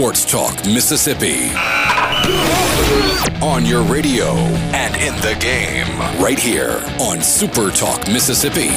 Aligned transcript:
Sports 0.00 0.24
Talk 0.24 0.64
Mississippi. 0.64 1.50
On 3.44 3.66
your 3.66 3.82
radio 3.82 4.32
and 4.72 4.96
in 4.96 5.14
the 5.20 5.36
game, 5.38 5.86
right 6.18 6.38
here 6.38 6.82
on 6.98 7.20
Super 7.20 7.70
Talk 7.70 8.08
Mississippi. 8.08 8.70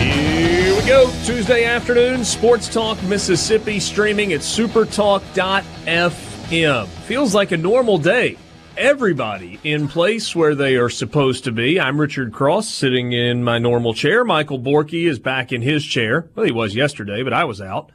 Here 0.00 0.76
we 0.76 0.86
go. 0.86 1.10
Tuesday 1.24 1.64
afternoon, 1.64 2.24
Sports 2.24 2.72
Talk 2.72 3.02
Mississippi 3.02 3.80
streaming 3.80 4.34
at 4.34 4.40
supertalk.fm. 4.42 6.86
Feels 6.86 7.34
like 7.34 7.50
a 7.50 7.56
normal 7.56 7.98
day. 7.98 8.36
Everybody 8.76 9.60
in 9.62 9.86
place 9.86 10.34
where 10.34 10.56
they 10.56 10.74
are 10.74 10.88
supposed 10.88 11.44
to 11.44 11.52
be. 11.52 11.78
I'm 11.78 12.00
Richard 12.00 12.32
Cross 12.32 12.70
sitting 12.70 13.12
in 13.12 13.44
my 13.44 13.58
normal 13.58 13.94
chair. 13.94 14.24
Michael 14.24 14.58
Borky 14.58 15.08
is 15.08 15.20
back 15.20 15.52
in 15.52 15.62
his 15.62 15.84
chair. 15.84 16.28
Well, 16.34 16.44
he 16.44 16.50
was 16.50 16.74
yesterday, 16.74 17.22
but 17.22 17.32
I 17.32 17.44
was 17.44 17.60
out. 17.60 17.90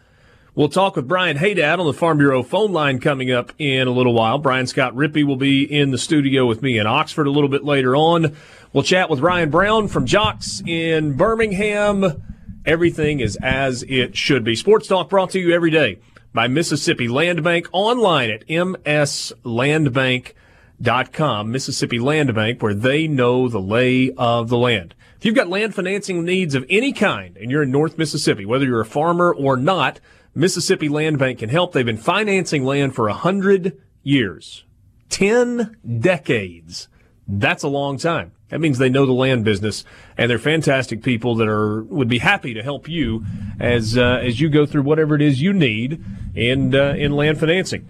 We'll 0.55 0.69
talk 0.69 0.95
with 0.95 1.05
Brian 1.05 1.37
Haydad 1.37 1.79
on 1.79 1.85
the 1.85 1.91
Farm 1.91 2.17
Bureau 2.17 2.43
phone 2.43 2.71
line 2.71 2.99
coming 2.99 3.29
up 3.29 3.51
in 3.59 3.89
a 3.89 3.91
little 3.91 4.13
while. 4.13 4.37
Brian 4.37 4.67
Scott 4.67 4.95
Rippey 4.95 5.25
will 5.25 5.35
be 5.35 5.63
in 5.63 5.91
the 5.91 5.97
studio 5.97 6.45
with 6.45 6.61
me 6.61 6.77
in 6.77 6.87
Oxford 6.87 7.27
a 7.27 7.31
little 7.31 7.49
bit 7.49 7.65
later 7.65 7.93
on. 7.97 8.37
We'll 8.71 8.83
chat 8.83 9.09
with 9.09 9.19
Ryan 9.19 9.49
Brown 9.49 9.89
from 9.89 10.05
JOX 10.05 10.61
in 10.65 11.17
Birmingham. 11.17 12.23
Everything 12.65 13.19
is 13.19 13.37
as 13.41 13.83
it 13.83 14.15
should 14.15 14.45
be. 14.45 14.55
Sports 14.55 14.87
Talk 14.87 15.09
brought 15.09 15.31
to 15.31 15.39
you 15.39 15.53
every 15.53 15.71
day 15.71 15.99
by 16.33 16.47
Mississippi 16.47 17.09
Land 17.09 17.43
Bank 17.43 17.67
online 17.73 18.31
at 18.31 18.47
mslandbank.com. 18.47 20.35
Mississippi 20.81 21.99
Land 21.99 22.33
Bank, 22.33 22.61
where 22.61 22.73
they 22.73 23.07
know 23.07 23.47
the 23.47 23.61
lay 23.61 24.11
of 24.17 24.49
the 24.49 24.57
land. 24.57 24.95
If 25.17 25.25
you've 25.25 25.35
got 25.35 25.49
land 25.49 25.75
financing 25.75 26.23
needs 26.23 26.55
of 26.55 26.65
any 26.69 26.93
kind 26.93 27.35
and 27.37 27.51
you're 27.51 27.63
in 27.63 27.71
North 27.71 27.97
Mississippi, 27.97 28.45
whether 28.45 28.65
you're 28.65 28.79
a 28.79 28.85
farmer 28.85 29.33
or 29.33 29.57
not, 29.57 29.99
Mississippi 30.33 30.87
Land 30.87 31.19
Bank 31.19 31.39
can 31.39 31.49
help. 31.49 31.73
They've 31.73 31.85
been 31.85 31.97
financing 31.97 32.63
land 32.63 32.95
for 32.95 33.09
a 33.09 33.13
hundred 33.13 33.81
years. 34.03 34.63
Ten 35.09 35.75
decades. 35.99 36.87
That's 37.27 37.63
a 37.63 37.67
long 37.67 37.97
time. 37.97 38.31
That 38.49 38.59
means 38.59 38.77
they 38.77 38.89
know 38.89 39.05
the 39.05 39.11
land 39.11 39.43
business, 39.43 39.85
and 40.17 40.29
they're 40.29 40.39
fantastic 40.39 41.03
people 41.03 41.35
that 41.35 41.47
are 41.47 41.83
would 41.83 42.07
be 42.07 42.19
happy 42.19 42.53
to 42.53 42.63
help 42.63 42.87
you 42.87 43.25
as 43.59 43.97
uh, 43.97 44.21
as 44.23 44.39
you 44.39 44.49
go 44.49 44.65
through 44.65 44.83
whatever 44.83 45.15
it 45.15 45.21
is 45.21 45.41
you 45.41 45.53
need 45.53 46.03
in 46.33 46.73
uh, 46.73 46.93
in 46.97 47.11
land 47.11 47.39
financing. 47.39 47.87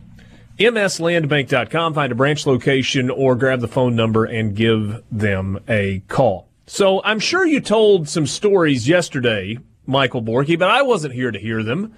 MSLandbank.com. 0.60 1.94
Find 1.94 2.12
a 2.12 2.16
branch 2.16 2.46
location 2.46 3.10
or 3.10 3.36
grab 3.36 3.62
the 3.62 3.68
phone 3.68 3.96
number 3.96 4.26
and 4.26 4.56
give 4.56 5.02
them 5.12 5.60
a 5.68 6.00
call. 6.08 6.48
So 6.68 7.02
I'm 7.04 7.20
sure 7.20 7.46
you 7.46 7.62
told 7.62 8.08
some 8.10 8.28
stories 8.28 8.88
yesterday, 8.88 9.58
Michael 9.88 10.22
Borky, 10.22 10.60
but 10.60 10.70
I 10.70 10.82
wasn't 10.82 11.14
here 11.14 11.32
to 11.32 11.40
hear 11.40 11.64
them. 11.64 11.96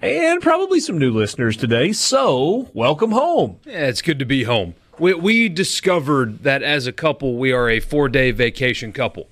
And 0.00 0.40
probably 0.40 0.80
some 0.80 0.98
new 0.98 1.10
listeners 1.10 1.56
today. 1.56 1.92
So 1.92 2.70
welcome 2.72 3.10
home. 3.10 3.58
Yeah, 3.64 3.86
it's 3.86 4.02
good 4.02 4.18
to 4.20 4.24
be 4.24 4.44
home. 4.44 4.74
We, 4.98 5.14
we 5.14 5.48
discovered 5.48 6.44
that 6.44 6.62
as 6.62 6.86
a 6.86 6.92
couple, 6.92 7.36
we 7.36 7.52
are 7.52 7.68
a 7.68 7.80
four 7.80 8.08
day 8.08 8.30
vacation 8.30 8.92
couple. 8.92 9.28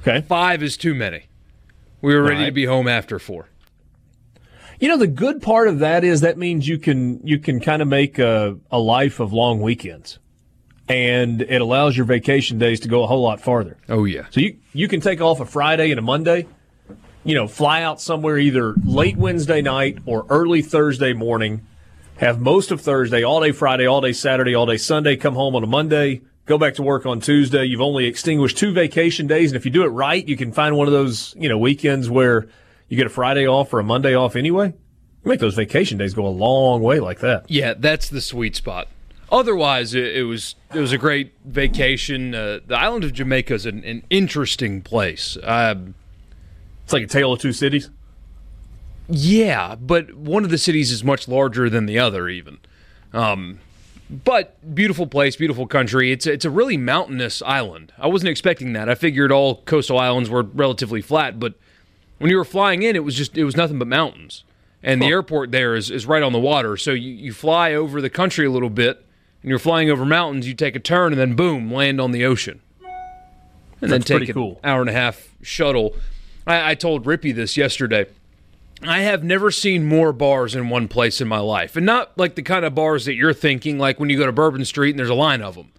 Okay. 0.00 0.22
Five 0.22 0.62
is 0.62 0.76
too 0.76 0.94
many. 0.94 1.24
We 2.00 2.14
were 2.14 2.22
ready 2.22 2.40
Right. 2.40 2.46
to 2.46 2.52
be 2.52 2.64
home 2.64 2.88
after 2.88 3.18
four. 3.18 3.46
You 4.82 4.88
know, 4.88 4.96
the 4.96 5.06
good 5.06 5.40
part 5.40 5.68
of 5.68 5.78
that 5.78 6.02
is 6.02 6.22
that 6.22 6.36
means 6.36 6.66
you 6.66 6.76
can 6.76 7.24
you 7.24 7.38
can 7.38 7.60
kind 7.60 7.82
of 7.82 7.86
make 7.86 8.18
a, 8.18 8.58
a 8.68 8.80
life 8.80 9.20
of 9.20 9.32
long 9.32 9.60
weekends, 9.60 10.18
and 10.88 11.40
it 11.40 11.60
allows 11.60 11.96
your 11.96 12.04
vacation 12.04 12.58
days 12.58 12.80
to 12.80 12.88
go 12.88 13.04
a 13.04 13.06
whole 13.06 13.22
lot 13.22 13.40
farther. 13.40 13.76
Oh, 13.88 14.06
yeah. 14.06 14.26
So 14.30 14.40
you 14.40 14.56
you 14.72 14.88
can 14.88 15.00
take 15.00 15.20
off 15.20 15.38
a 15.38 15.46
Friday 15.46 15.90
and 15.90 16.00
a 16.00 16.02
Monday, 16.02 16.48
you 17.22 17.36
know, 17.36 17.46
fly 17.46 17.84
out 17.84 18.00
somewhere 18.00 18.38
either 18.38 18.74
late 18.84 19.16
Wednesday 19.16 19.62
night 19.62 19.98
or 20.04 20.26
early 20.28 20.62
Thursday 20.62 21.12
morning, 21.12 21.64
have 22.16 22.40
most 22.40 22.72
of 22.72 22.80
Thursday, 22.80 23.22
all 23.22 23.40
day 23.40 23.52
Friday, 23.52 23.86
all 23.86 24.00
day 24.00 24.12
Saturday, 24.12 24.52
all 24.52 24.66
day 24.66 24.78
Sunday, 24.78 25.14
come 25.14 25.34
home 25.34 25.54
on 25.54 25.62
a 25.62 25.68
Monday, 25.68 26.22
go 26.46 26.58
back 26.58 26.74
to 26.74 26.82
work 26.82 27.06
on 27.06 27.20
Tuesday. 27.20 27.64
You've 27.64 27.80
only 27.80 28.06
extinguished 28.06 28.58
two 28.58 28.72
vacation 28.72 29.28
days, 29.28 29.52
and 29.52 29.56
if 29.56 29.64
you 29.64 29.70
do 29.70 29.84
it 29.84 29.90
right, 29.90 30.26
you 30.26 30.36
can 30.36 30.50
find 30.50 30.76
one 30.76 30.88
of 30.88 30.92
those 30.92 31.36
you 31.38 31.48
know 31.48 31.56
weekends 31.56 32.10
where 32.10 32.48
you 32.92 32.98
get 32.98 33.06
a 33.06 33.08
Friday 33.10 33.46
off 33.46 33.72
or 33.72 33.80
a 33.80 33.82
Monday 33.82 34.14
off 34.14 34.36
anyway. 34.36 34.66
You 34.66 35.28
make 35.30 35.40
those 35.40 35.54
vacation 35.54 35.96
days 35.96 36.12
go 36.12 36.26
a 36.26 36.28
long 36.28 36.82
way 36.82 37.00
like 37.00 37.20
that. 37.20 37.50
Yeah, 37.50 37.72
that's 37.72 38.10
the 38.10 38.20
sweet 38.20 38.54
spot. 38.54 38.86
Otherwise, 39.30 39.94
it, 39.94 40.14
it 40.14 40.24
was 40.24 40.56
it 40.74 40.78
was 40.78 40.92
a 40.92 40.98
great 40.98 41.32
vacation. 41.42 42.34
Uh, 42.34 42.60
the 42.66 42.78
island 42.78 43.02
of 43.02 43.14
Jamaica 43.14 43.54
is 43.54 43.64
an, 43.64 43.82
an 43.84 44.02
interesting 44.10 44.82
place. 44.82 45.38
Um, 45.42 45.94
It's 46.84 46.92
like 46.92 47.04
a 47.04 47.06
tale 47.06 47.32
of 47.32 47.40
two 47.40 47.54
cities. 47.54 47.88
Yeah, 49.08 49.74
but 49.74 50.12
one 50.12 50.44
of 50.44 50.50
the 50.50 50.58
cities 50.58 50.92
is 50.92 51.02
much 51.02 51.26
larger 51.28 51.70
than 51.70 51.86
the 51.86 51.98
other, 51.98 52.28
even. 52.28 52.58
Um, 53.14 53.60
but 54.10 54.74
beautiful 54.74 55.06
place, 55.06 55.34
beautiful 55.34 55.66
country. 55.66 56.12
It's 56.12 56.26
it's 56.26 56.44
a 56.44 56.50
really 56.50 56.76
mountainous 56.76 57.40
island. 57.40 57.94
I 57.96 58.08
wasn't 58.08 58.28
expecting 58.28 58.74
that. 58.74 58.90
I 58.90 58.96
figured 58.96 59.32
all 59.32 59.62
coastal 59.62 59.98
islands 59.98 60.28
were 60.28 60.42
relatively 60.42 61.00
flat, 61.00 61.40
but 61.40 61.54
when 62.22 62.30
you 62.30 62.36
were 62.36 62.44
flying 62.44 62.84
in, 62.84 62.94
it 62.94 63.02
was 63.02 63.16
just 63.16 63.36
it 63.36 63.42
was 63.42 63.56
nothing 63.56 63.80
but 63.80 63.88
mountains. 63.88 64.44
And 64.80 65.02
the 65.02 65.06
airport 65.06 65.50
there 65.50 65.74
is, 65.74 65.90
is 65.90 66.06
right 66.06 66.22
on 66.22 66.32
the 66.32 66.40
water, 66.40 66.76
so 66.76 66.92
you, 66.92 67.10
you 67.10 67.32
fly 67.32 67.74
over 67.74 68.00
the 68.00 68.10
country 68.10 68.46
a 68.46 68.50
little 68.50 68.70
bit, 68.70 69.04
and 69.42 69.48
you're 69.48 69.58
flying 69.58 69.90
over 69.90 70.04
mountains. 70.04 70.46
You 70.46 70.54
take 70.54 70.76
a 70.76 70.80
turn, 70.80 71.12
and 71.12 71.20
then 71.20 71.34
boom, 71.34 71.72
land 71.72 72.00
on 72.00 72.12
the 72.12 72.24
ocean. 72.24 72.60
And 73.80 73.90
then 73.90 74.02
take 74.02 74.28
an 74.28 74.34
cool. 74.34 74.60
hour 74.62 74.80
and 74.80 74.88
a 74.88 74.92
half 74.92 75.34
shuttle. 75.42 75.96
I, 76.46 76.70
I 76.70 76.74
told 76.76 77.04
Rippy 77.04 77.34
this 77.34 77.56
yesterday. 77.56 78.06
I 78.84 79.00
have 79.00 79.24
never 79.24 79.50
seen 79.50 79.84
more 79.84 80.12
bars 80.12 80.54
in 80.54 80.68
one 80.68 80.86
place 80.86 81.20
in 81.20 81.26
my 81.26 81.38
life. 81.40 81.76
And 81.76 81.84
not 81.84 82.16
like 82.16 82.36
the 82.36 82.42
kind 82.42 82.64
of 82.64 82.74
bars 82.74 83.04
that 83.04 83.14
you're 83.14 83.34
thinking, 83.34 83.78
like 83.78 83.98
when 83.98 84.10
you 84.10 84.16
go 84.16 84.26
to 84.26 84.32
Bourbon 84.32 84.64
Street 84.64 84.90
and 84.90 84.98
there's 84.98 85.08
a 85.08 85.14
line 85.14 85.42
of 85.42 85.56
them. 85.56 85.72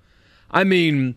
I 0.51 0.65
mean, 0.65 1.15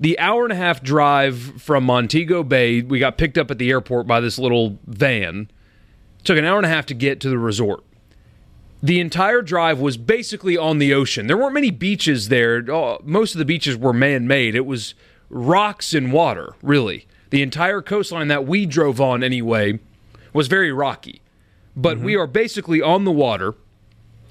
the 0.00 0.18
hour 0.18 0.44
and 0.44 0.52
a 0.52 0.56
half 0.56 0.82
drive 0.82 1.38
from 1.60 1.84
Montego 1.84 2.42
Bay, 2.42 2.80
we 2.80 2.98
got 2.98 3.18
picked 3.18 3.36
up 3.36 3.50
at 3.50 3.58
the 3.58 3.70
airport 3.70 4.06
by 4.06 4.18
this 4.18 4.38
little 4.38 4.78
van. 4.86 5.50
Took 6.24 6.38
an 6.38 6.46
hour 6.46 6.56
and 6.56 6.64
a 6.64 6.70
half 6.70 6.86
to 6.86 6.94
get 6.94 7.20
to 7.20 7.28
the 7.28 7.38
resort. 7.38 7.84
The 8.82 8.98
entire 8.98 9.42
drive 9.42 9.78
was 9.78 9.98
basically 9.98 10.56
on 10.56 10.78
the 10.78 10.94
ocean. 10.94 11.26
There 11.26 11.36
weren't 11.36 11.52
many 11.52 11.70
beaches 11.70 12.30
there. 12.30 12.64
Oh, 12.70 12.98
Most 13.04 13.34
of 13.34 13.38
the 13.38 13.44
beaches 13.44 13.76
were 13.76 13.92
man 13.92 14.26
made. 14.26 14.54
It 14.54 14.64
was 14.64 14.94
rocks 15.28 15.92
and 15.92 16.14
water, 16.14 16.54
really. 16.62 17.06
The 17.28 17.42
entire 17.42 17.82
coastline 17.82 18.28
that 18.28 18.46
we 18.46 18.64
drove 18.64 19.02
on, 19.02 19.22
anyway, 19.22 19.80
was 20.32 20.48
very 20.48 20.72
rocky. 20.72 21.20
But 21.76 21.98
we 21.98 22.14
mm-hmm. 22.14 22.22
are 22.22 22.26
basically 22.26 22.80
on 22.80 23.04
the 23.04 23.12
water. 23.12 23.54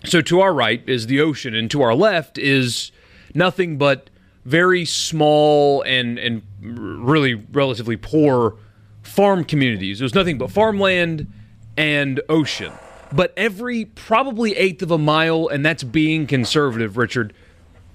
So 0.03 0.21
to 0.21 0.39
our 0.39 0.53
right 0.53 0.81
is 0.87 1.05
the 1.05 1.21
ocean, 1.21 1.53
and 1.53 1.69
to 1.69 1.83
our 1.83 1.93
left 1.93 2.39
is 2.39 2.91
nothing 3.35 3.77
but 3.77 4.09
very 4.49 4.83
small 4.83 5.83
and 5.83 6.17
and 6.17 6.41
really 6.61 7.35
relatively 7.35 7.95
poor 7.95 8.57
farm 9.03 9.43
communities. 9.43 9.99
There's 9.99 10.15
nothing 10.15 10.37
but 10.37 10.51
farmland 10.51 11.31
and 11.77 12.19
ocean. 12.29 12.73
But 13.11 13.33
every 13.37 13.85
probably 13.85 14.55
eighth 14.55 14.81
of 14.81 14.91
a 14.91 14.97
mile, 14.97 15.47
and 15.47 15.65
that's 15.65 15.83
being 15.83 16.27
conservative, 16.27 16.97
Richard. 16.97 17.33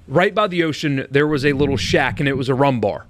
Right 0.06 0.34
by 0.34 0.48
the 0.48 0.64
ocean, 0.64 1.06
there 1.10 1.26
was 1.26 1.44
a 1.44 1.52
little 1.52 1.76
shack, 1.76 2.20
and 2.20 2.28
it 2.28 2.36
was 2.36 2.48
a 2.48 2.54
rum 2.54 2.80
bar. 2.80 3.06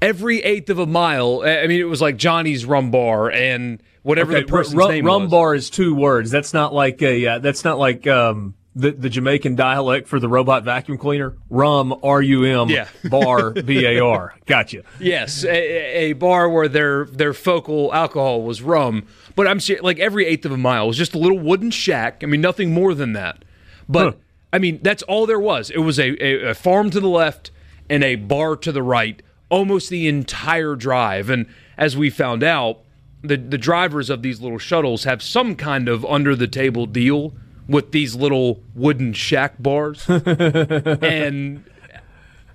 Every 0.00 0.42
eighth 0.42 0.70
of 0.70 0.78
a 0.78 0.86
mile, 0.86 1.42
I 1.44 1.66
mean, 1.66 1.80
it 1.80 1.88
was 1.88 2.00
like 2.00 2.16
Johnny's 2.16 2.64
Rum 2.64 2.90
Bar 2.90 3.30
and 3.30 3.82
whatever 4.02 4.32
the 4.32 4.44
person's 4.44 4.76
rum, 4.76 4.90
name 4.90 5.04
rum 5.04 5.22
was. 5.22 5.30
bar 5.30 5.54
is 5.54 5.70
two 5.70 5.94
words. 5.94 6.30
That's 6.30 6.54
not 6.54 6.72
like 6.72 7.02
a. 7.02 7.26
Uh, 7.26 7.38
that's 7.40 7.64
not 7.64 7.78
like 7.78 8.06
um, 8.06 8.54
the 8.76 8.92
the 8.92 9.08
Jamaican 9.08 9.56
dialect 9.56 10.06
for 10.06 10.20
the 10.20 10.28
robot 10.28 10.62
vacuum 10.62 10.98
cleaner. 10.98 11.34
Rum, 11.48 11.98
R 12.02 12.20
U 12.20 12.44
M. 12.44 12.68
Bar, 13.08 13.50
B 13.52 13.86
A 13.86 13.98
R. 14.00 14.34
Gotcha. 14.44 14.82
Yes, 15.00 15.44
a, 15.44 16.10
a 16.10 16.12
bar 16.12 16.48
where 16.50 16.68
their 16.68 17.06
their 17.06 17.32
focal 17.32 17.92
alcohol 17.94 18.42
was 18.42 18.60
rum. 18.60 19.06
But 19.34 19.48
I'm 19.48 19.60
like 19.80 19.98
every 19.98 20.26
eighth 20.26 20.44
of 20.44 20.52
a 20.52 20.58
mile 20.58 20.86
was 20.86 20.98
just 20.98 21.14
a 21.14 21.18
little 21.18 21.38
wooden 21.38 21.70
shack. 21.70 22.22
I 22.22 22.26
mean, 22.26 22.42
nothing 22.42 22.72
more 22.72 22.94
than 22.94 23.14
that. 23.14 23.44
But 23.88 24.04
Huh. 24.04 24.18
I 24.52 24.58
mean, 24.58 24.78
that's 24.82 25.02
all 25.04 25.26
there 25.26 25.40
was. 25.40 25.70
It 25.70 25.78
was 25.78 25.98
a, 25.98 26.10
a, 26.24 26.50
a 26.50 26.54
farm 26.54 26.90
to 26.90 27.00
the 27.00 27.08
left 27.08 27.50
and 27.90 28.04
a 28.04 28.14
bar 28.16 28.56
to 28.56 28.72
the 28.72 28.82
right, 28.82 29.20
almost 29.48 29.90
the 29.90 30.06
entire 30.06 30.76
drive. 30.76 31.28
And 31.30 31.46
as 31.76 31.96
we 31.96 32.10
found 32.10 32.42
out, 32.42 32.80
the 33.22 33.36
the 33.38 33.58
drivers 33.58 34.10
of 34.10 34.20
these 34.22 34.40
little 34.42 34.58
shuttles 34.58 35.04
have 35.04 35.22
some 35.22 35.56
kind 35.56 35.88
of 35.88 36.04
under 36.04 36.36
the 36.36 36.46
table 36.46 36.84
deal 36.84 37.34
with 37.68 37.92
these 37.92 38.14
little 38.14 38.60
wooden 38.74 39.12
shack 39.12 39.54
bars, 39.58 40.06
and 40.08 41.64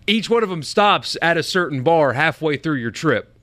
each 0.07 0.29
one 0.29 0.43
of 0.43 0.49
them 0.49 0.63
stops 0.63 1.17
at 1.21 1.37
a 1.37 1.43
certain 1.43 1.83
bar 1.83 2.13
halfway 2.13 2.57
through 2.57 2.75
your 2.75 2.91
trip. 2.91 3.37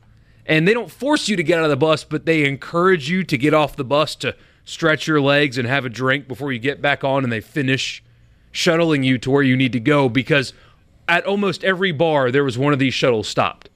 And 0.46 0.66
they 0.66 0.72
don't 0.72 0.90
force 0.90 1.28
you 1.28 1.36
to 1.36 1.42
get 1.42 1.58
out 1.58 1.64
of 1.64 1.70
the 1.70 1.76
bus, 1.76 2.04
but 2.04 2.24
they 2.24 2.44
encourage 2.44 3.10
you 3.10 3.22
to 3.24 3.36
get 3.36 3.52
off 3.52 3.76
the 3.76 3.84
bus 3.84 4.14
to 4.16 4.34
stretch 4.64 5.06
your 5.06 5.20
legs 5.20 5.58
and 5.58 5.68
have 5.68 5.84
a 5.84 5.88
drink 5.88 6.26
before 6.26 6.52
you 6.52 6.58
get 6.58 6.80
back 6.80 7.04
on 7.04 7.24
and 7.24 7.32
they 7.32 7.40
finish 7.40 8.02
shuttling 8.50 9.02
you 9.02 9.18
to 9.18 9.30
where 9.30 9.42
you 9.42 9.56
need 9.56 9.72
to 9.72 9.80
go 9.80 10.08
because 10.08 10.52
at 11.06 11.24
almost 11.24 11.64
every 11.64 11.92
bar 11.92 12.30
there 12.30 12.44
was 12.44 12.58
one 12.58 12.72
of 12.72 12.78
these 12.78 12.94
shuttles 12.94 13.28
stopped. 13.28 13.70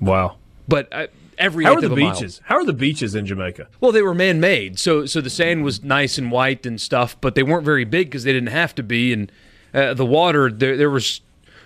Wow. 0.00 0.36
But 0.66 0.88
uh, 0.92 1.06
every 1.40 1.64
How 1.64 1.74
are 1.74 1.80
the 1.80 1.92
a 1.92 1.96
mile. 1.96 2.12
beaches? 2.12 2.40
How 2.44 2.56
are 2.56 2.64
the 2.64 2.72
beaches 2.72 3.14
in 3.14 3.26
Jamaica? 3.26 3.66
Well, 3.80 3.90
they 3.90 4.02
were 4.02 4.14
man-made, 4.14 4.78
so 4.78 5.06
so 5.06 5.20
the 5.20 5.30
sand 5.30 5.64
was 5.64 5.82
nice 5.82 6.18
and 6.18 6.30
white 6.30 6.66
and 6.66 6.80
stuff, 6.80 7.20
but 7.20 7.34
they 7.34 7.42
weren't 7.42 7.64
very 7.64 7.84
big 7.84 8.08
because 8.08 8.24
they 8.24 8.32
didn't 8.32 8.50
have 8.50 8.74
to 8.76 8.82
be. 8.82 9.12
And 9.12 9.32
uh, 9.74 9.94
the 9.94 10.06
water, 10.06 10.50
there 10.50 10.76
there 10.76 10.90
was 10.90 11.20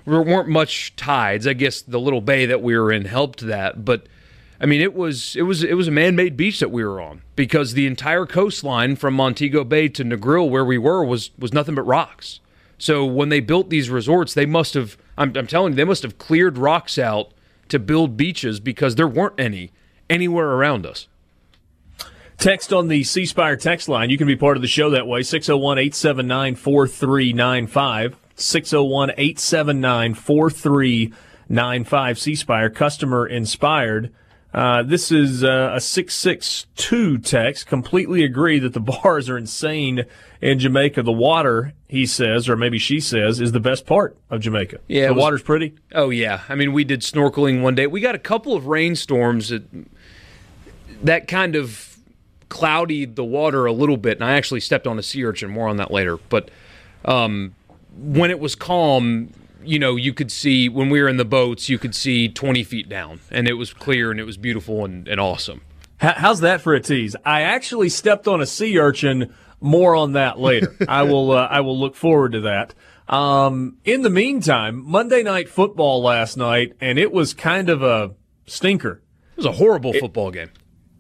there 0.06 0.22
weren't 0.22 0.48
much 0.48 0.94
tides. 0.96 1.46
I 1.46 1.52
guess 1.52 1.82
the 1.82 2.00
little 2.00 2.20
bay 2.20 2.46
that 2.46 2.62
we 2.62 2.78
were 2.78 2.90
in 2.92 3.04
helped 3.04 3.40
that, 3.40 3.84
but 3.84 4.06
I 4.60 4.66
mean, 4.66 4.80
it 4.80 4.94
was 4.94 5.36
it 5.36 5.42
was 5.42 5.62
it 5.62 5.74
was 5.74 5.88
a 5.88 5.90
man-made 5.92 6.36
beach 6.36 6.60
that 6.60 6.70
we 6.70 6.84
were 6.84 7.00
on 7.00 7.22
because 7.36 7.74
the 7.74 7.86
entire 7.86 8.24
coastline 8.24 8.96
from 8.96 9.14
Montego 9.14 9.64
Bay 9.64 9.88
to 9.88 10.04
Negril, 10.04 10.48
where 10.48 10.64
we 10.64 10.78
were, 10.78 11.04
was 11.04 11.30
was 11.38 11.52
nothing 11.52 11.74
but 11.74 11.82
rocks. 11.82 12.40
So 12.78 13.04
when 13.04 13.28
they 13.28 13.40
built 13.40 13.70
these 13.70 13.90
resorts, 13.90 14.34
they 14.34 14.46
must 14.46 14.74
have 14.74 14.96
I'm, 15.18 15.36
I'm 15.36 15.46
telling 15.46 15.72
you, 15.72 15.76
they 15.76 15.84
must 15.84 16.02
have 16.02 16.18
cleared 16.18 16.58
rocks 16.58 16.98
out 16.98 17.32
to 17.68 17.78
build 17.78 18.16
beaches 18.16 18.60
because 18.60 18.94
there 18.94 19.08
weren't 19.08 19.38
any 19.38 19.72
anywhere 20.08 20.50
around 20.50 20.86
us. 20.86 21.08
Text 22.38 22.72
on 22.72 22.88
the 22.88 23.04
C 23.04 23.26
Spire 23.26 23.56
text 23.56 23.88
line. 23.88 24.10
You 24.10 24.18
can 24.18 24.26
be 24.26 24.34
part 24.36 24.56
of 24.56 24.62
the 24.62 24.68
show 24.68 24.90
that 24.90 25.06
way. 25.06 25.22
601 25.22 25.78
879 25.78 26.56
4395. 26.56 28.16
601 28.36 29.10
879 29.10 30.14
4395. 30.14 32.18
C 32.18 32.34
Spire, 32.34 32.70
customer 32.70 33.26
inspired. 33.26 34.12
Uh, 34.54 34.84
this 34.84 35.10
is 35.10 35.42
uh, 35.42 35.72
a 35.74 35.80
662 35.80 37.18
text. 37.18 37.66
Completely 37.66 38.22
agree 38.22 38.60
that 38.60 38.72
the 38.72 38.80
bars 39.02 39.28
are 39.28 39.36
insane 39.36 40.04
in 40.40 40.60
Jamaica. 40.60 41.02
The 41.02 41.10
water, 41.12 41.72
he 41.88 42.06
says, 42.06 42.48
or 42.48 42.56
maybe 42.56 42.78
she 42.78 43.00
says, 43.00 43.40
is 43.40 43.50
the 43.50 43.58
best 43.60 43.84
part 43.84 44.16
of 44.30 44.40
Jamaica. 44.40 44.78
Yeah, 44.86 45.08
the 45.08 45.14
was- 45.14 45.22
water's 45.22 45.42
pretty. 45.42 45.74
Oh 45.92 46.10
yeah, 46.10 46.42
I 46.48 46.54
mean 46.54 46.72
we 46.72 46.84
did 46.84 47.00
snorkeling 47.00 47.62
one 47.62 47.74
day. 47.74 47.88
We 47.88 48.00
got 48.00 48.14
a 48.14 48.18
couple 48.20 48.54
of 48.54 48.66
rainstorms 48.68 49.48
that 49.48 49.64
that 51.02 51.26
kind 51.26 51.56
of 51.56 51.98
cloudied 52.48 53.16
the 53.16 53.24
water 53.24 53.66
a 53.66 53.72
little 53.72 53.96
bit, 53.96 54.18
and 54.18 54.24
I 54.24 54.34
actually 54.34 54.60
stepped 54.60 54.86
on 54.86 54.98
a 54.98 55.02
sea 55.02 55.24
urchin. 55.24 55.50
More 55.50 55.68
on 55.68 55.78
that 55.78 55.90
later. 55.90 56.16
But 56.28 56.50
um, 57.04 57.56
when 57.96 58.30
it 58.30 58.38
was 58.38 58.54
calm, 58.54 59.30
you 59.66 59.78
know, 59.78 59.96
you 59.96 60.12
could 60.12 60.30
see 60.30 60.68
when 60.68 60.90
we 60.90 61.00
were 61.00 61.08
in 61.08 61.16
the 61.16 61.24
boats, 61.24 61.68
you 61.68 61.78
could 61.78 61.94
see 61.94 62.28
twenty 62.28 62.64
feet 62.64 62.88
down, 62.88 63.20
and 63.30 63.48
it 63.48 63.54
was 63.54 63.72
clear 63.72 64.10
and 64.10 64.20
it 64.20 64.24
was 64.24 64.36
beautiful 64.36 64.84
and, 64.84 65.08
and 65.08 65.20
awesome. 65.20 65.62
How's 65.98 66.40
that 66.40 66.60
for 66.60 66.74
a 66.74 66.80
tease? 66.80 67.16
I 67.24 67.42
actually 67.42 67.88
stepped 67.88 68.28
on 68.28 68.40
a 68.40 68.46
sea 68.46 68.78
urchin. 68.78 69.32
More 69.60 69.96
on 69.96 70.12
that 70.12 70.38
later. 70.38 70.76
I 70.88 71.04
will. 71.04 71.32
Uh, 71.32 71.48
I 71.50 71.60
will 71.60 71.78
look 71.78 71.96
forward 71.96 72.32
to 72.32 72.42
that. 72.42 72.74
Um, 73.08 73.78
in 73.84 74.02
the 74.02 74.10
meantime, 74.10 74.82
Monday 74.84 75.22
night 75.22 75.48
football 75.48 76.02
last 76.02 76.36
night, 76.36 76.74
and 76.80 76.98
it 76.98 77.12
was 77.12 77.32
kind 77.32 77.68
of 77.68 77.82
a 77.82 78.14
stinker. 78.46 79.02
It 79.32 79.36
was 79.38 79.46
a 79.46 79.52
horrible 79.52 79.92
football 79.92 80.30
game. 80.30 80.50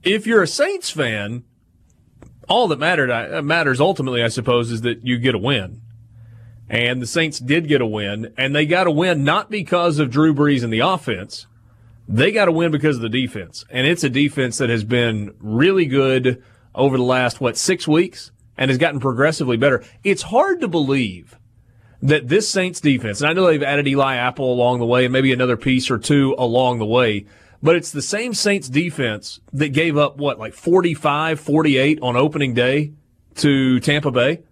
If 0.02 0.26
you're 0.26 0.42
a 0.42 0.46
Saints 0.46 0.90
fan, 0.90 1.44
all 2.48 2.68
that 2.68 2.78
mattered 2.78 3.10
uh, 3.10 3.42
matters 3.42 3.80
ultimately, 3.80 4.22
I 4.22 4.28
suppose, 4.28 4.70
is 4.70 4.82
that 4.82 5.04
you 5.04 5.18
get 5.18 5.34
a 5.34 5.38
win. 5.38 5.80
And 6.68 7.02
the 7.02 7.06
Saints 7.06 7.38
did 7.38 7.68
get 7.68 7.80
a 7.80 7.86
win, 7.86 8.32
and 8.38 8.54
they 8.54 8.64
got 8.64 8.86
a 8.86 8.90
win 8.90 9.22
not 9.22 9.50
because 9.50 9.98
of 9.98 10.10
Drew 10.10 10.34
Brees 10.34 10.64
and 10.64 10.72
the 10.72 10.80
offense. 10.80 11.46
They 12.08 12.32
got 12.32 12.48
a 12.48 12.52
win 12.52 12.70
because 12.70 12.96
of 12.96 13.02
the 13.02 13.08
defense. 13.08 13.64
And 13.70 13.86
it's 13.86 14.04
a 14.04 14.10
defense 14.10 14.58
that 14.58 14.70
has 14.70 14.84
been 14.84 15.34
really 15.38 15.86
good 15.86 16.42
over 16.74 16.96
the 16.96 17.02
last, 17.02 17.40
what, 17.40 17.56
six 17.56 17.86
weeks 17.86 18.30
and 18.56 18.70
has 18.70 18.78
gotten 18.78 19.00
progressively 19.00 19.56
better. 19.56 19.84
It's 20.02 20.22
hard 20.22 20.60
to 20.60 20.68
believe 20.68 21.38
that 22.02 22.28
this 22.28 22.48
Saints 22.48 22.80
defense, 22.80 23.20
and 23.20 23.30
I 23.30 23.32
know 23.32 23.46
they've 23.46 23.62
added 23.62 23.88
Eli 23.88 24.16
Apple 24.16 24.52
along 24.52 24.78
the 24.78 24.86
way 24.86 25.04
and 25.04 25.12
maybe 25.12 25.32
another 25.32 25.56
piece 25.56 25.90
or 25.90 25.98
two 25.98 26.34
along 26.38 26.78
the 26.78 26.86
way, 26.86 27.26
but 27.62 27.76
it's 27.76 27.90
the 27.90 28.02
same 28.02 28.34
Saints 28.34 28.68
defense 28.68 29.40
that 29.54 29.70
gave 29.70 29.96
up, 29.96 30.18
what, 30.18 30.38
like 30.38 30.52
45, 30.52 31.40
48 31.40 31.98
on 32.02 32.16
opening 32.16 32.52
day 32.52 32.92
to 33.36 33.80
Tampa 33.80 34.10
Bay? 34.10 34.42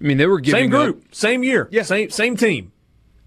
I 0.00 0.04
mean, 0.04 0.16
they 0.16 0.26
were 0.26 0.40
giving 0.40 0.70
Same 0.70 0.74
up- 0.74 0.84
group, 0.84 1.04
same 1.14 1.42
year, 1.42 1.68
Yeah. 1.70 1.82
same 1.82 2.10
same 2.10 2.36
team. 2.36 2.72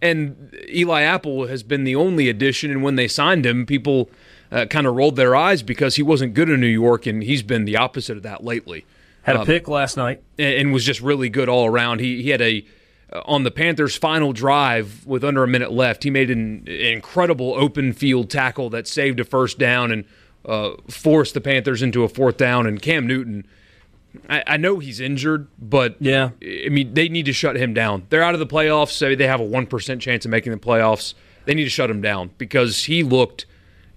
and 0.03 0.55
Eli 0.67 1.01
Apple 1.03 1.45
has 1.45 1.61
been 1.61 1.83
the 1.83 1.95
only 1.95 2.27
addition. 2.27 2.71
And 2.71 2.81
when 2.81 2.95
they 2.95 3.07
signed 3.07 3.45
him, 3.45 3.65
people 3.67 4.09
uh, 4.51 4.65
kind 4.65 4.87
of 4.87 4.95
rolled 4.95 5.15
their 5.15 5.35
eyes 5.35 5.61
because 5.61 5.95
he 5.95 6.01
wasn't 6.01 6.33
good 6.33 6.49
in 6.49 6.59
New 6.59 6.65
York, 6.67 7.05
and 7.05 7.21
he's 7.23 7.43
been 7.43 7.65
the 7.65 7.77
opposite 7.77 8.17
of 8.17 8.23
that 8.23 8.43
lately. 8.43 8.83
Had 9.21 9.35
a 9.35 9.39
Um, 9.41 9.45
pick 9.45 9.67
last 9.67 9.97
night. 9.97 10.21
and, 10.39 10.53
and 10.55 10.73
was 10.73 10.83
just 10.85 11.01
really 11.01 11.29
good 11.29 11.47
all 11.49 11.67
around. 11.67 11.99
He 12.01 12.21
he 12.23 12.29
had 12.31 12.41
a 12.41 12.65
uh, 13.13 13.21
on 13.25 13.43
the 13.43 13.51
Panthers' 13.51 13.95
final 13.95 14.33
drive 14.33 15.05
with 15.05 15.23
under 15.23 15.43
a 15.43 15.47
minute 15.47 15.71
left. 15.71 16.03
He 16.03 16.09
made 16.09 16.31
an, 16.31 16.65
incredible 16.67 17.53
open 17.55 17.93
field 17.93 18.29
tackle 18.29 18.69
that 18.71 18.87
saved 18.87 19.19
a 19.19 19.23
first 19.23 19.59
down 19.59 19.91
and 19.91 20.03
uh, 20.45 20.71
forced 20.89 21.33
the 21.35 21.41
Panthers 21.41 21.81
into 21.83 22.03
a 22.03 22.09
fourth 22.09 22.37
down. 22.37 22.65
And 22.65 22.81
Cam 22.81 23.05
Newton. 23.05 23.45
I, 24.29 24.43
I 24.47 24.57
know 24.57 24.79
he's 24.79 24.99
injured, 24.99 25.47
but 25.59 25.95
Yeah. 25.99 26.31
I 26.41 26.69
mean 26.69 26.93
they 26.93 27.09
need 27.09 27.25
to 27.25 27.33
shut 27.33 27.55
him 27.55 27.73
down. 27.73 28.07
They're 28.09 28.23
out 28.23 28.33
of 28.33 28.39
the 28.39 28.47
playoffs, 28.47 28.91
so 28.91 29.15
they 29.15 29.27
have 29.27 29.39
a 29.39 29.45
one 29.45 29.65
percent 29.67 30.01
chance 30.01 30.25
of 30.25 30.31
making 30.31 30.51
the 30.51 30.59
playoffs. 30.59 31.13
They 31.45 31.53
need 31.53 31.63
to 31.63 31.69
shut 31.69 31.89
him 31.89 32.01
down 32.01 32.31
because 32.37 32.83
he 32.85 33.03
looked 33.03 33.45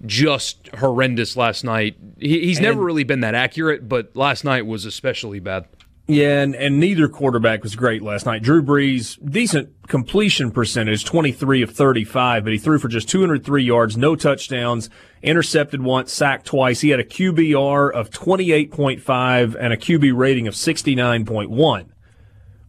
just 0.06 0.68
horrendous 0.78 1.36
last 1.36 1.64
night. 1.64 1.96
He, 2.18 2.40
he's 2.46 2.60
never 2.60 2.82
really 2.82 3.04
been 3.04 3.20
that 3.20 3.34
accurate, 3.34 3.88
but 3.88 4.14
last 4.14 4.44
night 4.44 4.66
was 4.66 4.84
especially 4.84 5.40
bad. 5.40 5.66
Yeah, 6.06 6.42
and, 6.42 6.54
and 6.54 6.78
neither 6.78 7.08
quarterback 7.08 7.62
was 7.62 7.76
great 7.76 8.02
last 8.02 8.26
night. 8.26 8.42
Drew 8.42 8.62
Brees, 8.62 9.18
decent 9.26 9.88
completion 9.88 10.50
percentage, 10.50 11.02
23 11.06 11.62
of 11.62 11.70
35, 11.70 12.44
but 12.44 12.52
he 12.52 12.58
threw 12.58 12.78
for 12.78 12.88
just 12.88 13.08
203 13.08 13.64
yards, 13.64 13.96
no 13.96 14.14
touchdowns, 14.14 14.90
intercepted 15.22 15.82
once, 15.82 16.12
sacked 16.12 16.44
twice. 16.44 16.82
He 16.82 16.90
had 16.90 17.00
a 17.00 17.04
QBR 17.04 17.90
of 17.90 18.10
28.5 18.10 19.56
and 19.58 19.72
a 19.72 19.78
QB 19.78 20.14
rating 20.14 20.46
of 20.46 20.52
69.1. 20.52 21.86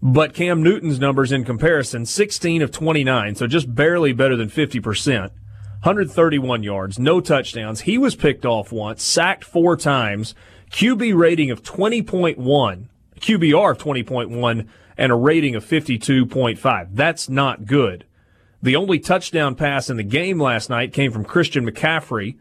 But 0.02 0.34
Cam 0.34 0.64
Newton's 0.64 1.00
numbers 1.00 1.34
in 1.34 1.44
comparison, 1.44 2.06
16 2.06 2.62
of 2.62 2.72
29, 2.72 3.36
so 3.36 3.48
just 3.48 3.76
barely 3.76 4.14
better 4.14 4.38
than 4.38 4.50
50%. 4.50 5.32
131 5.86 6.64
yards, 6.64 6.98
no 6.98 7.20
touchdowns. 7.20 7.82
He 7.82 7.98
was 7.98 8.16
picked 8.16 8.46
off 8.46 8.72
once, 8.72 9.04
sacked 9.04 9.44
four 9.44 9.76
times, 9.76 10.36
QB 10.72 11.18
rating 11.18 11.52
of 11.52 11.64
20.1, 11.64 12.88
QBR 13.26 13.72
of 13.72 13.78
20.1, 13.80 14.68
and 14.98 15.12
a 15.12 15.16
rating 15.16 15.56
of 15.56 15.66
52.5. 15.66 16.90
That's 16.92 17.28
not 17.28 17.66
good. 17.66 18.06
The 18.62 18.76
only 18.76 19.00
touchdown 19.00 19.56
pass 19.56 19.90
in 19.90 19.98
the 19.98 20.04
game 20.04 20.40
last 20.40 20.70
night 20.70 20.94
came 20.94 21.12
from 21.12 21.26
Christian 21.26 21.70
McCaffrey 21.70 22.38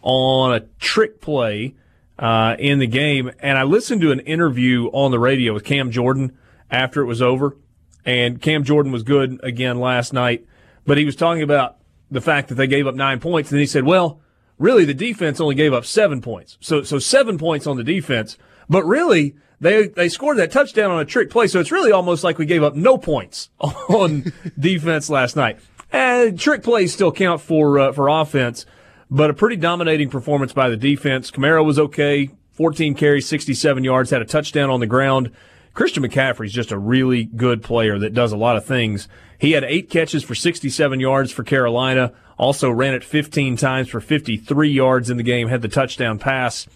on 0.00 0.54
a 0.54 0.60
trick 0.78 1.20
play 1.20 1.74
uh, 2.18 2.54
in 2.58 2.78
the 2.78 2.86
game. 2.86 3.32
And 3.40 3.58
I 3.58 3.64
listened 3.64 4.00
to 4.02 4.12
an 4.12 4.20
interview 4.20 4.86
on 4.86 5.10
the 5.10 5.18
radio 5.18 5.52
with 5.52 5.64
Cam 5.64 5.90
Jordan 5.90 6.38
after 6.70 7.02
it 7.02 7.06
was 7.06 7.20
over. 7.20 7.56
And 8.04 8.40
Cam 8.40 8.62
Jordan 8.62 8.92
was 8.92 9.02
good 9.02 9.40
again 9.42 9.80
last 9.80 10.12
night, 10.12 10.46
but 10.86 10.98
he 10.98 11.04
was 11.04 11.16
talking 11.16 11.42
about 11.42 11.78
the 12.10 12.20
fact 12.20 12.48
that 12.48 12.54
they 12.54 12.66
gave 12.66 12.86
up 12.86 12.94
nine 12.94 13.18
points. 13.20 13.50
And 13.50 13.60
he 13.60 13.66
said, 13.66 13.84
well, 13.84 14.20
really 14.56 14.84
the 14.84 14.94
defense 14.94 15.40
only 15.40 15.56
gave 15.56 15.72
up 15.72 15.84
seven 15.84 16.22
points. 16.22 16.56
So, 16.60 16.82
so 16.82 17.00
seven 17.00 17.38
points 17.38 17.66
on 17.66 17.76
the 17.76 17.84
defense, 17.84 18.38
but 18.68 18.84
really 18.84 19.34
they, 19.60 19.88
they 19.88 20.08
scored 20.08 20.38
that 20.38 20.52
touchdown 20.52 20.90
on 20.90 21.00
a 21.00 21.04
trick 21.04 21.30
play. 21.30 21.46
So 21.46 21.60
it's 21.60 21.72
really 21.72 21.92
almost 21.92 22.24
like 22.24 22.38
we 22.38 22.46
gave 22.46 22.62
up 22.62 22.74
no 22.74 22.98
points 22.98 23.50
on 23.60 24.32
defense 24.58 25.10
last 25.10 25.36
night. 25.36 25.58
And 25.90 26.38
trick 26.38 26.62
plays 26.62 26.92
still 26.92 27.12
count 27.12 27.40
for, 27.40 27.78
uh, 27.78 27.92
for 27.92 28.08
offense, 28.08 28.66
but 29.10 29.30
a 29.30 29.34
pretty 29.34 29.56
dominating 29.56 30.10
performance 30.10 30.52
by 30.52 30.68
the 30.68 30.76
defense. 30.76 31.30
Kamara 31.30 31.64
was 31.64 31.78
okay. 31.78 32.30
14 32.52 32.94
carries, 32.94 33.26
67 33.26 33.84
yards, 33.84 34.10
had 34.10 34.20
a 34.20 34.26
touchdown 34.26 34.68
on 34.68 34.80
the 34.80 34.86
ground. 34.86 35.30
Christian 35.72 36.02
McCaffrey's 36.02 36.52
just 36.52 36.72
a 36.72 36.78
really 36.78 37.24
good 37.24 37.62
player 37.62 37.98
that 38.00 38.12
does 38.12 38.32
a 38.32 38.36
lot 38.36 38.56
of 38.56 38.66
things. 38.66 39.08
He 39.38 39.52
had 39.52 39.62
eight 39.62 39.88
catches 39.88 40.24
for 40.24 40.34
67 40.34 40.98
yards 40.98 41.30
for 41.30 41.44
Carolina, 41.44 42.12
also 42.36 42.68
ran 42.68 42.94
it 42.94 43.04
15 43.04 43.56
times 43.56 43.88
for 43.88 44.00
53 44.00 44.68
yards 44.68 45.08
in 45.08 45.16
the 45.16 45.22
game, 45.22 45.48
had 45.48 45.62
the 45.62 45.68
touchdown 45.68 46.18
pass 46.18 46.66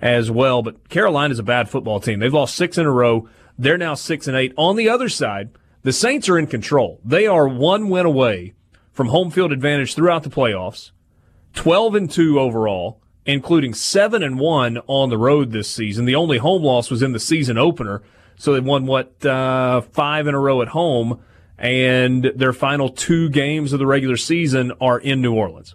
as 0.00 0.30
well. 0.30 0.62
But 0.62 0.88
Carolina's 0.88 1.38
a 1.38 1.44
bad 1.44 1.68
football 1.68 2.00
team. 2.00 2.18
They've 2.18 2.32
lost 2.32 2.54
six 2.54 2.78
in 2.78 2.86
a 2.86 2.92
row. 2.92 3.28
They're 3.58 3.78
now 3.78 3.94
six 3.94 4.26
and 4.26 4.36
eight. 4.36 4.52
On 4.56 4.76
the 4.76 4.88
other 4.88 5.08
side, 5.08 5.50
the 5.82 5.92
Saints 5.92 6.28
are 6.28 6.38
in 6.38 6.46
control. 6.46 7.00
They 7.04 7.26
are 7.26 7.48
one 7.48 7.88
win 7.88 8.06
away 8.06 8.54
from 8.92 9.08
home 9.08 9.30
field 9.30 9.52
advantage 9.52 9.94
throughout 9.94 10.22
the 10.22 10.30
playoffs, 10.30 10.90
12 11.54 11.94
and 11.94 12.10
2 12.10 12.40
overall, 12.40 13.00
including 13.24 13.74
7 13.74 14.22
and 14.22 14.38
1 14.38 14.78
on 14.86 15.10
the 15.10 15.18
road 15.18 15.52
this 15.52 15.70
season. 15.70 16.04
The 16.04 16.14
only 16.14 16.38
home 16.38 16.62
loss 16.62 16.90
was 16.90 17.02
in 17.02 17.12
the 17.12 17.20
season 17.20 17.58
opener. 17.58 18.02
So 18.38 18.52
they 18.52 18.60
won 18.60 18.86
what, 18.86 19.24
uh, 19.24 19.80
five 19.80 20.26
in 20.26 20.34
a 20.34 20.40
row 20.40 20.60
at 20.60 20.68
home 20.68 21.20
and 21.58 22.32
their 22.34 22.52
final 22.52 22.88
two 22.88 23.30
games 23.30 23.72
of 23.72 23.78
the 23.78 23.86
regular 23.86 24.16
season 24.16 24.72
are 24.80 24.98
in 24.98 25.22
New 25.22 25.34
Orleans. 25.34 25.74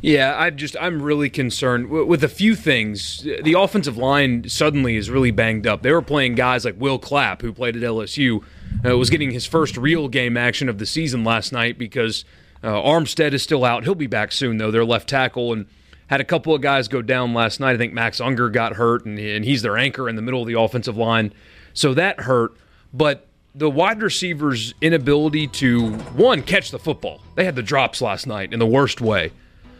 Yeah, 0.00 0.36
I'm 0.38 0.56
just 0.56 0.76
I'm 0.80 1.02
really 1.02 1.28
concerned 1.28 1.88
with 1.88 2.22
a 2.22 2.28
few 2.28 2.54
things. 2.54 3.26
The 3.42 3.54
offensive 3.58 3.96
line 3.96 4.48
suddenly 4.48 4.96
is 4.96 5.10
really 5.10 5.32
banged 5.32 5.66
up. 5.66 5.82
They 5.82 5.90
were 5.90 6.02
playing 6.02 6.36
guys 6.36 6.64
like 6.64 6.76
Will 6.78 7.00
Clapp, 7.00 7.42
who 7.42 7.52
played 7.52 7.76
at 7.76 7.82
LSU, 7.82 8.44
uh, 8.84 8.96
was 8.96 9.10
getting 9.10 9.32
his 9.32 9.44
first 9.44 9.76
real 9.76 10.08
game 10.08 10.36
action 10.36 10.68
of 10.68 10.78
the 10.78 10.86
season 10.86 11.24
last 11.24 11.52
night 11.52 11.78
because 11.78 12.24
uh, 12.62 12.68
Armstead 12.68 13.32
is 13.32 13.42
still 13.42 13.64
out. 13.64 13.82
He'll 13.82 13.96
be 13.96 14.06
back 14.06 14.30
soon 14.30 14.58
though. 14.58 14.70
Their 14.70 14.84
left 14.84 15.08
tackle 15.08 15.52
and 15.52 15.66
had 16.06 16.20
a 16.20 16.24
couple 16.24 16.54
of 16.54 16.62
guys 16.62 16.86
go 16.86 17.02
down 17.02 17.34
last 17.34 17.58
night. 17.58 17.74
I 17.74 17.76
think 17.76 17.92
Max 17.92 18.20
Unger 18.20 18.48
got 18.50 18.74
hurt, 18.74 19.04
and, 19.04 19.18
and 19.18 19.44
he's 19.44 19.62
their 19.62 19.76
anchor 19.76 20.08
in 20.08 20.14
the 20.14 20.22
middle 20.22 20.40
of 20.40 20.46
the 20.46 20.58
offensive 20.58 20.96
line, 20.96 21.32
so 21.74 21.92
that 21.94 22.20
hurt. 22.20 22.52
But 22.94 23.26
the 23.52 23.68
wide 23.68 24.00
receivers' 24.00 24.74
inability 24.80 25.48
to 25.48 25.90
one 26.14 26.42
catch 26.42 26.70
the 26.70 26.78
football. 26.78 27.20
They 27.34 27.44
had 27.44 27.56
the 27.56 27.62
drops 27.62 28.00
last 28.00 28.28
night 28.28 28.52
in 28.52 28.60
the 28.60 28.66
worst 28.66 29.00
way 29.00 29.32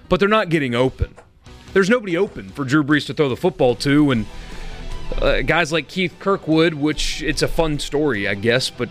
but 0.09 0.21
they're 0.21 0.29
not 0.29 0.49
getting 0.49 0.75
open. 0.75 1.15
There's 1.73 1.91
nobody 1.91 2.17
open 2.17 2.49
for 2.51 2.65
Drew 2.65 2.83
Brees 2.83 3.07
to 3.07 3.15
throw 3.15 3.29
the 3.29 3.37
football 3.37 3.75
to, 3.77 4.11
and 4.11 4.27
uh, 5.21 5.43
guys 5.43 5.73
like 5.73 5.89
Keith 5.89 6.15
Kirkwood, 6.19 6.75
which 6.75 7.23
it's 7.23 7.43
a 7.43 7.49
fun 7.49 7.79
story, 7.79 8.27
I 8.27 8.35
guess, 8.35 8.71
but 8.71 8.89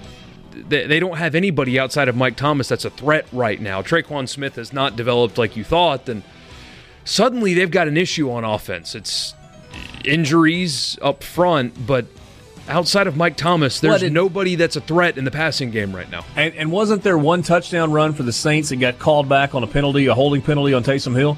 they, 0.51 0.87
they 0.87 0.99
don't 0.99 1.17
have 1.17 1.35
anybody 1.35 1.79
outside 1.79 2.07
of 2.07 2.15
Mike 2.15 2.35
Thomas 2.35 2.67
that's 2.67 2.85
a 2.85 2.89
threat 2.89 3.27
right 3.31 3.59
now. 3.59 3.81
Tre'Quan 3.81 4.27
Smith 4.27 4.55
has 4.55 4.73
not 4.73 4.95
developed 4.95 5.37
like 5.37 5.55
you 5.55 5.63
thought, 5.63 6.05
then 6.05 6.23
suddenly 7.05 7.53
they've 7.53 7.71
got 7.71 7.87
an 7.87 7.97
issue 7.97 8.31
on 8.31 8.43
offense. 8.43 8.95
It's 8.95 9.33
injuries 10.03 10.97
up 11.01 11.23
front, 11.23 11.85
but 11.85 12.05
outside 12.67 13.07
of 13.07 13.17
Mike 13.17 13.37
Thomas, 13.37 13.79
there's 13.79 14.01
did, 14.01 14.13
nobody 14.13 14.55
that's 14.55 14.75
a 14.75 14.81
threat 14.81 15.17
in 15.17 15.25
the 15.25 15.31
passing 15.31 15.71
game 15.71 15.95
right 15.95 16.09
now. 16.09 16.25
And, 16.35 16.53
and, 16.55 16.71
wasn't 16.71 17.03
there 17.03 17.17
one 17.17 17.43
touchdown 17.43 17.91
run 17.91 18.13
for 18.13 18.23
the 18.23 18.33
Saints 18.33 18.69
that 18.69 18.77
got 18.77 18.99
called 18.99 19.29
back 19.29 19.55
on 19.55 19.63
a 19.63 19.67
penalty, 19.67 20.05
a 20.07 20.13
holding 20.13 20.41
penalty 20.41 20.73
on 20.73 20.83
Taysom 20.83 21.15
Hill? 21.15 21.37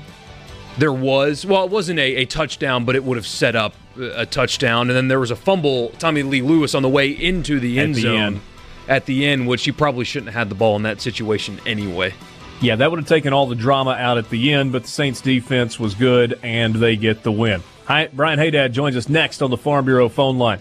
There 0.78 0.94
was. 0.94 1.46
Well, 1.46 1.66
it 1.66 1.72
wasn't 1.72 2.00
a, 2.00 2.18
a 2.18 2.26
touchdown, 2.26 2.86
but 2.86 2.96
it 2.96 3.04
would 3.04 3.18
have 3.18 3.28
set 3.28 3.56
up 3.56 3.74
a 3.98 4.26
touchdown. 4.26 4.90
And 4.90 4.96
then 4.96 5.08
there 5.08 5.20
was 5.20 5.32
a 5.32 5.36
fumble, 5.36 5.90
Tommy 6.00 6.24
Lee 6.24 6.42
Lewis, 6.42 6.74
on 6.74 6.84
the 6.84 6.90
way 6.90 7.10
into 7.10 7.60
the 7.60 7.80
end 7.80 7.96
the 7.96 8.02
zone 8.02 8.20
end. 8.20 8.42
at 8.88 9.06
the 9.06 9.26
end, 9.26 9.48
which 9.48 9.66
he 9.66 9.72
probably 9.72 10.06
shouldn't 10.06 10.32
have 10.32 10.48
had 10.48 10.50
the 10.50 10.56
ball 10.56 10.76
in 10.76 10.84
that 10.84 11.02
situation 11.02 11.60
anyway. 11.66 12.14
Yeah, 12.62 12.76
that 12.76 12.92
would 12.92 13.00
have 13.00 13.08
taken 13.08 13.32
all 13.32 13.48
the 13.48 13.56
drama 13.56 13.92
out 13.92 14.18
at 14.18 14.30
the 14.30 14.54
end, 14.54 14.74
but 14.74 14.84
the 14.84 14.90
Saints 14.90 15.22
defense 15.22 15.80
was 15.80 15.96
good 15.96 16.40
and 16.44 16.76
they 16.76 16.98
get 16.98 17.24
the 17.24 17.32
win. 17.32 17.64
Hi, 17.86 18.10
Brian 18.12 18.38
Haydad 18.38 18.74
joins 18.74 18.96
us 18.98 19.08
next 19.08 19.42
on 19.42 19.50
the 19.50 19.58
Farm 19.58 19.86
Bureau 19.86 20.10
phone 20.10 20.38
line. 20.38 20.60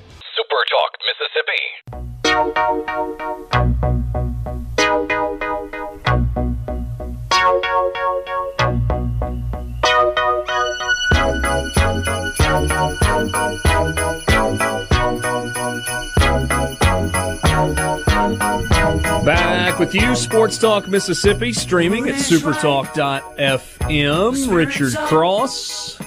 Back 19.25 19.81
with 19.81 19.93
you, 19.93 20.15
Sports 20.15 20.59
Talk 20.59 20.87
Mississippi, 20.87 21.53
streaming 21.53 22.09
at 22.09 22.15
supertalk.fm. 22.15 24.55
Richard 24.55 24.95
Cross, 24.95 26.01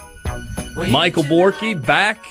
Michael 0.89 1.23
Borky, 1.23 1.85
back 1.85 2.25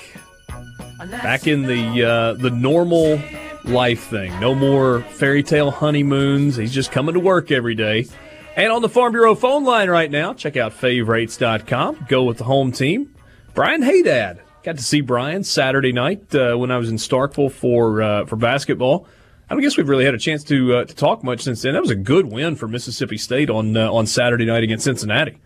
back 0.97 1.45
in 1.45 1.61
the 1.63 2.03
uh, 2.03 2.33
the 2.33 2.49
normal 2.49 3.21
life 3.65 4.03
thing. 4.03 4.37
No 4.39 4.55
more 4.55 5.01
fairy 5.01 5.43
tale 5.43 5.71
honeymoons. 5.71 6.55
He's 6.55 6.73
just 6.73 6.91
coming 6.91 7.13
to 7.13 7.19
work 7.19 7.51
every 7.51 7.75
day. 7.75 8.07
And 8.55 8.71
on 8.71 8.81
the 8.81 8.89
Farm 8.89 9.13
Bureau 9.13 9.33
phone 9.35 9.63
line 9.63 9.89
right 9.89 10.11
now, 10.11 10.33
check 10.33 10.57
out 10.57 10.73
favorites.com. 10.73 12.05
Go 12.09 12.23
with 12.23 12.37
the 12.37 12.43
home 12.43 12.71
team. 12.71 13.15
Brian 13.53 13.81
Haydad. 13.81 14.41
Got 14.63 14.77
to 14.77 14.83
see 14.83 15.01
Brian 15.01 15.43
Saturday 15.43 15.91
night 15.91 16.35
uh, 16.35 16.55
when 16.55 16.69
I 16.69 16.77
was 16.77 16.89
in 16.89 16.97
Starkville 16.97 17.51
for 17.51 18.01
uh, 18.01 18.25
for 18.25 18.35
basketball. 18.35 19.07
I 19.49 19.53
don't 19.53 19.61
guess 19.61 19.75
we've 19.75 19.89
really 19.89 20.05
had 20.05 20.13
a 20.13 20.19
chance 20.19 20.43
to 20.45 20.75
uh, 20.75 20.85
to 20.85 20.95
talk 20.95 21.23
much 21.23 21.41
since 21.41 21.63
then. 21.63 21.73
That 21.73 21.81
was 21.81 21.89
a 21.89 21.95
good 21.95 22.31
win 22.31 22.55
for 22.55 22.67
Mississippi 22.67 23.17
State 23.17 23.49
on 23.49 23.75
uh, 23.75 23.91
on 23.91 24.05
Saturday 24.05 24.45
night 24.45 24.63
against 24.63 24.83
Cincinnati. 24.83 25.37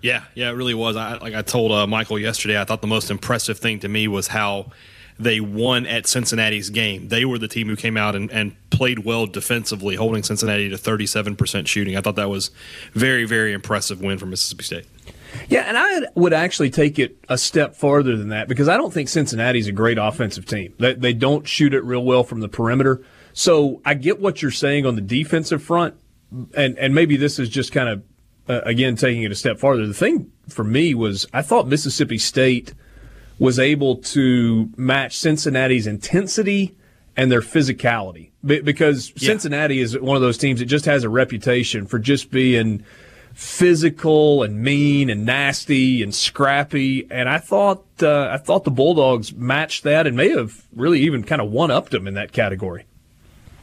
Yeah, 0.00 0.22
yeah, 0.34 0.50
it 0.50 0.52
really 0.52 0.74
was. 0.74 0.94
I, 0.94 1.16
like 1.16 1.34
I 1.34 1.42
told 1.42 1.72
uh, 1.72 1.86
Michael 1.86 2.18
yesterday, 2.18 2.60
I 2.60 2.64
thought 2.64 2.82
the 2.82 2.86
most 2.86 3.10
impressive 3.10 3.58
thing 3.58 3.80
to 3.80 3.88
me 3.88 4.06
was 4.06 4.28
how 4.28 4.70
they 5.18 5.40
won 5.40 5.86
at 5.86 6.06
Cincinnati's 6.06 6.70
game. 6.70 7.08
They 7.08 7.24
were 7.24 7.38
the 7.38 7.48
team 7.48 7.68
who 7.68 7.76
came 7.76 7.96
out 7.96 8.14
and, 8.14 8.30
and 8.30 8.54
played 8.70 9.00
well 9.00 9.26
defensively, 9.26 9.96
holding 9.96 10.22
Cincinnati 10.22 10.68
to 10.68 10.76
37% 10.76 11.66
shooting. 11.66 11.96
I 11.96 12.00
thought 12.00 12.16
that 12.16 12.28
was 12.28 12.50
very, 12.92 13.24
very 13.24 13.52
impressive 13.52 14.00
win 14.00 14.18
for 14.18 14.26
Mississippi 14.26 14.64
State. 14.64 14.86
Yeah, 15.48 15.62
and 15.62 15.76
I 15.76 16.08
would 16.14 16.32
actually 16.32 16.70
take 16.70 16.98
it 16.98 17.18
a 17.28 17.36
step 17.36 17.74
farther 17.74 18.16
than 18.16 18.28
that 18.28 18.48
because 18.48 18.68
I 18.68 18.76
don't 18.76 18.92
think 18.92 19.08
Cincinnati's 19.08 19.68
a 19.68 19.72
great 19.72 19.98
offensive 19.98 20.46
team. 20.46 20.74
They, 20.78 20.94
they 20.94 21.12
don't 21.12 21.46
shoot 21.46 21.74
it 21.74 21.84
real 21.84 22.04
well 22.04 22.24
from 22.24 22.40
the 22.40 22.48
perimeter. 22.48 23.02
So 23.32 23.82
I 23.84 23.94
get 23.94 24.20
what 24.20 24.40
you're 24.40 24.50
saying 24.50 24.86
on 24.86 24.94
the 24.94 25.02
defensive 25.02 25.62
front, 25.62 25.94
and, 26.54 26.78
and 26.78 26.94
maybe 26.94 27.16
this 27.16 27.38
is 27.38 27.48
just 27.48 27.72
kind 27.72 27.88
of 27.88 28.02
uh, 28.48 28.60
again, 28.64 28.96
taking 28.96 29.22
it 29.22 29.32
a 29.32 29.34
step 29.34 29.58
farther, 29.58 29.86
the 29.86 29.94
thing 29.94 30.30
for 30.48 30.64
me 30.64 30.94
was 30.94 31.26
I 31.32 31.42
thought 31.42 31.66
Mississippi 31.66 32.18
State 32.18 32.74
was 33.38 33.58
able 33.58 33.96
to 33.96 34.70
match 34.76 35.18
Cincinnati's 35.18 35.86
intensity 35.86 36.74
and 37.16 37.30
their 37.30 37.40
physicality 37.40 38.30
because 38.44 39.10
yeah. 39.16 39.28
Cincinnati 39.28 39.80
is 39.80 39.98
one 39.98 40.16
of 40.16 40.22
those 40.22 40.38
teams 40.38 40.60
that 40.60 40.66
just 40.66 40.84
has 40.84 41.04
a 41.04 41.08
reputation 41.08 41.86
for 41.86 41.98
just 41.98 42.30
being 42.30 42.84
physical 43.34 44.42
and 44.42 44.62
mean 44.62 45.10
and 45.10 45.26
nasty 45.26 46.02
and 46.02 46.14
scrappy. 46.14 47.06
And 47.10 47.28
I 47.28 47.38
thought 47.38 47.84
uh, 48.02 48.28
I 48.32 48.38
thought 48.38 48.64
the 48.64 48.70
Bulldogs 48.70 49.34
matched 49.34 49.84
that 49.84 50.06
and 50.06 50.16
may 50.16 50.30
have 50.30 50.64
really 50.74 51.00
even 51.00 51.22
kind 51.24 51.40
of 51.40 51.50
one 51.50 51.70
upped 51.70 51.92
them 51.92 52.06
in 52.06 52.14
that 52.14 52.32
category. 52.32 52.84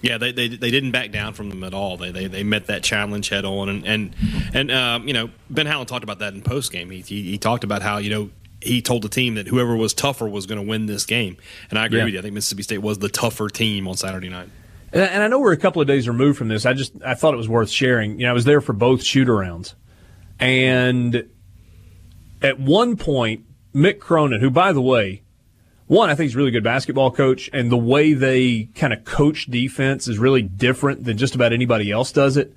Yeah, 0.01 0.17
they, 0.17 0.33
they, 0.33 0.49
they 0.49 0.69
didn't 0.69 0.91
back 0.91 1.11
down 1.11 1.33
from 1.33 1.49
them 1.49 1.63
at 1.63 1.73
all. 1.73 1.95
They 1.95 2.11
they, 2.11 2.27
they 2.27 2.43
met 2.43 2.67
that 2.67 2.83
challenge 2.83 3.29
head 3.29 3.45
on, 3.45 3.69
and 3.69 3.87
and 3.87 4.15
and 4.53 4.71
um, 4.71 5.07
you 5.07 5.13
know 5.13 5.29
Ben 5.49 5.65
Howland 5.65 5.87
talked 5.87 6.03
about 6.03 6.19
that 6.19 6.33
in 6.33 6.41
post 6.41 6.71
game. 6.71 6.91
He, 6.91 6.99
he, 7.01 7.23
he 7.23 7.37
talked 7.37 7.63
about 7.63 7.81
how 7.81 7.97
you 7.97 8.09
know 8.09 8.29
he 8.63 8.81
told 8.81 9.01
the 9.01 9.09
team 9.09 9.35
that 9.35 9.47
whoever 9.47 9.75
was 9.75 9.93
tougher 9.93 10.27
was 10.27 10.45
going 10.45 10.61
to 10.61 10.67
win 10.67 10.85
this 10.85 11.05
game, 11.05 11.37
and 11.69 11.79
I 11.79 11.85
agree 11.85 11.99
yeah. 11.99 12.05
with 12.05 12.13
you. 12.13 12.19
I 12.19 12.23
think 12.23 12.33
Mississippi 12.33 12.63
State 12.63 12.79
was 12.79 12.99
the 12.99 13.09
tougher 13.09 13.49
team 13.49 13.87
on 13.87 13.95
Saturday 13.97 14.29
night. 14.29 14.49
And 14.91 15.23
I 15.23 15.27
know 15.27 15.39
we're 15.39 15.53
a 15.53 15.57
couple 15.57 15.81
of 15.81 15.87
days 15.87 16.07
removed 16.07 16.37
from 16.37 16.49
this. 16.49 16.67
I 16.67 16.73
just 16.73 16.93
I 17.03 17.15
thought 17.15 17.33
it 17.33 17.37
was 17.37 17.49
worth 17.49 17.69
sharing. 17.69 18.19
You 18.19 18.25
know, 18.25 18.31
I 18.31 18.33
was 18.33 18.45
there 18.45 18.61
for 18.61 18.73
both 18.73 19.03
shoot 19.03 19.27
arounds, 19.27 19.73
and 20.39 21.27
at 22.41 22.59
one 22.59 22.97
point, 22.97 23.45
Mick 23.73 23.99
Cronin, 23.99 24.39
who 24.39 24.51
by 24.51 24.71
the 24.71 24.81
way 24.81 25.23
one, 25.87 26.09
I 26.09 26.15
think 26.15 26.29
he's 26.29 26.35
a 26.35 26.37
really 26.37 26.51
good 26.51 26.63
basketball 26.63 27.11
coach, 27.11 27.49
and 27.53 27.71
the 27.71 27.77
way 27.77 28.13
they 28.13 28.69
kind 28.75 28.93
of 28.93 29.03
coach 29.03 29.45
defense 29.45 30.07
is 30.07 30.17
really 30.17 30.41
different 30.41 31.03
than 31.03 31.17
just 31.17 31.35
about 31.35 31.53
anybody 31.53 31.91
else 31.91 32.11
does 32.11 32.37
it. 32.37 32.53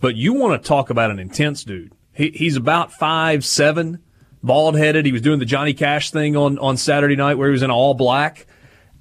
But 0.00 0.16
you 0.16 0.34
want 0.34 0.60
to 0.60 0.68
talk 0.68 0.90
about 0.90 1.10
an 1.10 1.18
intense 1.18 1.64
dude. 1.64 1.92
He, 2.12 2.30
he's 2.30 2.56
about 2.56 2.92
five 2.92 3.44
seven, 3.44 4.02
bald 4.44 4.76
headed. 4.76 5.06
He 5.06 5.12
was 5.12 5.22
doing 5.22 5.38
the 5.38 5.44
Johnny 5.44 5.74
Cash 5.74 6.10
thing 6.10 6.36
on 6.36 6.58
on 6.58 6.76
Saturday 6.76 7.16
night 7.16 7.34
where 7.34 7.48
he 7.48 7.52
was 7.52 7.62
in 7.62 7.70
all 7.70 7.94
black, 7.94 8.46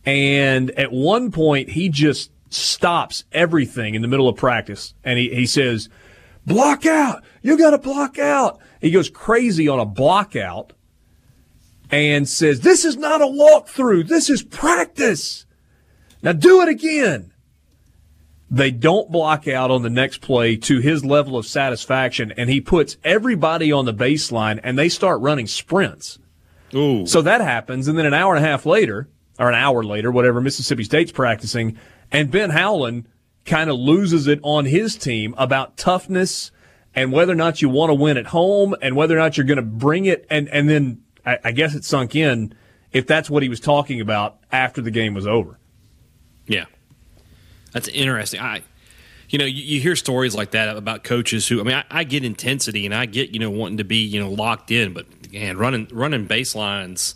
and 0.05 0.71
at 0.71 0.91
one 0.91 1.31
point 1.31 1.69
he 1.69 1.89
just 1.89 2.31
stops 2.49 3.23
everything 3.31 3.95
in 3.95 4.01
the 4.01 4.07
middle 4.07 4.27
of 4.29 4.37
practice, 4.37 4.93
and 5.03 5.19
he 5.19 5.29
he 5.29 5.45
says, 5.45 5.89
"Block 6.45 6.85
out! 6.85 7.23
You 7.41 7.57
got 7.57 7.71
to 7.71 7.77
block 7.77 8.17
out!" 8.17 8.59
He 8.81 8.91
goes 8.91 9.09
crazy 9.09 9.67
on 9.67 9.79
a 9.79 9.85
block 9.85 10.35
out 10.35 10.73
and 11.93 12.27
says, 12.27 12.61
This 12.61 12.85
is 12.85 12.97
not 12.97 13.21
a 13.21 13.25
walkthrough. 13.25 14.07
This 14.07 14.29
is 14.29 14.43
practice. 14.43 15.45
Now 16.21 16.33
do 16.33 16.61
it 16.61 16.69
again. 16.69 17.32
They 18.53 18.69
don't 18.69 19.11
block 19.11 19.47
out 19.47 19.71
on 19.71 19.81
the 19.81 19.89
next 19.89 20.19
play 20.19 20.55
to 20.57 20.79
his 20.79 21.03
level 21.03 21.39
of 21.39 21.47
satisfaction, 21.47 22.31
and 22.37 22.51
he 22.51 22.61
puts 22.61 22.97
everybody 23.03 23.71
on 23.71 23.85
the 23.85 23.93
baseline 23.95 24.59
and 24.63 24.77
they 24.77 24.89
start 24.89 25.21
running 25.21 25.47
sprints. 25.47 26.19
Ooh. 26.75 27.07
So 27.07 27.23
that 27.23 27.41
happens, 27.41 27.87
and 27.87 27.97
then 27.97 28.05
an 28.05 28.13
hour 28.13 28.35
and 28.35 28.45
a 28.45 28.47
half 28.47 28.67
later, 28.67 29.09
or 29.39 29.49
an 29.49 29.55
hour 29.55 29.83
later, 29.83 30.11
whatever, 30.11 30.39
Mississippi 30.39 30.83
State's 30.83 31.11
practicing, 31.11 31.79
and 32.11 32.29
Ben 32.29 32.51
Howland 32.51 33.07
kind 33.43 33.71
of 33.71 33.79
loses 33.79 34.27
it 34.27 34.39
on 34.43 34.65
his 34.65 34.97
team 34.97 35.33
about 35.35 35.75
toughness 35.75 36.51
and 36.93 37.11
whether 37.11 37.33
or 37.33 37.35
not 37.35 37.63
you 37.63 37.69
want 37.69 37.89
to 37.89 37.95
win 37.95 38.17
at 38.17 38.27
home 38.27 38.75
and 38.83 38.95
whether 38.95 39.15
or 39.15 39.19
not 39.19 39.35
you're 39.35 39.47
going 39.47 39.57
to 39.57 39.63
bring 39.63 40.05
it 40.05 40.27
and, 40.29 40.47
and 40.49 40.69
then 40.69 41.01
I, 41.25 41.39
I 41.45 41.51
guess 41.53 41.73
it 41.73 41.83
sunk 41.83 42.15
in 42.15 42.53
if 42.91 43.07
that's 43.07 43.31
what 43.31 43.41
he 43.41 43.49
was 43.49 43.59
talking 43.59 43.99
about 43.99 44.37
after 44.51 44.79
the 44.79 44.91
game 44.91 45.15
was 45.15 45.25
over. 45.25 45.59
Yeah, 46.45 46.65
that's 47.73 47.87
interesting. 47.89 48.39
I 48.39 48.61
you 49.29 49.39
know, 49.39 49.45
you, 49.45 49.63
you, 49.63 49.81
hear 49.81 49.95
stories 49.95 50.35
like 50.35 50.51
that 50.51 50.77
about 50.77 51.03
coaches 51.03 51.47
who, 51.47 51.59
I 51.59 51.63
mean, 51.63 51.73
I, 51.73 51.85
I, 51.89 52.03
get 52.03 52.23
intensity 52.23 52.85
and 52.85 52.93
I 52.93 53.07
get, 53.07 53.31
you 53.31 53.39
know, 53.39 53.49
wanting 53.49 53.77
to 53.77 53.83
be, 53.83 53.97
you 53.97 54.19
know, 54.19 54.29
locked 54.29 54.69
in, 54.69 54.93
but 54.93 55.07
man, 55.33 55.57
running 55.57 55.87
running 55.91 56.27
baselines 56.27 57.15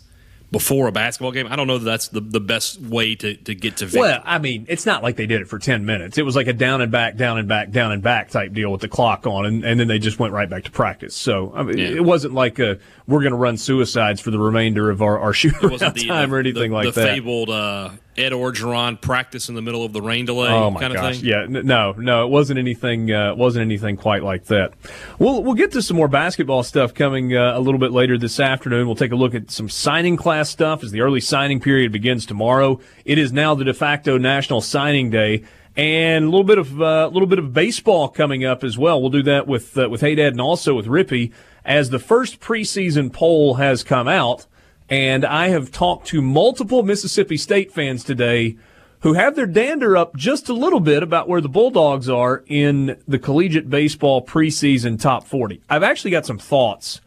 before 0.50 0.88
a 0.88 0.92
basketball 0.92 1.30
game. 1.30 1.46
I 1.46 1.56
don't 1.56 1.66
know 1.66 1.78
that 1.78 1.84
that's 1.84 2.08
the, 2.08 2.20
the 2.20 2.40
best 2.40 2.80
way 2.80 3.14
to, 3.14 3.36
to 3.36 3.54
get 3.54 3.76
to 3.78 3.86
victory. 3.86 4.00
Well, 4.00 4.22
I 4.24 4.38
mean, 4.38 4.66
it's 4.68 4.86
not 4.86 5.02
like 5.02 5.16
they 5.16 5.26
did 5.26 5.42
it 5.42 5.48
for 5.48 5.58
10 5.58 5.84
minutes. 5.84 6.16
It 6.16 6.24
was 6.24 6.34
like 6.34 6.46
a 6.46 6.52
down 6.52 6.80
and 6.80 6.90
back, 6.90 7.16
down 7.16 7.38
and 7.38 7.46
back, 7.46 7.70
down 7.70 7.92
and 7.92 8.02
back 8.02 8.30
type 8.30 8.52
deal 8.52 8.72
with 8.72 8.80
the 8.80 8.88
clock 8.88 9.26
on, 9.26 9.44
and, 9.44 9.64
and 9.64 9.78
then 9.78 9.88
they 9.88 9.98
just 9.98 10.18
went 10.18 10.32
right 10.32 10.48
back 10.48 10.64
to 10.64 10.70
practice. 10.70 11.14
So, 11.14 11.52
I 11.54 11.62
mean, 11.64 11.78
yeah. 11.78 11.88
it 11.88 12.04
wasn't 12.04 12.34
like 12.34 12.58
a, 12.58 12.78
we're 13.06 13.20
going 13.20 13.32
to 13.32 13.38
run 13.38 13.58
suicides 13.58 14.20
for 14.20 14.30
the 14.30 14.38
remainder 14.38 14.90
of 14.90 15.02
our, 15.02 15.18
our 15.18 15.34
time 16.06 16.34
or 16.34 16.38
anything 16.38 16.70
the, 16.70 16.76
like 16.76 16.86
the 16.86 17.00
that. 17.00 17.06
The 17.06 17.12
fabled 17.12 17.50
uh, 17.50 17.90
Ed 18.18 18.32
Orgeron 18.32 19.00
practice 19.00 19.48
in 19.48 19.54
the 19.54 19.62
middle 19.62 19.84
of 19.84 19.92
the 19.92 20.02
rain 20.02 20.26
delay 20.26 20.50
oh 20.50 20.70
my 20.70 20.80
kind 20.80 20.94
gosh. 20.94 21.16
of 21.16 21.20
thing. 21.20 21.30
Yeah, 21.30 21.46
no, 21.48 21.92
no, 21.92 22.26
it 22.26 22.30
wasn't 22.30 22.58
anything. 22.58 23.12
Uh, 23.12 23.34
wasn't 23.34 23.62
anything 23.62 23.96
quite 23.96 24.22
like 24.22 24.46
that. 24.46 24.72
We'll 25.18 25.42
we'll 25.42 25.54
get 25.54 25.72
to 25.72 25.82
some 25.82 25.96
more 25.96 26.08
basketball 26.08 26.62
stuff 26.64 26.94
coming 26.94 27.36
uh, 27.36 27.56
a 27.56 27.60
little 27.60 27.78
bit 27.78 27.92
later 27.92 28.18
this 28.18 28.40
afternoon. 28.40 28.86
We'll 28.86 28.96
take 28.96 29.12
a 29.12 29.16
look 29.16 29.34
at 29.34 29.50
some 29.50 29.68
signing 29.68 30.16
class 30.16 30.50
stuff 30.50 30.82
as 30.82 30.90
the 30.90 31.00
early 31.00 31.20
signing 31.20 31.60
period 31.60 31.92
begins 31.92 32.26
tomorrow. 32.26 32.80
It 33.04 33.18
is 33.18 33.32
now 33.32 33.54
the 33.54 33.64
de 33.64 33.74
facto 33.74 34.18
National 34.18 34.60
Signing 34.60 35.10
Day. 35.10 35.44
And 35.76 36.24
a 36.24 36.28
little 36.28 36.42
bit 36.42 36.58
of 36.58 36.80
a 36.80 36.84
uh, 36.84 37.08
little 37.08 37.28
bit 37.28 37.38
of 37.38 37.52
baseball 37.52 38.08
coming 38.08 38.44
up 38.44 38.64
as 38.64 38.76
well. 38.76 39.00
We'll 39.00 39.10
do 39.10 39.22
that 39.22 39.46
with 39.46 39.78
uh, 39.78 39.88
with 39.88 40.00
Haydad 40.00 40.28
and 40.32 40.40
also 40.40 40.74
with 40.74 40.86
Rippy 40.86 41.32
as 41.64 41.90
the 41.90 42.00
first 42.00 42.40
preseason 42.40 43.12
poll 43.12 43.54
has 43.54 43.84
come 43.84 44.08
out. 44.08 44.46
And 44.88 45.24
I 45.24 45.48
have 45.48 45.70
talked 45.70 46.06
to 46.08 46.22
multiple 46.22 46.82
Mississippi 46.82 47.36
State 47.36 47.72
fans 47.72 48.04
today 48.04 48.56
who 49.00 49.12
have 49.12 49.36
their 49.36 49.46
dander 49.46 49.96
up 49.96 50.16
just 50.16 50.48
a 50.48 50.52
little 50.52 50.80
bit 50.80 51.02
about 51.02 51.28
where 51.28 51.40
the 51.40 51.48
Bulldogs 51.48 52.08
are 52.08 52.42
in 52.46 53.00
the 53.06 53.18
collegiate 53.18 53.70
baseball 53.70 54.24
preseason 54.24 55.00
top 55.00 55.24
40. 55.24 55.62
I've 55.68 55.82
actually 55.82 56.10
got 56.10 56.26
some 56.26 56.38
thoughts 56.38 57.00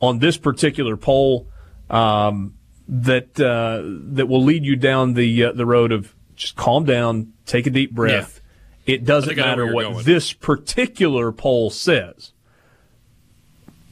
on 0.00 0.18
this 0.18 0.36
particular 0.36 0.96
poll 0.96 1.48
um, 1.90 2.54
that 2.88 3.40
uh, 3.40 3.82
that 4.14 4.26
will 4.26 4.42
lead 4.42 4.64
you 4.64 4.76
down 4.76 5.14
the 5.14 5.44
uh, 5.44 5.52
the 5.52 5.66
road 5.66 5.92
of 5.92 6.14
just 6.36 6.56
calm 6.56 6.84
down, 6.84 7.32
take 7.46 7.66
a 7.66 7.70
deep 7.70 7.92
breath. 7.92 8.40
Yeah. 8.86 8.94
It 8.94 9.04
doesn't 9.04 9.36
matter 9.36 9.72
what 9.72 9.82
going. 9.82 10.04
this 10.04 10.32
particular 10.32 11.30
poll 11.30 11.70
says. 11.70 12.32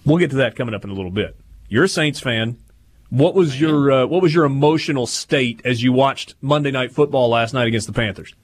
We'll 0.05 0.19
get 0.19 0.31
to 0.31 0.37
that 0.37 0.57
coming 0.57 0.75
up 0.75 0.83
in 0.83 0.91
a 0.91 0.95
little 0.95 1.13
bit. 1.13 1.37
You're 1.69 1.85
a 1.85 1.89
Saints 1.89 2.19
fan. 2.19 2.59
What 3.11 3.35
was 3.35 3.61
your 3.61 3.91
uh, 3.91 4.07
what 4.07 4.23
was 4.23 4.33
your 4.33 4.45
emotional 4.45 5.07
state 5.07 5.61
as 5.65 5.83
you 5.83 5.93
watched 5.93 6.35
Monday 6.41 6.71
Night 6.71 6.93
Football 6.93 7.29
last 7.29 7.53
night 7.53 7.67
against 7.67 7.89
the 7.89 7.93
Panthers? 7.93 8.35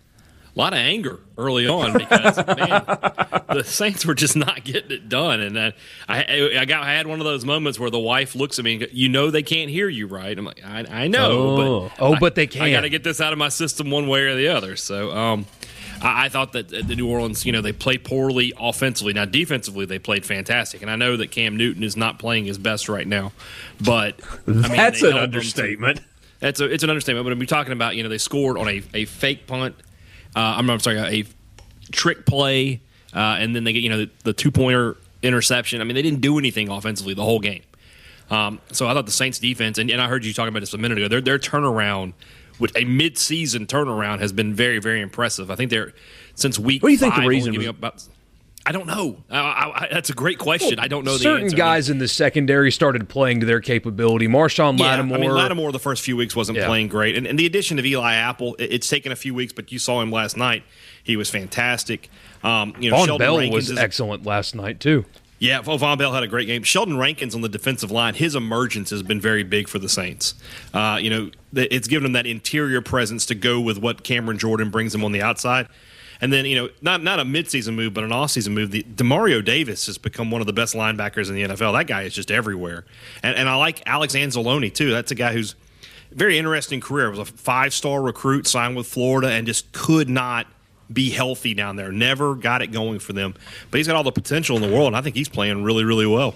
A 0.55 0.59
lot 0.59 0.73
of 0.73 0.79
anger 0.79 1.21
early 1.39 1.69
on 1.69 1.93
because 1.93 2.37
man, 2.47 2.85
the 3.53 3.63
Saints 3.65 4.05
were 4.05 4.15
just 4.15 4.35
not 4.35 4.65
getting 4.65 4.91
it 4.91 5.09
done, 5.09 5.41
and 5.41 5.55
then 5.55 5.73
I 6.09 6.51
I 6.59 6.65
got 6.65 6.83
I 6.83 6.95
had 6.95 7.07
one 7.07 7.21
of 7.21 7.27
those 7.27 7.45
moments 7.45 7.79
where 7.79 7.91
the 7.91 7.99
wife 8.01 8.35
looks 8.35 8.59
at 8.59 8.65
me 8.65 8.73
and 8.73 8.81
goes, 8.81 8.93
"You 8.93 9.09
know 9.09 9.31
they 9.31 9.45
can't 9.45 9.71
hear 9.71 9.89
you, 9.89 10.09
right?" 10.09 10.37
I'm 10.37 10.47
like, 10.47 10.63
"I, 10.65 10.85
I 10.91 11.09
know, 11.09 11.31
oh. 11.31 11.91
but 11.97 12.03
oh, 12.03 12.17
but 12.19 12.35
they 12.35 12.49
can. 12.49 12.63
I 12.63 12.73
got 12.73 12.81
to 12.81 12.89
get 12.89 13.05
this 13.05 13.21
out 13.21 13.33
of 13.33 13.39
my 13.39 13.51
system 13.51 13.91
one 13.91 14.09
way 14.09 14.23
or 14.23 14.35
the 14.35 14.49
other." 14.49 14.75
So, 14.75 15.13
um, 15.13 15.47
I, 16.03 16.27
I, 16.27 16.29
thought 16.29 16.53
that 16.53 16.69
the 16.69 16.97
New 16.97 17.09
Orleans, 17.09 17.45
you 17.45 17.53
know, 17.53 17.61
they 17.61 17.73
played 17.73 18.05
poorly 18.05 18.53
offensively. 18.59 19.13
Now, 19.13 19.25
defensively, 19.25 19.87
they 19.87 19.99
played 19.99 20.25
fantastic, 20.25 20.83
and 20.83 20.91
I 20.91 20.97
know 20.97 21.17
that 21.17 21.31
Cam 21.31 21.57
Newton 21.57 21.83
is 21.83 21.97
not 21.97 22.19
playing 22.19 22.45
his 22.45 22.59
best 22.59 22.89
right 22.89 23.07
now, 23.07 23.33
but 23.81 24.21
I 24.47 24.51
mean, 24.51 24.63
that's 24.63 25.03
an 25.03 25.17
understatement. 25.17 25.99
To, 25.99 26.05
that's 26.41 26.61
a, 26.61 26.65
it's 26.73 26.85
an 26.85 26.91
understatement. 26.91 27.25
But 27.27 27.33
I'm 27.33 27.47
talking 27.47 27.73
about, 27.73 27.97
you 27.97 28.03
know, 28.03 28.09
they 28.09 28.19
scored 28.19 28.59
on 28.59 28.69
a, 28.69 28.83
a 28.95 29.05
fake 29.05 29.47
punt. 29.47 29.75
Uh, 30.35 30.57
I'm, 30.59 30.69
I'm, 30.69 30.81
sorry, 30.81 30.99
a 30.99 31.25
trick 31.93 32.27
play, 32.27 32.81
uh, 33.15 33.37
and 33.39 33.57
then 33.57 33.65
they 33.65 33.73
get, 33.73 33.83
you 33.83 33.91
know, 33.91 33.99
the, 33.99 34.11
the 34.25 34.33
two 34.33 34.51
pointer 34.51 34.97
interception. 35.23 35.81
I 35.81 35.85
mean, 35.85 35.95
they 35.95 36.03
didn't 36.03 36.21
do 36.21 36.39
anything 36.39 36.69
offensively 36.69 37.15
the 37.15 37.25
whole 37.25 37.41
game. 37.41 37.63
Um, 38.31 38.61
so 38.73 38.89
I 38.89 38.95
thought 38.95 39.07
the 39.07 39.13
Saints 39.13 39.39
defense, 39.39 39.79
and, 39.79 39.91
and, 39.91 40.01
I 40.01 40.09
heard 40.09 40.25
you 40.25 40.33
talking 40.33 40.49
about 40.49 40.61
this 40.61 40.75
a 40.75 40.79
minute 40.79 40.99
ago, 40.99 41.07
their, 41.07 41.21
their 41.21 41.39
turnaround 41.39 42.13
with 42.59 42.77
a 42.77 42.85
mid-season 42.85 43.67
turnaround 43.67 44.21
has 44.21 44.33
been 44.33 44.55
very, 44.55 44.79
very 44.79 45.01
impressive. 45.01 45.51
I 45.51 45.57
think 45.57 45.71
they're 45.71 45.93
since 46.35 46.59
week. 46.59 46.83
What 46.83 46.89
do 46.89 46.93
you 46.93 46.99
think 46.99 47.15
the 47.15 47.27
reason? 47.27 47.57
Was, 47.57 47.67
about, 47.67 48.03
I 48.67 48.73
don't 48.73 48.89
know. 48.89 49.23
I, 49.31 49.39
I, 49.39 49.89
that's 49.93 50.11
a 50.11 50.13
great 50.13 50.39
question. 50.39 50.77
Well, 50.77 50.85
I 50.85 50.89
don't 50.89 51.05
know. 51.05 51.17
Certain 51.17 51.49
guys 51.49 51.89
I 51.89 51.93
in 51.93 51.99
the 51.99 52.09
secondary 52.09 52.73
started 52.73 53.09
playing 53.09 53.41
to 53.41 53.47
their 53.47 53.61
capability. 53.61 54.27
Marshon 54.27 54.77
yeah, 54.79 54.87
Lattimore. 54.87 55.19
I 55.19 55.21
mean, 55.21 55.31
Lattimore 55.31 55.71
the 55.71 55.79
first 55.79 56.03
few 56.03 56.17
weeks 56.17 56.35
wasn't 56.35 56.59
yeah. 56.59 56.67
playing 56.67 56.89
great, 56.89 57.17
and, 57.17 57.29
and, 57.29 57.39
the 57.39 57.47
addition 57.47 57.79
of 57.79 57.87
Eli 57.87 58.15
Apple, 58.15 58.57
it, 58.57 58.73
it's 58.73 58.89
taken 58.89 59.13
a 59.13 59.17
few 59.17 59.35
weeks, 59.35 59.53
but 59.53 59.71
you 59.71 59.79
saw 59.79 60.03
him 60.03 60.11
last 60.11 60.37
night. 60.37 60.65
He 61.05 61.17
was 61.17 61.31
fantastic. 61.31 62.11
Um, 62.43 62.75
you 62.81 62.91
know, 62.91 62.97
Vonn 62.97 63.07
Sheldon 63.07 63.25
Bell 63.25 63.39
Rankins 63.39 63.71
was 63.71 63.79
excellent 63.79 64.27
last 64.27 64.57
night 64.57 64.81
too. 64.81 65.05
Yeah, 65.39 65.61
Vonn 65.61 65.99
Bell 65.99 66.13
had 66.13 66.23
a 66.23 66.27
great 66.27 66.47
game. 66.47 66.63
Sheldon 66.63 66.97
Rankins 66.97 67.35
on 67.35 67.43
the 67.43 67.49
defensive 67.49 67.91
line, 67.91 68.15
his 68.15 68.35
emergence 68.35 68.91
has 68.91 69.03
been 69.03 69.21
very 69.21 69.43
big 69.43 69.69
for 69.69 69.79
the 69.79 69.89
Saints. 69.89 70.35
Uh, 70.73 70.99
you 71.01 71.11
know, 71.11 71.31
it's 71.55 71.89
given 71.89 72.05
them 72.05 72.13
that 72.13 72.27
interior 72.27 72.81
presence 72.81 73.27
to 73.27 73.35
go 73.35 73.61
with 73.61 73.79
what 73.79 74.03
Cameron 74.03 74.39
Jordan 74.39 74.71
brings 74.71 74.93
them 74.93 75.05
on 75.05 75.13
the 75.13 75.21
outside. 75.21 75.69
And 76.21 76.33
then, 76.33 76.47
you 76.47 76.57
know, 76.57 76.71
not 76.81 77.03
not 77.03 77.21
a 77.21 77.25
midseason 77.25 77.75
move, 77.75 77.93
but 77.93 78.03
an 78.03 78.11
offseason 78.11 78.53
move. 78.53 78.71
The, 78.71 78.83
Demario 78.85 79.45
Davis 79.45 79.85
has 79.85 79.99
become 79.99 80.31
one 80.31 80.41
of 80.41 80.47
the 80.47 80.53
best 80.55 80.75
linebackers 80.75 81.29
in 81.29 81.35
the 81.35 81.43
NFL. 81.43 81.77
That 81.77 81.87
guy 81.87 82.03
is 82.03 82.15
just 82.15 82.31
everywhere. 82.31 82.87
And, 83.23 83.37
and 83.37 83.49
I 83.51 83.57
like 83.57 83.83
Alex 83.87 84.15
Anzalone, 84.15 84.73
too. 84.73 84.91
That's 84.91 85.11
a 85.11 85.15
guy 85.15 85.35
who's 85.35 85.55
very 86.13 86.39
interesting 86.39 86.81
career. 86.81 87.11
Was 87.11 87.19
a 87.19 87.27
five 87.27 87.75
star 87.75 88.01
recruit, 88.01 88.47
signed 88.47 88.77
with 88.77 88.87
Florida, 88.87 89.29
and 89.29 89.47
just 89.47 89.73
could 89.73 90.09
not 90.09 90.47
be 90.93 91.11
healthy 91.11 91.55
down 91.55 91.77
there. 91.77 91.93
Never 91.93 92.35
got 92.35 92.63
it 92.63 92.69
going 92.69 92.99
for 92.99 93.13
them. 93.13 93.35
But 93.71 93.79
he's 93.79 93.87
got 93.87 93.97
all 93.97 94.05
the 94.05 94.13
potential 94.13 94.57
in 94.57 94.63
the 94.63 94.75
world, 94.75 94.89
and 94.89 94.97
I 94.97 95.01
think 95.01 95.17
he's 95.17 95.29
playing 95.29 95.63
really, 95.63 95.85
really 95.85 96.07
well. 96.07 96.35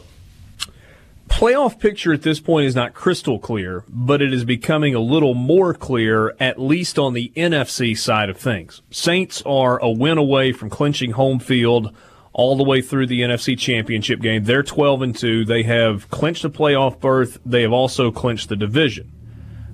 Playoff 1.29 1.79
picture 1.79 2.13
at 2.13 2.23
this 2.23 2.41
point 2.41 2.67
is 2.67 2.75
not 2.75 2.93
crystal 2.93 3.39
clear, 3.39 3.85
but 3.89 4.21
it 4.21 4.35
is 4.35 4.45
becoming 4.45 4.95
a 4.95 5.01
little 5.01 5.33
more 5.33 5.73
clear, 5.73 6.35
at 6.41 6.61
least 6.61 6.99
on 6.99 7.15
the 7.15 7.33
NFC 7.37 7.97
side 7.97 8.29
of 8.29 8.37
things. 8.37 8.83
Saints 8.91 9.41
are 9.47 9.79
a 9.79 9.89
win 9.89 10.19
away 10.19 10.53
from 10.53 10.69
clinching 10.69 11.13
home 11.13 11.39
field 11.39 11.95
all 12.33 12.57
the 12.57 12.65
way 12.65 12.83
through 12.83 13.07
the 13.07 13.21
NFC 13.21 13.57
Championship 13.57 14.21
game. 14.21 14.45
They're 14.45 14.63
12 14.63 15.03
and 15.03 15.17
2. 15.17 15.45
They 15.45 15.63
have 15.63 16.11
clinched 16.11 16.45
a 16.45 16.51
playoff 16.51 17.01
berth. 17.01 17.39
They 17.47 17.63
have 17.63 17.73
also 17.73 18.11
clinched 18.11 18.49
the 18.49 18.57
division. 18.57 19.13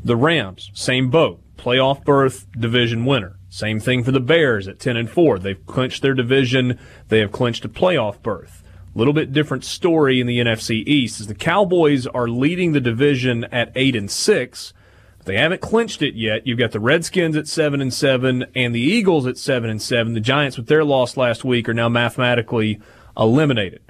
The 0.04 0.16
Rams, 0.16 0.70
same 0.74 1.10
boat. 1.10 1.40
Playoff 1.56 2.04
berth, 2.04 2.46
division 2.52 3.06
winner. 3.06 3.35
Same 3.56 3.80
thing 3.80 4.04
for 4.04 4.10
the 4.10 4.20
Bears 4.20 4.68
at 4.68 4.78
10 4.78 4.98
and 4.98 5.08
4. 5.08 5.38
They've 5.38 5.66
clinched 5.66 6.02
their 6.02 6.12
division. 6.12 6.78
They 7.08 7.20
have 7.20 7.32
clinched 7.32 7.64
a 7.64 7.70
playoff 7.70 8.20
berth. 8.20 8.62
A 8.94 8.98
little 8.98 9.14
bit 9.14 9.32
different 9.32 9.64
story 9.64 10.20
in 10.20 10.26
the 10.26 10.40
NFC 10.40 10.86
East 10.86 11.22
as 11.22 11.26
the 11.26 11.34
Cowboys 11.34 12.06
are 12.06 12.28
leading 12.28 12.72
the 12.72 12.82
division 12.82 13.44
at 13.44 13.72
8 13.74 13.96
and 13.96 14.10
6. 14.10 14.74
They 15.24 15.38
haven't 15.38 15.62
clinched 15.62 16.02
it 16.02 16.14
yet. 16.14 16.46
You've 16.46 16.58
got 16.58 16.72
the 16.72 16.80
Redskins 16.80 17.34
at 17.34 17.48
7 17.48 17.80
and 17.80 17.94
7 17.94 18.44
and 18.54 18.74
the 18.74 18.80
Eagles 18.80 19.26
at 19.26 19.38
7 19.38 19.70
and 19.70 19.80
7. 19.80 20.12
The 20.12 20.20
Giants 20.20 20.58
with 20.58 20.66
their 20.66 20.84
loss 20.84 21.16
last 21.16 21.42
week 21.42 21.66
are 21.66 21.72
now 21.72 21.88
mathematically 21.88 22.78
eliminated. 23.16 23.80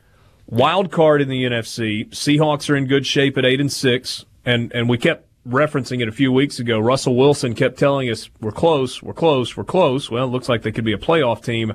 Wild 0.46 0.92
card 0.92 1.20
in 1.20 1.29
the 1.29 1.42
NFC. 1.42 2.09
Seahawks 2.11 2.70
are 2.70 2.76
in 2.76 2.87
good 2.87 3.05
shape 3.05 3.37
at 3.37 3.44
8 3.44 3.61
and 3.61 3.72
6 3.72 4.24
and 4.46 4.72
and 4.72 4.88
we 4.88 4.96
kept 4.96 5.25
referencing 5.46 6.00
it 6.00 6.09
a 6.09 6.12
few 6.12 6.32
weeks 6.32 6.59
ago. 6.59 6.78
Russell 6.78 7.16
Wilson 7.16 7.54
kept 7.54 7.78
telling 7.78 8.11
us, 8.11 8.28
we're 8.40 8.52
close, 8.52 9.02
we're 9.02 9.14
close, 9.14 9.56
we're 9.56 9.64
close. 9.64 10.11
Well, 10.11 10.24
it 10.24 10.28
looks 10.28 10.48
like 10.48 10.62
they 10.62 10.72
could 10.72 10.85
be 10.85 10.92
a 10.92 10.98
playoff 10.98 11.44
team. 11.44 11.74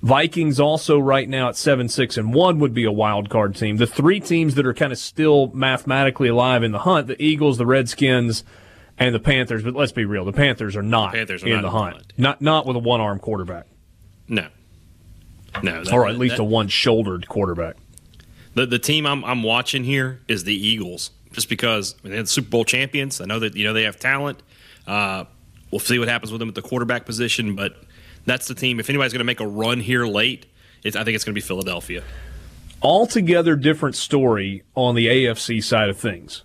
Vikings 0.00 0.60
also 0.60 0.98
right 0.98 1.28
now 1.28 1.48
at 1.48 1.56
7 1.56 1.88
6 1.88 2.16
and 2.16 2.32
1 2.32 2.58
would 2.60 2.72
be 2.72 2.84
a 2.84 2.92
wild 2.92 3.30
card 3.30 3.56
team. 3.56 3.78
The 3.78 3.86
three 3.86 4.20
teams 4.20 4.54
that 4.54 4.64
are 4.64 4.74
kind 4.74 4.92
of 4.92 4.98
still 4.98 5.48
mathematically 5.48 6.28
alive 6.28 6.62
in 6.62 6.70
the 6.70 6.80
hunt 6.80 7.08
the 7.08 7.20
Eagles, 7.20 7.58
the 7.58 7.66
Redskins, 7.66 8.44
and 8.96 9.14
the 9.14 9.18
Panthers. 9.18 9.64
But 9.64 9.74
let's 9.74 9.92
be 9.92 10.04
real 10.04 10.24
the 10.24 10.32
Panthers 10.32 10.76
are 10.76 10.82
not 10.82 11.14
Panthers 11.14 11.42
are 11.42 11.48
in 11.48 11.54
not 11.54 11.62
the 11.62 11.70
hunt. 11.70 11.94
hunt. 11.94 12.12
Not, 12.16 12.40
not 12.40 12.66
with 12.66 12.76
a 12.76 12.80
one 12.80 13.00
arm 13.00 13.18
quarterback. 13.18 13.66
No. 14.28 14.46
No. 15.62 15.82
That, 15.82 15.92
or 15.92 16.06
at 16.06 16.16
least 16.16 16.36
that, 16.36 16.42
a 16.42 16.44
one 16.44 16.68
shouldered 16.68 17.28
quarterback. 17.28 17.76
The, 18.54 18.66
the 18.66 18.78
team 18.78 19.04
I'm, 19.04 19.24
I'm 19.24 19.42
watching 19.42 19.84
here 19.84 20.20
is 20.28 20.44
the 20.44 20.54
Eagles 20.54 21.10
just 21.32 21.48
because 21.48 21.94
I 22.00 22.04
mean, 22.04 22.12
they're 22.12 22.22
the 22.22 22.28
Super 22.28 22.48
Bowl 22.48 22.64
champions. 22.64 23.20
I 23.20 23.24
know 23.24 23.38
that 23.40 23.56
you 23.56 23.64
know 23.64 23.72
they 23.72 23.84
have 23.84 23.98
talent. 23.98 24.42
Uh, 24.86 25.24
we'll 25.70 25.80
see 25.80 25.98
what 25.98 26.08
happens 26.08 26.32
with 26.32 26.38
them 26.38 26.48
at 26.48 26.54
the 26.54 26.62
quarterback 26.62 27.04
position, 27.04 27.54
but 27.54 27.82
that's 28.24 28.48
the 28.48 28.54
team. 28.54 28.80
If 28.80 28.88
anybody's 28.88 29.12
going 29.12 29.20
to 29.20 29.24
make 29.24 29.40
a 29.40 29.46
run 29.46 29.80
here 29.80 30.06
late, 30.06 30.46
I 30.84 30.90
think 30.90 31.08
it's 31.08 31.24
going 31.24 31.34
to 31.34 31.40
be 31.40 31.40
Philadelphia. 31.40 32.02
Altogether 32.80 33.56
different 33.56 33.96
story 33.96 34.62
on 34.74 34.94
the 34.94 35.06
AFC 35.06 35.62
side 35.62 35.88
of 35.88 35.98
things. 35.98 36.44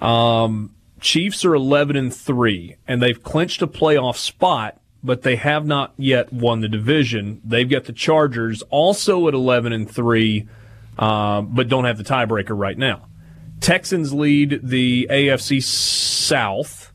Um, 0.00 0.74
Chiefs 1.00 1.44
are 1.44 1.54
11 1.54 1.96
and 1.96 2.14
3, 2.14 2.76
and 2.86 3.00
they've 3.00 3.22
clinched 3.22 3.62
a 3.62 3.66
playoff 3.66 4.16
spot, 4.16 4.80
but 5.02 5.22
they 5.22 5.36
have 5.36 5.64
not 5.64 5.94
yet 5.96 6.32
won 6.32 6.60
the 6.60 6.68
division. 6.68 7.40
They've 7.44 7.68
got 7.68 7.84
the 7.84 7.92
Chargers 7.92 8.62
also 8.70 9.28
at 9.28 9.34
11 9.34 9.72
and 9.72 9.88
3, 9.88 10.48
uh, 10.98 11.42
but 11.42 11.68
don't 11.68 11.84
have 11.84 11.98
the 11.98 12.04
tiebreaker 12.04 12.58
right 12.58 12.76
now. 12.76 13.06
Texans 13.60 14.12
lead 14.12 14.60
the 14.62 15.06
AFC 15.10 15.62
South. 15.62 16.92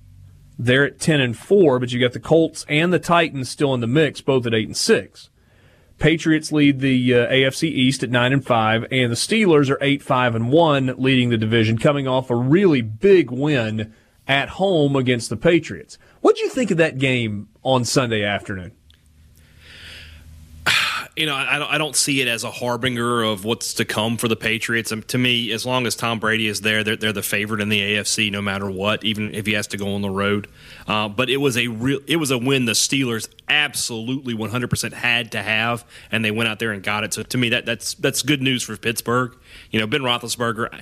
They're 0.57 0.85
at 0.85 0.99
10 0.99 1.19
and 1.19 1.37
4, 1.37 1.79
but 1.79 1.91
you 1.91 1.99
got 1.99 2.13
the 2.13 2.19
Colts 2.19 2.65
and 2.69 2.93
the 2.93 2.99
Titans 2.99 3.49
still 3.49 3.73
in 3.73 3.81
the 3.81 3.87
mix, 3.87 4.21
both 4.21 4.45
at 4.45 4.53
8 4.53 4.67
and 4.67 4.77
6. 4.77 5.29
Patriots 5.99 6.51
lead 6.51 6.79
the 6.79 7.13
uh, 7.13 7.31
AFC 7.31 7.63
East 7.69 8.03
at 8.03 8.09
nine 8.09 8.33
and 8.33 8.45
five, 8.45 8.85
and 8.91 9.11
the 9.11 9.15
Steelers 9.15 9.69
are 9.69 9.77
eight 9.79 10.01
five 10.01 10.35
and 10.35 10.51
one, 10.51 10.93
leading 10.97 11.29
the 11.29 11.37
division, 11.37 11.77
coming 11.77 12.07
off 12.07 12.29
a 12.29 12.35
really 12.35 12.81
big 12.81 13.31
win 13.31 13.93
at 14.27 14.49
home 14.49 14.95
against 14.95 15.29
the 15.29 15.37
Patriots. 15.37 15.97
What 16.21 16.35
do 16.35 16.41
you 16.41 16.49
think 16.49 16.71
of 16.71 16.77
that 16.77 16.97
game 16.97 17.49
on 17.63 17.85
Sunday 17.85 18.23
afternoon? 18.23 18.73
You 21.15 21.27
know, 21.27 21.35
I 21.35 21.59
don't, 21.59 21.69
I 21.69 21.77
don't 21.77 21.95
see 21.95 22.21
it 22.21 22.27
as 22.27 22.43
a 22.43 22.49
harbinger 22.49 23.21
of 23.21 23.45
what's 23.45 23.75
to 23.75 23.85
come 23.85 24.17
for 24.17 24.27
the 24.27 24.35
Patriots. 24.35 24.91
To 25.07 25.17
me, 25.17 25.51
as 25.51 25.63
long 25.63 25.85
as 25.85 25.95
Tom 25.95 26.19
Brady 26.19 26.47
is 26.47 26.61
there, 26.61 26.83
they're, 26.83 26.95
they're 26.95 27.13
the 27.13 27.21
favorite 27.21 27.61
in 27.61 27.69
the 27.69 27.79
AFC, 27.79 28.31
no 28.31 28.41
matter 28.41 28.69
what, 28.69 29.03
even 29.03 29.33
if 29.35 29.45
he 29.45 29.53
has 29.53 29.67
to 29.67 29.77
go 29.77 29.93
on 29.93 30.01
the 30.01 30.09
road. 30.09 30.47
Uh, 30.87 31.07
but 31.07 31.29
it 31.29 31.37
was 31.37 31.55
a 31.55 31.67
real, 31.67 31.99
it 32.07 32.15
was 32.15 32.31
a 32.31 32.37
win 32.37 32.65
the 32.65 32.71
Steelers 32.71 33.29
absolutely 33.47 34.33
100% 34.33 34.93
had 34.93 35.31
to 35.33 35.43
have, 35.43 35.85
and 36.11 36.25
they 36.25 36.31
went 36.31 36.49
out 36.49 36.57
there 36.57 36.71
and 36.71 36.81
got 36.81 37.03
it. 37.03 37.13
So 37.13 37.21
to 37.21 37.37
me, 37.37 37.49
that 37.49 37.65
that's 37.65 37.93
that's 37.93 38.23
good 38.23 38.41
news 38.41 38.63
for 38.63 38.75
Pittsburgh. 38.75 39.35
You 39.69 39.79
know, 39.79 39.87
Ben 39.87 40.01
Roethlisberger 40.01 40.81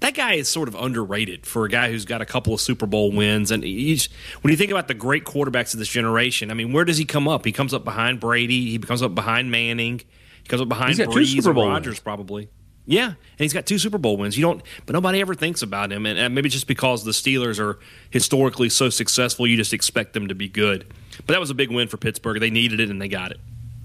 that 0.00 0.14
guy 0.14 0.34
is 0.34 0.48
sort 0.48 0.68
of 0.68 0.74
underrated 0.74 1.46
for 1.46 1.64
a 1.64 1.68
guy 1.68 1.90
who's 1.90 2.04
got 2.04 2.20
a 2.20 2.26
couple 2.26 2.52
of 2.54 2.60
Super 2.60 2.86
Bowl 2.86 3.12
wins. 3.12 3.50
And 3.50 3.62
he's, 3.62 4.08
when 4.40 4.50
you 4.50 4.56
think 4.56 4.70
about 4.70 4.88
the 4.88 4.94
great 4.94 5.24
quarterbacks 5.24 5.72
of 5.74 5.78
this 5.78 5.88
generation, 5.88 6.50
I 6.50 6.54
mean, 6.54 6.72
where 6.72 6.84
does 6.84 6.98
he 6.98 7.04
come 7.04 7.28
up? 7.28 7.44
He 7.44 7.52
comes 7.52 7.72
up 7.74 7.84
behind 7.84 8.20
Brady. 8.20 8.70
He 8.70 8.78
comes 8.78 9.02
up 9.02 9.14
behind 9.14 9.50
Manning. 9.50 10.00
He 10.42 10.48
comes 10.48 10.62
up 10.62 10.68
behind 10.68 10.96
Brees 10.96 11.46
and 11.46 11.56
Rodgers, 11.56 12.00
probably. 12.00 12.48
Yeah, 12.86 13.06
and 13.06 13.16
he's 13.38 13.52
got 13.52 13.66
two 13.66 13.78
Super 13.78 13.98
Bowl 13.98 14.16
wins. 14.16 14.36
You 14.36 14.42
don't, 14.42 14.62
but 14.84 14.94
nobody 14.94 15.20
ever 15.20 15.34
thinks 15.34 15.62
about 15.62 15.92
him, 15.92 16.06
and, 16.06 16.18
and 16.18 16.34
maybe 16.34 16.48
just 16.48 16.66
because 16.66 17.04
the 17.04 17.12
Steelers 17.12 17.60
are 17.60 17.78
historically 18.08 18.68
so 18.68 18.88
successful, 18.88 19.46
you 19.46 19.56
just 19.56 19.72
expect 19.72 20.12
them 20.12 20.26
to 20.26 20.34
be 20.34 20.48
good. 20.48 20.92
But 21.18 21.34
that 21.34 21.40
was 21.40 21.50
a 21.50 21.54
big 21.54 21.70
win 21.70 21.86
for 21.86 21.98
Pittsburgh. 21.98 22.40
They 22.40 22.50
needed 22.50 22.80
it, 22.80 22.90
and 22.90 23.00
they 23.00 23.06
got 23.06 23.30
it. 23.30 23.40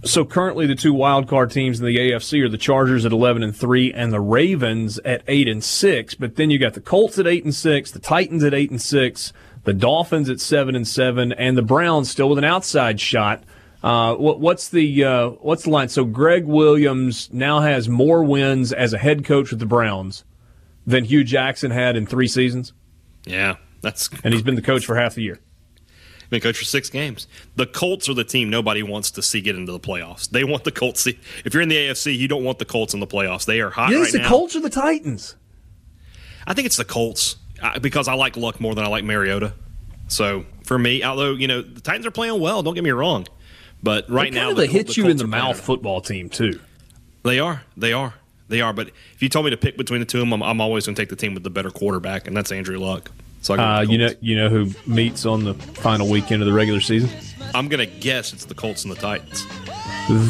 So 0.05 0.23
currently, 0.23 0.67
the 0.67 0.75
two 0.75 0.93
wild 0.93 1.27
card 1.27 1.49
teams 1.49 1.79
in 1.79 1.85
the 1.87 1.97
AFC 1.97 2.43
are 2.43 2.49
the 2.49 2.59
Chargers 2.59 3.05
at 3.05 3.11
eleven 3.11 3.41
and 3.41 3.55
three, 3.55 3.91
and 3.91 4.13
the 4.13 4.21
Ravens 4.21 4.99
at 4.99 5.23
eight 5.27 5.47
and 5.47 5.63
six. 5.63 6.13
But 6.13 6.35
then 6.35 6.51
you 6.51 6.59
got 6.59 6.75
the 6.75 6.81
Colts 6.81 7.17
at 7.17 7.25
eight 7.25 7.43
and 7.43 7.55
six, 7.55 7.89
the 7.89 7.97
Titans 7.97 8.43
at 8.43 8.53
eight 8.53 8.69
and 8.69 8.79
six, 8.79 9.33
the 9.63 9.73
Dolphins 9.73 10.29
at 10.29 10.39
seven 10.39 10.75
and 10.75 10.87
seven, 10.87 11.31
and 11.31 11.57
the 11.57 11.63
Browns 11.63 12.11
still 12.11 12.29
with 12.29 12.37
an 12.37 12.43
outside 12.43 13.01
shot. 13.01 13.43
Uh, 13.81 14.13
what, 14.13 14.39
what's 14.39 14.69
the 14.69 15.03
uh, 15.03 15.29
what's 15.29 15.63
the 15.63 15.71
line? 15.71 15.89
So 15.89 16.05
Gregg 16.05 16.45
Williams 16.45 17.27
now 17.33 17.61
has 17.61 17.89
more 17.89 18.23
wins 18.23 18.71
as 18.71 18.93
a 18.93 18.99
head 18.99 19.25
coach 19.25 19.49
with 19.49 19.59
the 19.59 19.65
Browns 19.65 20.23
than 20.85 21.03
Hue 21.03 21.23
Jackson 21.23 21.71
had 21.71 21.95
in 21.95 22.05
three 22.05 22.27
seasons. 22.27 22.73
Yeah, 23.25 23.55
that's 23.81 24.11
and 24.23 24.35
he's 24.35 24.43
been 24.43 24.55
the 24.55 24.61
coach 24.61 24.85
for 24.85 24.95
half 24.95 25.15
the 25.15 25.23
year 25.23 25.39
been 26.35 26.41
coach 26.41 26.57
for 26.57 26.65
six 26.65 26.89
games. 26.89 27.27
The 27.55 27.65
Colts 27.65 28.09
are 28.09 28.13
the 28.13 28.23
team 28.23 28.49
nobody 28.49 28.83
wants 28.83 29.11
to 29.11 29.21
see 29.21 29.41
get 29.41 29.55
into 29.55 29.71
the 29.71 29.79
playoffs. 29.79 30.29
They 30.29 30.43
want 30.43 30.63
the 30.63 30.71
Colts. 30.71 31.01
See, 31.01 31.19
if 31.43 31.53
you're 31.53 31.63
in 31.63 31.69
the 31.69 31.75
AFC, 31.75 32.17
you 32.17 32.27
don't 32.27 32.43
want 32.43 32.59
the 32.59 32.65
Colts 32.65 32.93
in 32.93 32.99
the 32.99 33.07
playoffs. 33.07 33.45
They 33.45 33.61
are 33.61 33.69
hot 33.69 33.91
yeah, 33.91 33.99
right 33.99 34.11
the 34.11 34.23
Colts 34.23 34.55
or 34.55 34.59
the 34.59 34.69
Titans? 34.69 35.35
I 36.47 36.53
think 36.53 36.65
it's 36.65 36.77
the 36.77 36.85
Colts 36.85 37.37
uh, 37.61 37.79
because 37.79 38.07
I 38.07 38.13
like 38.13 38.37
Luck 38.37 38.59
more 38.59 38.75
than 38.75 38.83
I 38.83 38.87
like 38.87 39.03
Mariota. 39.03 39.53
So 40.07 40.45
for 40.63 40.77
me, 40.77 41.03
although 41.03 41.33
you 41.33 41.47
know 41.47 41.61
the 41.61 41.81
Titans 41.81 42.05
are 42.05 42.11
playing 42.11 42.39
well, 42.39 42.61
don't 42.61 42.75
get 42.75 42.83
me 42.83 42.91
wrong, 42.91 43.27
but 43.81 44.09
right 44.09 44.33
now 44.33 44.53
they 44.53 44.67
hit 44.67 44.87
the 44.87 44.93
you 44.93 45.07
in 45.07 45.17
the 45.17 45.27
mouth 45.27 45.59
football 45.59 46.01
team 46.01 46.29
too. 46.29 46.59
They 47.23 47.39
are. 47.39 47.63
They 47.75 47.93
are. 47.93 48.13
They 48.47 48.61
are. 48.61 48.73
But 48.73 48.89
if 49.13 49.23
you 49.23 49.29
told 49.29 49.45
me 49.45 49.51
to 49.51 49.57
pick 49.57 49.77
between 49.77 49.99
the 49.99 50.05
two 50.05 50.19
of 50.19 50.29
them, 50.29 50.33
I'm, 50.33 50.43
I'm 50.43 50.61
always 50.61 50.85
going 50.85 50.95
to 50.95 51.01
take 51.01 51.09
the 51.09 51.15
team 51.15 51.33
with 51.33 51.43
the 51.43 51.49
better 51.49 51.71
quarterback, 51.71 52.27
and 52.27 52.37
that's 52.37 52.51
Andrew 52.51 52.77
Luck. 52.77 53.09
So 53.45 53.53
uh, 53.53 53.85
you 53.87 53.99
know, 53.99 54.09
you 54.21 54.35
know 54.35 54.49
who 54.49 54.71
meets 54.87 55.23
on 55.23 55.43
the 55.43 55.53
final 55.53 56.09
weekend 56.09 56.41
of 56.41 56.47
the 56.47 56.53
regular 56.53 56.81
season? 56.81 57.11
I'm 57.53 57.67
going 57.67 57.87
to 57.87 57.99
guess 57.99 58.33
it's 58.33 58.45
the 58.45 58.55
Colts 58.55 58.83
and 58.83 58.91
the 58.91 58.99
Titans. 58.99 59.45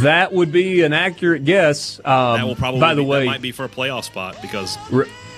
That 0.04 0.34
would 0.34 0.52
be 0.52 0.82
an 0.82 0.92
accurate 0.92 1.46
guess. 1.46 2.00
Um, 2.00 2.40
that 2.40 2.46
will 2.46 2.58
probably. 2.58 2.82
By 2.82 2.94
the 2.94 3.04
be, 3.04 3.08
way, 3.08 3.26
might 3.26 3.42
be 3.42 3.54
for 3.54 3.64
a 3.64 3.70
playoff 3.70 4.04
spot 4.04 4.42
because 4.42 4.78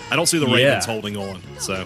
I 0.09 0.15
don't 0.15 0.25
see 0.25 0.39
the 0.39 0.47
Ravens 0.47 0.87
yeah. 0.87 0.91
holding 0.91 1.17
on. 1.17 1.39
So. 1.59 1.85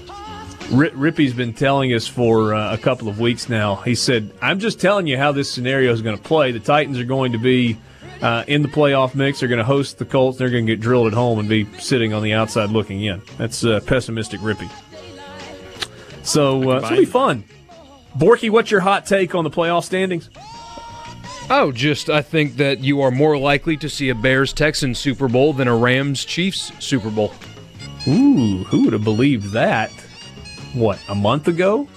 Rippy's 0.72 1.34
been 1.34 1.54
telling 1.54 1.94
us 1.94 2.08
for 2.08 2.54
uh, 2.54 2.74
a 2.74 2.78
couple 2.78 3.10
of 3.10 3.20
weeks 3.20 3.50
now. 3.50 3.76
He 3.76 3.94
said, 3.94 4.32
"I'm 4.42 4.60
just 4.60 4.80
telling 4.80 5.06
you 5.06 5.18
how 5.18 5.34
this 5.34 5.52
scenario 5.52 5.92
is 5.92 6.02
going 6.02 6.16
to 6.16 6.24
play. 6.24 6.54
The 6.54 6.62
Titans 6.62 6.98
are 6.98 7.04
going 7.04 7.34
to 7.34 7.38
be 7.38 7.78
uh, 8.22 8.46
in 8.48 8.62
the 8.62 8.70
playoff 8.70 9.14
mix. 9.14 9.42
They're 9.42 9.50
going 9.50 9.60
to 9.60 9.66
host 9.66 9.98
the 9.98 10.06
Colts. 10.06 10.38
They're 10.38 10.50
going 10.50 10.66
to 10.66 10.72
get 10.72 10.80
drilled 10.80 11.08
at 11.08 11.14
home 11.14 11.40
and 11.40 11.50
be 11.50 11.68
sitting 11.80 12.14
on 12.14 12.24
the 12.24 12.32
outside 12.32 12.70
looking 12.70 13.04
in." 13.04 13.22
That's 13.38 13.66
uh, 13.66 13.82
pessimistic, 13.86 14.40
Rippy. 14.40 14.72
So 16.24 16.72
uh, 16.72 16.78
it'll 16.78 16.98
be 16.98 17.06
fun. 17.06 17.44
Borky, 18.18 18.50
what's 18.50 18.72
your 18.72 18.82
hot 18.82 19.06
take 19.06 19.36
on 19.36 19.44
the 19.44 19.50
playoff 19.50 19.84
standings? 19.84 20.30
Oh, 21.50 21.72
just 21.72 22.10
I 22.10 22.22
think 22.22 22.58
that 22.58 22.80
you 22.80 23.02
are 23.02 23.12
more 23.12 23.38
likely 23.38 23.76
to 23.78 23.90
see 23.90 24.10
a 24.10 24.16
Bears 24.16 24.54
Texans 24.54 25.00
Super 25.00 25.28
Bowl 25.28 25.54
than 25.54 25.68
a 25.68 25.76
Rams 25.76 26.24
Chiefs 26.24 26.72
Super 26.80 27.10
Bowl. 27.10 27.34
Ooh, 28.08 28.64
who 28.66 28.86
would 28.86 28.94
have 28.94 29.04
believed 29.04 29.52
that? 29.52 29.92
What, 30.74 31.00
a 31.10 31.16
month 31.16 31.48
ago? 31.48 31.88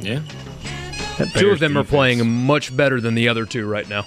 Yeah. 0.00 0.20
Two 1.34 1.50
of 1.50 1.58
them 1.58 1.72
defense. 1.72 1.76
are 1.76 1.84
playing 1.84 2.30
much 2.44 2.76
better 2.76 3.00
than 3.00 3.14
the 3.14 3.28
other 3.28 3.46
two 3.46 3.66
right 3.66 3.88
now. 3.88 4.04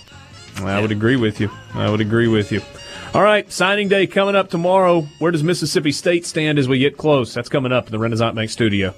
I 0.58 0.76
yeah. 0.76 0.82
would 0.82 0.92
agree 0.92 1.16
with 1.16 1.40
you. 1.40 1.50
I 1.74 1.90
would 1.90 2.02
agree 2.02 2.28
with 2.28 2.52
you. 2.52 2.62
All 3.12 3.24
right, 3.24 3.52
signing 3.52 3.88
day 3.88 4.06
coming 4.06 4.36
up 4.36 4.52
tomorrow. 4.52 5.02
Where 5.18 5.32
does 5.32 5.44
Mississippi 5.44 5.92
State 5.92 6.28
stand 6.28 6.60
as 6.60 6.68
we 6.70 6.78
get 6.78 6.96
close? 6.96 7.34
That's 7.34 7.50
coming 7.50 7.72
up 7.72 7.88
in 7.88 7.92
the 7.92 7.98
Renaissance 7.98 8.36
Bank 8.36 8.52
studio. 8.52 8.94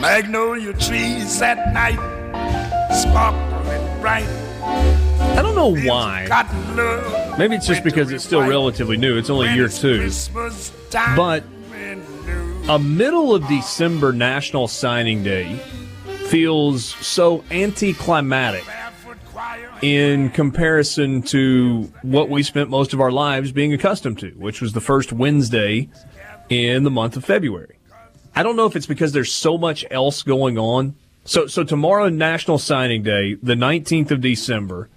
Magnolia 0.00 0.72
trees 0.74 1.42
at 1.42 1.72
night, 1.74 1.98
sparkling 2.94 4.00
bright. 4.00 4.28
I 4.62 5.42
don't 5.42 5.56
know 5.56 5.74
why. 5.84 6.28
Maybe 7.36 7.56
it's 7.56 7.66
just 7.66 7.82
because 7.82 8.12
it's 8.12 8.24
still 8.24 8.46
relatively 8.46 8.96
new. 8.96 9.18
It's 9.18 9.30
only 9.30 9.52
year 9.52 9.68
two. 9.68 10.08
But 11.16 11.42
a 12.68 12.78
middle 12.80 13.32
of 13.32 13.46
December 13.46 14.12
National 14.12 14.66
Signing 14.66 15.22
Day 15.22 15.56
feels 16.26 16.84
so 16.84 17.44
anticlimactic 17.52 18.64
in 19.82 20.30
comparison 20.30 21.22
to 21.22 21.92
what 22.02 22.28
we 22.28 22.42
spent 22.42 22.68
most 22.68 22.92
of 22.92 23.00
our 23.00 23.12
lives 23.12 23.52
being 23.52 23.72
accustomed 23.72 24.18
to, 24.18 24.30
which 24.30 24.60
was 24.60 24.72
the 24.72 24.80
first 24.80 25.12
Wednesday 25.12 25.88
in 26.48 26.82
the 26.82 26.90
month 26.90 27.16
of 27.16 27.24
February. 27.24 27.78
I 28.34 28.42
don't 28.42 28.56
know 28.56 28.66
if 28.66 28.74
it's 28.74 28.86
because 28.86 29.12
there's 29.12 29.32
so 29.32 29.56
much 29.56 29.84
else 29.88 30.24
going 30.24 30.58
on. 30.58 30.96
So, 31.24 31.46
so 31.46 31.62
tomorrow, 31.62 32.08
National 32.08 32.58
Signing 32.58 33.04
Day, 33.04 33.34
the 33.34 33.54
19th 33.54 34.10
of 34.10 34.20
December, 34.20 34.88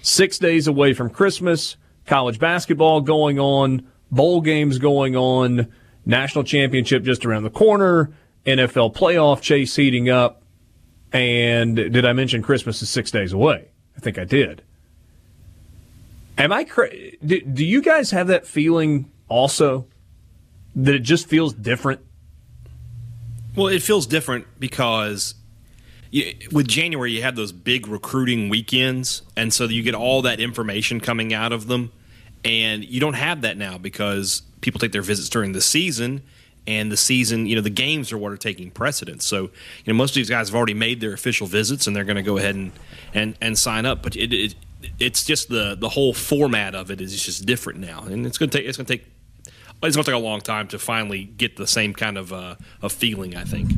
six 0.00 0.38
days 0.38 0.68
away 0.68 0.94
from 0.94 1.10
Christmas, 1.10 1.76
college 2.06 2.38
basketball 2.38 3.00
going 3.00 3.40
on, 3.40 3.84
bowl 4.12 4.40
games 4.40 4.78
going 4.78 5.16
on, 5.16 5.72
national 6.06 6.44
championship 6.44 7.02
just 7.02 7.26
around 7.26 7.42
the 7.42 7.50
corner, 7.50 8.12
NFL 8.46 8.94
playoff 8.94 9.42
chase 9.42 9.74
heating 9.74 10.08
up. 10.08 10.42
And 11.12 11.76
did 11.76 12.04
I 12.06 12.12
mention 12.12 12.42
Christmas 12.42 12.80
is 12.80 12.88
six 12.88 13.10
days 13.10 13.32
away? 13.32 13.68
I 13.96 14.00
think 14.00 14.18
I 14.18 14.24
did. 14.24 14.62
Am 16.38 16.52
I 16.52 16.64
cra- 16.64 16.90
do, 17.24 17.40
do 17.40 17.64
you 17.64 17.82
guys 17.82 18.10
have 18.10 18.28
that 18.28 18.46
feeling 18.46 19.10
also 19.28 19.86
that 20.74 20.94
it 20.94 21.00
just 21.00 21.26
feels 21.26 21.54
different? 21.54 22.00
Well, 23.54 23.68
it 23.68 23.82
feels 23.82 24.06
different 24.06 24.46
because 24.60 25.34
you, 26.10 26.34
with 26.52 26.68
January 26.68 27.12
you 27.12 27.22
have 27.22 27.36
those 27.36 27.52
big 27.52 27.88
recruiting 27.88 28.50
weekends, 28.50 29.22
and 29.34 29.52
so 29.52 29.64
you 29.64 29.82
get 29.82 29.94
all 29.94 30.22
that 30.22 30.40
information 30.40 31.00
coming 31.00 31.32
out 31.32 31.52
of 31.52 31.66
them, 31.68 31.90
and 32.44 32.84
you 32.84 33.00
don't 33.00 33.14
have 33.14 33.40
that 33.40 33.56
now 33.56 33.78
because 33.78 34.42
people 34.66 34.78
take 34.78 34.92
their 34.92 35.02
visits 35.02 35.28
during 35.28 35.52
the 35.52 35.60
season 35.60 36.22
and 36.66 36.90
the 36.90 36.96
season, 36.96 37.46
you 37.46 37.54
know, 37.54 37.62
the 37.62 37.70
games 37.70 38.12
are 38.12 38.18
what 38.18 38.32
are 38.32 38.36
taking 38.36 38.70
precedence. 38.70 39.24
So, 39.24 39.42
you 39.42 39.50
know, 39.86 39.94
most 39.94 40.10
of 40.10 40.16
these 40.16 40.28
guys 40.28 40.48
have 40.48 40.56
already 40.56 40.74
made 40.74 41.00
their 41.00 41.12
official 41.12 41.46
visits 41.46 41.86
and 41.86 41.94
they're 41.94 42.04
going 42.04 42.16
to 42.16 42.22
go 42.22 42.36
ahead 42.36 42.56
and, 42.56 42.72
and, 43.14 43.36
and 43.40 43.56
sign 43.56 43.86
up. 43.86 44.02
But 44.02 44.16
it, 44.16 44.32
it, 44.32 44.54
it's 44.98 45.24
just 45.24 45.48
the 45.48 45.74
the 45.74 45.88
whole 45.88 46.12
format 46.12 46.74
of 46.74 46.90
it 46.90 47.00
is 47.00 47.24
just 47.24 47.46
different 47.46 47.80
now, 47.80 48.02
and 48.02 48.26
it's 48.26 48.38
going 48.38 48.50
to 48.50 48.58
take 48.58 48.66
it's 48.68 48.76
going 48.76 48.86
to 48.86 48.96
take 48.98 49.06
it's 49.82 49.96
going 49.96 50.04
to 50.04 50.10
take 50.10 50.14
a 50.20 50.22
long 50.22 50.40
time 50.40 50.68
to 50.68 50.78
finally 50.78 51.24
get 51.24 51.56
the 51.56 51.66
same 51.66 51.92
kind 51.92 52.18
of 52.18 52.32
uh, 52.32 52.56
of 52.82 52.92
feeling. 52.92 53.36
I 53.36 53.44
think. 53.44 53.70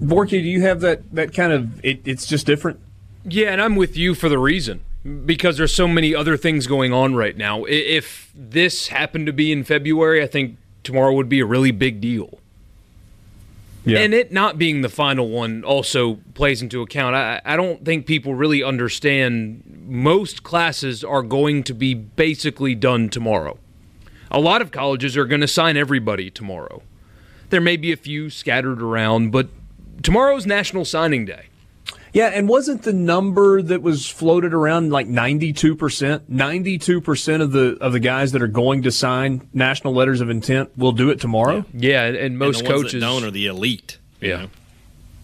Borky, 0.00 0.30
do 0.30 0.38
you 0.38 0.62
have 0.62 0.80
that 0.80 1.14
that 1.14 1.34
kind 1.34 1.52
of? 1.52 1.84
It, 1.84 2.00
it's 2.06 2.26
just 2.26 2.46
different. 2.46 2.80
Yeah, 3.24 3.50
and 3.50 3.60
I'm 3.60 3.76
with 3.76 3.96
you 3.96 4.14
for 4.14 4.28
the 4.28 4.38
reason 4.38 4.80
because 5.26 5.58
there's 5.58 5.74
so 5.74 5.86
many 5.86 6.14
other 6.14 6.36
things 6.36 6.66
going 6.66 6.92
on 6.92 7.14
right 7.14 7.36
now. 7.36 7.64
If 7.64 8.30
this 8.34 8.88
happened 8.88 9.26
to 9.26 9.32
be 9.32 9.52
in 9.52 9.64
February, 9.64 10.22
I 10.22 10.26
think 10.26 10.56
tomorrow 10.82 11.12
would 11.12 11.28
be 11.28 11.40
a 11.40 11.46
really 11.46 11.72
big 11.72 12.00
deal. 12.00 12.38
Yeah. 13.84 13.98
And 13.98 14.14
it 14.14 14.32
not 14.32 14.56
being 14.56 14.80
the 14.80 14.88
final 14.88 15.28
one 15.28 15.62
also 15.62 16.18
plays 16.32 16.62
into 16.62 16.80
account. 16.80 17.14
I, 17.14 17.42
I 17.44 17.56
don't 17.56 17.84
think 17.84 18.06
people 18.06 18.34
really 18.34 18.62
understand 18.62 19.62
most 19.86 20.42
classes 20.42 21.04
are 21.04 21.22
going 21.22 21.64
to 21.64 21.74
be 21.74 21.92
basically 21.92 22.74
done 22.74 23.10
tomorrow. 23.10 23.58
A 24.30 24.40
lot 24.40 24.62
of 24.62 24.70
colleges 24.70 25.18
are 25.18 25.26
going 25.26 25.42
to 25.42 25.48
sign 25.48 25.76
everybody 25.76 26.30
tomorrow 26.30 26.82
There 27.50 27.60
may 27.60 27.76
be 27.76 27.92
a 27.92 27.96
few 27.96 28.30
scattered 28.30 28.80
around, 28.80 29.30
but 29.30 29.48
tomorrow's 30.02 30.46
National 30.46 30.86
Signing 30.86 31.26
Day. 31.26 31.48
Yeah, 32.14 32.28
and 32.28 32.48
wasn't 32.48 32.82
the 32.84 32.92
number 32.92 33.60
that 33.60 33.82
was 33.82 34.08
floated 34.08 34.54
around 34.54 34.90
like 34.92 35.08
92%? 35.08 36.20
92% 36.30 37.42
of 37.42 37.50
the 37.50 37.76
of 37.80 37.92
the 37.92 37.98
guys 37.98 38.30
that 38.32 38.40
are 38.40 38.46
going 38.46 38.82
to 38.84 38.92
sign 38.92 39.48
national 39.52 39.94
letters 39.94 40.20
of 40.20 40.30
intent 40.30 40.70
will 40.78 40.92
do 40.92 41.10
it 41.10 41.20
tomorrow? 41.20 41.64
Yeah, 41.74 42.04
and, 42.04 42.16
and 42.16 42.38
most 42.38 42.60
and 42.60 42.68
the 42.68 42.70
ones 42.70 42.82
coaches 42.84 43.00
that 43.00 43.00
don't 43.00 43.24
are 43.24 43.32
the 43.32 43.46
elite. 43.46 43.98
Yeah. 44.20 44.36
know? 44.42 44.48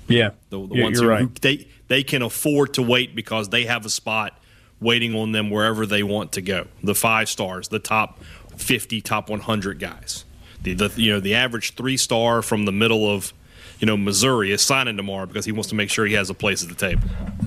Yeah. 0.08 0.30
the, 0.50 0.58
the 0.66 0.74
You're- 0.74 0.82
ones 0.82 1.00
you're 1.00 1.04
who, 1.04 1.10
right. 1.10 1.20
who 1.22 1.28
they 1.40 1.68
they 1.86 2.02
can 2.02 2.22
afford 2.22 2.74
to 2.74 2.82
wait 2.82 3.14
because 3.14 3.48
they 3.50 3.64
have 3.66 3.86
a 3.86 3.90
spot 3.90 4.36
waiting 4.80 5.14
on 5.14 5.30
them 5.30 5.48
wherever 5.48 5.86
they 5.86 6.02
want 6.02 6.32
to 6.32 6.42
go. 6.42 6.66
The 6.82 6.96
five 6.96 7.28
stars, 7.28 7.68
the 7.68 7.78
top 7.78 8.18
fifty, 8.56 9.00
top 9.00 9.30
one 9.30 9.40
hundred 9.40 9.78
guys. 9.78 10.24
The, 10.62 10.74
the 10.74 10.92
you 10.96 11.12
know 11.12 11.20
the 11.20 11.36
average 11.36 11.76
three 11.76 11.96
star 11.96 12.42
from 12.42 12.64
the 12.64 12.72
middle 12.72 13.08
of 13.08 13.32
you 13.80 13.86
know 13.86 13.96
Missouri 13.96 14.52
is 14.52 14.62
signing 14.62 14.96
tomorrow 14.96 15.26
because 15.26 15.44
he 15.44 15.52
wants 15.52 15.68
to 15.70 15.74
make 15.74 15.90
sure 15.90 16.06
he 16.06 16.14
has 16.14 16.30
a 16.30 16.34
place 16.34 16.62
at 16.62 16.68
the 16.68 16.74
table. 16.76 17.02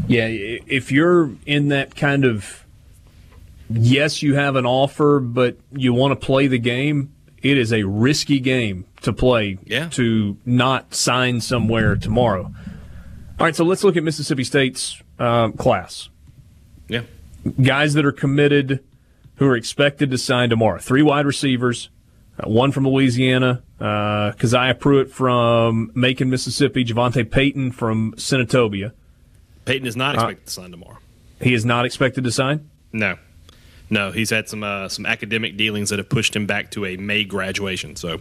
Yeah, 0.08 0.28
if 0.28 0.92
you're 0.92 1.32
in 1.46 1.70
that 1.70 1.96
kind 1.96 2.26
of 2.26 2.66
yes, 3.70 4.22
you 4.22 4.36
have 4.36 4.56
an 4.56 4.66
offer, 4.66 5.20
but 5.20 5.58
you 5.72 5.94
want 5.94 6.20
to 6.20 6.26
play 6.26 6.48
the 6.48 6.60
game, 6.60 7.14
it 7.42 7.58
is 7.58 7.72
a 7.72 7.84
risky 7.84 8.40
game 8.40 8.86
to 9.02 9.14
play 9.14 9.58
Yeah. 9.66 9.90
to 9.90 10.38
not 10.46 10.94
sign 10.94 11.42
somewhere 11.42 11.96
tomorrow. 11.96 12.52
All 13.40 13.46
right, 13.46 13.56
so 13.56 13.64
let's 13.66 13.84
look 13.84 13.98
at 13.98 14.04
Mississippi 14.04 14.44
State's 14.44 15.02
um, 15.20 15.54
class. 15.54 16.10
Yeah, 16.88 17.02
Guys 17.62 17.94
that 17.96 18.06
are 18.06 18.12
committed 18.12 18.84
who 19.38 19.48
are 19.48 19.56
expected 19.56 20.12
to 20.12 20.18
sign 20.18 20.50
tomorrow. 20.50 20.80
Three 20.80 21.02
wide 21.02 21.26
receivers, 21.26 21.90
uh, 22.40 22.50
one 22.50 22.72
from 22.72 22.88
Louisiana, 22.88 23.62
uh, 23.80 24.32
Keziah 24.34 24.76
Pruitt 24.76 25.12
from 25.12 25.92
Macon, 25.94 26.30
Mississippi, 26.30 26.84
Javante 26.84 27.30
Payton 27.30 27.72
from 27.72 28.14
Senatobia. 28.14 28.92
Peyton 29.66 29.88
is 29.88 29.96
Uh, 29.96 30.00
not 30.00 30.16
expected 30.16 30.46
to 30.46 30.52
sign 30.52 30.72
tomorrow. 30.72 30.98
He 31.42 31.54
is 31.54 31.66
not 31.66 31.86
expected 31.86 32.24
to 32.24 32.32
sign. 32.32 32.70
No, 32.92 33.18
no, 33.90 34.12
he's 34.12 34.30
had 34.30 34.48
some 34.50 34.64
uh, 34.64 34.88
some 34.90 35.06
academic 35.06 35.58
dealings 35.58 35.90
that 35.90 36.00
have 36.00 36.10
pushed 36.10 36.36
him 36.36 36.46
back 36.46 36.72
to 36.72 36.86
a 36.86 36.98
May 36.98 37.24
graduation. 37.24 37.96
So 37.96 38.20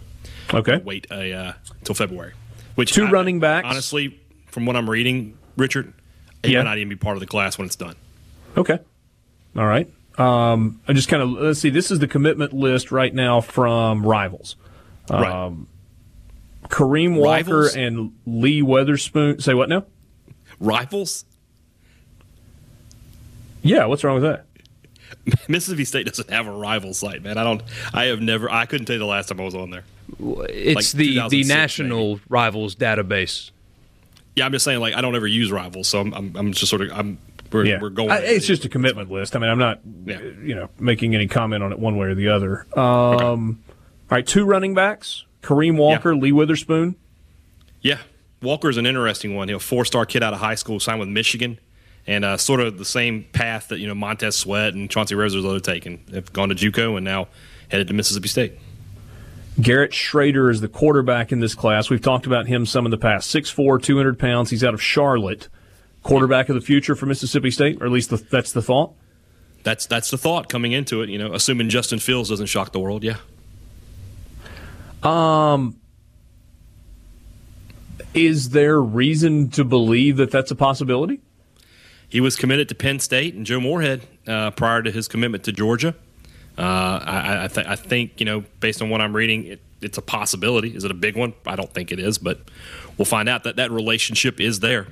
Okay. 0.52 0.78
wait 0.84 1.06
a 1.10 1.32
uh, 1.32 1.52
till 1.84 1.94
February. 1.94 2.32
Which 2.74 2.92
Two 2.92 3.06
running 3.08 3.38
backs. 3.40 3.66
Honestly, 3.68 4.18
from 4.46 4.66
what 4.66 4.76
I'm 4.76 4.88
reading, 4.88 5.36
Richard, 5.56 5.92
he 6.42 6.52
Yeah. 6.52 6.58
might 6.60 6.64
not 6.70 6.78
even 6.78 6.88
be 6.88 6.96
part 6.96 7.16
of 7.16 7.20
the 7.20 7.26
class 7.26 7.58
when 7.58 7.66
it's 7.66 7.76
done. 7.76 7.96
Okay. 8.56 8.78
All 9.56 9.66
right. 9.66 9.88
Um, 10.18 10.80
I 10.86 10.92
just 10.92 11.08
kind 11.08 11.22
of 11.22 11.30
let's 11.30 11.60
see. 11.60 11.70
This 11.70 11.90
is 11.90 11.98
the 11.98 12.08
commitment 12.08 12.52
list 12.52 12.92
right 12.92 13.14
now 13.14 13.40
from 13.40 14.04
Rivals. 14.04 14.56
right. 15.10 15.52
Kareem 16.68 17.16
Walker 17.16 17.28
Rivals? 17.28 17.76
and 17.76 18.12
Lee 18.26 18.62
Weatherspoon. 18.62 19.42
Say 19.42 19.54
what 19.54 19.68
now? 19.68 19.84
Rivals. 20.60 21.24
Yeah. 23.62 23.86
What's 23.86 24.04
wrong 24.04 24.20
with 24.20 24.24
that? 24.24 24.46
Mississippi 25.48 25.84
State 25.84 26.06
doesn't 26.06 26.30
have 26.30 26.46
a 26.46 26.52
rival 26.52 26.94
site, 26.94 27.22
man. 27.22 27.38
I 27.38 27.44
don't. 27.44 27.62
I 27.92 28.04
have 28.06 28.20
never. 28.20 28.50
I 28.50 28.66
couldn't 28.66 28.86
tell 28.86 28.94
you 28.94 29.00
the 29.00 29.06
last 29.06 29.28
time 29.28 29.40
I 29.40 29.44
was 29.44 29.54
on 29.54 29.70
there. 29.70 29.84
it's 30.18 30.76
Like 30.76 30.90
the, 30.90 31.14
the 31.20 31.28
2006 31.30 31.48
national 31.48 32.20
rivals 32.28 32.74
database. 32.74 33.50
Yeah, 34.34 34.46
I'm 34.46 34.52
just 34.52 34.64
saying. 34.64 34.80
Like, 34.80 34.94
I 34.94 35.00
don't 35.00 35.14
ever 35.14 35.26
use 35.26 35.52
rivals, 35.52 35.88
so 35.88 36.00
I'm. 36.00 36.12
I'm, 36.14 36.36
I'm 36.36 36.52
just 36.52 36.70
sort 36.70 36.82
of. 36.82 36.90
I'm. 36.92 37.18
We're, 37.52 37.66
Yeah. 37.66 37.78
we're 37.80 37.90
going. 37.90 38.10
I, 38.10 38.18
it's 38.18 38.46
just 38.46 38.64
a 38.64 38.68
commitment 38.68 39.10
list. 39.10 39.36
I 39.36 39.38
mean, 39.38 39.50
I'm 39.50 39.58
not, 39.58 39.80
Yeah. 40.06 40.20
you 40.42 40.54
know, 40.54 40.68
making 40.78 41.14
any 41.14 41.26
comment 41.26 41.62
on 41.62 41.72
it 41.72 41.78
one 41.78 41.96
way 41.96 42.08
or 42.08 42.14
the 42.14 42.28
other. 42.28 42.66
Um, 42.78 43.60
All 43.68 44.16
right. 44.16 44.26
Two 44.26 44.44
running 44.44 44.74
backs: 44.74 45.24
Kareem 45.42 45.76
Walker, 45.76 46.14
Lee 46.16 46.32
Witherspoon. 46.32 46.96
Yeah, 47.80 47.98
Walker 48.42 48.68
is 48.70 48.76
an 48.76 48.86
interesting 48.86 49.34
one. 49.34 49.48
You 49.48 49.54
know, 49.54 49.58
four 49.58 49.84
star 49.84 50.06
kid 50.06 50.22
out 50.22 50.32
of 50.32 50.38
high 50.40 50.54
school, 50.54 50.78
signed 50.80 51.00
with 51.00 51.08
Michigan, 51.08 51.58
and 52.06 52.24
uh, 52.24 52.36
sort 52.36 52.60
of 52.60 52.78
the 52.78 52.84
same 52.84 53.24
path 53.32 53.68
that 53.68 53.78
you 53.78 53.86
know 53.88 53.94
Montez 53.94 54.36
Sweat 54.36 54.74
and 54.74 54.88
Chauncey 54.90 55.14
Rose 55.14 55.34
have 55.34 55.62
taken. 55.62 56.00
They've 56.08 56.32
gone 56.32 56.48
to 56.50 56.54
JUCO 56.54 56.96
and 56.96 57.04
now 57.04 57.28
headed 57.70 57.88
to 57.88 57.94
Mississippi 57.94 58.28
State. 58.28 58.52
Garrett 59.60 59.92
Schrader 59.92 60.48
is 60.50 60.60
the 60.62 60.68
quarterback 60.68 61.30
in 61.30 61.40
this 61.40 61.54
class. 61.54 61.90
We've 61.90 62.00
talked 62.00 62.24
about 62.26 62.46
him 62.46 62.64
some 62.64 62.86
in 62.86 62.90
the 62.90 62.96
past. 62.96 63.28
6'4", 63.34 63.82
200 63.82 64.18
pounds. 64.18 64.48
He's 64.50 64.64
out 64.64 64.72
of 64.72 64.82
Charlotte. 64.82 65.48
Quarterback 66.02 66.48
of 66.48 66.54
the 66.54 66.60
future 66.60 66.96
for 66.96 67.06
Mississippi 67.06 67.50
State, 67.50 67.80
or 67.80 67.86
at 67.86 67.92
least 67.92 68.10
the, 68.10 68.16
that's 68.16 68.52
the 68.52 68.62
thought. 68.62 68.94
That's 69.62 69.86
that's 69.86 70.10
the 70.10 70.18
thought 70.18 70.48
coming 70.48 70.72
into 70.72 71.02
it. 71.02 71.08
You 71.08 71.18
know, 71.18 71.32
assuming 71.32 71.68
Justin 71.68 72.00
Fields 72.00 72.28
doesn't 72.28 72.46
shock 72.46 72.72
the 72.72 72.80
world. 72.80 73.04
Yeah. 73.04 73.18
Um. 75.02 75.76
Is 78.14 78.50
there 78.50 78.80
reason 78.80 79.48
to 79.50 79.64
believe 79.64 80.18
that 80.18 80.30
that's 80.30 80.50
a 80.50 80.54
possibility? 80.56 81.20
He 82.08 82.20
was 82.20 82.36
committed 82.36 82.68
to 82.68 82.74
Penn 82.74 82.98
State 82.98 83.34
and 83.34 83.46
Joe 83.46 83.58
Moorhead 83.58 84.02
uh, 84.26 84.50
prior 84.50 84.82
to 84.82 84.90
his 84.90 85.08
commitment 85.08 85.44
to 85.44 85.52
Georgia. 85.52 85.94
Uh, 86.58 86.60
I, 86.60 87.44
I, 87.44 87.48
th- 87.48 87.66
I 87.66 87.76
think 87.76 88.20
you 88.20 88.26
know, 88.26 88.44
based 88.60 88.82
on 88.82 88.90
what 88.90 89.00
I'm 89.00 89.16
reading, 89.16 89.46
it, 89.46 89.60
it's 89.80 89.96
a 89.96 90.02
possibility. 90.02 90.76
Is 90.76 90.84
it 90.84 90.90
a 90.90 90.94
big 90.94 91.16
one? 91.16 91.32
I 91.46 91.56
don't 91.56 91.72
think 91.72 91.90
it 91.90 91.98
is, 91.98 92.18
but 92.18 92.40
we'll 92.98 93.06
find 93.06 93.30
out. 93.30 93.44
That 93.44 93.56
that 93.56 93.70
relationship 93.70 94.40
is 94.40 94.60
there. 94.60 94.88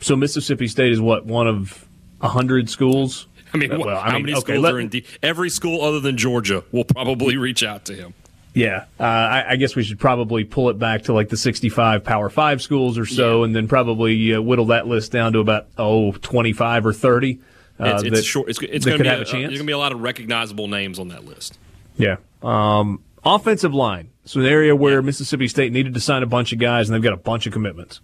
So 0.00 0.16
Mississippi 0.16 0.66
State 0.68 0.92
is 0.92 1.00
what 1.00 1.26
one 1.26 1.46
of 1.46 1.86
a 2.20 2.28
hundred 2.28 2.68
schools. 2.70 3.26
I 3.52 3.56
mean, 3.58 3.72
Uh, 3.72 3.78
well, 3.78 3.96
I 3.96 4.10
how 4.10 4.12
mean, 4.14 4.22
many 4.26 4.32
okay, 4.34 4.40
schools 4.52 4.58
let- 4.62 4.74
are 4.74 4.80
in? 4.80 4.88
D- 4.88 5.04
every 5.22 5.50
school 5.50 5.82
other 5.82 6.00
than 6.00 6.16
Georgia 6.16 6.62
will 6.72 6.84
probably 6.84 7.36
reach 7.36 7.62
out 7.62 7.84
to 7.86 7.94
him. 7.94 8.14
Yeah, 8.52 8.84
uh, 8.98 9.04
I, 9.04 9.44
I 9.50 9.56
guess 9.56 9.76
we 9.76 9.84
should 9.84 10.00
probably 10.00 10.42
pull 10.42 10.70
it 10.70 10.78
back 10.78 11.02
to 11.04 11.12
like 11.12 11.28
the 11.28 11.36
65 11.36 12.02
Power 12.02 12.28
Five 12.30 12.60
schools 12.60 12.98
or 12.98 13.06
so, 13.06 13.44
and 13.44 13.54
then 13.54 13.68
probably 13.68 14.34
uh, 14.34 14.40
whittle 14.42 14.66
that 14.66 14.88
list 14.88 15.12
down 15.12 15.32
to 15.34 15.38
about 15.38 15.68
oh 15.78 16.12
25 16.12 16.86
or 16.86 16.92
30. 16.92 17.38
Uh, 17.78 17.84
It's, 17.94 18.02
it's 18.02 18.16
that- 18.16 18.22
short. 18.24 18.48
It's, 18.50 18.60
it's 18.60 18.84
going 18.84 18.98
to 18.98 19.04
be 19.04 19.08
have 19.08 19.20
a, 19.20 19.22
a 19.22 19.24
chance. 19.24 19.32
there's 19.48 19.48
going 19.50 19.58
to 19.58 19.64
be 19.64 19.72
a 19.72 19.78
lot 19.78 19.92
of 19.92 20.00
recognizable 20.00 20.66
names 20.68 20.98
on 20.98 21.08
that 21.08 21.24
list. 21.24 21.58
Yeah. 21.96 22.16
Um, 22.42 23.02
offensive 23.24 23.72
line. 23.74 24.10
So 24.24 24.40
an 24.40 24.46
area 24.46 24.74
where 24.74 25.00
Mississippi 25.02 25.46
State 25.48 25.72
needed 25.72 25.94
to 25.94 26.00
sign 26.00 26.22
a 26.22 26.26
bunch 26.26 26.52
of 26.52 26.58
guys, 26.58 26.88
and 26.88 26.94
they've 26.96 27.02
got 27.02 27.12
a 27.12 27.16
bunch 27.18 27.46
of 27.46 27.52
commitments. 27.52 28.00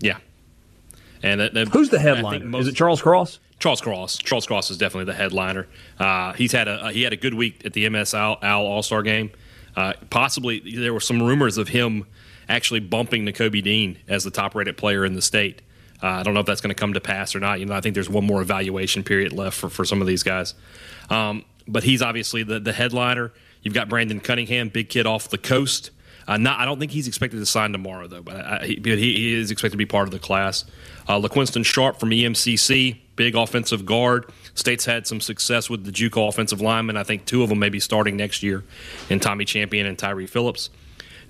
Yeah. 0.00 0.18
And 1.22 1.40
that, 1.40 1.54
that- 1.54 1.68
Who's 1.68 1.88
the 1.90 1.98
headliner? 1.98 2.44
most- 2.44 2.62
Is 2.62 2.68
it 2.68 2.74
Charles 2.76 3.02
Cross? 3.02 3.40
Charles 3.58 3.80
Cross. 3.80 4.18
Charles 4.18 4.46
Cross 4.46 4.70
is 4.70 4.78
definitely 4.78 5.06
the 5.12 5.18
headliner. 5.18 5.66
Uh, 5.98 6.32
he's 6.34 6.52
had 6.52 6.68
a 6.68 6.92
he 6.92 7.02
had 7.02 7.12
a 7.12 7.16
good 7.16 7.34
week 7.34 7.62
at 7.64 7.72
the 7.72 7.88
MS 7.88 8.14
Al, 8.14 8.38
Al 8.40 8.64
All 8.64 8.82
Star 8.84 9.02
game. 9.02 9.30
Uh, 9.76 9.94
possibly 10.10 10.60
there 10.76 10.92
were 10.94 11.00
some 11.00 11.20
rumors 11.22 11.58
of 11.58 11.68
him 11.68 12.06
actually 12.48 12.80
bumping 12.80 13.26
Nakobe 13.26 13.62
Dean 13.62 13.98
as 14.08 14.22
the 14.24 14.30
top 14.30 14.54
rated 14.54 14.76
player 14.76 15.04
in 15.04 15.14
the 15.14 15.22
state. 15.22 15.60
Uh, 16.00 16.06
I 16.06 16.22
don't 16.22 16.34
know 16.34 16.40
if 16.40 16.46
that's 16.46 16.60
going 16.60 16.70
to 16.74 16.78
come 16.80 16.92
to 16.94 17.00
pass 17.00 17.34
or 17.34 17.40
not. 17.40 17.58
You 17.58 17.66
know, 17.66 17.74
I 17.74 17.80
think 17.80 17.94
there's 17.94 18.08
one 18.08 18.24
more 18.24 18.40
evaluation 18.40 19.02
period 19.02 19.32
left 19.32 19.56
for, 19.58 19.68
for 19.68 19.84
some 19.84 20.00
of 20.00 20.06
these 20.06 20.22
guys. 20.22 20.54
Um, 21.10 21.44
but 21.66 21.82
he's 21.82 22.00
obviously 22.02 22.44
the, 22.44 22.60
the 22.60 22.72
headliner. 22.72 23.32
You've 23.62 23.74
got 23.74 23.88
Brandon 23.88 24.20
Cunningham, 24.20 24.68
big 24.68 24.88
kid 24.88 25.06
off 25.06 25.28
the 25.28 25.38
coast. 25.38 25.90
Uh, 26.28 26.36
not, 26.36 26.60
I 26.60 26.64
don't 26.64 26.78
think 26.78 26.92
he's 26.92 27.08
expected 27.08 27.38
to 27.38 27.46
sign 27.46 27.72
tomorrow, 27.72 28.06
though, 28.06 28.22
but, 28.22 28.36
I, 28.36 28.66
he, 28.66 28.76
he 28.80 29.34
is 29.34 29.50
expected 29.50 29.72
to 29.72 29.78
be 29.78 29.86
part 29.86 30.06
of 30.06 30.12
the 30.12 30.18
class. 30.18 30.64
Uh, 31.08 31.18
LaQuinston 31.20 31.64
Sharp 31.64 31.98
from 31.98 32.10
EMCC, 32.10 32.98
big 33.16 33.34
offensive 33.34 33.86
guard. 33.86 34.30
State's 34.54 34.84
had 34.84 35.06
some 35.06 35.20
success 35.20 35.70
with 35.70 35.84
the 35.84 35.90
JUCO 35.92 36.28
offensive 36.28 36.60
linemen. 36.60 36.96
I 36.98 37.02
think 37.02 37.24
two 37.24 37.42
of 37.42 37.48
them 37.48 37.58
may 37.58 37.70
be 37.70 37.80
starting 37.80 38.16
next 38.16 38.42
year 38.42 38.62
in 39.08 39.18
Tommy 39.18 39.44
Champion 39.46 39.86
and 39.86 39.98
Tyree 39.98 40.26
Phillips. 40.26 40.68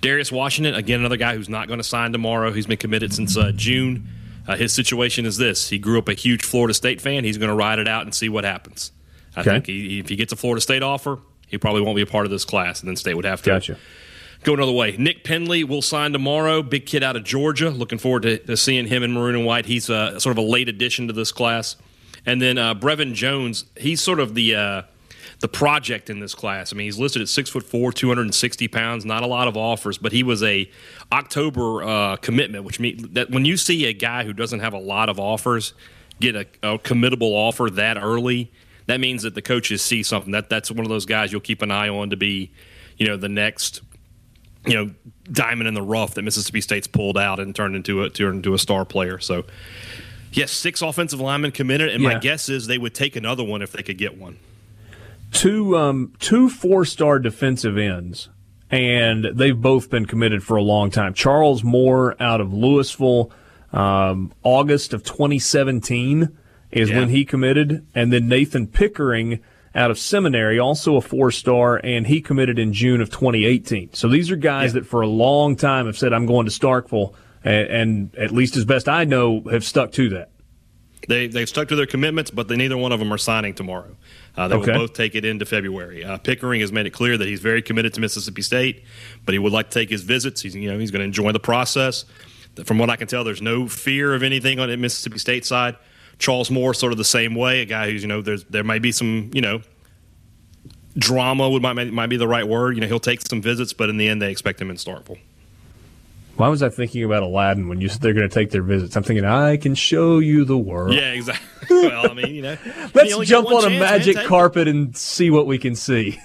Darius 0.01 0.31
Washington, 0.31 0.75
again, 0.75 0.99
another 0.99 1.17
guy 1.17 1.35
who's 1.35 1.49
not 1.49 1.67
going 1.67 1.79
to 1.79 1.83
sign 1.83 2.11
tomorrow. 2.11 2.51
He's 2.51 2.67
been 2.67 2.77
committed 2.77 3.13
since 3.13 3.37
uh, 3.37 3.51
June. 3.55 4.07
Uh, 4.47 4.55
his 4.55 4.73
situation 4.73 5.25
is 5.25 5.37
this: 5.37 5.69
he 5.69 5.77
grew 5.77 5.99
up 5.99 6.07
a 6.09 6.13
huge 6.13 6.43
Florida 6.43 6.73
State 6.73 6.99
fan. 7.01 7.23
He's 7.23 7.37
going 7.37 7.49
to 7.49 7.55
ride 7.55 7.79
it 7.79 7.87
out 7.87 8.03
and 8.03 8.13
see 8.15 8.29
what 8.29 8.43
happens. 8.43 8.91
I 9.35 9.41
Okay. 9.41 9.49
think 9.51 9.67
he, 9.67 9.99
if 9.99 10.09
he 10.09 10.15
gets 10.15 10.33
a 10.33 10.35
Florida 10.35 10.59
State 10.61 10.83
offer, 10.83 11.19
he 11.47 11.57
probably 11.57 11.81
won't 11.81 11.95
be 11.95 12.01
a 12.01 12.05
part 12.07 12.25
of 12.25 12.31
this 12.31 12.45
class, 12.45 12.79
and 12.81 12.89
then 12.89 12.95
State 12.95 13.15
would 13.15 13.25
have 13.25 13.41
to 13.43 13.49
Gotcha. 13.49 13.77
Go 14.43 14.53
another 14.53 14.71
way. 14.71 14.95
Nick 14.97 15.23
Penley 15.23 15.63
will 15.63 15.81
sign 15.81 16.13
tomorrow. 16.13 16.61
Big 16.61 16.85
kid 16.85 17.03
out 17.03 17.15
of 17.15 17.23
Georgia. 17.23 17.69
Looking 17.69 17.97
forward 17.97 18.23
to, 18.23 18.37
to 18.39 18.57
seeing 18.57 18.87
him 18.87 19.03
in 19.03 19.13
maroon 19.13 19.35
and 19.35 19.45
white. 19.45 19.65
He's 19.65 19.89
uh, 19.89 20.19
sort 20.19 20.37
of 20.37 20.43
a 20.43 20.47
late 20.47 20.69
addition 20.69 21.07
to 21.07 21.13
this 21.13 21.31
class. 21.31 21.75
And 22.25 22.41
then 22.41 22.57
uh, 22.57 22.75
Brevin 22.75 23.13
Jones. 23.13 23.65
He's 23.77 24.01
sort 24.01 24.19
of 24.19 24.35
the 24.35 24.55
uh, 24.55 24.81
the 25.39 25.47
project 25.47 26.09
in 26.09 26.19
this 26.19 26.35
class. 26.35 26.73
I 26.73 26.75
mean, 26.75 26.85
he's 26.85 26.99
listed 26.99 27.21
at 27.21 27.29
six 27.29 27.49
foot 27.49 27.63
four, 27.63 27.93
two 27.93 28.07
hundred 28.09 28.23
and 28.23 28.35
sixty 28.35 28.67
pounds. 28.67 29.05
Not 29.05 29.23
a 29.23 29.27
lot 29.27 29.47
of 29.47 29.55
offers, 29.55 29.97
but 29.97 30.11
he 30.11 30.23
was 30.23 30.43
a 30.43 30.69
October 31.11 31.83
uh, 31.83 32.15
commitment, 32.17 32.65
which 32.65 32.79
means 32.79 33.07
that 33.13 33.29
when 33.29 33.45
you 33.45 33.55
see 33.55 33.85
a 33.85 33.93
guy 33.93 34.25
who 34.25 34.33
doesn't 34.33 34.59
have 34.59 34.73
a 34.73 34.79
lot 34.79 35.07
of 35.07 35.19
offers 35.19 35.73
get 36.19 36.35
a, 36.35 36.45
a 36.61 36.77
committable 36.77 37.31
offer 37.31 37.69
that 37.69 37.97
early, 37.97 38.51
that 38.87 38.99
means 38.99 39.23
that 39.23 39.33
the 39.33 39.41
coaches 39.41 39.81
see 39.81 40.03
something. 40.03 40.33
That 40.33 40.49
that's 40.49 40.69
one 40.69 40.81
of 40.85 40.89
those 40.89 41.05
guys 41.05 41.31
you'll 41.31 41.39
keep 41.41 41.61
an 41.61 41.71
eye 41.71 41.87
on 41.87 42.09
to 42.09 42.17
be, 42.17 42.51
you 42.97 43.07
know, 43.07 43.15
the 43.15 43.29
next 43.29 43.81
you 44.65 44.73
know 44.73 44.91
diamond 45.31 45.67
in 45.67 45.73
the 45.73 45.81
rough 45.81 46.15
that 46.15 46.21
Mississippi 46.23 46.61
State's 46.61 46.87
pulled 46.87 47.17
out 47.17 47.39
and 47.39 47.55
turned 47.55 47.75
into 47.75 48.03
a 48.03 48.09
turned 48.09 48.37
into 48.37 48.53
a 48.53 48.59
star 48.59 48.85
player. 48.85 49.19
So 49.19 49.45
yes, 50.33 50.51
six 50.51 50.81
offensive 50.81 51.19
linemen 51.19 51.51
committed, 51.51 51.89
and 51.89 52.03
Yeah. 52.03 52.13
my 52.13 52.19
guess 52.19 52.49
is 52.49 52.67
they 52.67 52.77
would 52.77 52.93
take 52.93 53.15
another 53.15 53.43
one 53.43 53.61
if 53.61 53.71
they 53.71 53.83
could 53.83 53.97
get 53.97 54.17
one. 54.17 54.37
Two 55.31 55.77
um, 55.77 56.13
two 56.19 56.49
four 56.49 56.85
star 56.85 57.19
defensive 57.19 57.77
ends 57.77 58.29
and 58.71 59.25
they've 59.33 59.59
both 59.59 59.89
been 59.89 60.05
committed 60.05 60.43
for 60.43 60.55
a 60.57 60.61
long 60.61 60.91
time. 60.91 61.13
Charles 61.15 61.63
Moore 61.63 62.15
out 62.21 62.39
of 62.39 62.53
Louisville, 62.53 63.31
um, 63.73 64.31
August 64.43 64.93
of 64.93 65.03
2017 65.03 66.29
is 66.71 66.89
Yeah. 66.91 66.99
when 66.99 67.09
he 67.09 67.25
committed, 67.25 67.83
and 67.95 68.13
then 68.13 68.27
Nathan 68.27 68.67
Pickering 68.67 69.39
out 69.79 69.89
of 69.89 69.97
seminary, 69.97 70.59
also 70.59 70.97
a 70.97 71.01
four 71.01 71.31
star, 71.31 71.77
and 71.83 72.05
he 72.05 72.21
committed 72.21 72.59
in 72.59 72.73
June 72.73 73.01
of 73.01 73.09
2018. 73.09 73.93
So 73.93 74.09
these 74.09 74.29
are 74.29 74.35
guys 74.35 74.73
that 74.73 74.85
for 74.85 75.01
a 75.01 75.07
long 75.07 75.55
time 75.55 75.85
have 75.85 75.97
said, 75.97 76.11
I'm 76.13 76.25
going 76.25 76.45
to 76.45 76.51
Starkville, 76.51 77.13
and, 77.43 77.67
and 77.69 78.15
at 78.17 78.31
least 78.31 78.57
as 78.57 78.65
best 78.65 78.89
I 78.89 79.05
know, 79.05 79.41
have 79.49 79.63
stuck 79.63 79.93
to 79.93 80.09
that. 80.09 80.31
They 81.07 81.27
they've 81.27 81.47
stuck 81.47 81.69
to 81.69 81.75
their 81.77 81.85
commitments, 81.87 82.29
but 82.29 82.49
they, 82.49 82.57
neither 82.57 82.77
one 82.77 82.91
of 82.91 82.99
them 82.99 83.11
are 83.13 83.17
signing 83.17 83.53
tomorrow. 83.55 83.95
Uh, 84.35 84.47
they 84.49 84.55
Okay. 84.55 84.73
will 84.73 84.79
both 84.79 84.93
take 84.93 85.15
it 85.15 85.23
into 85.25 85.45
February. 85.45 86.03
Uh, 86.03 86.17
Pickering 86.17 86.59
has 86.61 86.71
made 86.73 86.85
it 86.85 86.91
clear 86.91 87.17
that 87.17 87.27
he's 87.27 87.39
very 87.39 87.61
committed 87.61 87.93
to 87.93 88.01
Mississippi 88.01 88.41
State, 88.41 88.83
but 89.25 89.31
he 89.33 89.39
would 89.39 89.53
like 89.53 89.69
to 89.69 89.73
take 89.79 89.89
his 89.89 90.03
visits. 90.03 90.41
He's 90.41 90.55
you 90.55 90.69
know 90.69 90.77
he's 90.77 90.91
going 90.91 90.99
to 90.99 91.05
enjoy 91.05 91.31
the 91.31 91.39
process. 91.39 92.03
From 92.65 92.77
what 92.79 92.89
I 92.89 92.97
can 92.97 93.07
tell, 93.07 93.23
there's 93.23 93.41
no 93.41 93.67
fear 93.69 94.13
of 94.13 94.23
anything 94.23 94.59
on 94.59 94.67
the 94.69 94.75
Mississippi 94.75 95.19
State 95.19 95.45
side. 95.45 95.77
Charles 96.19 96.51
Moore, 96.51 96.73
sort 96.73 96.91
of 96.91 96.97
the 96.97 97.05
same 97.05 97.33
way, 97.33 97.61
a 97.61 97.65
guy 97.65 97.89
who's 97.89 98.01
you 98.01 98.07
know 98.07 98.21
there's 98.21 98.43
there 98.45 98.63
might 98.63 98.81
be 98.81 98.91
some 98.91 99.31
you 99.33 99.41
know 99.41 99.61
drama 100.97 101.49
would 101.49 101.61
might 101.61 101.91
might 101.91 102.07
be 102.07 102.17
the 102.17 102.27
right 102.27 102.47
word. 102.47 102.75
You 102.75 102.81
know 102.81 102.87
he'll 102.87 102.99
take 102.99 103.21
some 103.21 103.41
visits, 103.41 103.73
but 103.73 103.89
in 103.89 103.97
the 103.97 104.07
end 104.07 104.21
they 104.21 104.29
expect 104.29 104.61
him 104.61 104.69
in 104.69 104.75
Starkville. 104.75 105.17
Why 106.35 106.47
was 106.47 106.63
I 106.63 106.69
thinking 106.69 107.03
about 107.03 107.23
Aladdin 107.23 107.67
when 107.67 107.81
you 107.81 107.89
said 107.89 108.01
they're 108.01 108.13
going 108.13 108.29
to 108.29 108.33
take 108.33 108.51
their 108.51 108.61
visits? 108.61 108.95
I'm 108.95 109.03
thinking 109.03 109.25
I 109.25 109.57
can 109.57 109.75
show 109.75 110.19
you 110.19 110.45
the 110.45 110.57
world. 110.57 110.93
Yeah, 110.93 111.11
exactly. 111.11 111.45
well, 111.69 112.11
I 112.11 112.13
mean 112.13 112.35
you 112.35 112.41
know 112.41 112.57
Let's 112.93 113.11
you 113.11 113.25
jump 113.25 113.47
on 113.47 113.59
a 113.59 113.61
chance, 113.61 113.71
man. 113.71 113.79
magic 113.79 114.17
it. 114.17 114.27
carpet 114.27 114.67
and 114.67 114.95
see 114.95 115.29
what 115.29 115.47
we 115.47 115.57
can 115.57 115.75
see. 115.75 116.19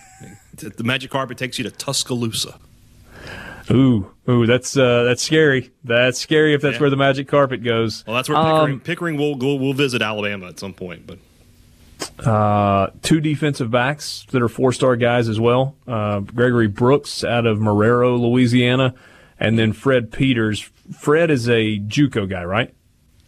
The 0.55 0.85
magic 0.85 1.11
carpet 1.11 1.39
takes 1.39 1.59
you 1.59 1.65
to 1.65 1.71
Tuscaloosa. 1.71 2.59
Ooh, 3.71 4.11
ooh, 4.29 4.47
that's 4.47 4.77
uh, 4.77 5.05
that's 5.05 5.23
scary. 5.23 5.71
That's 5.85 6.19
scary 6.19 6.55
if 6.55 6.61
that's 6.61 6.75
Yeah. 6.75 6.81
where 6.81 6.91
the 6.91 6.97
magic 6.97 7.29
carpet 7.29 7.63
goes. 7.65 8.05
Well, 8.07 8.17
that's 8.17 8.29
where 8.29 8.37
Pickering, 8.39 8.73
Um, 8.75 8.81
Pickering 8.81 9.17
will, 9.17 9.37
will 9.37 9.59
will 9.59 9.73
visit 9.73 10.03
Alabama 10.03 10.47
at 10.49 10.59
some 10.59 10.73
point. 10.75 11.07
But 11.07 11.19
Uh, 12.27 12.89
two 13.03 13.21
defensive 13.21 13.71
backs 13.71 14.27
that 14.33 14.43
are 14.43 14.49
four-star 14.49 14.97
guys 14.97 15.29
as 15.29 15.41
well. 15.41 15.77
Uh, 15.87 16.21
Gregory 16.21 16.67
Brooks 16.69 17.25
out 17.25 17.47
of 17.47 17.59
Marrero, 17.59 18.21
Louisiana, 18.21 18.95
and 19.41 19.59
then 19.59 19.73
Fred 19.73 20.13
Peters. 20.13 20.61
Fred 20.99 21.31
is 21.31 21.49
a 21.49 21.79
JUCO 21.79 22.29
guy, 22.29 22.45
right? 22.45 22.75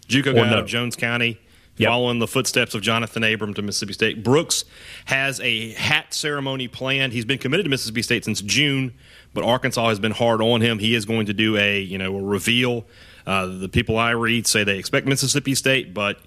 JUCO 0.09 0.33
Or 0.33 0.35
guy 0.35 0.49
out 0.51 0.59
of 0.59 0.67
Jones 0.67 0.95
County, 0.97 1.39
Yep. 1.79 1.89
following 1.89 2.19
the 2.21 2.27
footsteps 2.27 2.75
of 2.75 2.81
Jonathan 2.81 3.23
Abram 3.23 3.53
to 3.55 3.63
Mississippi 3.63 3.93
State. 3.93 4.23
Brooks 4.23 4.65
has 5.05 5.41
a 5.41 5.73
hat 5.73 6.15
ceremony 6.15 6.69
planned. 6.69 7.13
He's 7.13 7.27
been 7.27 7.39
committed 7.39 7.65
to 7.65 7.71
Mississippi 7.71 8.01
State 8.01 8.25
since 8.25 8.41
June, 8.41 8.95
but 9.35 9.45
Arkansas 9.45 9.89
has 9.91 10.01
been 10.01 10.13
hard 10.13 10.41
on 10.41 10.63
him. 10.63 10.79
He 10.79 10.95
is 10.95 11.05
going 11.05 11.27
to 11.27 11.35
do 11.35 11.57
a 11.57 11.81
you 11.81 11.99
know 11.99 12.17
a 12.17 12.23
reveal. 12.23 12.87
Uh, 13.27 13.47
the 13.47 13.69
people 13.69 13.99
I 13.99 14.13
read 14.13 14.47
say 14.47 14.65
they 14.65 14.79
expect 14.79 15.07
Mississippi 15.07 15.55
State, 15.55 15.93
but 15.93 16.19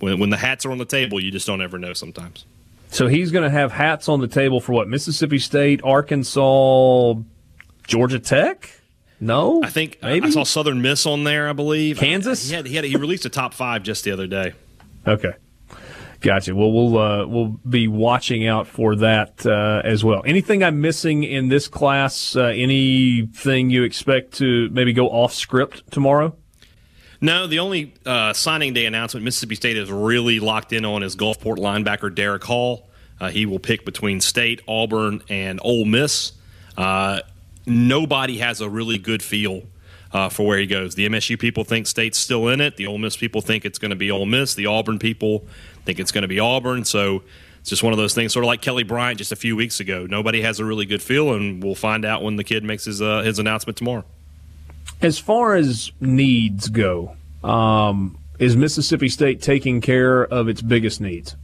when, 0.00 0.18
when 0.18 0.30
the 0.30 0.36
hats 0.36 0.64
are 0.66 0.72
on 0.72 0.78
the 0.78 0.84
table, 0.84 1.22
you 1.22 1.30
just 1.30 1.46
don't 1.46 1.60
ever 1.60 1.78
know 1.78 1.92
sometimes. 1.92 2.44
So 2.88 3.06
he's 3.06 3.30
going 3.30 3.44
to 3.44 3.50
have 3.50 3.70
hats 3.70 4.08
on 4.08 4.20
the 4.20 4.26
table 4.26 4.60
for 4.60 4.72
what? 4.72 4.88
Mississippi 4.88 5.38
State, 5.38 5.80
Arkansas, 5.84 7.14
Georgia 7.86 8.18
Tech? 8.18 8.70
No, 9.20 9.62
I 9.62 9.68
think 9.68 9.98
maybe. 10.02 10.26
I 10.26 10.30
saw 10.30 10.44
Southern 10.44 10.80
Miss 10.80 11.04
on 11.04 11.24
there. 11.24 11.48
I 11.48 11.52
believe 11.52 11.98
Kansas? 11.98 12.48
He 12.48 12.54
had, 12.56 12.66
he 12.66 12.74
had 12.74 12.84
he 12.86 12.96
released 12.96 13.26
a 13.26 13.28
top 13.28 13.52
five 13.52 13.82
just 13.82 14.02
the 14.02 14.12
other 14.12 14.26
day. 14.26 14.54
Okay. 15.06 15.32
Gotcha. 16.20 16.54
Well, 16.54 16.70
we'll 16.70 16.98
uh, 16.98 17.26
we'll 17.26 17.58
be 17.68 17.88
watching 17.88 18.46
out 18.46 18.66
for 18.66 18.94
that 18.96 19.46
uh, 19.46 19.80
as 19.84 20.04
well. 20.04 20.22
Anything 20.26 20.62
I'm 20.62 20.82
missing 20.82 21.24
in 21.24 21.48
this 21.48 21.66
class? 21.66 22.36
Uh, 22.36 22.44
anything 22.44 23.70
you 23.70 23.84
expect 23.84 24.34
to 24.34 24.68
maybe 24.70 24.92
go 24.92 25.08
off 25.08 25.32
script 25.32 25.90
tomorrow? 25.90 26.36
No, 27.22 27.46
the 27.46 27.58
only 27.58 27.94
uh, 28.04 28.34
signing 28.34 28.74
day 28.74 28.86
announcement 28.86 29.24
Mississippi 29.24 29.54
State 29.54 29.76
is 29.76 29.90
really 29.90 30.40
locked 30.40 30.72
in 30.72 30.84
on 30.84 31.02
is 31.02 31.16
Gulfport 31.16 31.56
linebacker 31.56 32.14
Derek 32.14 32.44
Hall. 32.44 32.88
Uh, 33.18 33.30
he 33.30 33.46
will 33.46 33.58
pick 33.58 33.84
between 33.84 34.20
State, 34.20 34.62
Auburn, 34.66 35.22
and 35.28 35.60
Ole 35.62 35.84
Miss. 35.84 36.32
Uh, 36.76 37.20
nobody 37.66 38.38
has 38.38 38.60
a 38.60 38.68
really 38.68 38.98
good 38.98 39.22
feel 39.22 39.62
uh, 40.12 40.28
for 40.28 40.46
where 40.46 40.58
he 40.58 40.66
goes. 40.66 40.94
The 40.94 41.08
MSU 41.08 41.38
people 41.38 41.64
think 41.64 41.86
State's 41.86 42.18
still 42.18 42.48
in 42.48 42.60
it. 42.60 42.76
The 42.76 42.86
Ole 42.86 42.98
Miss 42.98 43.16
people 43.16 43.40
think 43.40 43.64
it's 43.64 43.78
going 43.78 43.90
to 43.90 43.96
be 43.96 44.10
Ole 44.10 44.26
Miss. 44.26 44.54
The 44.54 44.66
Auburn 44.66 44.98
people 44.98 45.46
think 45.84 45.98
it's 45.98 46.12
going 46.12 46.22
to 46.22 46.28
be 46.28 46.40
Auburn. 46.40 46.84
So 46.84 47.22
it's 47.60 47.70
just 47.70 47.82
one 47.82 47.92
of 47.92 47.98
those 47.98 48.14
things, 48.14 48.32
sort 48.32 48.44
of 48.44 48.48
like 48.48 48.62
Kelly 48.62 48.84
Bryant 48.84 49.18
just 49.18 49.32
a 49.32 49.36
few 49.36 49.54
weeks 49.54 49.80
ago. 49.80 50.06
Nobody 50.08 50.42
has 50.42 50.60
a 50.60 50.64
really 50.64 50.86
good 50.86 51.02
feel, 51.02 51.34
and 51.34 51.62
we'll 51.62 51.74
find 51.74 52.04
out 52.04 52.22
when 52.22 52.36
the 52.36 52.44
kid 52.44 52.64
makes 52.64 52.84
his 52.84 53.02
uh, 53.02 53.22
his 53.22 53.38
announcement 53.38 53.76
tomorrow. 53.76 54.04
As 55.02 55.18
far 55.18 55.54
as 55.54 55.92
needs 56.00 56.68
go, 56.68 57.16
um, 57.44 58.18
is 58.38 58.56
Mississippi 58.56 59.08
State 59.08 59.42
taking 59.42 59.80
care 59.80 60.24
of 60.24 60.48
its 60.48 60.62
biggest 60.62 61.00
needs? 61.00 61.36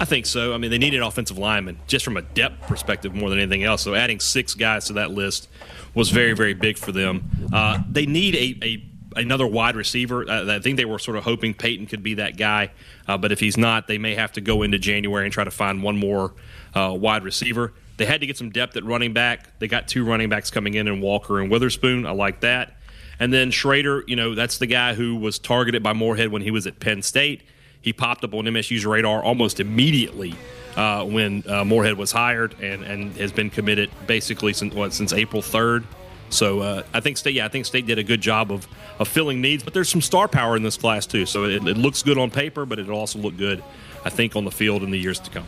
I 0.00 0.04
think 0.04 0.26
so. 0.26 0.52
I 0.52 0.58
mean, 0.58 0.70
they 0.70 0.78
need 0.78 0.94
an 0.94 1.02
offensive 1.02 1.38
lineman 1.38 1.78
just 1.86 2.04
from 2.04 2.16
a 2.16 2.22
depth 2.22 2.66
perspective 2.66 3.14
more 3.14 3.30
than 3.30 3.38
anything 3.38 3.62
else. 3.62 3.82
So 3.82 3.94
adding 3.94 4.20
six 4.20 4.54
guys 4.54 4.86
to 4.86 4.94
that 4.94 5.10
list 5.10 5.48
was 5.94 6.10
very, 6.10 6.32
very 6.32 6.54
big 6.54 6.78
for 6.78 6.92
them. 6.92 7.30
Uh, 7.52 7.78
they 7.88 8.06
need 8.06 8.34
a, 8.34 8.66
a 8.66 8.84
another 9.16 9.46
wide 9.46 9.76
receiver. 9.76 10.28
Uh, 10.28 10.56
I 10.56 10.58
think 10.58 10.76
they 10.76 10.84
were 10.84 10.98
sort 10.98 11.16
of 11.16 11.24
hoping 11.24 11.54
Peyton 11.54 11.86
could 11.86 12.02
be 12.02 12.14
that 12.14 12.36
guy, 12.36 12.72
uh, 13.06 13.18
but 13.18 13.32
if 13.32 13.40
he's 13.40 13.56
not, 13.56 13.86
they 13.86 13.98
may 13.98 14.14
have 14.14 14.32
to 14.32 14.40
go 14.40 14.62
into 14.62 14.78
January 14.78 15.24
and 15.24 15.32
try 15.32 15.44
to 15.44 15.50
find 15.50 15.82
one 15.82 15.98
more 15.98 16.32
uh, 16.74 16.96
wide 16.98 17.22
receiver. 17.24 17.72
They 17.98 18.06
had 18.06 18.20
to 18.22 18.26
get 18.26 18.36
some 18.36 18.50
depth 18.50 18.76
at 18.76 18.84
running 18.84 19.12
back. 19.12 19.58
They 19.58 19.68
got 19.68 19.86
two 19.86 20.04
running 20.04 20.28
backs 20.28 20.50
coming 20.50 20.74
in, 20.74 20.88
in 20.88 21.00
Walker 21.00 21.40
and 21.40 21.50
Witherspoon. 21.50 22.06
I 22.06 22.12
like 22.12 22.40
that. 22.40 22.76
And 23.20 23.32
then 23.32 23.50
Schrader, 23.50 24.02
you 24.06 24.16
know, 24.16 24.34
that's 24.34 24.58
the 24.58 24.66
guy 24.66 24.94
who 24.94 25.16
was 25.16 25.38
targeted 25.38 25.82
by 25.82 25.92
Moorhead 25.92 26.32
when 26.32 26.42
he 26.42 26.50
was 26.50 26.66
at 26.66 26.80
Penn 26.80 27.02
State. 27.02 27.42
He 27.82 27.92
popped 27.92 28.24
up 28.24 28.32
on 28.34 28.44
MSU's 28.44 28.86
radar 28.86 29.22
almost 29.22 29.60
immediately 29.60 30.34
uh, 30.76 31.04
when 31.04 31.44
uh, 31.46 31.64
Moorhead 31.64 31.98
was 31.98 32.12
hired, 32.12 32.54
and, 32.60 32.82
and 32.82 33.16
has 33.16 33.32
been 33.32 33.50
committed 33.50 33.90
basically 34.06 34.52
since 34.52 34.72
what 34.74 34.92
since 34.92 35.12
April 35.12 35.42
third. 35.42 35.84
So 36.30 36.60
uh, 36.60 36.82
I 36.94 37.00
think 37.00 37.18
State, 37.18 37.34
yeah, 37.34 37.44
I 37.44 37.48
think 37.48 37.66
State 37.66 37.86
did 37.86 37.98
a 37.98 38.02
good 38.02 38.22
job 38.22 38.50
of, 38.50 38.66
of 38.98 39.06
filling 39.06 39.42
needs, 39.42 39.62
but 39.62 39.74
there's 39.74 39.90
some 39.90 40.00
star 40.00 40.28
power 40.28 40.56
in 40.56 40.62
this 40.62 40.78
class 40.78 41.04
too. 41.04 41.26
So 41.26 41.44
it, 41.44 41.66
it 41.66 41.76
looks 41.76 42.02
good 42.02 42.16
on 42.16 42.30
paper, 42.30 42.64
but 42.64 42.78
it'll 42.78 42.98
also 42.98 43.18
look 43.18 43.36
good, 43.36 43.62
I 44.02 44.08
think, 44.08 44.34
on 44.34 44.46
the 44.46 44.50
field 44.50 44.82
in 44.82 44.90
the 44.90 44.98
years 44.98 45.18
to 45.20 45.30
come. 45.30 45.44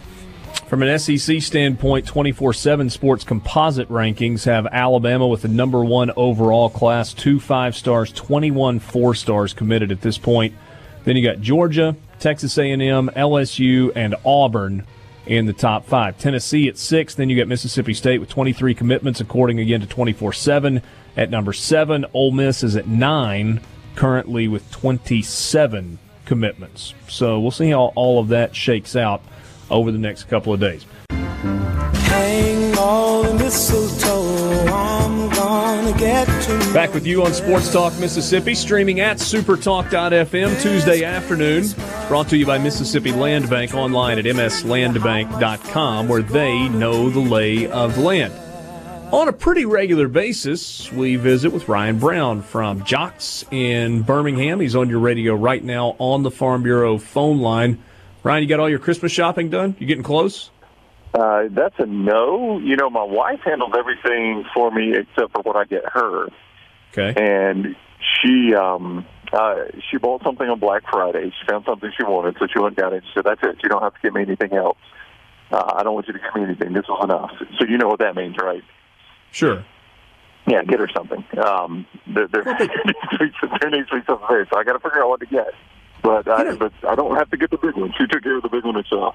From 0.68 0.82
an 0.82 0.98
SEC 0.98 1.40
standpoint, 1.40 2.06
24 2.06 2.52
7 2.52 2.90
sports 2.90 3.24
composite 3.24 3.88
rankings 3.88 4.44
have 4.44 4.66
Alabama 4.66 5.26
with 5.26 5.42
the 5.42 5.48
number 5.48 5.82
one 5.82 6.10
overall 6.16 6.68
class, 6.68 7.14
two 7.14 7.40
five 7.40 7.76
stars, 7.76 8.12
21 8.12 8.78
four 8.78 9.14
stars 9.14 9.54
committed 9.54 9.90
at 9.90 10.02
this 10.02 10.18
point. 10.18 10.54
Then 11.04 11.16
you 11.16 11.26
got 11.26 11.40
Georgia, 11.40 11.96
Texas 12.18 12.56
A&M, 12.58 12.80
LSU, 12.80 13.92
and 13.94 14.14
Auburn 14.24 14.86
in 15.26 15.46
the 15.46 15.52
top 15.52 15.86
five. 15.86 16.18
Tennessee 16.18 16.68
at 16.68 16.76
six. 16.78 17.14
Then 17.14 17.30
you 17.30 17.36
got 17.36 17.48
Mississippi 17.48 17.94
State 17.94 18.18
with 18.18 18.28
23 18.28 18.74
commitments, 18.74 19.20
according 19.20 19.58
again 19.58 19.80
to 19.80 19.86
24 19.86 20.32
7 20.32 20.82
at 21.16 21.30
number 21.30 21.52
seven. 21.52 22.04
Ole 22.12 22.32
Miss 22.32 22.62
is 22.62 22.76
at 22.76 22.86
nine, 22.86 23.60
currently 23.94 24.48
with 24.48 24.70
27 24.70 25.98
commitments. 26.24 26.94
So 27.08 27.40
we'll 27.40 27.50
see 27.50 27.70
how 27.70 27.92
all 27.94 28.20
of 28.20 28.28
that 28.28 28.54
shakes 28.54 28.96
out 28.96 29.22
over 29.70 29.90
the 29.92 29.98
next 29.98 30.24
couple 30.24 30.52
of 30.52 30.60
days. 30.60 30.84
Back 36.72 36.92
with 36.94 37.06
you 37.06 37.24
on 37.24 37.32
Sports 37.32 37.72
Talk 37.72 37.96
Mississippi, 38.00 38.54
streaming 38.54 39.00
at 39.00 39.18
supertalk.fm 39.18 40.60
Tuesday 40.60 41.04
afternoon. 41.04 41.64
Brought 42.08 42.28
to 42.30 42.36
you 42.36 42.44
by 42.44 42.58
Mississippi 42.58 43.12
Land 43.12 43.48
Bank 43.48 43.72
online 43.74 44.18
at 44.18 44.24
mslandbank.com, 44.24 46.08
where 46.08 46.22
they 46.22 46.68
know 46.70 47.08
the 47.08 47.20
lay 47.20 47.68
of 47.68 47.94
the 47.94 48.00
land. 48.00 48.34
On 49.12 49.28
a 49.28 49.32
pretty 49.32 49.64
regular 49.64 50.08
basis, 50.08 50.90
we 50.90 51.14
visit 51.14 51.52
with 51.52 51.68
Ryan 51.68 52.00
Brown 52.00 52.42
from 52.42 52.82
JOX 52.84 53.44
in 53.52 54.02
Birmingham. 54.02 54.58
He's 54.58 54.74
on 54.74 54.88
your 54.88 54.98
radio 54.98 55.34
right 55.34 55.62
now 55.62 55.94
on 56.00 56.24
the 56.24 56.32
Farm 56.32 56.64
Bureau 56.64 56.98
phone 56.98 57.38
line. 57.38 57.80
Ryan, 58.24 58.42
you 58.42 58.48
got 58.48 58.58
all 58.58 58.68
your 58.68 58.80
Christmas 58.80 59.12
shopping 59.12 59.50
done? 59.50 59.76
You 59.78 59.86
getting 59.86 60.02
close? 60.02 60.50
Uh, 61.14 61.44
that's 61.50 61.76
a 61.78 61.86
no. 61.86 62.58
You 62.58 62.76
know, 62.76 62.90
my 62.90 63.04
wife 63.04 63.40
handles 63.44 63.72
everything 63.78 64.44
for 64.52 64.70
me 64.72 64.94
except 64.96 65.32
for 65.32 65.42
what 65.42 65.54
I 65.56 65.64
get 65.64 65.82
her, 65.92 66.26
Okay. 66.96 67.14
and 67.16 67.76
she 68.20 68.52
um, 68.54 69.06
uh, 69.32 69.56
she 69.90 69.96
bought 69.98 70.22
something 70.24 70.48
on 70.48 70.58
Black 70.58 70.82
Friday. 70.90 71.30
She 71.30 71.46
found 71.48 71.64
something 71.66 71.90
she 71.96 72.02
wanted, 72.04 72.36
so 72.40 72.46
she 72.52 72.58
went 72.58 72.76
down 72.76 72.92
and 72.94 73.02
she 73.04 73.10
said, 73.14 73.24
"That's 73.24 73.40
it. 73.44 73.58
You 73.62 73.68
don't 73.68 73.82
have 73.82 73.94
to 73.94 74.00
get 74.02 74.12
me 74.12 74.22
anything 74.22 74.54
else. 74.54 74.78
Uh, 75.52 75.72
I 75.76 75.84
don't 75.84 75.94
want 75.94 76.08
you 76.08 76.14
to 76.14 76.18
get 76.18 76.34
me 76.34 76.42
anything. 76.42 76.72
This 76.72 76.84
was 76.88 77.04
enough." 77.04 77.30
So 77.60 77.64
you 77.66 77.78
know 77.78 77.86
what 77.88 78.00
that 78.00 78.16
means, 78.16 78.34
right? 78.42 78.64
Sure. 79.30 79.64
Yeah, 80.48 80.62
get 80.64 80.80
her 80.80 80.88
something. 80.94 81.24
Um, 81.38 81.86
there, 82.06 82.26
there, 82.26 82.42
there 82.44 82.58
needs 82.58 83.34
to 83.40 83.46
be- 83.48 83.56
there 83.60 83.70
needs 83.70 83.88
to 83.90 83.96
be 84.00 84.02
something 84.06 84.26
there, 84.28 84.46
so 84.52 84.58
I 84.58 84.64
got 84.64 84.72
to 84.72 84.80
figure 84.80 85.02
out 85.02 85.10
what 85.10 85.20
to 85.20 85.26
get. 85.26 85.52
But 86.02 86.28
I, 86.28 86.54
but 86.56 86.72
I 86.86 86.94
don't 86.96 87.16
have 87.16 87.30
to 87.30 87.36
get 87.36 87.50
the 87.50 87.56
big 87.56 87.76
one. 87.76 87.94
She 87.96 88.06
took 88.08 88.22
care 88.22 88.36
of 88.36 88.42
the 88.42 88.48
big 88.50 88.64
one 88.64 88.74
herself. 88.74 89.14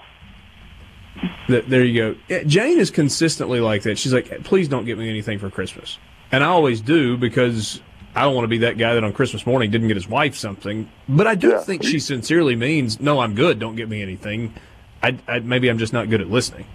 Th- 1.47 1.65
there 1.65 1.83
you 1.83 2.15
go. 2.29 2.43
Jane 2.45 2.79
is 2.79 2.91
consistently 2.91 3.59
like 3.59 3.83
that. 3.83 3.97
She's 3.97 4.13
like, 4.13 4.43
please 4.43 4.67
don't 4.67 4.85
get 4.85 4.97
me 4.97 5.09
anything 5.09 5.39
for 5.39 5.49
Christmas. 5.49 5.97
And 6.31 6.43
I 6.43 6.47
always 6.47 6.79
do 6.81 7.17
because 7.17 7.81
I 8.15 8.21
don't 8.23 8.35
want 8.35 8.43
to 8.45 8.49
be 8.49 8.59
that 8.59 8.77
guy 8.77 8.93
that 8.93 9.03
on 9.03 9.13
Christmas 9.13 9.45
morning 9.45 9.71
didn't 9.71 9.87
get 9.87 9.97
his 9.97 10.07
wife 10.07 10.35
something. 10.35 10.89
But 11.07 11.27
I 11.27 11.35
do 11.35 11.49
Yeah. 11.49 11.59
think 11.59 11.83
she 11.83 11.99
sincerely 11.99 12.55
means, 12.55 12.99
no, 12.99 13.19
I'm 13.19 13.33
good. 13.35 13.59
Don't 13.59 13.75
get 13.75 13.89
me 13.89 14.01
anything. 14.01 14.53
I, 15.01 15.17
I, 15.27 15.39
maybe 15.39 15.69
I'm 15.69 15.77
just 15.77 15.93
not 15.93 16.09
good 16.09 16.21
at 16.21 16.29
listening. 16.29 16.65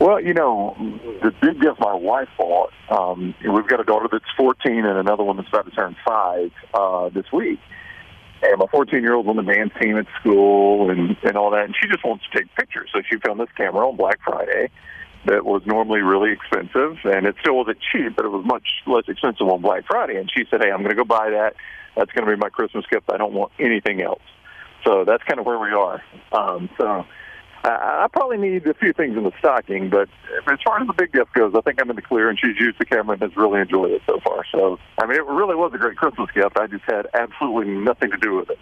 Well, 0.00 0.20
you 0.20 0.34
know, 0.34 0.74
the 1.22 1.32
big 1.40 1.60
gift 1.60 1.78
my 1.78 1.94
wife 1.94 2.28
bought. 2.36 2.72
Um, 2.90 3.32
we've 3.48 3.66
got 3.68 3.78
a 3.80 3.84
daughter 3.84 4.08
that's 4.10 4.24
14 4.36 4.84
and 4.84 4.98
another 4.98 5.22
one 5.22 5.36
that's 5.36 5.48
about 5.48 5.66
to 5.66 5.70
turn 5.70 5.94
five 6.04 6.50
uh, 6.74 7.10
this 7.10 7.30
week. 7.32 7.60
And 8.50 8.58
my 8.58 8.66
14 8.70 9.02
year 9.02 9.14
old's 9.14 9.28
on 9.28 9.36
the 9.36 9.42
dance 9.42 9.72
team 9.80 9.96
at 9.96 10.06
school 10.20 10.90
and 10.90 11.16
and 11.22 11.36
all 11.36 11.50
that, 11.50 11.64
and 11.64 11.74
she 11.80 11.88
just 11.88 12.04
wants 12.04 12.24
to 12.30 12.38
take 12.38 12.54
pictures. 12.54 12.90
So 12.92 13.00
she 13.08 13.18
found 13.18 13.40
this 13.40 13.48
camera 13.56 13.88
on 13.88 13.96
Black 13.96 14.20
Friday 14.24 14.70
that 15.26 15.44
was 15.44 15.62
normally 15.64 16.00
really 16.00 16.32
expensive, 16.32 16.98
and 17.04 17.26
it 17.26 17.34
still 17.40 17.56
wasn't 17.56 17.78
cheap, 17.80 18.14
but 18.16 18.26
it 18.26 18.28
was 18.28 18.44
much 18.44 18.66
less 18.86 19.04
expensive 19.08 19.48
on 19.48 19.62
Black 19.62 19.86
Friday. 19.86 20.16
And 20.16 20.30
she 20.30 20.44
said, 20.50 20.62
"Hey, 20.62 20.70
I'm 20.70 20.78
going 20.78 20.90
to 20.90 20.96
go 20.96 21.04
buy 21.04 21.30
that. 21.30 21.54
That's 21.96 22.10
going 22.12 22.26
to 22.26 22.30
be 22.30 22.38
my 22.38 22.50
Christmas 22.50 22.84
gift. 22.90 23.10
I 23.10 23.16
don't 23.16 23.32
want 23.32 23.52
anything 23.58 24.02
else." 24.02 24.22
So 24.84 25.04
that's 25.06 25.22
kind 25.24 25.40
of 25.40 25.46
where 25.46 25.58
we 25.58 25.70
are. 25.70 26.02
Um, 26.32 26.68
so. 26.78 27.04
I 27.64 28.04
I 28.04 28.08
probably 28.12 28.36
need 28.36 28.66
a 28.66 28.74
few 28.74 28.92
things 28.92 29.16
in 29.16 29.24
the 29.24 29.32
stocking, 29.38 29.90
but 29.90 30.08
as 30.46 30.58
far 30.64 30.80
as 30.80 30.86
the 30.86 30.92
big 30.92 31.12
gift 31.12 31.32
goes, 31.32 31.54
I 31.56 31.60
think 31.62 31.80
I'm 31.80 31.90
in 31.90 31.96
the 31.96 32.02
clear, 32.02 32.28
and 32.28 32.38
she's 32.38 32.58
used 32.58 32.78
the 32.78 32.84
camera 32.84 33.14
and 33.14 33.22
has 33.22 33.36
really 33.36 33.60
enjoyed 33.60 33.90
it 33.90 34.02
so 34.06 34.20
far. 34.20 34.44
So, 34.52 34.78
I 34.98 35.06
mean, 35.06 35.16
it 35.16 35.24
really 35.24 35.54
was 35.54 35.72
a 35.74 35.78
great 35.78 35.96
Christmas 35.96 36.30
gift. 36.32 36.56
I 36.58 36.66
just 36.66 36.84
had 36.84 37.06
absolutely 37.14 37.72
nothing 37.72 38.10
to 38.10 38.16
do 38.18 38.36
with 38.36 38.50
it. 38.50 38.58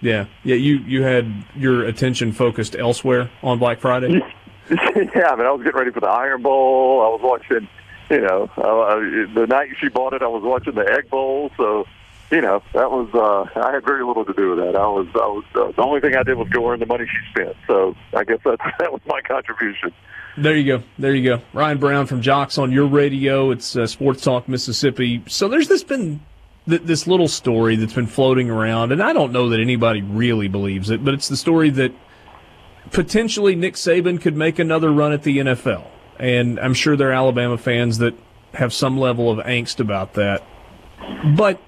Yeah. 0.00 0.26
Yeah. 0.44 0.56
You, 0.56 0.78
you 0.78 1.02
had 1.02 1.44
your 1.54 1.84
attention 1.84 2.32
focused 2.32 2.74
elsewhere 2.74 3.30
on 3.42 3.58
Black 3.58 3.80
Friday. 3.80 4.08
yeah, 4.70 5.28
I 5.30 5.36
mean, 5.36 5.46
I 5.46 5.52
was 5.52 5.62
getting 5.62 5.78
ready 5.78 5.90
for 5.90 6.00
the 6.00 6.08
Iron 6.08 6.42
Bowl. 6.42 7.02
I 7.02 7.08
was 7.08 7.20
watching, 7.22 7.68
you 8.10 8.20
know, 8.20 8.50
uh, 8.56 8.96
the 9.34 9.46
night 9.46 9.70
she 9.80 9.88
bought 9.88 10.14
it, 10.14 10.22
I 10.22 10.28
was 10.28 10.42
watching 10.42 10.74
the 10.74 10.90
Egg 10.90 11.10
Bowl. 11.10 11.50
So, 11.56 11.86
you 12.30 12.40
know, 12.40 12.62
that 12.74 12.90
was 12.90 13.08
uh, 13.12 13.60
I 13.60 13.72
had 13.72 13.84
very 13.84 14.04
little 14.04 14.24
to 14.24 14.32
do 14.32 14.50
with 14.50 14.58
that. 14.58 14.76
I 14.76 14.86
was, 14.86 15.08
I 15.14 15.26
was 15.26 15.44
uh, 15.54 15.72
the 15.72 15.82
only 15.82 16.00
thing 16.00 16.16
I 16.16 16.22
did 16.22 16.36
was 16.36 16.48
go 16.48 16.68
earn 16.70 16.78
the 16.78 16.86
money 16.86 17.06
she 17.06 17.30
spent. 17.30 17.56
So, 17.66 17.96
I 18.14 18.24
guess 18.24 18.38
that's 18.44 18.62
that 18.78 18.92
was 18.92 19.00
my 19.06 19.20
contribution. 19.22 19.92
There 20.36 20.56
you 20.56 20.78
go. 20.78 20.84
There 20.98 21.14
you 21.14 21.24
go. 21.24 21.42
Ryan 21.52 21.78
Brown 21.78 22.06
from 22.06 22.22
JOX 22.22 22.56
on 22.56 22.70
your 22.70 22.86
radio. 22.86 23.50
It's 23.50 23.76
uh, 23.76 23.86
Sports 23.86 24.22
Talk 24.22 24.48
Mississippi. 24.48 25.22
So 25.26 25.48
there's 25.48 25.68
this 25.68 25.82
been 25.82 26.20
th- 26.68 26.82
this 26.82 27.06
little 27.06 27.28
story 27.28 27.76
that's 27.76 27.92
been 27.92 28.06
floating 28.06 28.48
around, 28.48 28.92
and 28.92 29.02
I 29.02 29.12
don't 29.12 29.32
know 29.32 29.48
that 29.48 29.60
anybody 29.60 30.02
really 30.02 30.46
believes 30.46 30.90
it, 30.90 31.04
but 31.04 31.14
it's 31.14 31.28
the 31.28 31.36
story 31.36 31.70
that 31.70 31.92
potentially 32.92 33.56
Nick 33.56 33.74
Saban 33.74 34.20
could 34.20 34.36
make 34.36 34.58
another 34.58 34.92
run 34.92 35.12
at 35.12 35.24
the 35.24 35.38
NFL. 35.38 35.86
And 36.18 36.60
I'm 36.60 36.74
sure 36.74 36.96
there 36.96 37.08
are 37.08 37.12
Alabama 37.12 37.58
fans 37.58 37.98
that 37.98 38.14
have 38.54 38.72
some 38.72 38.98
level 38.98 39.30
of 39.30 39.44
angst 39.44 39.80
about 39.80 40.14
that. 40.14 40.44
But 41.36 41.60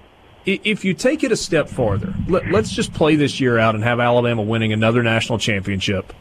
if 0.45 0.83
you 0.83 0.93
take 0.93 1.23
it 1.23 1.31
a 1.31 1.37
step 1.37 1.69
farther, 1.69 2.13
let, 2.27 2.49
let's 2.49 2.71
just 2.71 2.93
play 2.93 3.15
this 3.15 3.39
year 3.39 3.57
out 3.57 3.75
and 3.75 3.83
have 3.83 3.99
Alabama 3.99 4.41
winning 4.41 4.73
another 4.73 5.03
national 5.03 5.39
championship. 5.39 6.13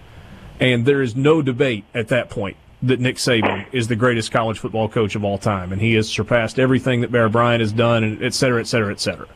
And 0.60 0.86
there 0.86 1.02
is 1.02 1.16
no 1.16 1.42
debate 1.42 1.84
at 1.94 2.08
that 2.08 2.30
point 2.30 2.56
that 2.82 3.00
Nick 3.00 3.16
Saban 3.16 3.66
is 3.72 3.88
the 3.88 3.96
greatest 3.96 4.32
college 4.32 4.58
football 4.58 4.88
coach 4.88 5.14
of 5.14 5.24
all 5.24 5.38
time, 5.38 5.72
and 5.72 5.80
he 5.80 5.94
has 5.94 6.08
surpassed 6.08 6.58
everything 6.58 7.00
that 7.00 7.12
Bear 7.12 7.28
Bryant 7.28 7.60
has 7.60 7.72
done, 7.72 8.02
and 8.02 8.22
et 8.22 8.34
cetera, 8.34 8.60
et 8.60 8.66
cetera, 8.66 8.92
et 8.92 9.00
cetera. 9.00 9.28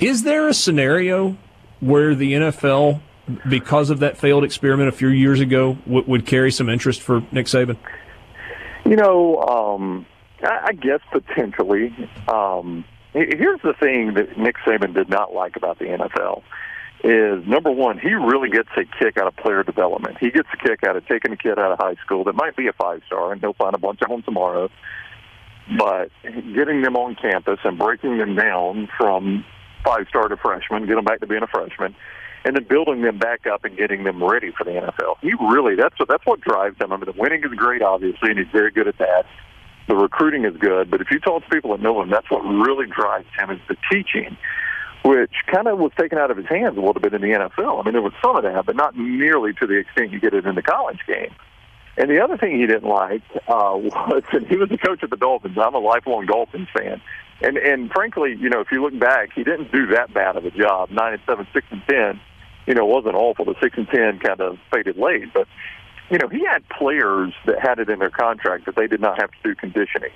Is 0.00 0.22
there 0.22 0.48
a 0.48 0.54
scenario 0.54 1.36
where 1.80 2.14
the 2.14 2.32
NFL, 2.32 3.00
because 3.48 3.90
of 3.90 3.98
that 4.00 4.16
failed 4.16 4.44
experiment 4.44 4.88
a 4.88 4.92
few 4.92 5.08
years 5.08 5.40
ago, 5.40 5.74
w- 5.84 6.04
would 6.06 6.24
carry 6.24 6.50
some 6.50 6.68
interest 6.68 7.02
for 7.02 7.22
Nick 7.32 7.46
Saban? 7.46 7.76
You 8.86 8.96
know, 8.96 9.42
um, 9.42 10.06
I, 10.42 10.68
I 10.68 10.72
guess 10.72 11.00
potentially. 11.10 11.92
Um, 12.28 12.84
here's 13.12 13.60
the 13.62 13.74
thing 13.80 14.14
that 14.14 14.38
Nick 14.38 14.56
Saban 14.66 14.94
did 14.94 15.08
not 15.08 15.34
like 15.34 15.56
about 15.56 15.78
the 15.78 15.86
NFL 15.86 16.42
is 17.04 17.46
number 17.46 17.70
one, 17.70 17.98
he 17.98 18.12
really 18.14 18.50
gets 18.50 18.68
a 18.76 18.84
kick 18.84 19.16
out 19.18 19.28
of 19.28 19.36
player 19.36 19.62
development. 19.62 20.18
He 20.18 20.30
gets 20.30 20.48
a 20.52 20.56
kick 20.56 20.82
out 20.84 20.96
of 20.96 21.06
taking 21.06 21.32
a 21.32 21.36
kid 21.36 21.58
out 21.58 21.72
of 21.72 21.78
high 21.78 21.94
school 22.04 22.24
that 22.24 22.34
might 22.34 22.56
be 22.56 22.66
a 22.66 22.72
five 22.72 23.02
star, 23.06 23.32
and 23.32 23.40
he'll 23.40 23.54
find 23.54 23.74
a 23.74 23.78
bunch 23.78 24.00
of 24.02 24.08
them 24.08 24.22
tomorrow. 24.22 24.68
But 25.78 26.10
getting 26.22 26.82
them 26.82 26.96
on 26.96 27.14
campus 27.14 27.60
and 27.62 27.78
breaking 27.78 28.18
them 28.18 28.34
down 28.34 28.88
from 28.96 29.44
five 29.84 30.06
star 30.08 30.28
to 30.28 30.36
freshman, 30.36 30.86
get 30.86 30.96
them 30.96 31.04
back 31.04 31.20
to 31.20 31.26
being 31.26 31.42
a 31.42 31.46
freshman, 31.46 31.94
and 32.44 32.56
then 32.56 32.64
building 32.64 33.02
them 33.02 33.18
back 33.18 33.46
up 33.46 33.64
and 33.64 33.76
getting 33.76 34.04
them 34.04 34.22
ready 34.24 34.50
for 34.56 34.64
the 34.64 34.70
NFL. 34.70 35.16
He 35.20 35.34
really 35.34 35.76
that's 35.76 35.98
what 35.98 36.08
that's 36.08 36.26
what 36.26 36.40
drives 36.40 36.80
him. 36.80 36.92
I 36.92 36.96
mean, 36.96 37.06
the 37.06 37.20
winning 37.20 37.44
is 37.44 37.52
great, 37.54 37.82
obviously, 37.82 38.30
and 38.30 38.38
he's 38.38 38.48
very 38.52 38.72
good 38.72 38.88
at 38.88 38.98
that. 38.98 39.26
The 39.88 39.96
recruiting 39.96 40.44
is 40.44 40.54
good, 40.58 40.90
but 40.90 41.00
if 41.00 41.10
you 41.10 41.18
talk 41.18 41.42
to 41.44 41.48
people 41.48 41.70
that 41.70 41.80
know 41.80 42.04
that's 42.06 42.30
what 42.30 42.40
really 42.40 42.86
drives 42.86 43.26
him 43.38 43.50
is 43.50 43.58
the 43.68 43.76
teaching, 43.90 44.36
which 45.02 45.32
kind 45.46 45.66
of 45.66 45.78
was 45.78 45.92
taken 45.98 46.18
out 46.18 46.30
of 46.30 46.36
his 46.36 46.46
hands 46.46 46.76
a 46.76 46.80
little 46.80 47.00
bit 47.00 47.14
in 47.14 47.22
the 47.22 47.28
NFL. 47.28 47.80
I 47.80 47.82
mean, 47.84 47.94
there 47.94 48.02
was 48.02 48.12
some 48.22 48.36
of 48.36 48.42
that, 48.42 48.66
but 48.66 48.76
not 48.76 48.96
nearly 48.96 49.54
to 49.54 49.66
the 49.66 49.78
extent 49.78 50.12
you 50.12 50.20
get 50.20 50.34
it 50.34 50.44
in 50.44 50.54
the 50.54 50.62
college 50.62 51.00
game. 51.06 51.34
And 51.96 52.10
the 52.10 52.22
other 52.22 52.36
thing 52.36 52.60
he 52.60 52.66
didn't 52.66 52.88
like 52.88 53.22
uh, 53.48 53.74
was, 53.80 54.22
and 54.32 54.46
he 54.46 54.56
was 54.56 54.68
the 54.68 54.78
coach 54.78 55.02
of 55.02 55.10
the 55.10 55.16
Dolphins. 55.16 55.56
I'm 55.58 55.74
a 55.74 55.78
lifelong 55.78 56.26
Dolphins 56.26 56.68
fan, 56.76 57.00
and 57.40 57.56
and 57.56 57.90
frankly, 57.90 58.36
you 58.38 58.50
know, 58.50 58.60
if 58.60 58.68
you 58.70 58.82
look 58.82 58.98
back, 58.98 59.30
he 59.34 59.42
didn't 59.42 59.72
do 59.72 59.86
that 59.88 60.12
bad 60.12 60.36
of 60.36 60.44
a 60.44 60.50
job. 60.50 60.90
Nine 60.90 61.14
and 61.14 61.22
seven, 61.26 61.46
six 61.52 61.66
and 61.70 61.82
ten, 61.88 62.20
you 62.66 62.74
know, 62.74 62.84
wasn't 62.86 63.14
awful. 63.14 63.46
The 63.46 63.54
six 63.60 63.76
and 63.76 63.88
ten 63.88 64.20
kind 64.20 64.40
of 64.40 64.58
faded 64.72 64.96
late, 64.96 65.32
but 65.34 65.48
you 66.10 66.18
know, 66.18 66.28
he 66.28 66.44
had 66.44 66.68
players 66.68 67.32
that 67.46 67.58
had 67.60 67.78
it 67.78 67.88
in 67.88 67.98
their 67.98 68.10
contract 68.10 68.66
that 68.66 68.76
they 68.76 68.86
did 68.86 69.00
not 69.00 69.20
have 69.20 69.30
to 69.30 69.36
do 69.42 69.54
conditioning, 69.54 70.12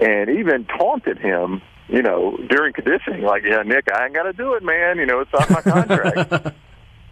and 0.00 0.30
even 0.30 0.64
taunted 0.64 1.18
him, 1.18 1.62
you 1.88 2.02
know, 2.02 2.36
during 2.48 2.72
conditioning, 2.72 3.22
like, 3.22 3.42
"Yeah, 3.44 3.62
Nick, 3.62 3.92
I 3.92 4.06
ain't 4.06 4.14
got 4.14 4.24
to 4.24 4.32
do 4.32 4.54
it, 4.54 4.62
man. 4.62 4.98
You 4.98 5.06
know, 5.06 5.20
it's 5.20 5.32
not 5.32 5.50
my 5.50 5.62
contract." 5.62 6.56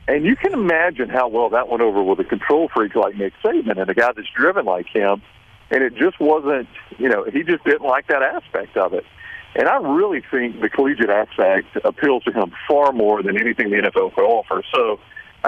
And 0.08 0.24
you 0.24 0.36
can 0.36 0.54
imagine 0.54 1.10
how 1.10 1.28
well 1.28 1.50
that 1.50 1.68
went 1.68 1.82
over 1.82 2.02
with 2.02 2.18
a 2.18 2.24
control 2.24 2.70
freak 2.74 2.94
like 2.94 3.14
Nick 3.16 3.34
Saban 3.44 3.78
and 3.78 3.90
a 3.90 3.94
guy 3.94 4.10
that's 4.16 4.28
driven 4.34 4.64
like 4.64 4.86
him. 4.88 5.20
And 5.70 5.82
it 5.84 5.94
just 5.96 6.18
wasn't, 6.18 6.66
you 6.96 7.10
know, 7.10 7.24
he 7.24 7.42
just 7.42 7.62
didn't 7.64 7.86
like 7.86 8.08
that 8.08 8.22
aspect 8.22 8.78
of 8.78 8.94
it. 8.94 9.04
And 9.54 9.68
I 9.68 9.76
really 9.76 10.22
think 10.30 10.62
the 10.62 10.70
collegiate 10.70 11.10
aspect 11.10 11.76
appeals 11.84 12.24
to 12.24 12.32
him 12.32 12.52
far 12.66 12.92
more 12.92 13.22
than 13.22 13.38
anything 13.38 13.68
the 13.68 13.76
NFL 13.76 14.14
could 14.14 14.24
offer. 14.24 14.62
So 14.74 14.98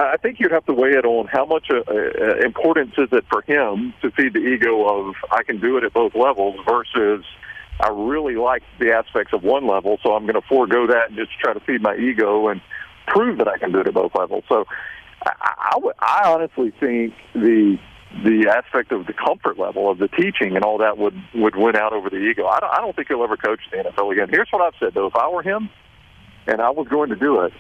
I 0.01 0.17
think 0.17 0.41
you'd 0.41 0.53
have 0.53 0.65
to 0.67 0.73
weigh 0.73 0.93
it 0.93 1.05
on 1.05 1.27
how 1.27 1.45
much 1.45 1.67
uh, 1.71 1.83
uh, 1.87 2.37
importance 2.45 2.93
is 2.97 3.09
it 3.13 3.25
for 3.31 3.43
him 3.43 3.93
to 4.03 4.11
feed 4.13 4.33
the 4.33 4.41
ego 4.41 4.87
of 4.87 5.15
I 5.31 5.43
can 5.43 5.61
do 5.61 5.77
it 5.77 5.85
at 5.85 5.93
both 5.93 6.15
levels 6.15 6.57
versus 6.67 7.25
I 7.81 7.89
really 7.89 8.37
like 8.37 8.63
the 8.79 8.93
aspects 8.93 9.33
of 9.33 9.43
one 9.43 9.67
level, 9.67 9.99
so 10.03 10.15
I'm 10.15 10.23
going 10.23 10.41
to 10.41 10.47
forego 10.49 10.87
that 10.87 11.09
and 11.09 11.17
just 11.17 11.39
try 11.39 11.53
to 11.53 11.61
feed 11.61 11.83
my 11.83 11.97
ego 11.97 12.49
and 12.49 12.61
prove 13.07 13.39
that 13.39 13.49
I 13.49 13.59
can 13.59 13.73
do 13.73 13.81
it 13.81 13.89
at 13.89 13.95
both 13.95 14.13
levels. 14.15 14.45
So 14.49 14.65
I, 15.23 16.23
honestly 16.25 16.73
think 16.81 17.15
the 17.35 17.79
the 18.25 18.53
aspect 18.55 18.91
of 18.91 19.07
the 19.07 19.13
comfort 19.13 19.59
level 19.59 19.89
of 19.89 19.99
the 19.99 20.09
teaching 20.09 20.57
and 20.57 20.65
all 20.65 20.79
that 20.79 20.99
would 20.99 21.15
would 21.35 21.57
win 21.57 21.77
out 21.77 21.93
over 21.93 22.11
the 22.11 22.17
ego. 22.17 22.47
I 22.47 22.61
don't, 22.61 22.73
I 22.73 22.79
don't 22.79 22.97
think 22.97 23.09
he'll 23.09 23.23
ever 23.23 23.37
coach 23.37 23.61
the 23.71 23.79
NFL 23.79 24.13
again. 24.13 24.29
Here's 24.31 24.49
what 24.51 24.63
I've 24.63 24.79
said 24.81 24.95
though: 24.95 25.07
if 25.07 25.17
I 25.17 25.29
were 25.29 25.43
him 25.43 25.69
and 26.47 26.61
I 26.61 26.71
was 26.71 26.89
going 26.89 27.11
to 27.11 27.17
do 27.17 27.43
it, 27.43 27.53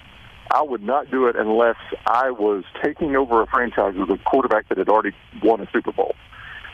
I 0.51 0.63
would 0.63 0.83
not 0.83 1.11
do 1.11 1.27
it 1.27 1.37
unless 1.37 1.77
I 2.07 2.31
was 2.31 2.65
taking 2.83 3.15
over 3.17 3.43
a 3.43 3.47
franchise 3.47 3.95
with 3.97 4.11
a 4.11 4.19
quarterback 4.19 4.69
that 4.69 4.79
had 4.79 4.89
already 4.89 5.15
won 5.43 5.61
a 5.61 5.69
Super 5.73 5.93
Bowl. 5.93 6.15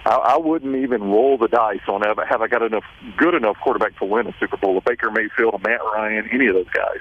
I, 0.06 0.14
I 0.14 0.36
wouldn't 0.38 0.76
even 0.76 1.02
roll 1.02 1.36
the 1.36 1.48
dice 1.48 1.80
on 1.88 2.00
have, 2.02 2.18
have 2.26 2.40
I 2.40 2.48
got 2.48 2.62
enough 2.62 2.84
good 3.16 3.34
enough 3.34 3.56
quarterback 3.62 3.98
to 3.98 4.04
win 4.04 4.26
a 4.26 4.34
Super 4.40 4.56
Bowl, 4.56 4.78
a 4.78 4.80
Baker 4.80 5.10
Mayfield, 5.10 5.54
a 5.54 5.58
Matt 5.58 5.80
Ryan, 5.82 6.28
any 6.32 6.46
of 6.46 6.54
those 6.54 6.70
guys. 6.70 6.98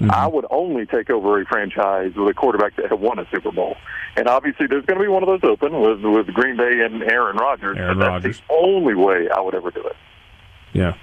Mm-hmm. 0.00 0.10
I 0.12 0.26
would 0.28 0.46
only 0.50 0.86
take 0.86 1.10
over 1.10 1.40
a 1.40 1.44
franchise 1.44 2.12
with 2.14 2.28
a 2.28 2.34
quarterback 2.34 2.76
that 2.76 2.90
had 2.90 3.00
won 3.00 3.18
a 3.18 3.26
Super 3.32 3.50
Bowl. 3.50 3.76
And 4.16 4.28
obviously, 4.28 4.66
there's 4.66 4.84
going 4.86 4.98
to 4.98 5.04
be 5.04 5.08
one 5.08 5.22
of 5.22 5.28
those 5.28 5.40
open 5.42 5.80
with 5.80 6.02
with 6.02 6.26
Green 6.34 6.56
Bay 6.56 6.80
and 6.84 7.02
Aaron 7.02 7.36
Rodgers. 7.36 7.76
Aaron 7.76 7.98
but 7.98 8.04
that's 8.04 8.10
Rodgers. 8.10 8.42
the 8.48 8.54
only 8.54 8.94
way 8.94 9.28
I 9.28 9.40
would 9.40 9.54
ever 9.54 9.70
do 9.70 9.82
it. 9.82 9.96
Yeah. 10.72 10.94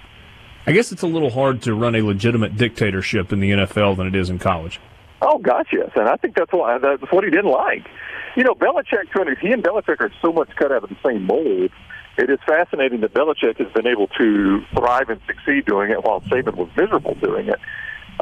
I 0.68 0.72
guess 0.72 0.91
it's 0.91 1.03
a 1.03 1.07
little 1.07 1.30
hard 1.30 1.61
to 1.63 1.76
run 1.76 1.93
a 1.95 2.01
legitimate 2.01 2.57
dictatorship 2.57 3.32
in 3.32 3.39
the 3.39 3.51
NFL 3.51 3.97
than 3.97 4.07
it 4.07 4.16
is 4.16 4.30
in 4.30 4.39
college. 4.39 4.80
Oh 5.28 5.41
yes, 5.73 5.89
and 5.95 6.07
I 6.07 6.17
think 6.17 6.36
that's 6.36 6.53
why 6.53 6.78
that's 6.78 7.11
what 7.11 7.23
he 7.23 7.32
didn't 7.32 7.51
like. 7.51 7.88
You 8.36 8.43
know, 8.43 8.53
Belichick. 8.53 9.09
He 9.41 9.51
and 9.51 9.63
Belichick 9.63 9.99
are 9.99 10.11
so 10.21 10.32
much 10.32 10.49
cut 10.55 10.71
out 10.71 10.84
of 10.84 10.89
the 10.89 10.97
same 11.03 11.26
mold. 11.26 11.71
It 12.17 12.30
is 12.30 12.38
fascinating 12.45 13.01
that 13.01 13.13
Belichick 13.13 13.57
has 13.57 13.71
been 13.73 13.88
able 13.88 14.07
to 14.19 14.61
thrive 14.76 15.09
and 15.09 15.19
succeed 15.26 15.65
doing 15.65 15.89
it, 15.89 16.03
while 16.03 16.21
Saban 16.21 16.55
was 16.55 16.69
miserable 16.78 17.15
doing 17.15 17.49
it. 17.49 17.59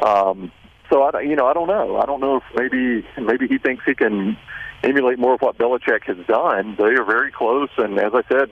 Um, 0.02 0.50
so 0.90 1.02
I, 1.02 1.20
you 1.20 1.36
know, 1.36 1.46
I 1.46 1.52
don't 1.52 1.68
know. 1.68 1.98
I 1.98 2.06
don't 2.06 2.20
know 2.20 2.36
if 2.36 2.42
maybe 2.56 3.06
maybe 3.20 3.48
he 3.48 3.58
thinks 3.58 3.84
he 3.84 3.94
can 3.94 4.38
emulate 4.82 5.18
more 5.18 5.34
of 5.34 5.42
what 5.42 5.58
Belichick 5.58 6.04
has 6.04 6.26
done. 6.26 6.74
They 6.78 6.94
are 6.94 7.04
very 7.04 7.30
close, 7.30 7.68
and 7.76 7.98
as 7.98 8.12
I 8.14 8.22
said, 8.28 8.50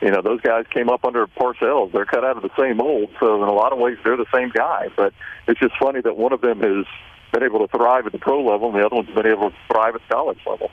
you 0.00 0.12
know, 0.12 0.22
those 0.22 0.40
guys 0.40 0.66
came 0.72 0.88
up 0.88 1.04
under 1.04 1.26
Parcells. 1.26 1.90
They're 1.92 2.06
cut 2.06 2.24
out 2.24 2.36
of 2.36 2.44
the 2.44 2.50
same 2.56 2.76
mold, 2.76 3.10
so 3.18 3.42
in 3.42 3.48
a 3.48 3.52
lot 3.52 3.72
of 3.72 3.78
ways, 3.80 3.98
they're 4.04 4.16
the 4.16 4.30
same 4.32 4.50
guy. 4.50 4.88
But 4.96 5.12
it's 5.48 5.58
just 5.58 5.74
funny 5.80 6.00
that 6.02 6.16
one 6.16 6.32
of 6.32 6.40
them 6.40 6.60
has 6.60 6.86
been 7.32 7.42
able 7.42 7.66
to 7.66 7.76
thrive 7.76 8.06
at 8.06 8.12
the 8.12 8.18
pro 8.18 8.42
level, 8.42 8.68
and 8.68 8.78
the 8.78 8.86
other 8.86 8.96
one's 8.96 9.10
been 9.10 9.26
able 9.26 9.50
to 9.50 9.56
thrive 9.70 9.94
at 9.94 10.00
the 10.08 10.14
college 10.14 10.38
level. 10.46 10.70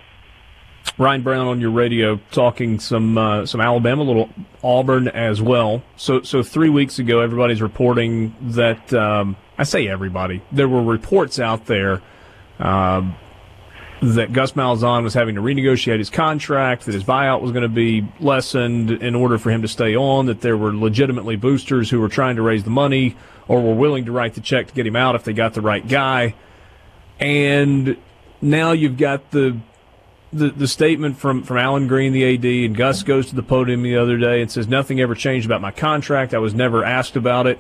Ryan 0.97 1.24
Brown 1.24 1.47
on 1.47 1.60
your 1.60 1.72
radio 1.72 2.20
talking 2.32 2.80
some 2.80 3.18
uh, 3.18 3.45
some 3.45 3.60
Alabama, 3.60 4.03
a 4.03 4.06
little 4.06 4.30
Auburn 4.64 5.08
as 5.10 5.41
well. 5.41 5.84
So 5.97 6.22
so 6.22 6.41
three 6.41 6.70
weeks 6.70 6.99
ago, 6.99 7.20
everybody's 7.20 7.62
reporting 7.62 8.36
that 8.41 8.93
um, 8.93 9.36
I 9.58 9.64
say 9.64 9.88
everybody. 9.88 10.41
There 10.51 10.70
were 10.70 10.82
reports 10.84 11.39
out 11.39 11.66
there 11.66 12.01
uh, 12.60 13.12
that 14.01 14.32
Gus 14.32 14.53
Malzahn 14.53 15.03
was 15.03 15.14
having 15.14 15.36
to 15.36 15.41
renegotiate 15.41 15.97
his 15.97 16.10
contract, 16.10 16.86
that 16.86 16.93
his 16.93 17.03
buyout 17.03 17.41
was 17.41 17.51
going 17.51 17.64
to 17.64 17.70
be 17.70 18.08
lessened 18.20 18.91
in 18.91 19.16
order 19.16 19.38
for 19.38 19.49
him 19.49 19.62
to 19.64 19.68
stay 19.68 19.95
on, 19.95 20.28
that 20.28 20.41
there 20.41 20.56
were 20.56 20.74
legitimately 20.74 21.36
boosters 21.36 21.89
who 21.89 21.99
were 21.99 22.10
trying 22.10 22.36
to 22.36 22.41
raise 22.41 22.64
the 22.64 22.70
money 22.70 23.16
or 23.48 23.62
were 23.62 23.76
willing 23.76 24.06
to 24.06 24.12
write 24.12 24.34
the 24.34 24.41
check 24.41 24.68
to 24.68 24.74
get 24.74 24.88
him 24.88 24.96
out 24.96 25.16
if 25.16 25.24
they 25.24 25.34
got 25.34 25.54
the 25.54 25.62
right 25.62 25.88
guy. 25.88 26.36
And 27.20 27.98
now 28.41 28.72
you've 28.72 28.98
got 28.98 29.32
the 29.32 29.58
the, 30.34 30.50
the 30.50 30.68
statement 30.68 31.18
from, 31.18 31.43
from 31.43 31.58
Allen 31.58 31.88
Greene, 31.88 32.12
the 32.12 32.36
AD, 32.36 32.46
and 32.46 32.76
Gus 32.76 33.04
goes 33.04 33.28
to 33.28 33.36
the 33.36 33.43
podium 33.43 33.84
the 33.84 33.96
other 33.96 34.18
day 34.18 34.41
and 34.41 34.52
says, 34.52 34.68
Nothing 34.68 35.00
ever 35.00 35.16
changed 35.16 35.46
about 35.46 35.62
my 35.62 35.72
contract. 35.72 36.34
I 36.34 36.39
was 36.39 36.54
never 36.54 36.84
asked 36.84 37.16
about 37.16 37.48
it. 37.48 37.58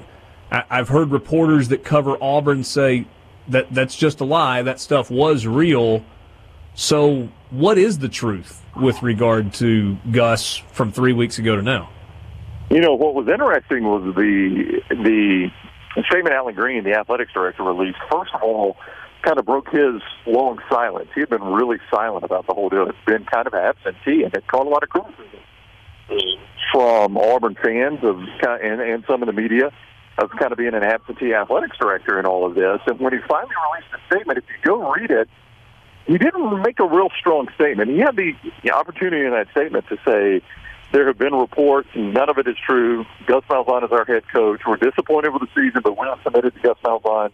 I, 0.51 0.63
I've 0.69 0.89
heard 0.89 1.11
reporters 1.11 1.69
that 1.69 1.83
cover 1.83 2.21
Auburn 2.21 2.63
say 2.63 3.07
that 3.47 3.73
that's 3.73 3.95
just 3.95 4.19
a 4.19 4.25
lie. 4.25 4.61
That 4.61 4.79
stuff 4.79 5.09
was 5.09 5.47
real. 5.47 6.03
So, 6.73 7.29
what 7.49 7.77
is 7.77 7.99
the 7.99 8.09
truth 8.09 8.61
with 8.75 9.01
regard 9.01 9.53
to 9.55 9.97
Gus 10.11 10.57
from 10.57 10.91
three 10.91 11.13
weeks 11.13 11.39
ago 11.39 11.55
to 11.55 11.61
now? 11.61 11.89
You 12.69 12.81
know 12.81 12.95
what 12.95 13.13
was 13.13 13.27
interesting 13.27 13.83
was 13.83 14.13
the 14.15 14.81
the 14.89 15.51
statement 16.03 16.35
Allen 16.35 16.55
Greene, 16.55 16.83
the 16.83 16.93
athletics 16.93 17.31
director, 17.33 17.63
released. 17.63 17.97
First 18.11 18.31
of 18.33 18.43
all, 18.43 18.77
kind 19.23 19.39
of 19.39 19.45
broke 19.45 19.69
his 19.69 20.01
long 20.27 20.59
silence. 20.69 21.09
He 21.15 21.21
had 21.21 21.29
been 21.29 21.43
really 21.43 21.77
silent 21.89 22.23
about 22.23 22.47
the 22.47 22.53
whole 22.53 22.69
deal. 22.69 22.87
It's 22.87 22.97
been 23.05 23.25
kind 23.25 23.47
of 23.47 23.53
absentee, 23.53 24.23
and 24.23 24.33
it 24.33 24.45
caught 24.47 24.67
a 24.67 24.69
lot 24.69 24.83
of 24.83 24.89
criticism 24.89 25.39
from 26.71 27.17
Auburn 27.17 27.55
fans 27.61 27.99
of 28.03 28.19
and, 28.43 28.81
and 28.81 29.03
some 29.07 29.23
of 29.23 29.27
the 29.27 29.33
media 29.33 29.71
of 30.17 30.29
kind 30.39 30.51
of 30.51 30.57
being 30.57 30.73
an 30.73 30.83
absentee 30.83 31.33
athletics 31.33 31.77
director 31.77 32.19
in 32.19 32.25
all 32.25 32.45
of 32.45 32.55
this. 32.55 32.79
And 32.87 32.99
when 32.99 33.13
he 33.13 33.19
finally 33.27 33.53
released 33.71 33.93
a 33.93 34.13
statement, 34.13 34.37
if 34.37 34.45
you 34.47 34.55
go 34.63 34.93
read 34.93 35.11
it, 35.11 35.29
he 36.07 36.17
didn't 36.17 36.61
make 36.61 36.79
a 36.79 36.87
real 36.87 37.09
strong 37.19 37.47
statement. 37.55 37.89
He 37.89 37.99
had 37.99 38.15
the, 38.15 38.33
the 38.63 38.71
opportunity 38.71 39.25
in 39.25 39.31
that 39.31 39.47
statement 39.51 39.85
to 39.89 39.97
say 40.05 40.41
there 40.95 41.07
have 41.07 41.17
been 41.17 41.35
reports, 41.35 41.89
and 41.93 42.13
none 42.13 42.29
of 42.29 42.37
it 42.37 42.47
is 42.47 42.55
true. 42.65 43.03
Gus 43.27 43.43
Malzahn 43.49 43.83
is 43.83 43.91
our 43.91 44.05
head 44.05 44.23
coach. 44.31 44.61
We're 44.65 44.77
disappointed 44.77 45.33
with 45.33 45.41
the 45.41 45.49
season, 45.53 45.81
but 45.83 45.97
we're 45.97 46.05
not 46.05 46.23
committed 46.23 46.53
to 46.55 46.59
Gus 46.61 46.77
Malzahn 46.85 47.31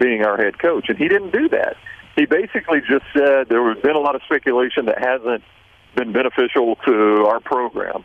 being 0.00 0.24
our 0.24 0.36
head 0.36 0.58
coach. 0.58 0.86
And 0.88 0.98
he 0.98 1.06
didn't 1.06 1.30
do 1.30 1.48
that. 1.50 1.76
He 2.16 2.26
basically 2.26 2.80
just 2.80 3.04
said 3.14 3.48
there 3.48 3.72
has 3.72 3.80
been 3.80 3.94
a 3.94 4.00
lot 4.00 4.16
of 4.16 4.22
speculation 4.24 4.86
that 4.86 4.98
hasn't 4.98 5.44
been 5.94 6.12
beneficial 6.12 6.74
to 6.84 7.26
our 7.28 7.38
program, 7.38 8.04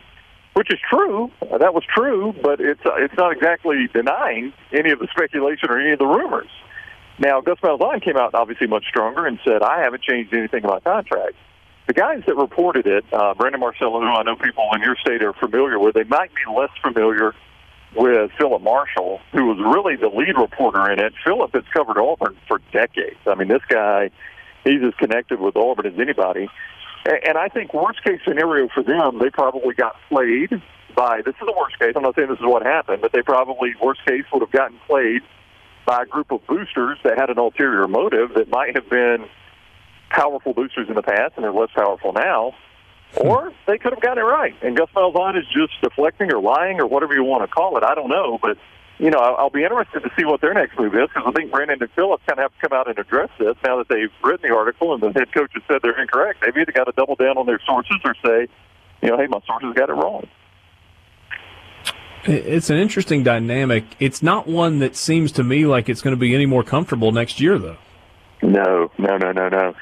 which 0.54 0.72
is 0.72 0.78
true. 0.88 1.32
Uh, 1.50 1.58
that 1.58 1.74
was 1.74 1.82
true, 1.92 2.32
but 2.40 2.60
it's 2.60 2.86
uh, 2.86 2.94
it's 2.94 3.14
not 3.18 3.32
exactly 3.32 3.88
denying 3.92 4.52
any 4.72 4.92
of 4.92 5.00
the 5.00 5.08
speculation 5.10 5.68
or 5.68 5.80
any 5.80 5.90
of 5.90 5.98
the 5.98 6.06
rumors. 6.06 6.50
Now, 7.18 7.40
Gus 7.40 7.58
Malzahn 7.58 8.04
came 8.04 8.16
out 8.16 8.34
obviously 8.34 8.68
much 8.68 8.84
stronger 8.86 9.26
and 9.26 9.40
said, 9.44 9.62
"I 9.62 9.82
haven't 9.82 10.04
changed 10.04 10.32
anything 10.32 10.62
in 10.62 10.70
my 10.70 10.78
contract." 10.78 11.34
The 11.86 11.94
guys 11.94 12.22
that 12.26 12.36
reported 12.36 12.86
it, 12.86 13.04
uh, 13.12 13.34
Brandon 13.34 13.60
Marcello, 13.60 14.00
who 14.00 14.06
I 14.06 14.22
know 14.22 14.36
people 14.36 14.68
in 14.74 14.82
your 14.82 14.96
state 14.96 15.22
are 15.22 15.32
familiar 15.32 15.78
with, 15.78 15.94
they 15.94 16.04
might 16.04 16.30
be 16.34 16.42
less 16.56 16.70
familiar 16.80 17.34
with 17.94 18.30
Phillip 18.38 18.62
Marshall, 18.62 19.20
who 19.32 19.46
was 19.46 19.58
really 19.58 19.96
the 19.96 20.08
lead 20.08 20.36
reporter 20.38 20.90
in 20.90 20.98
it. 20.98 21.12
Phillip 21.24 21.52
has 21.54 21.64
covered 21.72 21.98
Auburn 21.98 22.36
for 22.46 22.60
decades. 22.72 23.18
I 23.26 23.34
mean, 23.34 23.48
this 23.48 23.62
guy, 23.68 24.10
he's 24.64 24.82
as 24.82 24.94
connected 24.94 25.40
with 25.40 25.56
Auburn 25.56 25.86
as 25.86 25.98
anybody. 25.98 26.48
And 27.04 27.36
I 27.36 27.48
think 27.48 27.74
worst 27.74 28.02
case 28.04 28.20
scenario 28.24 28.68
for 28.68 28.82
them, 28.82 29.18
they 29.18 29.28
probably 29.28 29.74
got 29.74 29.96
played 30.08 30.62
by. 30.94 31.20
This 31.22 31.34
is 31.34 31.46
the 31.46 31.54
worst 31.58 31.78
case. 31.80 31.92
I'm 31.96 32.02
not 32.02 32.14
saying 32.14 32.28
this 32.28 32.38
is 32.38 32.46
what 32.46 32.62
happened, 32.62 33.02
but 33.02 33.12
they 33.12 33.22
probably 33.22 33.74
worst 33.82 34.04
case 34.06 34.24
would 34.32 34.40
have 34.40 34.52
gotten 34.52 34.78
played 34.86 35.22
by 35.84 36.02
a 36.02 36.06
group 36.06 36.30
of 36.30 36.46
boosters 36.46 36.98
that 37.02 37.18
had 37.18 37.28
an 37.28 37.38
ulterior 37.38 37.88
motive 37.88 38.34
that 38.34 38.48
might 38.50 38.76
have 38.76 38.88
been 38.88 39.26
powerful 40.12 40.52
boosters 40.52 40.88
in 40.88 40.94
the 40.94 41.02
past 41.02 41.34
and 41.36 41.44
they're 41.44 41.52
less 41.52 41.70
powerful 41.74 42.12
now 42.12 42.54
or 43.16 43.50
hmm. 43.50 43.56
they 43.66 43.78
could 43.78 43.92
have 43.92 44.00
gotten 44.00 44.18
it 44.18 44.26
right. 44.26 44.54
And 44.62 44.76
Gus 44.76 44.88
Malzahn 44.94 45.38
is 45.38 45.44
just 45.46 45.80
deflecting 45.82 46.32
or 46.32 46.40
lying 46.40 46.80
or 46.80 46.86
whatever 46.86 47.14
you 47.14 47.24
want 47.24 47.42
to 47.42 47.48
call 47.48 47.76
it. 47.76 47.84
I 47.84 47.94
don't 47.94 48.08
know, 48.08 48.38
but 48.40 48.56
you 48.98 49.10
know, 49.10 49.18
I'll 49.18 49.50
be 49.50 49.64
interested 49.64 50.00
to 50.00 50.10
see 50.16 50.24
what 50.24 50.40
their 50.40 50.54
next 50.54 50.78
move 50.78 50.94
is 50.94 51.08
because 51.08 51.24
I 51.26 51.32
think 51.32 51.50
Brandon 51.50 51.78
and 51.80 51.90
Phillips 51.92 52.22
kind 52.26 52.38
of 52.38 52.44
have 52.44 52.52
to 52.52 52.68
come 52.68 52.78
out 52.78 52.88
and 52.88 52.98
address 52.98 53.30
this 53.38 53.56
now 53.64 53.78
that 53.78 53.88
they've 53.88 54.12
written 54.22 54.48
the 54.48 54.56
article 54.56 54.94
and 54.94 55.02
the 55.02 55.12
head 55.12 55.32
coach 55.32 55.50
has 55.54 55.62
said 55.66 55.80
they're 55.82 56.00
incorrect. 56.00 56.42
They've 56.42 56.56
either 56.56 56.72
got 56.72 56.84
to 56.84 56.92
double 56.92 57.16
down 57.16 57.36
on 57.36 57.46
their 57.46 57.60
sources 57.66 57.96
or 58.04 58.14
say, 58.24 58.46
you 59.02 59.10
know, 59.10 59.16
hey, 59.16 59.26
my 59.26 59.40
sources 59.46 59.72
got 59.74 59.90
it 59.90 59.94
wrong. 59.94 60.28
It's 62.24 62.70
an 62.70 62.76
interesting 62.76 63.24
dynamic. 63.24 63.84
It's 63.98 64.22
not 64.22 64.46
one 64.46 64.78
that 64.78 64.94
seems 64.94 65.32
to 65.32 65.42
me 65.42 65.66
like 65.66 65.88
it's 65.88 66.00
going 66.00 66.14
to 66.14 66.20
be 66.20 66.32
any 66.36 66.46
more 66.46 66.62
comfortable 66.62 67.10
next 67.10 67.40
year, 67.40 67.58
though. 67.58 67.78
No, 68.42 68.90
no, 68.98 69.16
no, 69.16 69.32
no, 69.32 69.48
no. 69.48 69.74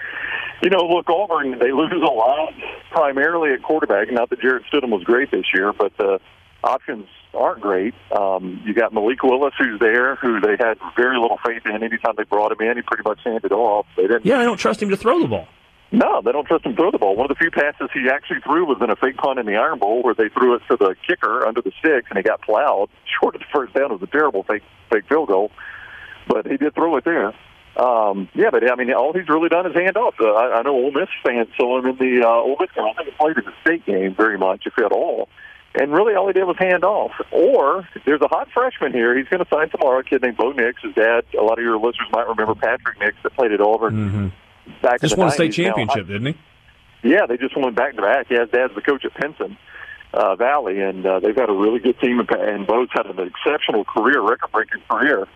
You 0.63 0.69
know, 0.69 0.87
look, 0.87 1.09
Auburn, 1.09 1.59
they 1.59 1.73
lose 1.73 1.93
a 1.93 2.13
lot, 2.13 2.53
primarily 2.91 3.53
at 3.53 3.63
quarterback. 3.63 4.13
Not 4.13 4.29
that 4.31 4.41
Jarrett 4.41 4.65
Stidham 4.73 4.91
was 4.91 5.03
great 5.05 5.31
this 5.31 5.47
year, 5.55 5.73
but 5.73 5.97
the 5.97 6.21
options 6.63 7.07
aren't 7.33 7.63
great. 7.63 7.95
Um, 8.15 8.63
you 8.67 8.75
got 8.75 8.93
Malik 8.93 9.23
Willis, 9.23 9.55
who's 9.59 9.81
there, 9.81 10.17
who 10.17 10.41
they 10.41 10.57
had 10.59 10.79
very 10.97 11.19
little 11.19 11.39
faith 11.45 11.63
in. 11.65 11.83
Anytime 11.83 12.15
they 12.17 12.25
brought 12.25 12.53
him 12.53 12.61
in, 12.61 12.77
he 12.77 12.83
pretty 12.83 13.03
much 13.05 13.21
handed 13.25 13.53
off. 13.53 13.87
They 13.97 14.03
didn't. 14.03 14.27
Yeah, 14.27 14.41
I 14.41 14.45
don't 14.45 14.59
trust 14.59 14.83
him 14.83 14.91
to 14.91 14.97
throw 14.97 15.21
the 15.21 15.29
ball. 15.29 15.49
No, 15.93 16.21
they 16.25 16.31
don't 16.31 16.47
trust 16.47 16.65
him 16.67 16.73
to 16.73 16.77
throw 16.77 16.91
the 16.91 16.99
ball. 16.99 17.17
One 17.17 17.29
of 17.31 17.37
the 17.37 17.41
few 17.41 17.51
passes 17.51 17.89
he 17.93 18.09
actually 18.13 18.41
threw 18.41 18.65
was 18.65 18.79
in 18.81 18.91
a 18.91 18.97
fake 18.97 19.17
punt 19.17 19.39
in 19.41 19.47
the 19.47 19.57
Iron 19.57 19.79
Bowl 19.79 20.03
where 20.03 20.15
they 20.15 20.29
threw 20.29 20.55
it 20.55 20.63
to 20.71 20.77
the 20.77 20.95
kicker 21.07 21.47
under 21.47 21.63
the 21.63 21.73
sticks 21.81 22.07
and 22.11 22.17
he 22.17 22.23
got 22.23 22.43
plowed 22.43 22.91
short 23.21 23.35
of 23.35 23.41
the 23.41 23.47
first 23.53 23.75
down. 23.75 23.87
It 23.91 24.01
was 24.01 24.03
a 24.03 24.07
terrible 24.07 24.45
fake 24.45 24.63
fake 24.93 25.09
field 25.09 25.29
goal, 25.29 25.51
but 26.29 26.47
he 26.47 26.57
did 26.57 26.75
throw 26.75 26.97
it 26.97 27.05
there. 27.05 27.33
Um, 27.81 28.29
yeah, 28.35 28.51
but 28.51 28.71
I 28.71 28.75
mean, 28.77 28.93
all 28.93 29.15
he's 29.15 29.29
really 29.29 29.49
done 29.49 29.65
is 29.67 29.75
hand 29.75 29.97
off. 29.97 30.15
Uh, 30.21 30.27
I, 30.33 30.59
I 30.59 30.63
know 30.63 30.75
Ole 30.75 30.93
Miss 30.93 31.09
fans 31.25 31.49
saw 31.57 31.79
him 31.79 31.87
in 31.87 31.97
the 31.97 32.27
uh, 32.27 32.31
Ole 32.31 32.57
Miss. 32.61 32.69
I 32.77 32.93
think 32.93 33.09
he 33.09 33.15
played 33.17 33.39
in 33.39 33.45
the 33.45 33.55
state 33.63 33.87
game 33.87 34.15
very 34.15 34.37
much, 34.37 34.67
if 34.67 34.77
at 34.79 34.93
all. 34.93 35.29
And 35.75 35.93
really, 35.93 36.15
all 36.15 36.27
he 36.27 36.33
did 36.33 36.45
was 36.45 36.57
hand 36.59 36.85
off. 36.85 37.13
Or 37.31 37.89
there's 38.05 38.21
a 38.21 38.29
hot 38.29 38.49
freshman 38.53 38.93
here. 38.93 39.17
He's 39.17 39.29
going 39.29 39.43
to 39.43 39.49
sign 39.49 39.71
tomorrow. 39.71 40.01
A 40.01 40.05
kid 40.05 40.21
named 40.21 40.37
Bo 40.37 40.53
Nix. 40.53 40.83
His 40.83 40.95
dad. 40.95 41.25
A 41.39 41.43
lot 41.43 41.59
of 41.59 41.65
your 41.65 41.77
listeners 41.77 42.09
might 42.13 42.27
remember 42.29 42.55
Patrick 42.55 42.99
Nix 42.99 43.17
that 43.23 43.35
played 43.35 43.53
at 43.53 43.61
Auburn. 43.61 43.95
Mm-hmm. 43.95 44.29
Back 44.83 45.01
just 45.01 45.17
won 45.17 45.29
a 45.29 45.31
state 45.31 45.53
championship, 45.53 46.07
now, 46.07 46.13
didn't 46.13 46.35
he? 46.35 47.09
Yeah, 47.09 47.27
they 47.27 47.37
just 47.39 47.57
won 47.57 47.73
back 47.73 47.95
to 47.97 48.03
back. 48.03 48.27
Yeah, 48.29 48.41
his 48.41 48.51
dad's 48.51 48.75
the 48.75 48.83
coach 48.83 49.05
at 49.05 49.15
Pinson 49.15 49.57
uh, 50.13 50.37
Valley, 50.37 50.81
and 50.81 51.07
uh, 51.07 51.21
they've 51.21 51.37
had 51.37 51.49
a 51.49 51.55
really 51.55 51.79
good 51.79 51.99
team. 52.01 52.21
And 52.21 52.67
Bo's 52.67 52.89
had 52.93 53.07
an 53.07 53.19
exceptional 53.21 53.85
career, 53.85 54.21
record-breaking 54.21 54.83
career. 54.91 55.27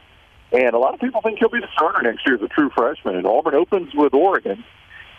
And 0.55 0.73
a 0.73 0.79
lot 0.79 0.95
of 0.95 1.01
people 1.01 1.21
think 1.21 1.41
he'll 1.41 1.49
be 1.49 1.59
the 1.59 1.69
starter 1.73 2.01
next 2.03 2.25
year 2.25 2.37
as 2.37 2.43
a 2.43 2.47
true 2.47 2.71
freshman. 2.71 3.17
And 3.17 3.27
Auburn 3.27 3.55
opens 3.55 3.93
with 3.93 4.15
Oregon, 4.15 4.63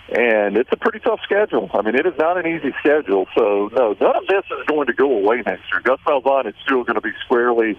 and 0.07 0.55
it's 0.55 0.69
a 0.71 0.77
pretty 0.77 0.99
tough 0.99 1.19
schedule. 1.23 1.69
I 1.73 1.81
mean, 1.81 1.95
it 1.95 2.05
is 2.05 2.13
not 2.17 2.37
an 2.37 2.47
easy 2.47 2.73
schedule. 2.79 3.27
So 3.35 3.69
no, 3.75 3.97
none 3.99 4.15
of 4.15 4.27
this 4.27 4.45
is 4.45 4.65
going 4.67 4.87
to 4.87 4.93
go 4.93 5.11
away 5.11 5.43
next 5.45 5.63
year. 5.71 5.81
Gus 5.83 5.99
Malzahn 6.07 6.47
is 6.47 6.55
still 6.63 6.85
going 6.85 6.95
to 6.95 7.01
be 7.01 7.11
squarely, 7.25 7.77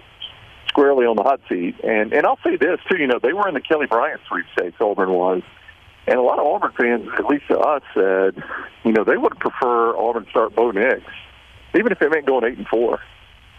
squarely 0.67 1.07
on 1.07 1.15
the 1.15 1.23
hot 1.23 1.41
seat. 1.49 1.75
And 1.83 2.13
and 2.13 2.27
I'll 2.27 2.39
say 2.43 2.57
this 2.57 2.79
too. 2.91 2.97
You 2.97 3.07
know, 3.07 3.19
they 3.21 3.33
were 3.33 3.47
in 3.47 3.55
the 3.55 3.61
Kelly 3.61 3.87
Bryant 3.87 4.21
sweepstakes. 4.27 4.79
Auburn 4.79 5.09
was. 5.09 5.41
And 6.05 6.17
a 6.17 6.21
lot 6.21 6.39
of 6.39 6.45
Auburn 6.45 6.71
fans, 6.77 7.09
at 7.17 7.25
least 7.25 7.49
to 7.49 7.59
us, 7.59 7.81
said, 7.93 8.41
you 8.85 8.93
know, 8.93 9.03
they 9.03 9.17
would 9.17 9.37
prefer 9.39 9.93
Auburn 9.97 10.25
start 10.29 10.55
Bo 10.55 10.71
Nix, 10.71 11.01
even 11.75 11.91
if 11.91 12.01
it 12.01 12.09
meant 12.09 12.25
going 12.25 12.45
eight 12.45 12.57
and 12.57 12.67
four 12.67 13.01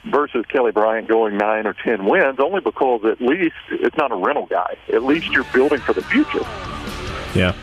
versus 0.04 0.44
Kelly 0.48 0.72
Bryant 0.72 1.08
going 1.08 1.36
nine 1.36 1.66
or 1.66 1.74
ten 1.74 2.06
wins, 2.06 2.38
only 2.38 2.60
because 2.60 3.04
at 3.04 3.20
least 3.20 3.56
it's 3.70 3.96
not 3.96 4.12
a 4.12 4.16
rental 4.16 4.46
guy. 4.46 4.76
At 4.92 5.02
least 5.02 5.26
you're 5.26 5.44
building 5.52 5.80
for 5.80 5.92
the 5.92 6.02
future. 6.02 6.44
Yeah. 7.34 7.54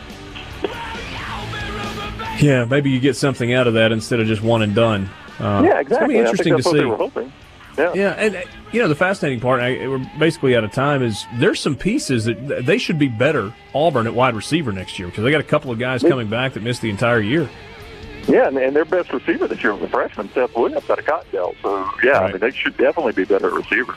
Yeah, 2.38 2.66
maybe 2.66 2.90
you 2.90 3.00
get 3.00 3.16
something 3.16 3.54
out 3.54 3.66
of 3.66 3.74
that 3.74 3.92
instead 3.92 4.20
of 4.20 4.26
just 4.26 4.42
one 4.42 4.62
and 4.62 4.74
done. 4.74 5.08
Uh, 5.38 5.62
yeah, 5.64 5.80
exactly. 5.80 5.80
It's 5.80 5.90
gonna 5.90 6.08
be 6.08 6.18
interesting 6.18 6.56
to 6.56 7.22
see. 7.22 7.32
Yeah. 7.78 7.92
yeah, 7.92 8.10
and 8.12 8.44
you 8.72 8.80
know 8.80 8.88
the 8.88 8.94
fascinating 8.94 9.40
part, 9.40 9.60
I, 9.60 9.86
we're 9.86 10.10
basically 10.18 10.56
out 10.56 10.64
of 10.64 10.72
time. 10.72 11.02
Is 11.02 11.26
there's 11.34 11.60
some 11.60 11.76
pieces 11.76 12.24
that 12.24 12.64
they 12.64 12.78
should 12.78 12.98
be 12.98 13.08
better 13.08 13.52
Auburn 13.74 14.06
at 14.06 14.14
wide 14.14 14.34
receiver 14.34 14.72
next 14.72 14.98
year 14.98 15.08
because 15.08 15.24
they 15.24 15.30
got 15.30 15.40
a 15.40 15.44
couple 15.44 15.70
of 15.70 15.78
guys 15.78 16.02
coming 16.02 16.28
back 16.28 16.54
that 16.54 16.62
missed 16.62 16.80
the 16.80 16.88
entire 16.88 17.20
year. 17.20 17.48
Yeah, 18.28 18.48
and, 18.48 18.58
and 18.58 18.74
their 18.74 18.84
best 18.84 19.12
receiver 19.12 19.46
this 19.46 19.62
year 19.62 19.72
was 19.72 19.82
a 19.82 19.88
freshman, 19.88 20.28
Seth 20.32 20.54
Williams, 20.56 20.88
out 20.90 20.98
of 20.98 21.04
Cottondale. 21.04 21.54
So, 21.62 21.88
yeah, 22.02 22.10
right. 22.10 22.22
I 22.22 22.32
mean, 22.32 22.40
they 22.40 22.50
should 22.50 22.76
definitely 22.76 23.12
be 23.12 23.24
better 23.24 23.46
at 23.46 23.52
receiver. 23.52 23.96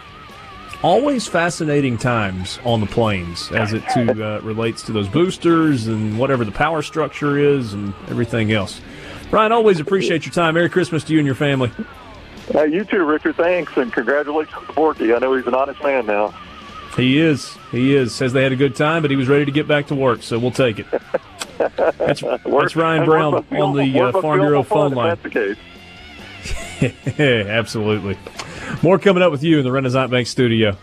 Always 0.81 1.27
fascinating 1.27 1.97
times 1.97 2.59
on 2.63 2.79
the 2.79 2.85
plains 2.85 3.51
as 3.51 3.73
it 3.73 3.83
to, 3.93 4.11
uh, 4.11 4.39
relates 4.41 4.83
to 4.83 4.93
those 4.93 5.09
boosters 5.09 5.87
and 5.87 6.17
whatever 6.17 6.45
the 6.45 6.53
power 6.53 6.81
structure 6.81 7.37
is 7.37 7.73
and 7.73 7.93
everything 8.07 8.53
else. 8.53 8.79
Ryan, 9.29 9.51
always 9.51 9.79
appreciate 9.79 10.25
your 10.25 10.33
time. 10.33 10.53
Merry 10.53 10.69
Christmas 10.69 11.03
to 11.05 11.13
you 11.13 11.19
and 11.19 11.25
your 11.25 11.35
family. 11.35 11.71
Uh, 12.55 12.63
you 12.63 12.85
too, 12.85 13.03
Richard. 13.03 13.35
Thanks, 13.35 13.75
and 13.75 13.91
congratulations 13.91 14.65
to 14.67 14.73
Borky. 14.73 15.15
I 15.15 15.19
know 15.19 15.35
he's 15.35 15.45
an 15.47 15.53
honest 15.53 15.83
man 15.83 16.05
now. 16.05 16.33
He 16.99 17.17
is. 17.17 17.57
He 17.71 17.95
is. 17.95 18.13
Says 18.13 18.33
they 18.33 18.43
had 18.43 18.51
a 18.51 18.57
good 18.57 18.75
time, 18.75 19.01
but 19.01 19.09
he 19.09 19.15
was 19.15 19.29
ready 19.29 19.45
to 19.45 19.51
get 19.51 19.67
back 19.69 19.87
to 19.87 19.95
work, 19.95 20.21
so 20.21 20.37
we'll 20.37 20.51
take 20.51 20.79
it. 20.79 20.85
That's, 21.97 22.21
that's 22.45 22.75
Ryan 22.75 23.05
Brown 23.05 23.33
on 23.51 23.75
the 23.75 23.99
uh, 24.01 24.21
Farm 24.21 24.41
Bureau 24.41 24.63
phone 24.63 24.91
line. 24.91 25.17
That's 25.21 25.23
the 25.23 25.55
case. 27.15 27.19
Absolutely. 27.19 28.17
More 28.81 28.99
coming 28.99 29.23
up 29.23 29.31
with 29.31 29.43
you 29.43 29.59
in 29.59 29.63
the 29.63 29.71
Renaissance 29.71 30.11
Bank 30.11 30.27
studio. 30.27 30.75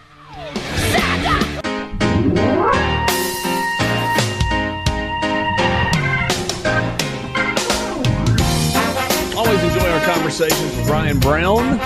Always 9.36 9.62
enjoy 9.62 9.90
our 9.90 10.00
conversations 10.06 10.76
with 10.76 10.88
Ryan 10.88 11.20
Brown. 11.20 11.78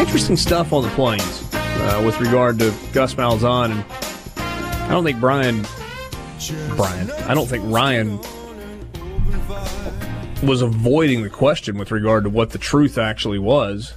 Interesting 0.00 0.36
stuff 0.36 0.72
on 0.72 0.82
the 0.82 0.90
plains 0.90 1.47
uh, 1.78 2.02
with 2.04 2.20
regard 2.20 2.58
to 2.58 2.74
Gus 2.92 3.14
Malzahn. 3.14 3.70
And 3.72 3.84
I 4.36 4.88
don't 4.90 5.04
think 5.04 5.20
Brian, 5.20 5.66
Brian, 6.76 7.10
I 7.10 7.34
don't 7.34 7.46
think 7.46 7.64
Ryan 7.66 8.18
was 10.42 10.62
avoiding 10.62 11.22
the 11.22 11.30
question 11.30 11.78
with 11.78 11.90
regard 11.90 12.24
to 12.24 12.30
what 12.30 12.50
the 12.50 12.58
truth 12.58 12.98
actually 12.98 13.38
was. 13.38 13.94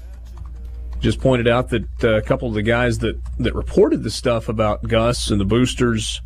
Just 1.00 1.20
pointed 1.20 1.48
out 1.48 1.70
that 1.70 2.04
uh, 2.04 2.18
a 2.18 2.22
couple 2.22 2.48
of 2.48 2.54
the 2.54 2.62
guys 2.62 3.00
that, 3.00 3.20
that 3.40 3.56
reported 3.56 4.04
the 4.04 4.12
stuff 4.12 4.50
about 4.50 4.88
Gus 4.88 5.30
and 5.30 5.40
the 5.40 5.46
boosters 5.46 6.22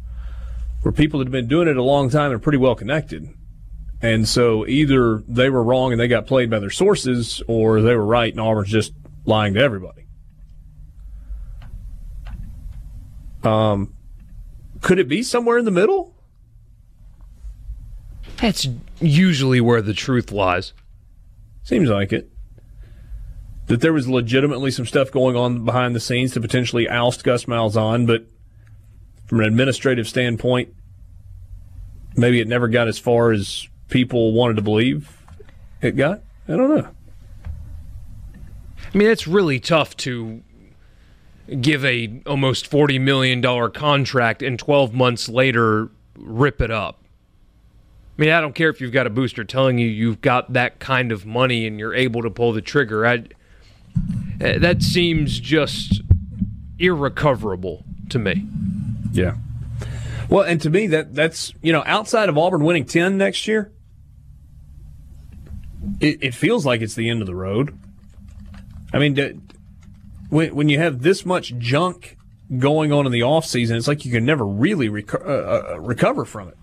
were 0.83 0.91
people 0.91 1.19
that 1.19 1.25
had 1.25 1.31
been 1.31 1.47
doing 1.47 1.67
it 1.67 1.77
a 1.77 1.83
long 1.83 2.09
time 2.09 2.31
and 2.31 2.41
pretty 2.41 2.57
well 2.57 2.75
connected. 2.75 3.29
And 4.01 4.27
so 4.27 4.67
either 4.67 5.23
they 5.27 5.49
were 5.49 5.63
wrong 5.63 5.91
and 5.91 5.99
they 5.99 6.07
got 6.07 6.27
played 6.27 6.49
by 6.49 6.59
their 6.59 6.69
sources, 6.69 7.41
or 7.47 7.81
they 7.81 7.95
were 7.95 8.05
right 8.05 8.31
and 8.31 8.39
Auburn's 8.39 8.69
just 8.69 8.93
lying 9.25 9.53
to 9.55 9.61
everybody. 9.61 10.04
Um, 13.45 13.93
could 14.81 14.99
it 14.99 15.07
be 15.07 15.23
somewhere 15.23 15.57
in 15.57 15.65
the 15.65 15.71
middle? 15.71 16.15
That's 18.37 18.67
usually 18.99 19.61
where 19.61 19.81
the 19.81 19.93
truth 19.93 20.31
lies. 20.31 20.73
Seems 21.63 21.89
like 21.89 22.11
it. 22.11 22.29
That 23.67 23.81
there 23.81 23.93
was 23.93 24.07
legitimately 24.07 24.71
some 24.71 24.85
stuff 24.85 25.11
going 25.11 25.35
on 25.35 25.65
behind 25.65 25.95
the 25.95 25.99
scenes 25.99 26.33
to 26.33 26.41
potentially 26.41 26.87
oust 26.87 27.23
Gus 27.23 27.45
Malzahn, 27.45 28.05
but 28.05 28.27
from 29.25 29.39
an 29.39 29.45
administrative 29.45 30.07
standpoint, 30.07 30.73
maybe 32.15 32.39
it 32.39 32.47
never 32.47 32.67
got 32.67 32.87
as 32.87 32.99
far 32.99 33.31
as 33.31 33.67
people 33.89 34.33
wanted 34.33 34.57
to 34.57 34.61
believe 34.61 35.17
it 35.81 35.95
got. 35.95 36.21
I 36.47 36.55
don't 36.55 36.75
know. 36.75 36.87
I 38.93 38.97
mean, 38.97 39.09
it's 39.09 39.27
really 39.27 39.59
tough 39.59 39.97
to 39.97 40.43
give 41.61 41.85
a 41.85 42.21
almost 42.25 42.67
forty 42.67 42.99
million 42.99 43.41
dollar 43.41 43.69
contract 43.69 44.41
and 44.41 44.57
twelve 44.57 44.93
months 44.93 45.29
later 45.29 45.89
rip 46.17 46.61
it 46.61 46.71
up. 46.71 47.03
I 48.17 48.21
mean, 48.21 48.29
I 48.31 48.39
don't 48.39 48.55
care 48.55 48.69
if 48.69 48.79
you've 48.79 48.93
got 48.93 49.07
a 49.07 49.09
booster 49.09 49.43
telling 49.43 49.77
you 49.77 49.87
you've 49.87 50.21
got 50.21 50.53
that 50.53 50.79
kind 50.79 51.11
of 51.11 51.25
money 51.25 51.67
and 51.67 51.77
you're 51.77 51.93
able 51.93 52.21
to 52.21 52.29
pull 52.29 52.53
the 52.53 52.61
trigger. 52.61 53.05
I, 53.05 53.23
eh, 54.39 54.57
that 54.57 54.81
seems 54.81 55.39
just 55.39 56.01
irrecoverable 56.79 57.83
to 58.09 58.19
me. 58.19 58.45
Yeah. 59.11 59.35
Well, 60.29 60.43
and 60.43 60.61
to 60.61 60.69
me, 60.69 60.87
that 60.87 61.13
that's 61.13 61.53
you 61.61 61.73
know 61.73 61.83
outside 61.85 62.29
of 62.29 62.37
Auburn 62.37 62.63
winning 62.63 62.85
ten 62.85 63.17
next 63.17 63.47
year, 63.47 63.71
it, 65.99 66.19
it 66.21 66.33
feels 66.33 66.65
like 66.65 66.81
it's 66.81 66.95
the 66.95 67.09
end 67.09 67.21
of 67.21 67.27
the 67.27 67.35
road. 67.35 67.77
I 68.93 68.99
mean, 68.99 69.41
when 70.29 70.55
when 70.55 70.69
you 70.69 70.79
have 70.79 71.01
this 71.01 71.25
much 71.25 71.57
junk 71.57 72.17
going 72.57 72.91
on 72.91 73.05
in 73.05 73.11
the 73.11 73.23
off 73.23 73.45
season, 73.45 73.77
it's 73.77 73.87
like 73.87 74.05
you 74.05 74.11
can 74.11 74.25
never 74.25 74.45
really 74.45 74.89
reco- 74.89 75.25
uh, 75.25 75.73
uh, 75.73 75.79
recover 75.79 76.25
from 76.25 76.49
it. 76.49 76.57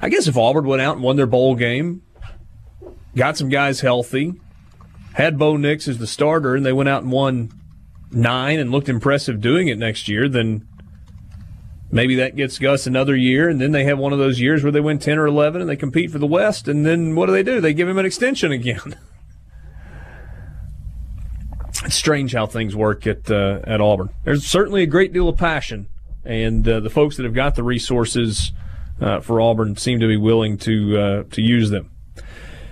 I 0.00 0.08
guess 0.08 0.26
if 0.26 0.36
Auburn 0.36 0.66
went 0.66 0.82
out 0.82 0.96
and 0.96 1.04
won 1.04 1.16
their 1.16 1.26
bowl 1.26 1.54
game, 1.54 2.02
got 3.16 3.36
some 3.36 3.48
guys 3.48 3.80
healthy, 3.80 4.34
had 5.14 5.38
Bo 5.38 5.56
Nix 5.56 5.88
as 5.88 5.98
the 5.98 6.06
starter, 6.06 6.54
and 6.54 6.66
they 6.66 6.72
went 6.72 6.88
out 6.88 7.02
and 7.02 7.12
won 7.12 7.52
nine 8.10 8.58
and 8.58 8.70
looked 8.70 8.88
impressive 8.88 9.40
doing 9.40 9.68
it 9.68 9.78
next 9.78 10.08
year, 10.08 10.28
then 10.28 10.66
maybe 11.90 12.16
that 12.16 12.36
gets 12.36 12.58
Gus 12.58 12.86
another 12.86 13.16
year, 13.16 13.48
and 13.48 13.60
then 13.60 13.72
they 13.72 13.84
have 13.84 13.98
one 13.98 14.12
of 14.12 14.18
those 14.18 14.40
years 14.40 14.62
where 14.62 14.72
they 14.72 14.80
win 14.80 14.98
10 14.98 15.18
or 15.18 15.26
11 15.26 15.60
and 15.60 15.70
they 15.70 15.76
compete 15.76 16.10
for 16.10 16.18
the 16.18 16.26
West, 16.26 16.68
and 16.68 16.84
then 16.84 17.14
what 17.14 17.26
do 17.26 17.32
they 17.32 17.42
do? 17.42 17.60
They 17.60 17.72
give 17.72 17.88
him 17.88 17.98
an 17.98 18.06
extension 18.06 18.52
again. 18.52 18.96
it's 21.84 21.94
strange 21.94 22.32
how 22.32 22.46
things 22.46 22.74
work 22.74 23.06
at, 23.06 23.30
uh, 23.30 23.60
at 23.64 23.80
Auburn. 23.80 24.10
There's 24.24 24.46
certainly 24.46 24.82
a 24.82 24.86
great 24.86 25.12
deal 25.12 25.28
of 25.28 25.36
passion, 25.36 25.88
and 26.24 26.66
uh, 26.66 26.80
the 26.80 26.90
folks 26.90 27.16
that 27.16 27.24
have 27.24 27.34
got 27.34 27.54
the 27.54 27.62
resources 27.62 28.52
uh, 29.00 29.20
for 29.20 29.40
Auburn 29.40 29.76
seem 29.76 30.00
to 30.00 30.08
be 30.08 30.16
willing 30.16 30.56
to, 30.58 30.98
uh, 30.98 31.22
to 31.30 31.42
use 31.42 31.70
them. 31.70 31.90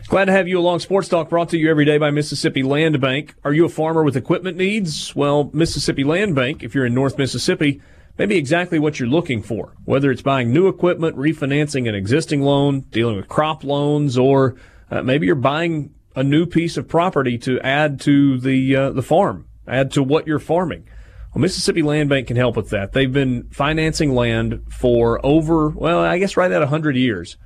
Glad 0.08 0.26
to 0.26 0.32
have 0.32 0.46
you 0.46 0.58
along. 0.58 0.80
Sports 0.80 1.08
Talk 1.08 1.30
brought 1.30 1.48
to 1.50 1.58
you 1.58 1.70
every 1.70 1.86
day 1.86 1.96
by 1.96 2.10
Mississippi 2.10 2.62
Land 2.62 3.00
Bank. 3.00 3.34
Are 3.44 3.52
you 3.52 3.64
a 3.64 3.70
farmer 3.70 4.02
with 4.02 4.16
equipment 4.16 4.58
needs? 4.58 5.16
Well, 5.16 5.50
Mississippi 5.54 6.04
Land 6.04 6.34
Bank, 6.34 6.62
if 6.62 6.74
you're 6.74 6.84
in 6.84 6.92
North 6.92 7.16
Mississippi, 7.16 7.80
maybe 8.18 8.36
exactly 8.36 8.78
what 8.78 9.00
you're 9.00 9.08
looking 9.08 9.42
for. 9.42 9.72
Whether 9.86 10.10
it's 10.10 10.20
buying 10.20 10.52
new 10.52 10.68
equipment, 10.68 11.16
refinancing 11.16 11.88
an 11.88 11.94
existing 11.94 12.42
loan, 12.42 12.80
dealing 12.90 13.16
with 13.16 13.28
crop 13.28 13.64
loans, 13.64 14.18
or 14.18 14.56
uh, 14.90 15.02
maybe 15.02 15.24
you're 15.24 15.34
buying 15.34 15.94
a 16.14 16.22
new 16.22 16.46
piece 16.46 16.76
of 16.76 16.88
property 16.88 17.38
to 17.38 17.60
add 17.60 18.00
to 18.00 18.38
the 18.38 18.76
uh, 18.76 18.90
the 18.90 19.02
farm, 19.02 19.46
add 19.66 19.90
to 19.92 20.02
what 20.02 20.26
you're 20.26 20.38
farming. 20.38 20.88
Well, 21.34 21.40
Mississippi 21.40 21.82
Land 21.82 22.10
Bank 22.10 22.28
can 22.28 22.36
help 22.36 22.56
with 22.56 22.70
that. 22.70 22.92
They've 22.92 23.12
been 23.12 23.44
financing 23.50 24.14
land 24.14 24.62
for 24.68 25.24
over, 25.24 25.70
well, 25.70 26.00
I 26.00 26.18
guess 26.18 26.36
right 26.36 26.52
at 26.52 26.60
100 26.60 26.94
years. 26.94 27.38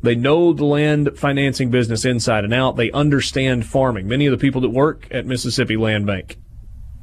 They 0.00 0.14
know 0.14 0.52
the 0.52 0.64
land 0.64 1.10
financing 1.16 1.70
business 1.70 2.04
inside 2.04 2.44
and 2.44 2.54
out. 2.54 2.76
They 2.76 2.90
understand 2.92 3.66
farming. 3.66 4.08
Many 4.08 4.26
of 4.26 4.32
the 4.32 4.38
people 4.38 4.60
that 4.60 4.70
work 4.70 5.06
at 5.10 5.26
Mississippi 5.26 5.76
Land 5.76 6.06
Bank 6.06 6.38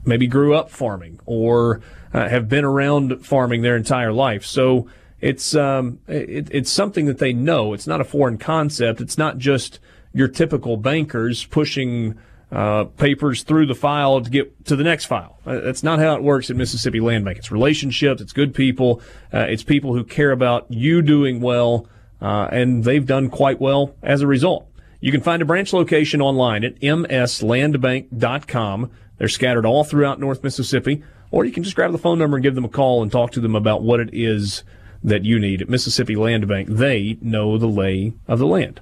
maybe 0.06 0.28
grew 0.28 0.54
up 0.54 0.70
farming 0.70 1.20
or 1.26 1.82
uh, 2.14 2.28
have 2.28 2.50
been 2.50 2.66
around 2.66 3.26
farming 3.26 3.62
their 3.62 3.76
entire 3.76 4.12
life. 4.12 4.46
So 4.46 4.88
it's 5.22 5.56
um, 5.56 6.00
it, 6.08 6.50
it's 6.52 6.72
something 6.72 7.06
that 7.06 7.20
they 7.20 7.34
know. 7.34 7.74
It's 7.74 7.88
not 7.88 8.02
a 8.02 8.06
foreign 8.06 8.38
concept. 8.38 9.02
It's 9.02 9.18
not 9.18 9.38
just 9.38 9.80
your 10.14 10.28
typical 10.28 10.78
bankers 10.78 11.46
pushing 11.46 12.18
uh, 12.52 12.86
papers 12.86 13.44
through 13.44 13.68
the 13.68 13.76
file 13.76 14.22
to 14.22 14.30
get 14.30 14.66
to 14.66 14.76
the 14.76 14.84
next 14.84 15.06
file. 15.06 15.40
Uh, 15.46 15.60
that's 15.60 15.84
not 15.84 16.00
how 16.00 16.16
it 16.16 16.24
works 16.24 16.50
at 16.50 16.56
Mississippi 16.56 17.00
Land 17.00 17.26
Bank. 17.26 17.38
It's 17.38 17.52
relationships. 17.52 18.22
It's 18.22 18.34
good 18.34 18.56
people. 18.56 19.02
Uh, 19.32 19.46
it's 19.50 19.64
people 19.64 19.94
who 19.94 20.04
care 20.04 20.32
about 20.32 20.66
you 20.70 21.02
doing 21.02 21.42
well 21.42 21.88
uh, 22.22 22.48
and 22.52 22.84
they've 22.84 23.06
done 23.06 23.30
quite 23.30 23.62
well 23.62 23.96
as 24.02 24.22
a 24.22 24.28
result. 24.28 24.66
You 25.00 25.12
can 25.12 25.22
find 25.22 25.42
a 25.42 25.46
branch 25.46 25.72
location 25.72 26.22
online 26.22 26.66
at 26.66 26.80
mslandbank.com. 26.82 28.92
They're 29.18 29.28
scattered 29.28 29.66
all 29.66 29.84
throughout 29.84 30.20
North 30.20 30.44
Mississippi, 30.44 31.04
or 31.32 31.46
you 31.46 31.52
can 31.52 31.64
just 31.64 31.76
grab 31.76 31.92
the 31.92 31.98
phone 31.98 32.20
number 32.20 32.38
and 32.38 32.44
give 32.44 32.56
them 32.56 32.66
a 32.66 32.70
call 32.70 33.02
and 33.02 33.12
talk 33.12 33.32
to 33.32 33.40
them 33.40 33.56
about 33.56 33.82
what 33.82 34.00
it 34.00 34.10
is 34.12 34.64
that 35.04 35.24
you 35.24 35.40
need 35.40 35.62
at 35.62 35.70
Mississippi 35.70 36.16
Land 36.16 36.48
Bank. 36.48 36.68
They 36.70 37.18
know 37.22 37.58
the 37.58 37.68
lay 37.68 38.14
of 38.28 38.40
the 38.40 38.48
land. 38.48 38.82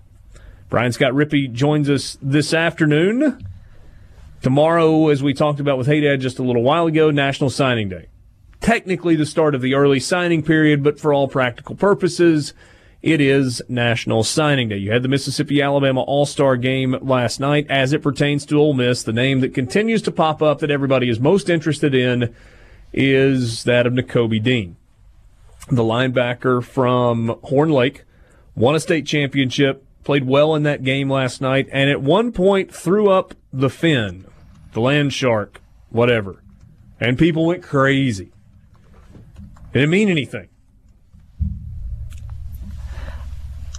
Brian 0.70 0.92
Scott 0.92 1.14
Rippey 1.14 1.52
joins 1.52 1.90
us 1.90 2.18
this 2.22 2.54
afternoon. 2.54 3.46
Tomorrow, 4.42 5.08
as 5.08 5.24
we 5.24 5.34
talked 5.34 5.62
about 5.62 5.78
with 5.78 5.88
Haydad 5.88 6.20
just 6.20 6.40
a 6.40 6.44
little 6.44 6.62
while 6.62 6.88
ago, 6.88 7.10
National 7.10 7.50
Signing 7.50 7.88
Day. 7.88 8.08
Technically 8.60 9.16
the 9.16 9.26
start 9.26 9.56
of 9.56 9.62
the 9.62 9.74
early 9.74 10.00
signing 10.00 10.44
period, 10.44 10.84
but 10.84 11.00
for 11.00 11.14
all 11.14 11.30
practical 11.30 11.76
purposes, 11.76 12.54
it 13.02 13.22
is 13.22 13.62
National 13.70 14.24
Signing 14.26 14.68
Day. 14.68 14.78
You 14.78 14.92
had 14.92 15.04
the 15.04 15.10
Mississippi 15.10 15.62
Alabama 15.62 16.02
All 16.02 16.26
Star 16.26 16.58
game 16.58 16.98
last 17.02 17.40
night. 17.40 17.66
As 17.70 17.94
it 17.94 18.02
pertains 18.02 18.46
to 18.48 18.60
Ole 18.60 18.74
Miss, 18.74 19.04
the 19.04 19.14
name 19.14 19.40
that 19.40 19.54
continues 19.54 20.02
to 20.02 20.12
pop 20.12 20.42
up 20.42 20.60
that 20.60 20.72
everybody 20.72 21.10
is 21.10 21.20
most 21.20 21.50
interested 21.50 21.96
in 21.96 22.36
is 22.92 23.64
that 23.64 23.88
of 23.88 23.94
Nakobe 23.94 24.44
Dean, 24.44 24.76
the 25.70 25.84
linebacker 25.84 26.62
from 26.62 27.40
Horn 27.44 27.70
Lake, 27.70 28.04
won 28.56 28.76
a 28.76 28.80
state 28.82 29.06
championship, 29.06 29.86
played 30.08 30.26
well 30.26 30.56
in 30.56 30.64
that 30.64 30.86
game 30.86 31.12
last 31.12 31.42
night, 31.42 31.68
and 31.70 31.90
at 31.90 32.02
one 32.02 32.32
point 32.32 32.74
threw 32.74 33.12
up 33.12 33.36
the 33.52 33.70
fin, 33.70 34.26
the 34.72 34.80
land 34.80 35.12
shark, 35.12 35.60
whatever, 35.90 36.42
and 36.98 37.20
people 37.20 37.46
went 37.46 37.62
crazy. 37.62 38.32
It 39.44 39.74
didn't 39.74 39.90
mean 39.90 40.08
anything. 40.08 40.48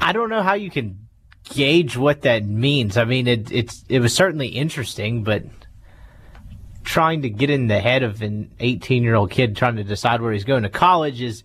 I 0.02 0.12
don't 0.12 0.28
know 0.28 0.42
how 0.42 0.52
you 0.52 0.68
can 0.68 1.08
gauge 1.44 1.96
what 1.96 2.20
that 2.20 2.44
means. 2.44 2.98
I 2.98 3.06
mean, 3.06 3.26
it, 3.26 3.50
it's 3.50 3.82
it 3.88 4.00
was 4.00 4.12
certainly 4.12 4.48
interesting, 4.48 5.24
but 5.24 5.44
trying 6.84 7.22
to 7.22 7.30
get 7.30 7.48
in 7.48 7.68
the 7.68 7.80
head 7.80 8.02
of 8.02 8.20
an 8.20 8.52
18 8.60 9.02
year 9.02 9.14
old 9.14 9.30
kid 9.30 9.56
trying 9.56 9.76
to 9.76 9.84
decide 9.84 10.20
where 10.20 10.34
he's 10.34 10.44
going 10.44 10.64
to 10.64 10.68
college 10.68 11.22
is 11.22 11.42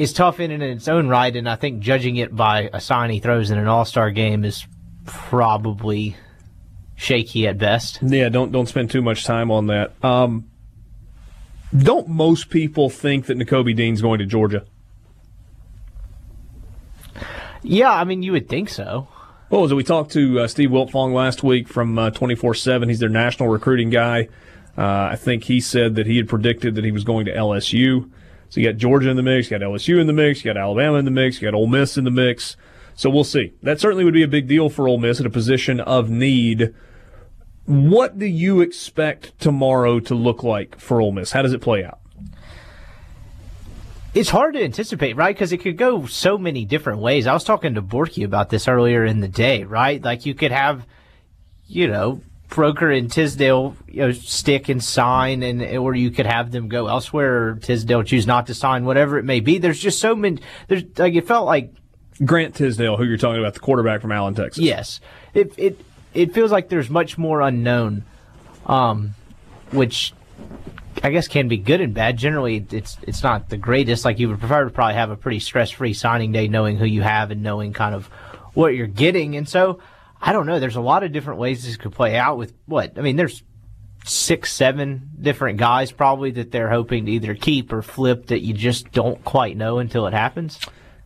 is 0.00 0.14
tough 0.14 0.40
in 0.40 0.50
and 0.50 0.62
in 0.62 0.70
its 0.70 0.88
own 0.88 1.08
right. 1.08 1.34
And 1.36 1.46
I 1.46 1.56
think 1.56 1.80
judging 1.80 2.16
it 2.16 2.34
by 2.34 2.70
a 2.72 2.80
sign 2.80 3.10
he 3.10 3.20
throws 3.20 3.50
in 3.50 3.58
an 3.58 3.66
All 3.66 3.84
Star 3.84 4.10
game 4.10 4.44
is 4.44 4.66
probably 5.04 6.16
shaky 6.96 7.46
at 7.46 7.58
best. 7.58 7.98
Yeah, 8.02 8.30
don't 8.30 8.50
don't 8.50 8.66
spend 8.66 8.90
too 8.90 9.02
much 9.02 9.24
time 9.24 9.50
on 9.50 9.66
that. 9.66 9.92
Um, 10.02 10.50
don't 11.76 12.08
most 12.08 12.48
people 12.48 12.88
think 12.88 13.26
that 13.26 13.38
Nakobe 13.38 13.76
Dean's 13.76 14.00
going 14.00 14.20
to 14.20 14.26
Georgia? 14.26 14.64
Yeah, 17.62 17.92
I 17.92 18.04
mean, 18.04 18.22
you 18.22 18.32
would 18.32 18.48
think 18.48 18.70
so. 18.70 19.06
Was 19.50 19.70
it? 19.70 19.74
We 19.74 19.84
talked 19.84 20.12
to 20.12 20.40
uh, 20.40 20.48
Steve 20.48 20.70
Wiltfong 20.70 21.12
last 21.12 21.42
week 21.42 21.68
from 21.68 21.98
uh, 21.98 22.10
24 22.10 22.54
7. 22.54 22.88
He's 22.88 23.00
their 23.00 23.10
national 23.10 23.50
recruiting 23.50 23.90
guy. 23.90 24.28
Uh, 24.78 25.10
I 25.12 25.16
think 25.16 25.44
he 25.44 25.60
said 25.60 25.96
that 25.96 26.06
he 26.06 26.16
had 26.16 26.26
predicted 26.26 26.74
that 26.76 26.84
he 26.84 26.92
was 26.92 27.04
going 27.04 27.26
to 27.26 27.34
LSU. 27.34 28.10
So 28.50 28.60
you 28.60 28.66
got 28.66 28.78
Georgia 28.78 29.10
in 29.10 29.16
the 29.16 29.22
mix, 29.22 29.50
you 29.50 29.58
got 29.58 29.64
LSU 29.64 30.00
in 30.00 30.08
the 30.08 30.12
mix, 30.12 30.44
you 30.44 30.52
got 30.52 30.60
Alabama 30.60 30.98
in 30.98 31.04
the 31.04 31.10
mix, 31.10 31.40
you 31.40 31.46
got 31.46 31.56
Ole 31.56 31.68
Miss 31.68 31.96
in 31.96 32.04
the 32.04 32.10
mix. 32.10 32.56
So 32.94 33.08
we'll 33.08 33.24
see. 33.24 33.54
That 33.62 33.80
certainly 33.80 34.04
would 34.04 34.12
be 34.12 34.24
a 34.24 34.28
big 34.28 34.48
deal 34.48 34.68
for 34.68 34.88
Ole 34.88 34.98
Miss 34.98 35.20
at 35.20 35.26
a 35.26 35.30
position 35.30 35.80
of 35.80 36.10
need. 36.10 36.74
What 37.64 38.18
do 38.18 38.26
you 38.26 38.60
expect 38.60 39.38
tomorrow 39.38 40.00
to 40.00 40.14
look 40.16 40.42
like 40.42 40.78
for 40.80 41.00
Ole 41.00 41.12
Miss? 41.12 41.30
How 41.30 41.42
does 41.42 41.52
it 41.52 41.62
play 41.62 41.84
out? 41.84 42.00
It's 44.12 44.30
hard 44.30 44.54
to 44.54 44.64
anticipate, 44.64 45.14
right? 45.14 45.34
Because 45.34 45.52
it 45.52 45.58
could 45.58 45.78
go 45.78 46.06
so 46.06 46.36
many 46.36 46.64
different 46.64 46.98
ways. 46.98 47.28
I 47.28 47.32
was 47.32 47.44
talking 47.44 47.74
to 47.74 47.82
Borky 47.82 48.24
about 48.24 48.50
this 48.50 48.66
earlier 48.66 49.04
in 49.04 49.20
the 49.20 49.28
day, 49.28 49.62
right? 49.62 50.02
Like 50.02 50.26
you 50.26 50.34
could 50.34 50.50
have, 50.50 50.84
you 51.68 51.86
know, 51.86 52.20
Broeker 52.50 52.96
and 52.96 53.10
Tisdale 53.10 53.76
you 53.88 54.00
know, 54.00 54.12
stick 54.12 54.68
and 54.68 54.82
sign, 54.82 55.42
and 55.42 55.62
or 55.78 55.94
you 55.94 56.10
could 56.10 56.26
have 56.26 56.50
them 56.50 56.68
go 56.68 56.88
elsewhere, 56.88 57.48
or 57.48 57.54
Tisdale 57.56 58.02
choose 58.02 58.26
not 58.26 58.48
to 58.48 58.54
sign, 58.54 58.84
whatever 58.84 59.18
it 59.18 59.24
may 59.24 59.40
be. 59.40 59.58
There's 59.58 59.80
just 59.80 60.00
so 60.00 60.14
many. 60.14 60.40
There's 60.68 60.82
like 60.98 61.14
it 61.14 61.26
felt 61.26 61.46
like 61.46 61.72
Grant 62.24 62.56
Tisdale, 62.56 62.96
who 62.96 63.04
you're 63.04 63.16
talking 63.16 63.40
about, 63.40 63.54
the 63.54 63.60
quarterback 63.60 64.00
from 64.00 64.12
Allen, 64.12 64.34
Texas. 64.34 64.62
Yes, 64.62 65.00
it 65.32 65.52
it 65.56 65.80
it 66.12 66.34
feels 66.34 66.50
like 66.50 66.68
there's 66.68 66.90
much 66.90 67.16
more 67.16 67.40
unknown, 67.40 68.04
um, 68.66 69.14
which 69.70 70.12
I 71.02 71.10
guess 71.10 71.28
can 71.28 71.48
be 71.48 71.56
good 71.56 71.80
and 71.80 71.94
bad. 71.94 72.16
Generally, 72.16 72.66
it's 72.72 72.98
it's 73.02 73.22
not 73.22 73.48
the 73.48 73.56
greatest. 73.56 74.04
Like 74.04 74.18
you 74.18 74.28
would 74.28 74.40
prefer 74.40 74.64
to 74.64 74.70
probably 74.70 74.94
have 74.94 75.10
a 75.10 75.16
pretty 75.16 75.38
stress 75.38 75.70
free 75.70 75.94
signing 75.94 76.32
day, 76.32 76.48
knowing 76.48 76.76
who 76.76 76.84
you 76.84 77.02
have 77.02 77.30
and 77.30 77.42
knowing 77.42 77.72
kind 77.72 77.94
of 77.94 78.08
what 78.54 78.74
you're 78.74 78.86
getting. 78.86 79.36
And 79.36 79.48
so 79.48 79.80
I 80.20 80.32
don't 80.32 80.46
know. 80.46 80.60
There's 80.60 80.76
a 80.76 80.80
lot 80.80 81.02
of 81.02 81.12
different 81.12 81.40
ways 81.40 81.64
this 81.64 81.76
could 81.76 81.92
play 81.92 82.16
out. 82.16 82.36
With 82.36 82.52
what 82.66 82.98
I 82.98 83.00
mean, 83.00 83.16
there's 83.16 83.42
six, 84.04 84.52
seven 84.52 85.10
different 85.20 85.58
guys 85.58 85.92
probably 85.92 86.30
that 86.32 86.50
they're 86.52 86.70
hoping 86.70 87.06
to 87.06 87.12
either 87.12 87.34
keep 87.34 87.72
or 87.72 87.82
flip 87.82 88.26
that 88.26 88.40
you 88.40 88.52
just 88.52 88.92
don't 88.92 89.24
quite 89.24 89.56
know 89.56 89.78
until 89.78 90.06
it 90.06 90.12
happens. 90.12 90.58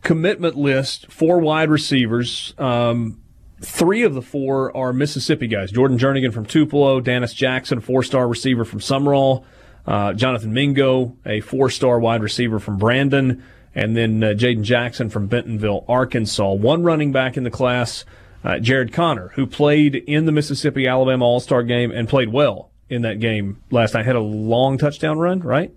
Commitment 0.03 0.55
list: 0.55 1.11
four 1.11 1.39
wide 1.39 1.69
receivers. 1.69 2.53
Um, 2.57 3.21
three 3.61 4.03
of 4.03 4.13
the 4.13 4.21
four 4.21 4.75
are 4.75 4.91
Mississippi 4.93 5.47
guys. 5.47 5.71
Jordan 5.71 5.97
Jernigan 5.97 6.33
from 6.33 6.45
Tupelo, 6.45 6.99
Dannis 6.99 7.33
Jackson, 7.33 7.79
four-star 7.79 8.27
receiver 8.27 8.65
from 8.65 8.79
Sumrall, 8.79 9.45
uh, 9.87 10.13
Jonathan 10.13 10.53
Mingo, 10.53 11.15
a 11.25 11.39
four-star 11.39 11.99
wide 11.99 12.21
receiver 12.21 12.59
from 12.59 12.77
Brandon, 12.77 13.43
and 13.73 13.95
then 13.95 14.23
uh, 14.23 14.27
Jaden 14.27 14.63
Jackson 14.63 15.09
from 15.09 15.27
Bentonville, 15.27 15.85
Arkansas. 15.87 16.53
One 16.53 16.83
running 16.83 17.11
back 17.11 17.37
in 17.37 17.43
the 17.43 17.51
class 17.51 18.05
uh, 18.45 18.59
Jared 18.59 18.93
Connor, 18.93 19.29
who 19.29 19.47
played 19.47 19.95
in 19.95 20.25
the 20.25 20.31
Mississippi 20.31 20.87
Alabama 20.87 21.25
All 21.25 21.39
Star 21.39 21.63
game 21.63 21.91
and 21.91 22.07
played 22.07 22.31
well 22.31 22.69
in 22.89 23.01
that 23.01 23.19
game 23.19 23.61
last 23.71 23.95
night, 23.95 24.05
had 24.05 24.15
a 24.15 24.21
long 24.21 24.77
touchdown 24.77 25.17
run, 25.17 25.39
right? 25.39 25.73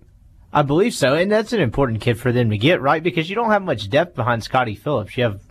I 0.53 0.61
believe 0.61 0.93
so, 0.93 1.15
and 1.15 1.31
that's 1.31 1.51
an 1.51 1.61
important 1.61 2.01
kid 2.01 2.19
for 2.19 2.31
them 2.31 2.51
to 2.51 2.57
get, 2.57 2.79
right? 2.81 3.01
Because 3.01 3.29
you 3.29 3.35
don't 3.35 3.49
have 3.49 3.63
much 3.63 3.89
depth 3.89 4.15
behind 4.15 4.43
Scotty 4.43 4.75
Phillips. 4.75 5.17
You 5.17 5.23
have, 5.23 5.41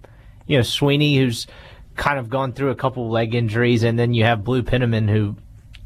you 0.47 0.59
know, 0.59 0.63
Swinney, 0.63 1.17
who's 1.17 1.49
kind 1.97 2.19
of 2.21 2.31
gone 2.31 2.53
through 2.53 2.71
a 2.71 2.77
couple 2.77 3.11
leg 3.11 3.35
injuries, 3.35 3.83
and 3.83 3.99
then 3.99 4.15
you 4.15 4.25
have 4.25 4.45
Blue 4.45 4.63
Pennamon, 4.63 5.09
who 5.09 5.37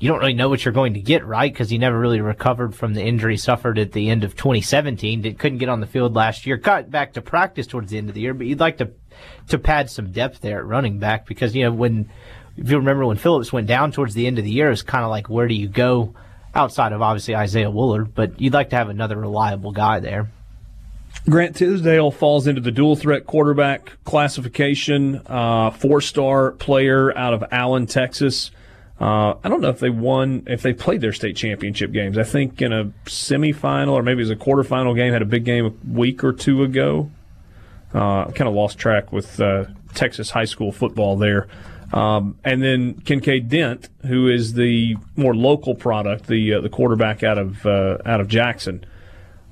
you 0.01 0.09
don't 0.09 0.19
really 0.19 0.35
know 0.35 0.49
what 0.49 0.65
you're 0.65 0.75
going 0.75 0.95
to 0.95 1.01
get, 1.01 1.25
right? 1.25 1.53
Because 1.53 1.71
he 1.71 1.79
never 1.79 1.99
really 1.99 2.21
recovered 2.21 2.75
from 2.75 2.93
the 2.93 3.03
injury 3.03 3.37
suffered 3.37 3.79
at 3.79 3.93
the 3.93 4.11
end 4.11 4.25
of 4.25 4.35
2017. 4.37 5.23
Did, 5.23 5.39
couldn't 5.39 5.59
get 5.59 5.69
on 5.69 5.81
the 5.81 5.87
field 5.87 6.15
last 6.15 6.45
year. 6.45 6.57
Got 6.57 6.91
back 6.91 7.15
to 7.15 7.23
practice 7.23 7.67
towards 7.67 7.91
the 7.91 7.99
end 7.99 8.09
of 8.09 8.15
the 8.15 8.21
year, 8.21 8.35
but 8.35 8.47
you'd 8.47 8.61
like 8.61 8.79
to 8.79 8.91
to 9.49 9.59
pad 9.59 9.91
some 9.91 10.13
depth 10.13 10.41
there 10.41 10.59
at 10.59 10.67
running 10.67 10.99
back 10.99 11.27
because 11.27 11.55
you 11.55 11.65
know 11.65 11.73
when 11.73 12.11
if 12.57 12.71
you 12.71 12.77
remember 12.77 13.07
when 13.07 13.17
Phillips 13.17 13.53
went 13.53 13.67
down 13.67 13.93
towards 13.93 14.15
the 14.15 14.27
end 14.27 14.39
of 14.39 14.45
the 14.45 14.51
year, 14.51 14.71
it's 14.71 14.83
kind 14.83 15.05
of 15.05 15.11
like 15.11 15.29
where 15.29 15.49
do 15.49 15.55
you 15.55 15.69
go 15.69 16.15
outside 16.55 16.93
of 16.93 17.01
obviously 17.01 17.35
Isaiah 17.35 17.71
Woullard, 17.71 18.15
but 18.15 18.41
you'd 18.41 18.53
like 18.53 18.71
to 18.71 18.77
have 18.77 18.89
another 18.89 19.17
reliable 19.17 19.73
guy 19.73 20.01
there. 20.01 20.31
Grant 21.29 21.57
Tisdale 21.57 22.11
falls 22.11 22.47
into 22.47 22.61
the 22.61 22.73
dual 22.73 22.97
threat 22.97 23.27
quarterback 23.27 23.93
classification, 24.05 25.23
uh, 25.27 25.71
four 25.71 26.01
star 26.01 26.53
player 26.53 27.17
out 27.17 27.33
of 27.33 27.45
Allen, 27.53 27.87
Texas. 27.87 28.51
Uh, 29.01 29.35
I 29.43 29.49
don't 29.49 29.61
know 29.61 29.69
if 29.69 29.79
they 29.79 29.91
won, 29.91 30.45
if 30.47 30.63
they 30.63 30.73
played 30.73 31.01
their 31.01 31.13
state 31.13 31.37
championship 31.37 31.93
games. 31.93 32.19
I 32.19 32.25
think 32.25 32.61
in 32.61 32.73
a 32.73 32.87
semifinal 33.07 33.93
or 33.93 34.03
maybe 34.03 34.21
it 34.21 34.29
was 34.29 34.31
a 34.31 34.37
quarterfinal 34.37 34.95
game, 34.97 35.13
had 35.13 35.23
a 35.23 35.27
big 35.27 35.45
game 35.45 35.67
a 35.67 35.73
week 35.91 36.23
or 36.25 36.33
two 36.33 36.63
ago. 36.63 37.11
Uh, 37.95 38.31
kind 38.33 38.49
of 38.49 38.55
lost 38.55 38.79
track 38.79 39.13
with 39.13 39.39
uh, 39.41 39.67
Texas 39.95 40.31
high 40.31 40.47
school 40.47 40.73
football 40.73 41.17
there. 41.17 41.49
Um, 41.93 42.39
and 42.43 42.63
then 42.63 42.95
Kinkead 42.95 43.49
Dent, 43.49 43.89
who 44.07 44.29
is 44.29 44.55
the 44.55 44.97
more 45.15 45.35
local 45.35 45.75
product, 45.75 46.27
the 46.27 46.55
uh, 46.55 46.61
the 46.61 46.71
quarterback 46.71 47.23
out 47.23 47.39
of 47.39 47.67
uh, 47.67 47.99
out 48.07 48.21
of 48.21 48.29
Jackson. 48.29 48.85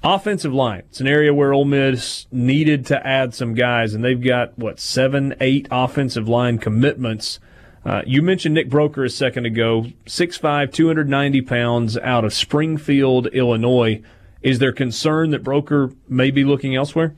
Offensive 0.03 0.55
line. 0.55 0.85
It's 0.89 1.03
an 1.03 1.07
area 1.07 1.35
where 1.35 1.53
Ole 1.53 1.67
Miss 1.67 2.27
needed 2.33 2.87
to 2.87 3.07
add 3.07 3.35
some 3.35 3.53
guys, 3.53 3.93
and 3.93 4.03
they've 4.03 4.23
got 4.23 4.59
what 4.59 4.81
seven, 4.81 5.35
eight 5.41 5.69
offensive 5.71 6.27
line 6.27 6.57
commitments. 6.57 7.39
Uh, 7.85 8.01
you 8.07 8.23
mentioned 8.23 8.55
Nick 8.55 8.71
Broeker 8.71 9.05
a 9.05 9.11
second 9.11 9.47
ago, 9.47 9.87
6'5", 10.07 10.73
290 10.73 11.41
pounds, 11.43 11.97
out 11.99 12.27
of 12.27 12.33
Springfield, 12.33 13.27
Illinois. 13.29 14.03
Is 14.43 14.59
there 14.59 14.73
concern 14.73 15.31
that 15.31 15.43
Broeker 15.43 15.95
may 16.09 16.31
be 16.31 16.45
looking 16.45 16.75
elsewhere? 16.75 17.15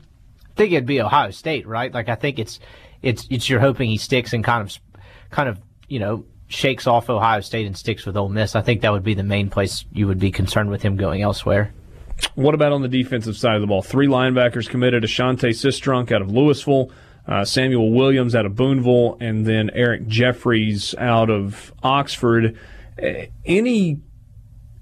Think 0.55 0.71
it'd 0.71 0.85
be 0.85 1.01
Ohio 1.01 1.31
State, 1.31 1.67
right? 1.67 1.93
Like 1.93 2.09
I 2.09 2.15
think 2.15 2.39
it's 2.39 2.59
it's 3.01 3.27
it's 3.29 3.49
you're 3.49 3.59
hoping 3.59 3.89
he 3.89 3.97
sticks 3.97 4.33
and 4.33 4.43
kind 4.43 4.61
of 4.61 4.77
kind 5.31 5.49
of 5.49 5.59
you 5.87 5.99
know 5.99 6.25
shakes 6.47 6.87
off 6.87 7.09
Ohio 7.09 7.41
State 7.41 7.65
and 7.65 7.75
sticks 7.75 8.05
with 8.05 8.15
Ole 8.15 8.29
Miss. 8.29 8.55
I 8.55 8.61
think 8.61 8.81
that 8.81 8.91
would 8.91 9.03
be 9.03 9.13
the 9.13 9.23
main 9.23 9.49
place 9.49 9.85
you 9.91 10.07
would 10.07 10.19
be 10.19 10.31
concerned 10.31 10.69
with 10.69 10.81
him 10.81 10.95
going 10.95 11.21
elsewhere. 11.21 11.73
What 12.35 12.53
about 12.53 12.71
on 12.71 12.81
the 12.81 12.87
defensive 12.87 13.35
side 13.35 13.55
of 13.55 13.61
the 13.61 13.67
ball? 13.67 13.81
Three 13.81 14.07
linebackers 14.07 14.69
committed: 14.69 15.03
Ashanti 15.03 15.49
Cistrunk 15.49 16.11
out 16.11 16.21
of 16.21 16.31
Louisville, 16.31 16.91
uh, 17.27 17.43
Samuel 17.45 17.91
Williams 17.91 18.35
out 18.35 18.45
of 18.45 18.55
Boonville, 18.55 19.17
and 19.19 19.45
then 19.45 19.69
Eric 19.73 20.07
Jeffries 20.07 20.93
out 20.97 21.29
of 21.29 21.73
Oxford. 21.81 22.57
Uh, 23.01 23.25
any 23.45 23.99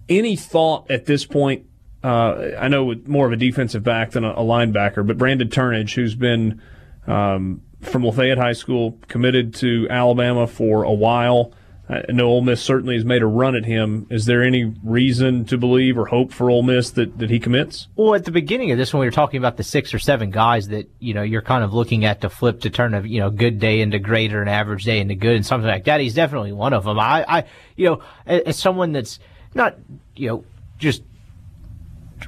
any 0.09 0.35
thought 0.35 0.91
at 0.91 1.05
this 1.05 1.25
point? 1.25 1.65
Uh, 2.03 2.51
I 2.57 2.67
know 2.67 2.95
more 3.05 3.27
of 3.27 3.31
a 3.31 3.37
defensive 3.37 3.83
back 3.83 4.11
than 4.11 4.23
a, 4.23 4.31
a 4.31 4.43
linebacker, 4.43 5.05
but 5.05 5.17
Brandon 5.17 5.49
Turnage, 5.49 5.93
who's 5.93 6.15
been 6.15 6.61
um, 7.05 7.61
from 7.81 8.03
Lafayette 8.03 8.37
High 8.37 8.53
School, 8.53 8.97
committed 9.07 9.53
to 9.55 9.87
Alabama 9.89 10.47
for 10.47 10.83
a 10.83 10.93
while. 10.93 11.53
I 11.91 12.11
know 12.13 12.27
Ole 12.27 12.41
Miss 12.41 12.61
certainly 12.61 12.95
has 12.95 13.03
made 13.03 13.21
a 13.21 13.27
run 13.27 13.53
at 13.53 13.65
him. 13.65 14.07
Is 14.09 14.25
there 14.25 14.43
any 14.43 14.73
reason 14.83 15.43
to 15.45 15.57
believe 15.57 15.97
or 15.97 16.05
hope 16.05 16.31
for 16.31 16.49
Ole 16.49 16.63
Miss 16.63 16.91
that, 16.91 17.17
that 17.19 17.29
he 17.29 17.37
commits? 17.37 17.89
Well, 17.97 18.15
at 18.15 18.23
the 18.23 18.31
beginning 18.31 18.71
of 18.71 18.77
this, 18.77 18.93
when 18.93 19.01
we 19.01 19.07
were 19.07 19.11
talking 19.11 19.39
about 19.39 19.57
the 19.57 19.63
six 19.63 19.93
or 19.93 19.99
seven 19.99 20.31
guys 20.31 20.69
that 20.69 20.89
you 20.99 21.13
know 21.13 21.21
you're 21.21 21.41
kind 21.41 21.65
of 21.65 21.73
looking 21.73 22.05
at 22.05 22.21
to 22.21 22.29
flip 22.29 22.61
to 22.61 22.69
turn 22.69 22.93
a 22.93 23.01
you 23.01 23.19
know 23.19 23.29
good 23.29 23.59
day 23.59 23.81
into 23.81 23.99
great 23.99 24.33
or 24.33 24.41
an 24.41 24.47
average 24.47 24.85
day 24.85 24.99
into 24.99 25.15
good 25.15 25.35
and 25.35 25.45
something 25.45 25.69
like 25.69 25.83
that, 25.85 25.99
he's 25.99 26.13
definitely 26.13 26.53
one 26.53 26.71
of 26.71 26.85
them. 26.85 26.97
I, 26.97 27.25
I 27.27 27.43
you 27.75 27.89
know, 27.89 28.03
as 28.25 28.57
someone 28.57 28.93
that's 28.93 29.19
not 29.53 29.75
you 30.15 30.29
know 30.29 30.45
just 30.77 31.03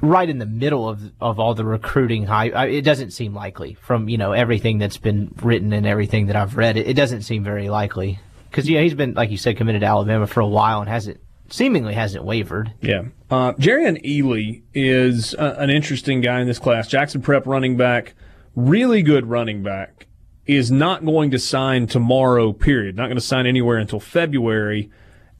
right 0.02 0.28
in 0.28 0.38
the 0.38 0.46
middle 0.46 0.88
of 0.88 1.12
of 1.20 1.38
all 1.38 1.54
the 1.54 1.64
recruiting 1.64 2.26
hype. 2.26 2.54
It 2.70 2.82
doesn't 2.82 3.12
seem 3.12 3.34
likely 3.34 3.74
from 3.74 4.08
you 4.08 4.18
know 4.18 4.32
everything 4.32 4.78
that's 4.78 4.96
been 4.96 5.34
written 5.42 5.72
and 5.72 5.86
everything 5.86 6.26
that 6.26 6.36
I've 6.36 6.56
read. 6.56 6.76
It, 6.76 6.88
it 6.88 6.94
doesn't 6.94 7.22
seem 7.22 7.44
very 7.44 7.68
likely 7.68 8.18
because 8.50 8.68
yeah, 8.68 8.80
he's 8.80 8.94
been 8.94 9.14
like 9.14 9.30
you 9.30 9.36
said 9.36 9.56
committed 9.56 9.80
to 9.80 9.86
Alabama 9.86 10.26
for 10.26 10.40
a 10.40 10.46
while 10.46 10.80
and 10.80 10.88
hasn't 10.88 11.20
seemingly 11.50 11.94
hasn't 11.94 12.24
wavered. 12.24 12.72
Yeah, 12.80 13.02
uh, 13.30 13.52
Jerrion 13.54 14.04
Ealy 14.04 14.62
is 14.72 15.34
uh, 15.34 15.56
an 15.58 15.70
interesting 15.70 16.20
guy 16.20 16.40
in 16.40 16.46
this 16.46 16.58
class. 16.58 16.88
Jackson 16.88 17.22
Prep 17.22 17.46
running 17.46 17.76
back, 17.76 18.14
really 18.54 19.02
good 19.02 19.26
running 19.26 19.62
back, 19.62 20.06
is 20.46 20.70
not 20.70 21.04
going 21.04 21.30
to 21.32 21.38
sign 21.38 21.86
tomorrow. 21.86 22.52
Period. 22.52 22.96
Not 22.96 23.06
going 23.06 23.16
to 23.16 23.20
sign 23.20 23.46
anywhere 23.46 23.78
until 23.78 24.00
February, 24.00 24.90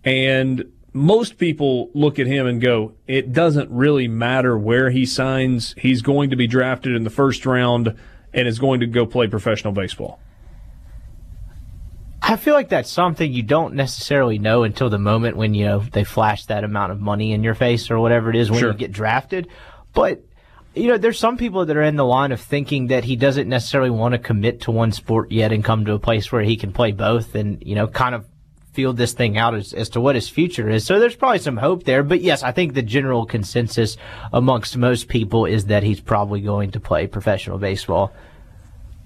and 0.05 0.65
most 0.95 1.39
people 1.39 1.91
look 1.93 2.21
at 2.21 2.29
him 2.29 2.47
and 2.47 2.61
go, 2.61 2.95
it 3.09 3.33
doesn't 3.33 3.69
really 3.71 4.07
matter 4.07 4.57
where 4.57 4.91
he 4.91 5.05
signs. 5.05 5.75
He's 5.77 6.03
going 6.03 6.31
to 6.31 6.37
be 6.37 6.47
drafted 6.47 6.95
in 6.95 7.03
the 7.03 7.11
first 7.11 7.45
round 7.45 7.97
and 8.33 8.49
is 8.49 8.61
going 8.61 8.81
to 8.81 8.87
go 8.87 9.05
play 9.05 9.27
professional 9.27 9.73
baseball. 9.73 10.21
I 12.23 12.37
feel 12.37 12.55
like 12.55 12.69
that's 12.69 12.91
something 12.91 13.33
you 13.33 13.43
don't 13.43 13.75
necessarily 13.75 14.39
know 14.39 14.63
until 14.63 14.89
the 14.89 14.99
moment 14.99 15.37
when 15.37 15.53
you 15.53 15.67
know 15.67 15.81
they 15.81 16.05
flash 16.05 16.47
that 16.47 16.65
amount 16.65 16.93
of 16.93 17.01
money 17.01 17.33
in 17.33 17.43
your 17.43 17.55
face 17.55 17.91
or 17.91 17.99
whatever 17.99 18.31
it 18.31 18.37
is 18.37 18.51
when 18.51 18.61
sure. 18.61 18.73
you 18.73 18.79
get 18.79 18.93
drafted. 18.93 19.49
But 19.93 20.23
you 20.75 20.89
know, 20.89 20.97
there's 20.97 21.19
some 21.19 21.37
people 21.37 21.67
that 21.67 21.77
are 21.77 21.83
in 21.83 21.97
the 21.97 22.05
line 22.05 22.33
of 22.33 22.41
thinking 22.41 22.87
that 22.89 23.05
he 23.05 23.17
doesn't 23.17 23.49
necessarily 23.49 23.91
want 23.91 24.13
to 24.13 24.19
commit 24.19 24.63
to 24.63 24.71
one 24.71 24.93
sport 24.93 25.31
yet 25.33 25.53
and 25.53 25.65
come 25.65 25.85
to 25.85 25.93
a 25.93 25.99
place 25.99 26.33
where 26.33 26.43
he 26.43 26.57
can 26.57 26.73
play 26.73 26.93
both 26.93 27.35
and, 27.35 27.63
you 27.65 27.75
know, 27.75 27.87
kind 27.87 28.15
of 28.15 28.27
feel 28.75 28.93
this 28.93 29.12
thing 29.12 29.39
out 29.39 29.55
as, 29.55 29.72
as 29.72 29.89
to 29.91 30.01
what 30.01 30.14
his 30.16 30.29
future 30.29 30.68
is. 30.68 30.85
So 30.85 30.99
there's 30.99 31.14
probably 31.16 31.39
some 31.39 31.57
hope 31.57 31.85
there. 31.85 32.03
But 32.03 32.20
yes, 32.20 32.43
I 32.43 32.53
think 32.53 32.75
the 32.75 32.83
general 32.83 33.25
consensus 33.25 33.97
amongst 34.33 34.77
most 34.77 35.09
people 35.09 35.47
is 35.47 35.66
that 35.66 35.83
he's 35.85 36.01
probably 36.01 36.41
going 36.41 36.72
to 36.72 36.81
play 36.81 37.07
professional 37.07 37.59
baseball. 37.59 38.12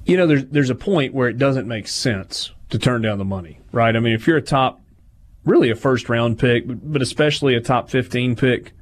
you 0.06 0.16
know, 0.16 0.26
there's 0.26 0.46
there's 0.46 0.70
a 0.70 0.74
point 0.74 1.12
where 1.14 1.28
it 1.28 1.36
doesn't 1.38 1.68
make 1.68 1.86
sense 1.86 2.52
to 2.70 2.78
turn 2.78 3.02
down 3.02 3.18
the 3.18 3.24
money, 3.24 3.60
right? 3.72 3.94
I 3.94 4.00
mean, 4.00 4.14
if 4.14 4.26
you're 4.26 4.38
a 4.38 4.42
top, 4.42 4.80
really 5.44 5.70
a 5.70 5.76
first 5.76 6.08
round 6.08 6.38
pick, 6.38 6.64
but 6.66 7.02
especially 7.02 7.54
a 7.54 7.60
top 7.60 7.90
15 7.90 8.36
pick, 8.36 8.72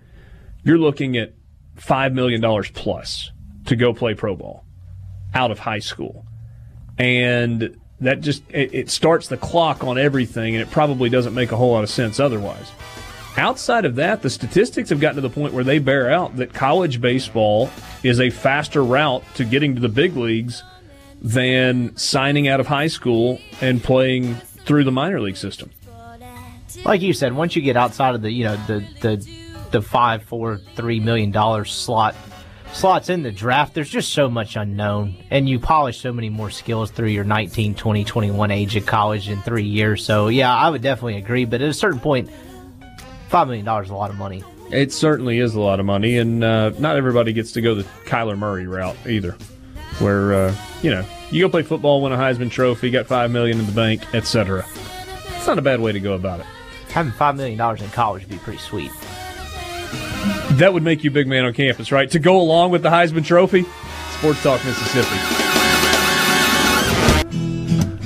you're 0.64 0.78
looking 0.78 1.16
at 1.16 1.34
five 1.76 2.12
million 2.12 2.41
dollars 2.41 2.70
plus 2.70 3.30
to 3.66 3.76
go 3.76 3.93
play 3.93 4.14
pro 4.14 4.37
ball 4.37 4.64
out 5.34 5.51
of 5.51 5.59
high 5.59 5.80
school, 5.80 6.24
and 6.97 7.76
that 8.01 8.20
just 8.20 8.42
it, 8.51 8.74
it 8.74 8.90
starts 8.90 9.28
the 9.28 9.36
clock 9.36 9.84
on 9.84 9.99
everything, 9.99 10.55
and 10.55 10.62
it 10.62 10.70
probably 10.70 11.09
doesn't 11.09 11.34
make 11.34 11.53
a 11.53 11.57
whole 11.57 11.72
lot 11.72 11.84
of 11.84 11.90
sense 11.90 12.20
otherwise. 12.20 12.70
Outside 13.36 13.84
of 13.84 13.97
that, 13.97 14.22
the 14.22 14.30
statistics 14.30 14.88
have 14.88 15.01
gotten 15.01 15.16
to 15.16 15.20
the 15.20 15.30
point 15.30 15.53
where 15.53 15.64
they 15.64 15.78
bear 15.78 16.11
out 16.11 16.36
that 16.36 16.55
college 16.55 17.01
baseball 17.01 17.70
is 18.03 18.18
a 18.18 18.30
faster 18.30 18.82
route 18.82 19.22
to 19.34 19.44
getting 19.44 19.74
to 19.74 19.80
the 19.80 19.90
big 19.90 20.16
leagues 20.16 20.62
than 21.20 21.94
signing 21.97 22.49
out 22.49 22.61
of 22.61 22.66
high 22.66 22.86
school 22.86 23.40
and 23.61 23.82
playing 23.82 24.36
through 24.36 24.84
the 24.84 24.92
minor 24.92 25.20
league 25.20 25.36
system. 25.36 25.70
Like 26.84 27.03
you 27.03 27.12
said, 27.12 27.34
once 27.34 27.57
you 27.57 27.62
get 27.62 27.76
outside 27.76 28.14
of 28.14 28.22
the 28.22 28.30
you 28.30 28.44
know 28.44 28.57
the 28.66 28.84
the 29.01 29.16
the 29.70 29.82
five, 29.82 30.22
four, 30.22 30.59
three 30.74 31.01
million 31.01 31.30
dollar 31.30 31.64
slot 31.64 32.14
slots 32.77 33.09
in 33.09 33.22
the 33.22 33.33
draft, 33.33 33.74
there's 33.74 33.89
just 33.89 34.12
so 34.12 34.29
much 34.29 34.55
unknown, 34.55 35.16
and 35.31 35.49
you 35.49 35.59
polish 35.59 35.99
so 35.99 36.12
many 36.12 36.29
more 36.29 36.51
skills 36.51 36.91
through 36.91 37.09
your 37.09 37.24
19, 37.24 37.74
20, 37.74 38.05
21 38.05 38.51
age 38.51 38.77
of 38.77 38.85
college 38.87 39.29
in 39.29 39.41
three 39.43 39.64
years. 39.64 40.05
So 40.05 40.29
yeah, 40.29 40.55
I 40.55 40.68
would 40.68 40.83
definitely 40.83 41.16
agree. 41.16 41.45
But 41.47 41.62
at 41.62 41.68
a 41.68 41.74
certain 41.74 42.01
point, 42.01 42.31
five 43.29 43.49
million 43.49 43.64
dollars 43.64 43.87
is 43.87 43.91
a 43.91 43.95
lot 43.95 44.11
of 44.11 44.16
money. 44.16 44.45
It 44.70 44.93
certainly 44.93 45.39
is 45.39 45.55
a 45.55 45.61
lot 45.61 45.81
of 45.81 45.87
money, 45.87 46.18
and 46.18 46.45
uh, 46.45 46.70
not 46.79 46.97
everybody 46.97 47.33
gets 47.33 47.53
to 47.53 47.61
go 47.61 47.74
the 47.74 47.85
Kyler 48.05 48.37
Murray 48.37 48.66
route 48.66 48.97
either, 49.09 49.37
where 49.99 50.35
uh, 50.35 50.55
you 50.83 50.91
know 50.91 51.05
you 51.31 51.41
go 51.41 51.49
play 51.49 51.62
football, 51.62 52.03
win 52.03 52.12
a 52.12 52.16
Heisman 52.16 52.51
Trophy, 52.51 52.91
got 52.91 53.07
5 53.07 53.31
million 53.31 53.59
in 53.59 53.66
the 53.66 53.72
bank, 53.72 54.14
etc. 54.14 54.66
It's 55.37 55.47
not 55.47 55.59
a 55.59 55.62
bad 55.62 55.81
way 55.81 55.93
to 55.93 56.01
go 56.01 56.14
about 56.14 56.41
it. 56.41 56.47
Having 56.89 57.12
five 57.12 57.37
million 57.37 57.59
dollars 57.59 57.81
in 57.81 57.89
college 57.91 58.22
would 58.22 58.31
be 58.31 58.39
pretty 58.39 58.59
sweet. 58.59 58.91
That 60.57 60.73
would 60.73 60.83
make 60.83 61.05
you 61.05 61.11
big 61.11 61.27
man 61.27 61.45
on 61.45 61.53
campus, 61.53 61.93
right? 61.93 62.11
To 62.13 62.19
go 62.19 62.41
along 62.41 62.71
with 62.71 62.83
the 62.83 62.89
Heisman 62.89 63.27
Trophy, 63.27 63.67
Sports 64.13 64.43
Talk 64.43 64.65
Mississippi. 64.65 65.17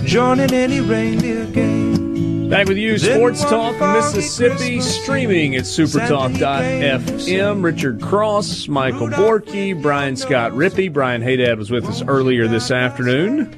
Joining 0.04 0.52
any 0.52 0.80
reindeer 0.80 1.46
game. 1.46 2.50
Back 2.50 2.66
with 2.66 2.78
you, 2.78 2.98
Sports 2.98 3.44
Talk 3.44 3.78
Mississippi, 3.78 4.80
streaming 4.80 5.54
at 5.54 5.62
supertalk.fm. 5.62 7.62
Richard 7.62 8.00
Cross, 8.00 8.66
Michael 8.66 9.06
Borky, 9.06 9.80
Brian 9.80 10.16
Scott 10.16 10.50
Rippey. 10.50 10.92
Brian 10.92 11.22
Haydad 11.22 11.56
was 11.56 11.70
with 11.70 11.84
us 11.84 12.02
earlier 12.02 12.48
this 12.48 12.72
afternoon. 12.72 13.54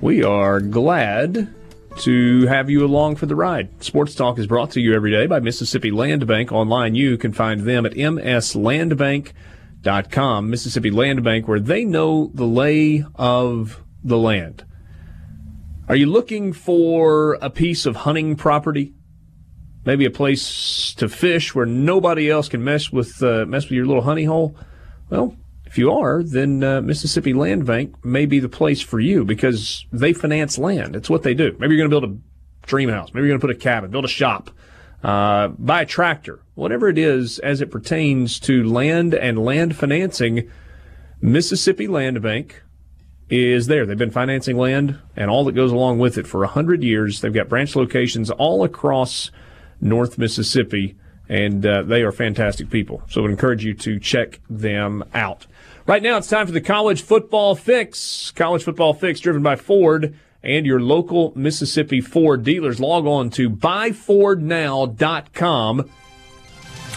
We 0.00 0.24
are 0.24 0.58
glad 0.58 1.54
to 1.98 2.46
have 2.46 2.68
you 2.68 2.84
along 2.84 3.14
for 3.16 3.26
the 3.26 3.36
ride. 3.36 3.82
Sports 3.82 4.14
Talk 4.14 4.38
is 4.38 4.46
brought 4.46 4.70
to 4.72 4.80
you 4.80 4.94
every 4.94 5.10
day 5.10 5.26
by 5.26 5.40
Mississippi 5.40 5.90
Land 5.90 6.26
Bank. 6.26 6.52
Online, 6.52 6.94
you 6.94 7.16
can 7.16 7.32
find 7.32 7.62
them 7.62 7.86
at 7.86 7.92
mslandbank.com. 7.92 10.50
Mississippi 10.50 10.90
Land 10.90 11.22
Bank, 11.22 11.48
where 11.48 11.60
they 11.60 11.84
know 11.84 12.30
the 12.34 12.46
lay 12.46 13.04
of 13.14 13.82
the 14.02 14.18
land. 14.18 14.64
Are 15.88 15.96
you 15.96 16.06
looking 16.06 16.52
for 16.52 17.38
a 17.42 17.50
piece 17.50 17.86
of 17.86 17.96
hunting 17.96 18.36
property? 18.36 18.94
Maybe 19.84 20.06
a 20.06 20.10
place 20.10 20.94
to 20.94 21.08
fish 21.08 21.54
where 21.54 21.66
nobody 21.66 22.30
else 22.30 22.48
can 22.48 22.64
mess 22.64 22.90
with 22.90 23.22
uh, 23.22 23.44
mess 23.46 23.64
with 23.64 23.72
your 23.72 23.86
little 23.86 24.02
honey 24.02 24.24
hole? 24.24 24.56
Well, 25.10 25.36
if 25.74 25.78
you 25.78 25.90
are, 25.90 26.22
then 26.22 26.62
uh, 26.62 26.80
Mississippi 26.82 27.32
Land 27.32 27.66
Bank 27.66 28.04
may 28.04 28.26
be 28.26 28.38
the 28.38 28.48
place 28.48 28.80
for 28.80 29.00
you 29.00 29.24
because 29.24 29.84
they 29.90 30.12
finance 30.12 30.56
land. 30.56 30.94
It's 30.94 31.10
what 31.10 31.24
they 31.24 31.34
do. 31.34 31.56
Maybe 31.58 31.74
you're 31.74 31.88
going 31.88 31.90
to 31.90 32.08
build 32.08 32.22
a 32.22 32.66
dream 32.68 32.90
house. 32.90 33.12
Maybe 33.12 33.26
you're 33.26 33.36
going 33.36 33.40
to 33.40 33.46
put 33.48 33.56
a 33.56 33.58
cabin, 33.58 33.90
build 33.90 34.04
a 34.04 34.08
shop, 34.08 34.50
uh, 35.02 35.48
buy 35.48 35.82
a 35.82 35.84
tractor, 35.84 36.38
whatever 36.54 36.88
it 36.88 36.96
is 36.96 37.40
as 37.40 37.60
it 37.60 37.72
pertains 37.72 38.38
to 38.38 38.62
land 38.62 39.14
and 39.14 39.44
land 39.44 39.74
financing. 39.74 40.48
Mississippi 41.20 41.88
Land 41.88 42.22
Bank 42.22 42.62
is 43.28 43.66
there. 43.66 43.84
They've 43.84 43.98
been 43.98 44.12
financing 44.12 44.56
land 44.56 45.00
and 45.16 45.28
all 45.28 45.44
that 45.46 45.56
goes 45.56 45.72
along 45.72 45.98
with 45.98 46.16
it 46.18 46.28
for 46.28 46.38
100 46.42 46.84
years. 46.84 47.20
They've 47.20 47.34
got 47.34 47.48
branch 47.48 47.74
locations 47.74 48.30
all 48.30 48.62
across 48.62 49.32
North 49.80 50.18
Mississippi, 50.18 50.94
and 51.28 51.66
uh, 51.66 51.82
they 51.82 52.02
are 52.02 52.12
fantastic 52.12 52.70
people. 52.70 53.02
So 53.08 53.20
I 53.20 53.22
would 53.22 53.32
encourage 53.32 53.64
you 53.64 53.74
to 53.74 53.98
check 53.98 54.38
them 54.48 55.02
out. 55.12 55.48
Right 55.86 56.02
now, 56.02 56.16
it's 56.16 56.28
time 56.28 56.46
for 56.46 56.52
the 56.52 56.62
College 56.62 57.02
Football 57.02 57.54
Fix. 57.54 58.30
College 58.30 58.64
Football 58.64 58.94
Fix 58.94 59.20
driven 59.20 59.42
by 59.42 59.56
Ford 59.56 60.18
and 60.42 60.64
your 60.64 60.80
local 60.80 61.34
Mississippi 61.36 62.00
Ford 62.00 62.42
dealers. 62.42 62.80
Log 62.80 63.06
on 63.06 63.28
to 63.30 63.50
buyfordnow.com. 63.50 65.90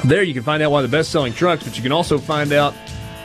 There 0.05 0.23
you 0.23 0.33
can 0.33 0.43
find 0.43 0.63
out 0.63 0.71
why 0.71 0.81
the 0.81 0.87
best 0.87 1.11
selling 1.11 1.33
trucks, 1.33 1.65
but 1.65 1.75
you 1.75 1.83
can 1.83 1.91
also 1.91 2.17
find 2.17 2.53
out 2.53 2.73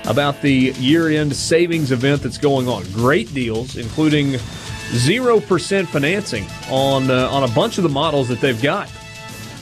about 0.07 0.43
the 0.43 0.53
year 0.53 1.09
end 1.09 1.37
savings 1.37 1.93
event 1.93 2.23
that's 2.23 2.39
going 2.39 2.67
on. 2.67 2.83
Great 2.91 3.33
deals, 3.33 3.77
including 3.77 4.33
0% 4.33 5.87
financing 5.87 6.45
on, 6.71 7.09
uh, 7.09 7.29
on 7.31 7.45
a 7.45 7.49
bunch 7.55 7.79
of 7.79 7.85
the 7.85 7.89
models 7.89 8.27
that 8.27 8.41
they've 8.41 8.61
got. 8.61 8.91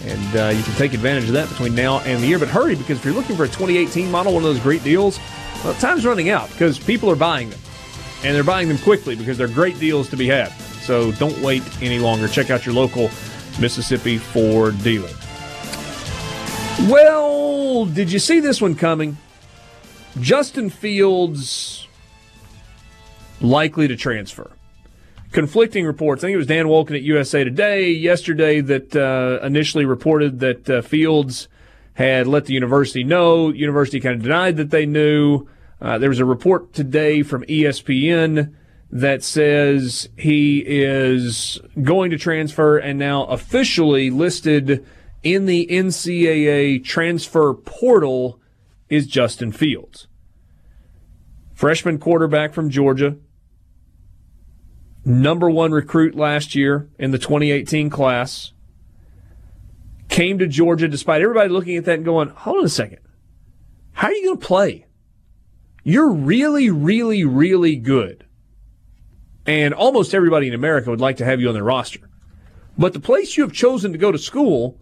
And 0.06 0.36
uh, 0.36 0.48
you 0.56 0.62
can 0.62 0.72
take 0.76 0.94
advantage 0.94 1.24
of 1.24 1.34
that 1.34 1.50
between 1.50 1.74
now 1.74 2.00
and 2.00 2.22
the 2.22 2.26
year. 2.26 2.38
But 2.38 2.48
hurry, 2.48 2.74
because 2.74 2.96
if 2.96 3.04
you're 3.04 3.12
looking 3.12 3.36
for 3.36 3.44
a 3.44 3.48
2018 3.48 4.10
model, 4.10 4.32
one 4.32 4.42
of 4.42 4.48
those 4.48 4.60
great 4.60 4.82
deals, 4.82 5.20
well, 5.64 5.74
time's 5.74 6.06
running 6.06 6.30
out 6.30 6.50
because 6.50 6.78
people 6.78 7.10
are 7.10 7.16
buying 7.16 7.50
them. 7.50 7.60
And 8.22 8.34
they're 8.34 8.44
buying 8.44 8.68
them 8.68 8.78
quickly 8.78 9.16
because 9.16 9.38
they're 9.38 9.48
great 9.48 9.78
deals 9.78 10.08
to 10.10 10.16
be 10.16 10.26
had. 10.26 10.52
So 10.82 11.12
don't 11.12 11.38
wait 11.40 11.62
any 11.82 11.98
longer. 11.98 12.28
Check 12.28 12.50
out 12.50 12.66
your 12.66 12.74
local 12.74 13.10
Mississippi 13.60 14.18
Ford 14.18 14.82
dealer. 14.82 15.10
Well, 16.88 17.86
did 17.86 18.10
you 18.10 18.18
see 18.18 18.40
this 18.40 18.60
one 18.60 18.74
coming? 18.74 19.18
Justin 20.18 20.70
Fields 20.70 21.86
likely 23.40 23.88
to 23.88 23.96
transfer. 23.96 24.50
Conflicting 25.32 25.84
reports. 25.84 26.24
I 26.24 26.28
think 26.28 26.34
it 26.34 26.38
was 26.38 26.46
Dan 26.46 26.66
Wolken 26.66 26.96
at 26.96 27.02
USA 27.02 27.44
Today 27.44 27.90
yesterday 27.90 28.60
that 28.60 28.96
uh, 28.96 29.44
initially 29.44 29.84
reported 29.84 30.40
that 30.40 30.68
uh, 30.68 30.82
Fields 30.82 31.48
had 32.06 32.26
let 32.26 32.46
the 32.46 32.54
university 32.54 33.04
know. 33.04 33.50
University 33.50 34.00
kind 34.00 34.16
of 34.16 34.22
denied 34.22 34.56
that 34.56 34.70
they 34.70 34.86
knew. 34.86 35.46
Uh, 35.80 35.98
there 35.98 36.08
was 36.08 36.18
a 36.18 36.24
report 36.24 36.72
today 36.72 37.22
from 37.22 37.44
ESPN 37.44 38.54
that 38.90 39.22
says 39.22 40.08
he 40.16 40.64
is 40.66 41.58
going 41.82 42.10
to 42.10 42.18
transfer 42.18 42.78
and 42.78 42.98
now 42.98 43.24
officially 43.24 44.10
listed 44.10 44.84
in 45.22 45.46
the 45.46 45.66
NCAA 45.70 46.82
transfer 46.82 47.54
portal 47.54 48.40
is 48.88 49.06
Justin 49.06 49.52
Fields. 49.52 50.08
Freshman 51.54 51.98
quarterback 51.98 52.54
from 52.54 52.70
Georgia. 52.70 53.16
Number 55.04 55.48
one 55.50 55.72
recruit 55.72 56.14
last 56.14 56.54
year 56.54 56.88
in 56.98 57.10
the 57.10 57.18
2018 57.18 57.90
class. 57.90 58.52
Came 60.20 60.38
to 60.40 60.46
Georgia 60.46 60.86
despite 60.86 61.22
everybody 61.22 61.48
looking 61.48 61.78
at 61.78 61.86
that 61.86 61.94
and 61.94 62.04
going, 62.04 62.28
hold 62.28 62.58
on 62.58 62.64
a 62.66 62.68
second. 62.68 62.98
How 63.92 64.08
are 64.08 64.12
you 64.12 64.26
going 64.26 64.38
to 64.38 64.46
play? 64.46 64.86
You're 65.82 66.12
really, 66.12 66.68
really, 66.68 67.24
really 67.24 67.76
good. 67.76 68.26
And 69.46 69.72
almost 69.72 70.12
everybody 70.12 70.48
in 70.48 70.52
America 70.52 70.90
would 70.90 71.00
like 71.00 71.16
to 71.16 71.24
have 71.24 71.40
you 71.40 71.48
on 71.48 71.54
their 71.54 71.64
roster. 71.64 72.10
But 72.76 72.92
the 72.92 73.00
place 73.00 73.38
you 73.38 73.44
have 73.44 73.54
chosen 73.54 73.92
to 73.92 73.98
go 73.98 74.12
to 74.12 74.18
school 74.18 74.78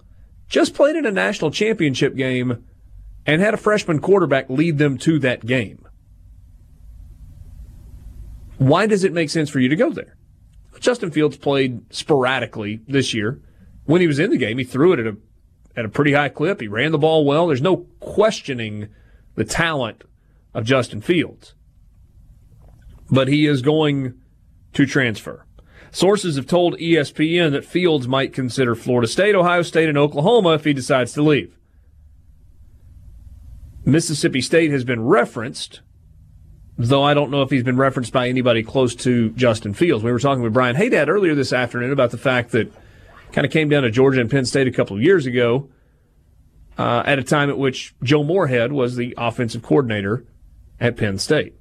just 0.48 0.74
played 0.74 0.96
in 0.96 1.06
a 1.06 1.12
national 1.12 1.52
championship 1.52 2.16
game 2.16 2.66
and 3.24 3.40
had 3.40 3.54
a 3.54 3.58
freshman 3.58 4.00
quarterback 4.00 4.50
lead 4.50 4.78
them 4.78 4.98
to 4.98 5.20
that 5.20 5.46
game. 5.46 5.86
Why 8.56 8.88
does 8.88 9.04
it 9.04 9.12
make 9.12 9.30
sense 9.30 9.50
for 9.50 9.60
you 9.60 9.68
to 9.68 9.76
go 9.76 9.90
there? 9.90 10.16
Justin 10.80 11.12
Fields 11.12 11.36
played 11.36 11.94
sporadically 11.94 12.80
this 12.88 13.14
year. 13.14 13.40
When 13.84 14.00
he 14.00 14.08
was 14.08 14.18
in 14.18 14.30
the 14.30 14.36
game, 14.36 14.58
he 14.58 14.64
threw 14.64 14.92
it 14.92 14.98
at 14.98 15.06
a 15.06 15.16
at 15.78 15.84
a 15.84 15.88
pretty 15.88 16.12
high 16.12 16.28
clip. 16.28 16.60
He 16.60 16.66
ran 16.66 16.90
the 16.90 16.98
ball 16.98 17.24
well. 17.24 17.46
There's 17.46 17.62
no 17.62 17.86
questioning 18.00 18.88
the 19.36 19.44
talent 19.44 20.02
of 20.52 20.64
Justin 20.64 21.00
Fields. 21.00 21.54
But 23.10 23.28
he 23.28 23.46
is 23.46 23.62
going 23.62 24.14
to 24.72 24.86
transfer. 24.86 25.46
Sources 25.92 26.34
have 26.34 26.48
told 26.48 26.76
ESPN 26.78 27.52
that 27.52 27.64
Fields 27.64 28.08
might 28.08 28.34
consider 28.34 28.74
Florida 28.74 29.06
State, 29.06 29.36
Ohio 29.36 29.62
State, 29.62 29.88
and 29.88 29.96
Oklahoma 29.96 30.54
if 30.54 30.64
he 30.64 30.72
decides 30.72 31.12
to 31.12 31.22
leave. 31.22 31.56
Mississippi 33.84 34.40
State 34.40 34.72
has 34.72 34.84
been 34.84 35.04
referenced, 35.04 35.80
though 36.76 37.04
I 37.04 37.14
don't 37.14 37.30
know 37.30 37.42
if 37.42 37.50
he's 37.50 37.62
been 37.62 37.78
referenced 37.78 38.12
by 38.12 38.28
anybody 38.28 38.62
close 38.62 38.94
to 38.96 39.30
Justin 39.30 39.72
Fields. 39.74 40.04
We 40.04 40.12
were 40.12 40.18
talking 40.18 40.42
with 40.42 40.52
Brian 40.52 40.76
Haydad 40.76 41.08
earlier 41.08 41.36
this 41.36 41.52
afternoon 41.52 41.92
about 41.92 42.10
the 42.10 42.18
fact 42.18 42.50
that 42.50 42.70
kind 43.32 43.44
of 43.44 43.52
came 43.52 43.68
down 43.68 43.82
to 43.82 43.90
Georgia 43.90 44.20
and 44.20 44.30
Penn 44.30 44.44
State 44.44 44.66
a 44.66 44.72
couple 44.72 44.96
of 44.96 45.02
years 45.02 45.26
ago 45.26 45.68
uh, 46.76 47.02
at 47.04 47.18
a 47.18 47.22
time 47.22 47.50
at 47.50 47.58
which 47.58 47.94
Joe 48.02 48.22
Moorhead 48.22 48.72
was 48.72 48.96
the 48.96 49.14
offensive 49.18 49.62
coordinator 49.62 50.24
at 50.80 50.96
Penn 50.96 51.18
State. 51.18 51.54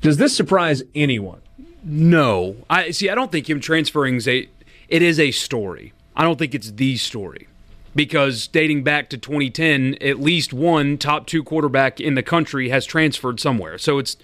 Does 0.00 0.16
this 0.16 0.36
surprise 0.36 0.82
anyone? 0.94 1.40
No, 1.82 2.56
I 2.68 2.90
see. 2.90 3.08
I 3.08 3.14
don't 3.14 3.30
think 3.30 3.48
him 3.48 3.60
transferring 3.60 4.16
is 4.16 4.28
a. 4.28 4.48
It 4.88 5.02
is 5.02 5.18
a 5.18 5.30
story. 5.30 5.92
I 6.16 6.22
don't 6.22 6.38
think 6.38 6.54
it's 6.54 6.70
the 6.70 6.96
story 6.96 7.48
because 7.94 8.46
dating 8.48 8.82
back 8.82 9.08
to 9.10 9.18
2010, 9.18 9.96
at 10.00 10.20
least 10.20 10.52
one 10.52 10.98
top 10.98 11.26
two 11.26 11.42
quarterback 11.42 12.00
in 12.00 12.14
the 12.14 12.22
country 12.22 12.68
has 12.68 12.84
transferred 12.84 13.40
somewhere. 13.40 13.78
So 13.78 13.98
it's 13.98 14.16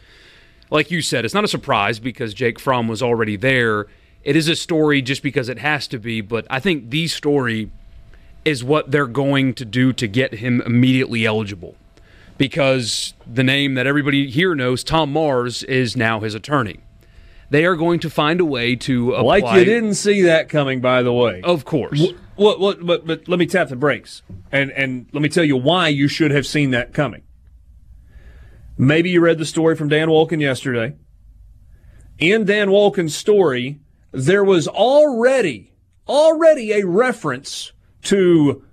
like 0.71 0.91
you 0.91 1.03
said, 1.03 1.25
it's 1.25 1.35
not 1.35 1.45
a 1.45 1.49
surprise 1.49 1.99
because 1.99 2.35
Jake 2.35 2.59
Fromm 2.59 2.89
was 2.89 3.03
already 3.03 3.37
there. 3.37 3.87
It 4.23 4.37
is 4.37 4.49
a 4.49 4.57
story 4.57 5.01
just 5.03 5.23
because 5.23 5.49
it 5.49 5.59
has 5.59 5.89
to 5.89 5.99
be, 5.99 6.21
but 6.21 6.47
I 6.51 6.61
think 6.61 6.91
the 6.91 7.09
story 7.09 7.71
is 8.45 8.63
what 8.63 8.91
they're 8.91 9.07
going 9.07 9.55
to 9.55 9.65
do 9.65 9.93
to 9.95 10.07
get 10.07 10.35
him 10.35 10.61
immediately 10.63 11.25
eligible. 11.25 11.77
Because 12.37 13.15
the 13.27 13.45
name 13.45 13.75
that 13.75 13.87
everybody 13.87 14.31
here 14.31 14.55
knows, 14.55 14.83
Tom 14.83 15.13
Mars, 15.13 15.63
is 15.65 15.97
now 15.97 16.21
his 16.21 16.35
attorney. 16.35 16.81
They 17.51 17.65
are 17.65 17.77
going 17.77 18.01
to 18.01 18.11
find 18.11 18.41
a 18.41 18.45
way 18.45 18.77
to 18.77 19.13
apply. 19.13 19.41
Like 19.41 19.59
you 19.59 19.65
didn't 19.65 19.95
see 19.95 20.23
that 20.23 20.49
coming, 20.49 20.81
by 20.81 21.03
the 21.03 21.13
way. 21.13 21.43
Of 21.43 21.65
course. 21.65 22.01
What, 22.37 22.61
what, 22.61 22.87
but, 22.87 23.07
but 23.07 23.29
let 23.29 23.39
me 23.39 23.47
tap 23.47 23.69
the 23.69 23.77
brakes 23.77 24.23
and, 24.53 24.71
and 24.71 25.07
let 25.13 25.21
me 25.21 25.29
tell 25.29 25.45
you 25.45 25.57
why 25.57 25.89
you 25.89 26.09
should 26.09 26.31
have 26.31 26.47
seen 26.47 26.71
that 26.71 26.95
coming. 26.95 27.23
Maybe 28.79 29.11
you 29.11 29.21
read 29.21 29.37
the 29.37 29.45
story 29.45 29.77
from 29.77 29.89
Dan 29.89 30.09
Wolken 30.09 30.41
yesterday. 30.41 30.95
In 32.19 32.47
Dan 32.47 32.69
Wolken's 32.69 33.15
story, 33.15 33.81
there 34.13 34.45
was 34.45 34.67
already, 34.69 35.73
already 36.09 36.73
a 36.73 36.87
reference 36.87 37.73
to 38.03 38.65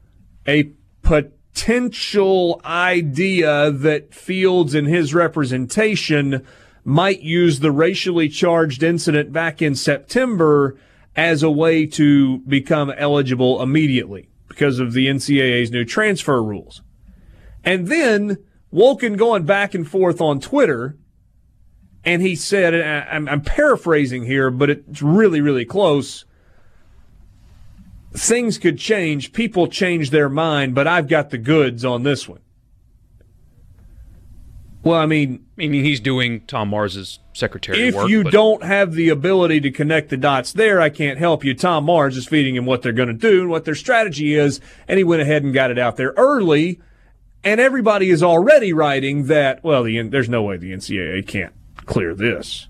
a 0.48 0.72
potential 1.02 2.62
idea 2.66 3.72
that 3.72 4.14
Fields 4.14 4.74
and 4.74 4.88
his 4.88 5.14
representation 5.14 6.46
might 6.84 7.22
use 7.22 7.60
the 7.60 7.72
racially 7.72 8.30
charged 8.30 8.82
incident 8.82 9.34
back 9.34 9.62
in 9.62 9.76
September 9.76 10.78
as 11.16 11.44
a 11.44 11.52
way 11.52 11.86
to 11.86 12.38
become 12.40 12.92
eligible 12.96 13.62
immediately 13.62 14.30
because 14.48 14.80
of 14.80 14.94
the 14.94 15.08
NCAA's 15.08 15.72
new 15.72 15.84
transfer 15.84 16.42
rules. 16.42 16.82
And 17.64 17.88
then 17.88 18.38
Wolken 18.74 19.18
going 19.18 19.44
back 19.44 19.74
and 19.74 19.88
forth 19.88 20.22
on 20.22 20.40
Twitter, 20.40 20.98
and 22.08 22.22
he 22.22 22.38
said, 22.38 22.74
and 22.74 23.30
I'm, 23.30 23.42
paraphrasing 23.42 24.24
here, 24.24 24.50
but 24.50 24.70
it's 24.70 25.02
really, 25.02 25.42
really 25.42 25.66
close. 25.66 26.24
Things 28.14 28.58
could 28.58 28.80
change. 28.80 29.34
People 29.34 29.68
change 29.68 30.10
their 30.10 30.30
mind, 30.30 30.74
but 30.74 30.88
I've 30.88 31.10
got 31.10 31.32
the 31.32 31.38
goods 31.38 31.84
on 31.84 32.04
this 32.04 32.26
one. 32.26 32.40
Well, 34.84 34.98
I 34.98 35.06
mean, 35.06 35.46
I 35.58 35.68
mean, 35.68 35.84
he's 35.84 36.00
doing 36.00 36.46
Tom 36.48 36.70
Mars's 36.70 37.20
secretary 37.34 37.90
if 37.90 37.96
work. 37.96 38.10
you 38.10 38.24
but- 38.24 38.32
don't 38.32 38.64
have 38.64 38.94
the 38.94 39.10
ability 39.10 39.60
to 39.60 39.70
connect 39.70 40.08
the 40.08 40.16
dots 40.16 40.54
there, 40.54 40.80
I 40.80 40.90
can't 40.90 41.20
help 41.20 41.44
you. 41.44 41.54
Tom 41.54 41.84
Mars 41.84 42.16
is 42.16 42.26
feeding 42.26 42.56
him 42.56 42.66
what 42.66 42.84
they're 42.84 42.94
going 42.94 43.10
to 43.10 43.14
do 43.14 43.42
and 43.42 43.50
what 43.50 43.66
their 43.66 43.76
strategy 43.76 44.34
is, 44.34 44.62
and 44.88 44.98
he 44.98 45.04
went 45.04 45.22
ahead 45.22 45.44
and 45.44 45.54
got 45.54 45.72
it 45.72 45.78
out 45.78 45.98
there 45.98 46.14
early. 46.16 46.80
And 47.44 47.60
everybody 47.60 48.10
is 48.10 48.24
already 48.24 48.72
writing 48.72 49.26
that. 49.26 49.62
Well, 49.62 49.84
the, 49.84 50.02
there's 50.04 50.30
no 50.30 50.44
way 50.44 50.56
the 50.56 50.72
NCAA 50.72 51.28
can't 51.28 51.54
clear 51.88 52.14
this. 52.14 52.68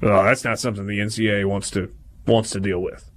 Well, 0.00 0.24
that's 0.24 0.42
not 0.42 0.58
something 0.58 0.86
the 0.86 0.98
NCAA 0.98 1.44
wants 1.44 1.70
to 1.72 1.92
wants 2.26 2.50
to 2.50 2.60
deal 2.60 2.80
with. 2.80 3.10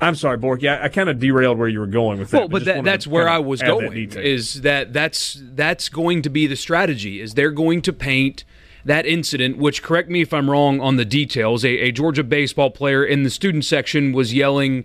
I'm 0.00 0.14
sorry, 0.14 0.38
Bork. 0.38 0.62
Yeah, 0.62 0.80
I, 0.82 0.88
kind 0.88 1.10
of 1.10 1.18
derailed 1.18 1.58
where 1.58 1.68
you 1.68 1.78
were 1.78 1.86
going 1.86 2.18
with 2.18 2.30
that. 2.30 2.38
Well, 2.38 2.48
but 2.48 2.58
just 2.60 2.66
that, 2.66 2.84
that's 2.84 3.06
where 3.06 3.28
I 3.28 3.38
was 3.38 3.60
going. 3.60 3.92
detail. 3.92 4.24
Is 4.24 4.62
that 4.62 4.92
that's 4.92 5.38
that's 5.42 5.88
going 5.88 6.22
to 6.22 6.30
be 6.30 6.46
the 6.46 6.56
strategy? 6.56 7.20
Is 7.20 7.34
they're 7.34 7.50
going 7.50 7.82
to 7.82 7.92
paint 7.92 8.44
that 8.84 9.04
incident? 9.04 9.58
Which 9.58 9.82
correct 9.82 10.08
me 10.08 10.22
if 10.22 10.32
I'm 10.32 10.48
wrong 10.48 10.80
on 10.80 10.96
the 10.96 11.04
details. 11.04 11.64
A, 11.64 11.68
a 11.68 11.92
Georgia 11.92 12.24
baseball 12.24 12.70
player 12.70 13.04
in 13.04 13.24
the 13.24 13.30
student 13.30 13.64
section 13.64 14.12
was 14.12 14.32
yelling 14.32 14.84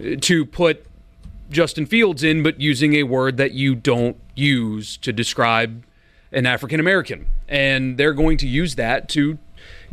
uh, 0.00 0.14
to 0.20 0.46
put 0.46 0.86
Justin 1.50 1.84
Fields 1.86 2.22
in, 2.22 2.42
but 2.42 2.60
using 2.60 2.94
a 2.94 3.02
word 3.02 3.38
that 3.38 3.52
you 3.52 3.74
don't 3.74 4.16
use 4.36 4.96
to 4.98 5.12
describe 5.12 5.82
an 6.32 6.46
African 6.46 6.80
American, 6.80 7.26
and 7.48 7.96
they're 7.96 8.14
going 8.14 8.36
to 8.38 8.46
use 8.46 8.74
that 8.74 9.08
to 9.10 9.38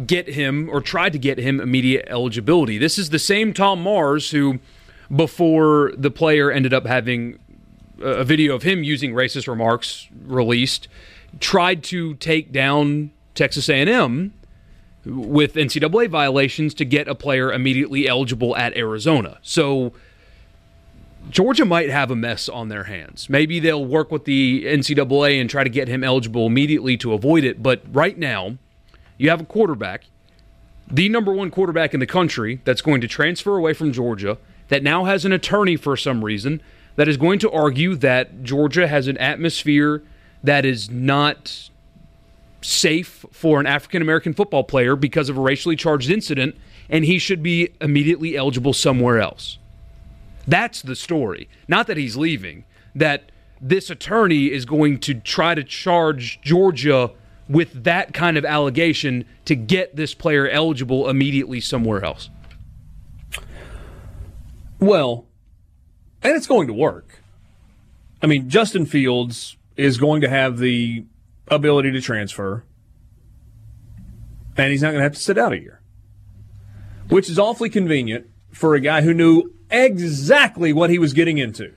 get 0.06 0.28
him 0.28 0.70
or 0.70 0.82
try 0.82 1.10
to 1.10 1.18
get 1.18 1.38
him 1.38 1.62
immediate 1.62 2.06
eligibility. 2.10 2.78
This 2.78 2.98
is 2.98 3.10
the 3.10 3.20
same 3.20 3.54
Tom 3.54 3.82
Mars 3.82 4.32
who, 4.32 4.60
before 5.14 5.94
the 5.98 6.12
player 6.12 6.52
ended 6.52 6.74
up 6.74 6.86
having 6.86 7.40
a 8.02 8.24
video 8.24 8.56
of 8.56 8.64
him 8.64 8.84
using 8.84 9.14
racist 9.14 9.48
remarks 9.48 10.08
released, 10.26 10.88
tried 11.40 11.84
to 11.86 12.16
take 12.16 12.52
down 12.52 13.12
Texas 13.34 13.70
A&M 13.70 14.34
with 15.06 15.54
NCAA 15.54 16.10
violations 16.10 16.74
to 16.74 16.86
get 16.86 17.08
a 17.08 17.16
player 17.16 17.54
immediately 17.54 18.08
eligible 18.08 18.56
at 18.56 18.76
Arizona. 18.76 19.38
So 19.42 19.94
Georgia 21.30 21.66
might 21.66 21.90
have 21.90 22.12
a 22.12 22.16
mess 22.16 22.48
on 22.48 22.70
their 22.70 22.86
hands. 22.86 23.30
Maybe 23.30 23.60
they'll 23.60 23.86
work 23.86 24.12
with 24.12 24.26
the 24.26 24.66
NCAA 24.66 25.42
and 25.42 25.50
try 25.50 25.64
to 25.64 25.70
get 25.70 25.88
him 25.88 26.04
eligible 26.04 26.46
immediately 26.46 26.98
to 26.98 27.14
avoid 27.14 27.44
it. 27.44 27.64
But 27.64 27.82
right 27.92 28.18
now, 28.18 28.58
you 29.18 29.30
have 29.30 29.42
a 29.42 29.46
quarterback, 29.46 30.06
the 30.90 31.10
number 31.10 31.34
one 31.34 31.52
quarterback 31.52 31.94
in 31.94 32.00
the 32.00 32.06
country, 32.06 32.62
that's 32.64 32.82
going 32.82 33.02
to 33.02 33.08
transfer 33.08 33.58
away 33.58 33.74
from 33.74 33.92
Georgia, 33.92 34.38
that 34.68 34.84
now 34.84 35.06
has 35.06 35.26
an 35.26 35.32
attorney 35.32 35.76
for 35.76 35.98
some 35.98 36.24
reason, 36.24 36.62
that 36.96 37.08
is 37.08 37.18
going 37.18 37.40
to 37.40 37.52
argue 37.52 37.96
that 37.96 38.44
Georgia 38.44 38.88
has 38.88 39.08
an 39.08 39.18
atmosphere 39.18 40.04
that 40.44 40.64
is 40.64 40.90
not 40.90 41.70
safe 42.62 43.26
for 43.32 43.60
an 43.60 43.66
African 43.66 44.02
American 44.02 44.34
football 44.34 44.64
player 44.64 44.96
because 44.96 45.30
of 45.30 45.38
a 45.38 45.42
racially 45.42 45.76
charged 45.76 46.10
incident, 46.10 46.56
and 46.90 47.06
he 47.06 47.20
should 47.20 47.44
be 47.44 47.70
immediately 47.82 48.38
eligible 48.38 48.74
somewhere 48.74 49.20
else. 49.20 49.58
That's 50.48 50.82
the 50.82 50.96
story. 50.96 51.50
Not 51.68 51.88
that 51.88 51.98
he's 51.98 52.16
leaving, 52.16 52.66
that 52.94 53.32
this 53.62 53.90
attorney 53.90 54.52
is 54.52 54.66
going 54.66 55.00
to 55.00 55.16
try 55.16 55.56
to 55.56 55.64
charge 55.64 56.40
Georgia 56.42 57.12
with 57.48 57.84
that 57.84 58.14
kind 58.14 58.38
of 58.38 58.46
allegation 58.46 59.26
to 59.46 59.56
get 59.56 59.96
this 59.96 60.14
player 60.14 60.48
eligible 60.50 61.10
immediately 61.10 61.62
somewhere 61.62 62.04
else. 62.04 62.30
Well, 64.80 65.26
and 66.22 66.36
it's 66.36 66.48
going 66.48 66.68
to 66.68 66.74
work. 66.74 67.22
I 68.22 68.28
mean, 68.28 68.50
Justin 68.50 68.86
Fields 68.86 69.58
is 69.78 69.98
going 69.98 70.22
to 70.22 70.30
have 70.30 70.58
the 70.58 71.06
ability 71.48 71.92
to 71.92 72.02
transfer, 72.02 72.64
and 74.58 74.72
he's 74.72 74.82
not 74.82 74.90
going 74.90 75.00
to 75.00 75.04
have 75.04 75.14
to 75.14 75.20
sit 75.20 75.38
out 75.38 75.54
a 75.54 75.60
year, 75.60 75.82
which 77.10 77.30
is 77.30 77.38
awfully 77.38 77.70
convenient 77.70 78.28
for 78.52 78.74
a 78.74 78.80
guy 78.80 79.02
who 79.02 79.14
knew 79.14 79.54
exactly 79.70 80.74
what 80.74 80.90
he 80.90 81.00
was 81.00 81.14
getting 81.14 81.38
into 81.38 81.74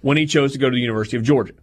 when 0.00 0.16
he 0.16 0.26
chose 0.26 0.52
to 0.52 0.58
go 0.58 0.70
to 0.70 0.74
the 0.74 0.80
University 0.80 1.16
of 1.16 1.22
Georgia. 1.22 1.54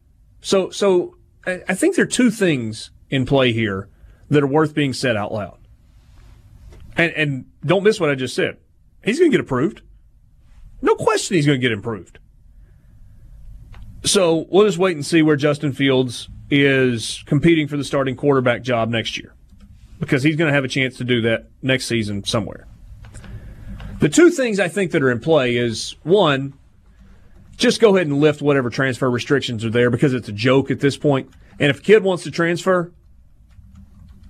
So, 0.41 0.69
so 0.69 1.15
I 1.45 1.73
think 1.73 1.95
there 1.95 2.03
are 2.03 2.07
two 2.07 2.31
things 2.31 2.91
in 3.09 3.25
play 3.25 3.51
here 3.51 3.89
that 4.29 4.43
are 4.43 4.47
worth 4.47 4.73
being 4.73 4.93
said 4.93 5.15
out 5.15 5.31
loud. 5.31 5.59
And, 6.95 7.11
and 7.13 7.45
don't 7.65 7.83
miss 7.83 7.99
what 7.99 8.09
I 8.09 8.15
just 8.15 8.35
said. 8.35 8.57
He's 9.03 9.19
going 9.19 9.31
to 9.31 9.37
get 9.37 9.43
approved. 9.43 9.81
No 10.81 10.95
question 10.95 11.35
he's 11.35 11.45
going 11.45 11.59
to 11.59 11.61
get 11.61 11.71
improved. 11.71 12.19
So 14.03 14.45
we'll 14.49 14.65
just 14.65 14.77
wait 14.77 14.95
and 14.95 15.05
see 15.05 15.21
where 15.21 15.35
Justin 15.35 15.71
Fields 15.71 16.29
is 16.49 17.23
competing 17.25 17.67
for 17.67 17.77
the 17.77 17.83
starting 17.83 18.15
quarterback 18.15 18.61
job 18.61 18.89
next 18.89 19.17
year 19.17 19.33
because 19.99 20.23
he's 20.23 20.35
going 20.35 20.49
to 20.49 20.53
have 20.53 20.65
a 20.65 20.67
chance 20.67 20.97
to 20.97 21.03
do 21.03 21.21
that 21.21 21.47
next 21.61 21.85
season 21.85 22.23
somewhere. 22.25 22.67
The 24.03 24.09
two 24.09 24.31
things 24.31 24.59
I 24.59 24.67
think 24.67 24.91
that 24.91 25.01
are 25.01 25.09
in 25.09 25.21
play 25.21 25.55
is 25.55 25.95
one, 26.03 26.55
just 27.55 27.79
go 27.79 27.95
ahead 27.95 28.05
and 28.05 28.19
lift 28.19 28.41
whatever 28.41 28.69
transfer 28.69 29.09
restrictions 29.09 29.63
are 29.63 29.69
there 29.69 29.89
because 29.89 30.13
it's 30.13 30.27
a 30.27 30.33
joke 30.33 30.69
at 30.69 30.81
this 30.81 30.97
point. 30.97 31.29
And 31.57 31.69
if 31.69 31.79
a 31.79 31.81
kid 31.81 32.03
wants 32.03 32.23
to 32.23 32.31
transfer, 32.31 32.91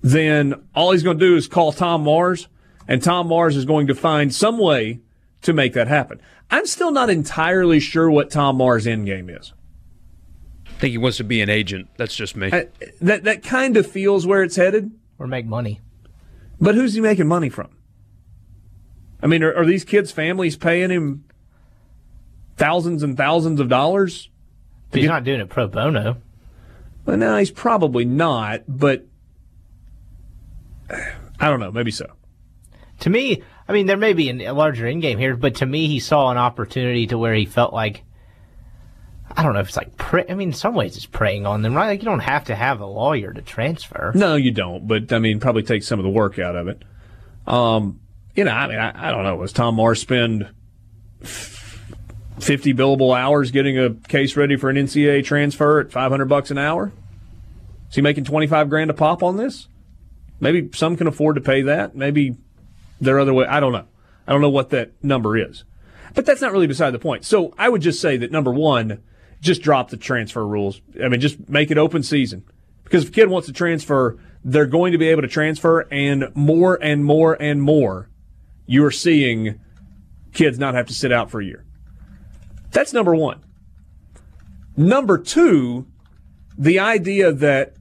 then 0.03 0.53
all 0.75 0.91
he's 0.91 1.01
going 1.01 1.17
to 1.17 1.25
do 1.25 1.35
is 1.35 1.47
call 1.47 1.71
Tom 1.71 2.03
Mars, 2.03 2.47
and 2.87 3.01
Tom 3.01 3.27
Mars 3.27 3.55
is 3.55 3.65
going 3.65 3.87
to 3.87 3.95
find 3.95 4.31
some 4.31 4.59
way 4.59 4.99
to 5.41 5.53
make 5.53 5.73
that 5.73 5.87
happen. 5.87 6.21
I'm 6.51 6.67
still 6.67 6.91
not 6.91 7.09
entirely 7.09 7.79
sure 7.79 8.11
what 8.11 8.29
Tom 8.29 8.57
Mars' 8.57 8.85
end 8.85 9.07
game 9.07 9.27
is. 9.27 9.53
I 10.67 10.79
think 10.79 10.91
he 10.91 10.99
wants 10.99 11.17
to 11.17 11.23
be 11.23 11.41
an 11.41 11.49
agent. 11.49 11.87
That's 11.97 12.15
just 12.15 12.35
me. 12.35 12.51
I- 12.53 12.67
that 13.01 13.23
that 13.23 13.41
kind 13.41 13.75
of 13.75 13.87
feels 13.87 14.27
where 14.27 14.43
it's 14.43 14.55
headed. 14.55 14.91
Or 15.17 15.25
make 15.25 15.47
money. 15.47 15.81
But 16.61 16.75
who's 16.75 16.93
he 16.93 17.01
making 17.01 17.27
money 17.27 17.49
from? 17.49 17.72
I 19.23 19.27
mean, 19.27 19.41
are, 19.41 19.55
are 19.55 19.65
these 19.65 19.85
kids' 19.85 20.11
families 20.11 20.57
paying 20.57 20.89
him 20.89 21.23
thousands 22.57 23.01
and 23.01 23.15
thousands 23.15 23.61
of 23.61 23.69
dollars? 23.69 24.29
But 24.91 24.99
he's 24.99 25.09
not 25.09 25.23
doing 25.23 25.39
it 25.39 25.49
pro 25.49 25.67
bono. 25.67 26.17
Well, 27.05 27.17
no, 27.17 27.37
he's 27.37 27.49
probably 27.49 28.05
not. 28.05 28.63
But 28.67 29.05
I 30.89 31.49
don't 31.49 31.61
know. 31.61 31.71
Maybe 31.71 31.89
so. 31.89 32.05
To 32.99 33.09
me, 33.09 33.41
I 33.67 33.73
mean, 33.73 33.87
there 33.87 33.97
may 33.97 34.13
be 34.13 34.29
a 34.43 34.53
larger 34.53 34.85
in 34.85 34.99
game 34.99 35.17
here, 35.17 35.35
but 35.35 35.55
to 35.55 35.65
me, 35.65 35.87
he 35.87 35.99
saw 35.99 36.29
an 36.29 36.37
opportunity 36.37 37.07
to 37.07 37.17
where 37.17 37.33
he 37.33 37.45
felt 37.45 37.73
like 37.73 38.03
I 39.35 39.41
don't 39.41 39.53
know 39.53 39.61
if 39.61 39.69
it's 39.69 39.77
like 39.77 39.97
pre- 39.97 40.29
I 40.29 40.35
mean, 40.35 40.49
in 40.49 40.53
some 40.53 40.75
ways 40.75 40.95
it's 40.95 41.05
preying 41.05 41.45
on 41.45 41.61
them, 41.61 41.73
right? 41.73 41.87
Like 41.87 42.01
you 42.01 42.05
don't 42.05 42.19
have 42.19 42.45
to 42.45 42.55
have 42.55 42.81
a 42.81 42.85
lawyer 42.85 43.33
to 43.33 43.41
transfer. 43.41 44.11
No, 44.13 44.35
you 44.35 44.51
don't. 44.51 44.87
But 44.87 45.11
I 45.11 45.19
mean, 45.19 45.39
probably 45.39 45.63
take 45.63 45.83
some 45.83 45.97
of 45.97 46.03
the 46.03 46.11
work 46.11 46.37
out 46.39 46.55
of 46.55 46.67
it. 46.67 46.83
Um, 47.47 47.99
you 48.35 48.43
know, 48.43 48.51
I 48.51 48.67
mean, 48.67 48.79
I, 48.79 49.09
I 49.09 49.11
don't 49.11 49.23
know. 49.23 49.35
Was 49.35 49.53
Tom 49.53 49.75
Mars 49.75 50.01
spend 50.01 50.49
fifty 51.21 52.73
billable 52.73 53.17
hours 53.17 53.51
getting 53.51 53.77
a 53.77 53.91
case 53.93 54.35
ready 54.35 54.55
for 54.55 54.69
an 54.69 54.75
NCAA 54.75 55.23
transfer 55.23 55.79
at 55.79 55.91
five 55.91 56.11
hundred 56.11 56.29
bucks 56.29 56.51
an 56.51 56.57
hour? 56.57 56.91
Is 57.89 57.95
he 57.95 58.01
making 58.01 58.23
twenty 58.25 58.47
five 58.47 58.69
grand 58.69 58.89
a 58.89 58.93
pop 58.93 59.23
on 59.23 59.37
this? 59.37 59.67
Maybe 60.39 60.69
some 60.73 60.97
can 60.97 61.07
afford 61.07 61.35
to 61.35 61.41
pay 61.41 61.61
that. 61.61 61.95
Maybe 61.95 62.35
there 62.99 63.15
are 63.17 63.19
other 63.19 63.33
way. 63.33 63.45
I 63.45 63.59
don't 63.59 63.71
know. 63.71 63.85
I 64.27 64.31
don't 64.31 64.41
know 64.41 64.49
what 64.49 64.69
that 64.71 64.91
number 65.03 65.37
is. 65.37 65.63
But 66.13 66.25
that's 66.25 66.41
not 66.41 66.51
really 66.51 66.67
beside 66.67 66.91
the 66.91 66.99
point. 66.99 67.25
So 67.25 67.53
I 67.57 67.69
would 67.69 67.81
just 67.81 67.99
say 67.99 68.17
that 68.17 68.31
number 68.31 68.51
one, 68.51 69.01
just 69.41 69.61
drop 69.61 69.89
the 69.89 69.97
transfer 69.97 70.45
rules. 70.45 70.81
I 71.03 71.07
mean, 71.07 71.19
just 71.19 71.49
make 71.49 71.71
it 71.71 71.77
open 71.77 72.03
season. 72.03 72.43
Because 72.83 73.03
if 73.03 73.09
a 73.09 73.13
kid 73.13 73.29
wants 73.29 73.47
to 73.47 73.53
transfer, 73.53 74.19
they're 74.43 74.65
going 74.65 74.91
to 74.91 74.97
be 74.97 75.07
able 75.09 75.21
to 75.21 75.27
transfer, 75.27 75.87
and 75.91 76.25
more 76.35 76.77
and 76.81 77.03
more 77.03 77.41
and 77.41 77.61
more, 77.61 78.09
you're 78.65 78.91
seeing 78.91 79.59
kids 80.33 80.57
not 80.57 80.73
have 80.73 80.87
to 80.87 80.93
sit 80.93 81.11
out 81.11 81.29
for 81.29 81.41
a 81.41 81.45
year. 81.45 81.65
That's 82.71 82.93
number 82.93 83.15
one. 83.15 83.43
Number 84.75 85.17
two, 85.17 85.85
the 86.57 86.79
idea 86.79 87.31
that 87.31 87.73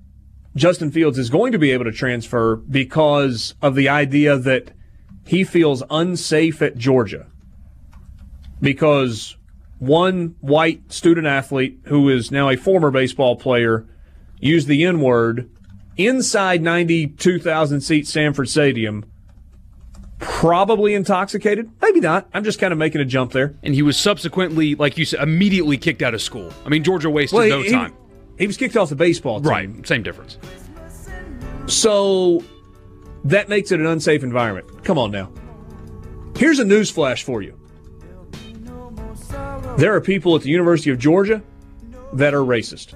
Justin 0.55 0.91
Fields 0.91 1.19
is 1.19 1.31
going 1.31 1.53
to 1.53 1.59
be 1.59 1.71
able 1.71 1.85
to 1.85 1.93
transfer 1.93 2.57
because 2.57 3.55
of 3.63 3.75
the 3.75 3.89
idea 3.89 4.37
that 4.37 4.73
he 5.27 5.45
feels 5.45 5.83
unsafe 5.91 6.61
at 6.61 6.77
Georgia 6.77 7.27
because 8.61 9.37
one 9.79 10.37
white 10.41 10.93
student 10.93 11.27
athlete 11.27 11.81
who 11.85 12.09
is 12.09 12.31
now 12.31 12.49
a 12.49 12.57
former 12.57 12.91
baseball 12.91 13.37
player 13.37 13.87
used 14.41 14.69
the 14.69 14.85
N 14.85 15.01
word 15.01 15.51
inside 15.97 16.63
92,000 16.63 17.81
seat 17.81 18.07
Sanford 18.07 18.49
Stadium. 18.49 19.05
Probably 20.23 20.95
intoxicated. 20.95 21.71
Maybe 21.83 22.01
not. 22.01 22.29
I'm 22.33 22.45
just 22.45 22.59
kind 22.59 22.73
of 22.73 22.79
making 22.79 23.01
a 23.01 23.05
jump 23.05 23.33
there. 23.33 23.57
And 23.63 23.75
he 23.75 23.83
was 23.83 23.97
subsequently, 23.97 24.77
like 24.77 24.97
you 24.97 25.05
said, 25.05 25.21
immediately 25.21 25.77
kicked 25.77 26.01
out 26.01 26.15
of 26.15 26.23
school. 26.23 26.53
I 26.65 26.69
mean, 26.69 26.85
Georgia 26.85 27.11
wasted 27.11 27.37
well, 27.37 27.49
no 27.49 27.63
he, 27.63 27.71
time. 27.71 27.95
He 28.39 28.47
was 28.47 28.57
kicked 28.57 28.77
off 28.77 28.89
the 28.89 28.97
baseball 28.97 29.41
team. 29.41 29.51
Right. 29.51 29.87
Same 29.87 30.03
difference. 30.03 30.39
So 31.67 32.43
that 33.25 33.49
makes 33.49 33.73
it 33.73 33.81
an 33.81 33.87
unsafe 33.87 34.23
environment. 34.23 34.85
Come 34.85 34.99
on 34.99 35.11
now. 35.11 35.33
Here's 36.37 36.59
a 36.59 36.65
news 36.65 36.91
flash 36.91 37.25
for 37.25 37.43
you. 37.43 37.59
There 39.77 39.95
are 39.95 40.01
people 40.01 40.37
at 40.37 40.43
the 40.43 40.51
University 40.51 40.91
of 40.91 40.99
Georgia 40.99 41.43
that 42.13 42.35
are 42.35 42.43
racist. 42.43 42.95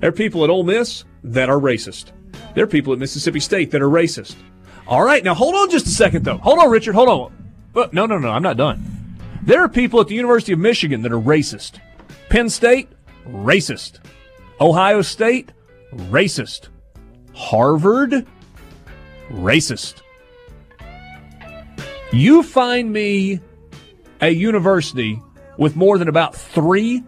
There 0.00 0.08
are 0.08 0.12
people 0.12 0.42
at 0.44 0.50
Ole 0.50 0.64
Miss 0.64 1.04
that 1.22 1.48
are 1.48 1.58
racist. 1.58 2.12
There 2.54 2.64
are 2.64 2.68
people 2.68 2.92
at 2.92 2.98
Mississippi 2.98 3.40
State 3.40 3.70
that 3.70 3.82
are 3.82 3.88
racist. 3.88 4.36
All 4.86 5.02
right, 5.02 5.24
now 5.24 5.34
hold 5.34 5.54
on 5.54 5.70
just 5.70 5.86
a 5.86 5.90
second, 5.90 6.24
though. 6.24 6.38
Hold 6.38 6.58
on, 6.58 6.70
Richard. 6.70 6.94
Hold 6.94 7.08
on. 7.08 7.50
Uh, 7.74 7.88
no, 7.92 8.06
no, 8.06 8.18
no, 8.18 8.30
I'm 8.30 8.42
not 8.42 8.56
done. 8.56 9.18
There 9.42 9.62
are 9.62 9.68
people 9.68 10.00
at 10.00 10.08
the 10.08 10.14
University 10.14 10.52
of 10.52 10.58
Michigan 10.58 11.02
that 11.02 11.12
are 11.12 11.20
racist. 11.20 11.80
Penn 12.28 12.48
State, 12.50 12.88
racist. 13.26 14.00
Ohio 14.60 15.02
State, 15.02 15.52
racist. 15.92 16.68
Harvard, 17.34 18.26
racist. 19.30 20.02
You 22.12 22.42
find 22.42 22.92
me 22.92 23.40
a 24.20 24.30
university 24.30 25.20
with 25.58 25.76
more 25.76 25.98
than 25.98 26.08
about 26.08 26.34
three 26.34 27.02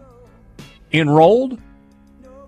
enrolled 0.91 1.59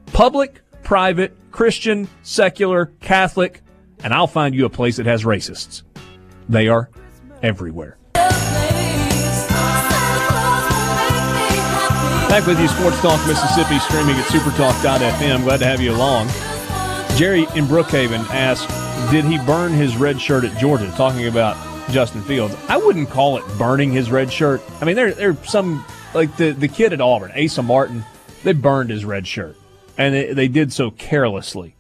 public, 0.07 0.61
private, 0.84 1.38
Christian, 1.51 2.07
secular, 2.23 2.88
Catholic, 2.99 3.61
and 4.04 4.14
I'll 4.14 4.28
find 4.28 4.56
you 4.56 4.66
a 4.66 4.70
place 4.70 4.97
that 4.97 5.06
has 5.06 5.24
racists. 5.24 5.84
They 6.47 6.68
are 6.68 6.89
everywhere. 7.41 7.97
Back 12.30 12.45
with 12.45 12.60
you, 12.60 12.68
Sports 12.68 13.02
Talk 13.02 13.26
Mississippi, 13.28 13.80
streaming 13.80 14.16
at 14.16 14.26
supertalk.fm. 14.26 15.43
Glad 15.43 15.58
to 15.58 15.66
have 15.66 15.82
you 15.82 15.91
along. 15.91 16.28
Jerry 17.18 17.41
in 17.56 17.66
Brookhaven 17.66 18.24
asked, 18.30 18.70
Did 19.12 19.26
he 19.26 19.39
burn 19.39 19.74
his 19.74 19.97
red 19.97 20.22
shirt 20.22 20.43
at 20.43 20.56
Georgia? 20.58 20.91
Talking 20.95 21.28
about 21.28 21.58
Justin 21.91 22.22
Fields. 22.22 22.56
I 22.68 22.78
wouldn't 22.78 23.10
call 23.10 23.38
it 23.38 23.58
burning 23.58 23.91
his 23.91 24.12
red 24.12 24.32
shirt. 24.32 24.62
I 24.80 24.86
mean, 24.86 24.95
there, 24.95 25.12
there 25.12 25.32
are 25.32 25.45
some, 25.45 25.84
like 26.14 26.38
the, 26.38 26.52
the 26.52 26.68
kid 26.68 26.93
at 26.93 27.02
Auburn, 27.02 27.32
Asa 27.32 27.64
Martin, 27.64 28.06
they 28.43 28.54
burned 28.54 28.91
his 28.91 29.06
red 29.06 29.26
shirt. 29.26 29.58
And 29.97 30.14
they, 30.14 30.34
they 30.34 30.47
did 30.47 30.72
so 30.72 30.91
carelessly. 30.91 31.76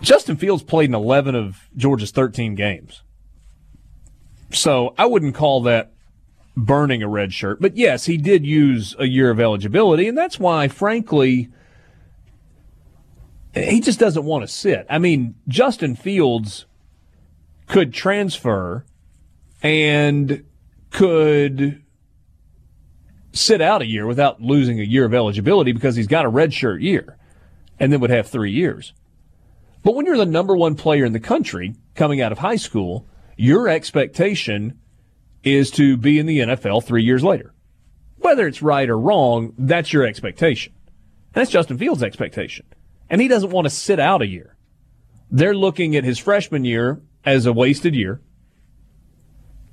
Justin 0.00 0.36
Fields 0.36 0.62
played 0.62 0.90
in 0.90 0.94
11 0.94 1.34
of 1.34 1.68
Georgia's 1.76 2.10
13 2.10 2.54
games. 2.54 3.02
So 4.52 4.94
I 4.96 5.06
wouldn't 5.06 5.34
call 5.34 5.62
that 5.62 5.92
burning 6.56 7.02
a 7.02 7.08
red 7.08 7.32
shirt. 7.32 7.60
But 7.60 7.76
yes, 7.76 8.06
he 8.06 8.16
did 8.16 8.46
use 8.46 8.94
a 8.98 9.06
year 9.06 9.30
of 9.30 9.40
eligibility. 9.40 10.08
And 10.08 10.16
that's 10.16 10.38
why, 10.38 10.68
frankly, 10.68 11.50
he 13.54 13.80
just 13.80 13.98
doesn't 13.98 14.24
want 14.24 14.42
to 14.42 14.48
sit. 14.48 14.86
I 14.88 14.98
mean, 14.98 15.34
Justin 15.48 15.96
Fields 15.96 16.66
could 17.66 17.92
transfer 17.92 18.84
and 19.62 20.44
could 20.90 21.82
sit 23.32 23.60
out 23.60 23.82
a 23.82 23.86
year 23.86 24.06
without 24.06 24.40
losing 24.40 24.80
a 24.80 24.84
year 24.84 25.04
of 25.04 25.12
eligibility 25.12 25.72
because 25.72 25.96
he's 25.96 26.06
got 26.06 26.24
a 26.24 26.28
red 26.28 26.54
shirt 26.54 26.80
year 26.80 27.18
and 27.78 27.92
then 27.92 28.00
would 28.00 28.10
have 28.10 28.28
three 28.28 28.52
years. 28.52 28.92
But 29.86 29.94
when 29.94 30.04
you're 30.04 30.16
the 30.16 30.26
number 30.26 30.56
one 30.56 30.74
player 30.74 31.04
in 31.04 31.12
the 31.12 31.20
country 31.20 31.76
coming 31.94 32.20
out 32.20 32.32
of 32.32 32.38
high 32.38 32.56
school, 32.56 33.06
your 33.36 33.68
expectation 33.68 34.80
is 35.44 35.70
to 35.70 35.96
be 35.96 36.18
in 36.18 36.26
the 36.26 36.40
NFL 36.40 36.82
three 36.82 37.04
years 37.04 37.22
later. 37.22 37.54
Whether 38.16 38.48
it's 38.48 38.62
right 38.62 38.90
or 38.90 38.98
wrong, 38.98 39.54
that's 39.56 39.92
your 39.92 40.04
expectation. 40.04 40.72
That's 41.34 41.52
Justin 41.52 41.78
Fields' 41.78 42.02
expectation. 42.02 42.66
And 43.08 43.20
he 43.20 43.28
doesn't 43.28 43.50
want 43.50 43.66
to 43.66 43.70
sit 43.70 44.00
out 44.00 44.22
a 44.22 44.26
year. 44.26 44.56
They're 45.30 45.54
looking 45.54 45.94
at 45.94 46.02
his 46.02 46.18
freshman 46.18 46.64
year 46.64 47.00
as 47.24 47.46
a 47.46 47.52
wasted 47.52 47.94
year. 47.94 48.20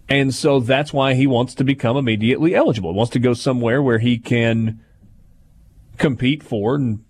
And 0.07 0.31
so 0.31 0.59
that's 0.59 0.93
why 0.93 1.15
he 1.15 1.25
wants 1.25 1.55
to 1.55 1.63
become 1.63 1.97
immediately 1.97 2.53
eligible. 2.53 2.91
He 2.91 2.97
wants 2.97 3.13
to 3.13 3.19
go 3.19 3.33
somewhere 3.33 3.81
where 3.81 3.97
he 3.97 4.19
can 4.19 4.79
compete 5.97 6.43
for 6.43 6.75
and 6.75 7.03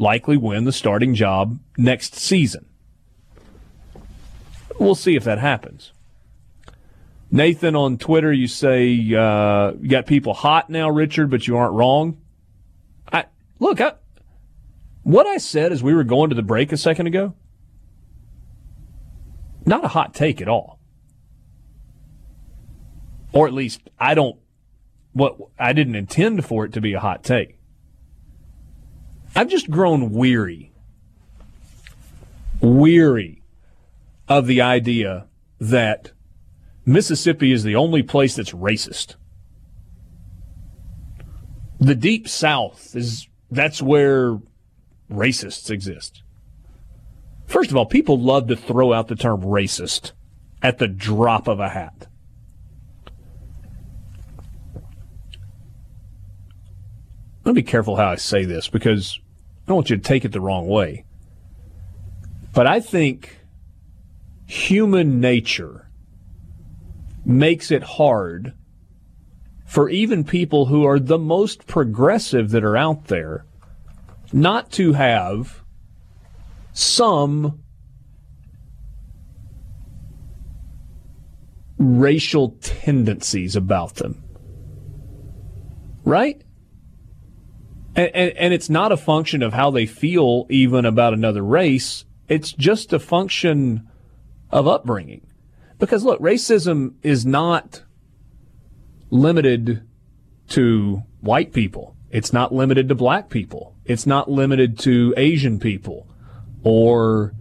likely 0.00 0.36
win 0.36 0.64
the 0.64 0.72
starting 0.72 1.14
job 1.14 1.58
next 1.76 2.14
season. 2.14 2.66
We'll 4.78 4.94
see 4.94 5.16
if 5.16 5.24
that 5.24 5.38
happens. 5.38 5.92
Nathan 7.30 7.76
on 7.76 7.98
Twitter, 7.98 8.32
you 8.32 8.48
say 8.48 8.92
uh, 9.14 9.72
you 9.80 9.88
got 9.88 10.06
people 10.06 10.34
hot 10.34 10.70
now, 10.70 10.90
Richard, 10.90 11.30
but 11.30 11.46
you 11.46 11.56
aren't 11.56 11.74
wrong. 11.74 12.20
I 13.12 13.26
look, 13.58 13.80
I, 13.80 13.92
what 15.02 15.26
I 15.26 15.36
said 15.36 15.72
as 15.72 15.82
we 15.82 15.94
were 15.94 16.04
going 16.04 16.30
to 16.30 16.34
the 16.34 16.42
break 16.42 16.72
a 16.72 16.76
second 16.76 17.06
ago 17.06 17.34
not 19.70 19.84
a 19.84 19.88
hot 19.88 20.14
take 20.14 20.40
at 20.40 20.48
all. 20.48 20.78
Or 23.32 23.46
at 23.46 23.54
least 23.54 23.80
I 23.98 24.14
don't 24.14 24.38
what 25.12 25.36
I 25.58 25.72
didn't 25.72 25.94
intend 25.94 26.44
for 26.44 26.64
it 26.64 26.72
to 26.74 26.80
be 26.80 26.92
a 26.92 27.00
hot 27.00 27.22
take. 27.22 27.58
I've 29.34 29.48
just 29.48 29.70
grown 29.70 30.10
weary 30.10 30.70
weary 32.60 33.42
of 34.28 34.46
the 34.46 34.60
idea 34.60 35.26
that 35.58 36.12
Mississippi 36.84 37.52
is 37.52 37.64
the 37.64 37.76
only 37.76 38.02
place 38.02 38.36
that's 38.36 38.52
racist. 38.52 39.16
The 41.78 41.94
deep 41.94 42.28
south 42.28 42.94
is 42.94 43.28
that's 43.50 43.82
where 43.82 44.38
racists 45.10 45.70
exist. 45.70 46.22
First 47.46 47.70
of 47.70 47.76
all, 47.76 47.86
people 47.86 48.20
love 48.20 48.46
to 48.48 48.56
throw 48.56 48.92
out 48.92 49.08
the 49.08 49.16
term 49.16 49.42
racist 49.42 50.12
at 50.62 50.78
the 50.78 50.86
drop 50.86 51.48
of 51.48 51.58
a 51.58 51.70
hat. 51.70 52.06
Me 57.44 57.52
be 57.52 57.62
careful 57.62 57.96
how 57.96 58.10
I 58.10 58.16
say 58.16 58.44
this 58.44 58.68
because 58.68 59.18
I 59.64 59.68
don't 59.68 59.76
want 59.76 59.90
you 59.90 59.96
to 59.96 60.02
take 60.02 60.24
it 60.24 60.32
the 60.32 60.40
wrong 60.40 60.68
way. 60.68 61.04
But 62.52 62.66
I 62.66 62.80
think 62.80 63.38
human 64.46 65.20
nature 65.20 65.88
makes 67.24 67.70
it 67.70 67.82
hard 67.82 68.54
for 69.64 69.88
even 69.88 70.24
people 70.24 70.66
who 70.66 70.84
are 70.84 70.98
the 70.98 71.18
most 71.18 71.66
progressive 71.66 72.50
that 72.50 72.64
are 72.64 72.76
out 72.76 73.06
there 73.06 73.44
not 74.32 74.72
to 74.72 74.92
have 74.92 75.62
some 76.72 77.60
racial 81.78 82.56
tendencies 82.60 83.56
about 83.56 83.94
them. 83.96 84.22
Right? 86.04 86.42
And, 87.96 88.10
and, 88.14 88.36
and 88.36 88.54
it's 88.54 88.70
not 88.70 88.92
a 88.92 88.96
function 88.96 89.42
of 89.42 89.52
how 89.52 89.70
they 89.70 89.86
feel 89.86 90.46
even 90.48 90.84
about 90.84 91.12
another 91.12 91.42
race. 91.42 92.04
It's 92.28 92.52
just 92.52 92.92
a 92.92 92.98
function 92.98 93.88
of 94.50 94.66
upbringing. 94.66 95.26
Because 95.78 96.04
look, 96.04 96.20
racism 96.20 96.94
is 97.02 97.26
not 97.26 97.82
limited 99.10 99.82
to 100.50 101.02
white 101.20 101.52
people. 101.52 101.96
It's 102.10 102.32
not 102.32 102.52
limited 102.52 102.88
to 102.88 102.94
black 102.94 103.28
people. 103.28 103.74
It's 103.84 104.06
not 104.06 104.30
limited 104.30 104.78
to 104.80 105.14
Asian 105.16 105.58
people 105.58 106.06
or 106.62 107.34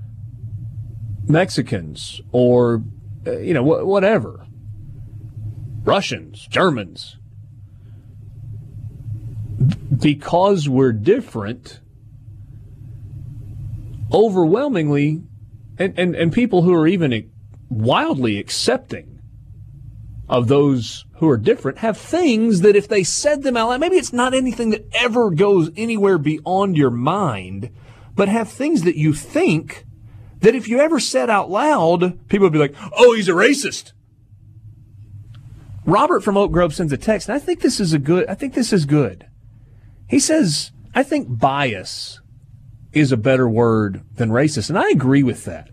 Mexicans 1.28 2.22
or, 2.32 2.84
uh, 3.28 3.38
you 3.38 3.54
know, 3.54 3.64
wh- 3.64 3.86
whatever. 3.86 4.46
Russians, 5.84 6.48
Germans. 6.48 7.18
Because 9.98 10.70
we're 10.70 10.94
different, 10.94 11.80
overwhelmingly, 14.14 15.24
and, 15.78 15.98
and, 15.98 16.16
and 16.16 16.32
people 16.32 16.62
who 16.62 16.74
are 16.74 16.88
even 16.88 17.30
wildly 17.70 18.38
accepting 18.38 19.20
of 20.28 20.48
those 20.48 21.06
who 21.16 21.28
are 21.28 21.38
different 21.38 21.80
have 21.80 21.98
things 21.98 22.62
that 22.62 22.76
if 22.76 22.88
they 22.88 23.04
said 23.04 23.44
them 23.44 23.58
out 23.58 23.70
loud, 23.70 23.80
maybe 23.80 23.98
it's 23.98 24.14
not 24.14 24.34
anything 24.34 24.70
that 24.70 24.88
ever 24.94 25.32
goes 25.32 25.72
anywhere 25.76 26.18
beyond 26.18 26.78
your 26.78 26.92
mind, 26.92 27.70
but 28.16 28.30
have 28.30 28.50
things 28.50 28.84
that 28.84 28.96
you 28.96 29.14
think 29.14 29.86
that 30.42 30.56
if 30.56 30.68
you 30.68 30.80
ever 30.80 31.00
said 31.00 31.30
out 31.30 31.50
loud, 31.50 32.28
people 32.30 32.46
would 32.46 32.54
be 32.54 32.60
like, 32.60 32.76
oh, 32.96 33.16
he's 33.16 33.28
a 33.28 33.34
racist. 33.34 33.92
Robert 35.86 36.24
from 36.24 36.38
Oak 36.38 36.52
Grove 36.52 36.76
sends 36.76 36.94
a 36.94 36.98
text, 36.98 37.28
and 37.28 37.36
I 37.36 37.40
think 37.40 37.62
this 37.62 37.80
is 37.80 37.94
a 37.94 38.00
good, 38.00 38.28
I 38.30 38.36
think 38.36 38.54
this 38.54 38.72
is 38.72 38.86
good. 38.86 39.29
He 40.10 40.20
says, 40.20 40.72
I 40.94 41.04
think 41.04 41.40
bias 41.40 42.20
is 42.92 43.12
a 43.12 43.18
better 43.18 43.48
word 43.48 44.04
than 44.16 44.30
racist, 44.32 44.70
and 44.70 44.78
I 44.78 44.90
agree 44.90 45.24
with 45.24 45.46
that. 45.46 45.70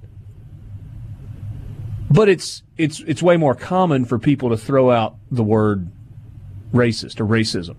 But 2.10 2.28
it's 2.28 2.62
it's 2.76 3.00
it's 3.00 3.22
way 3.22 3.36
more 3.36 3.54
common 3.54 4.04
for 4.04 4.18
people 4.18 4.50
to 4.50 4.56
throw 4.56 4.90
out 4.90 5.16
the 5.30 5.42
word 5.42 5.90
racist 6.72 7.18
or 7.18 7.26
racism. 7.26 7.76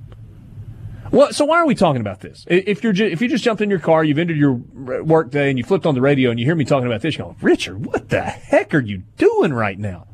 Well, 1.11 1.31
so 1.31 1.45
why 1.45 1.57
are 1.57 1.65
we 1.65 1.75
talking 1.75 2.01
about 2.01 2.19
this? 2.19 2.43
If 2.47 2.83
you're 2.83 2.91
ju- 2.91 3.05
if 3.05 3.21
you 3.21 3.29
just 3.29 3.43
jumped 3.43 3.61
in 3.61 3.69
your 3.69 3.79
car, 3.79 4.03
you've 4.03 4.17
ended 4.17 4.37
your 4.37 4.53
work 4.53 5.31
day, 5.31 5.49
and 5.49 5.57
you 5.57 5.63
flipped 5.63 5.85
on 5.85 5.95
the 5.95 6.01
radio, 6.01 6.31
and 6.31 6.39
you 6.39 6.45
hear 6.45 6.55
me 6.55 6.65
talking 6.65 6.87
about 6.87 7.01
this, 7.01 7.17
you're 7.17 7.27
going, 7.27 7.37
Richard, 7.41 7.85
what 7.85 8.09
the 8.09 8.21
heck 8.21 8.73
are 8.73 8.81
you 8.81 9.03
doing 9.17 9.53
right 9.53 9.79
now? 9.79 10.07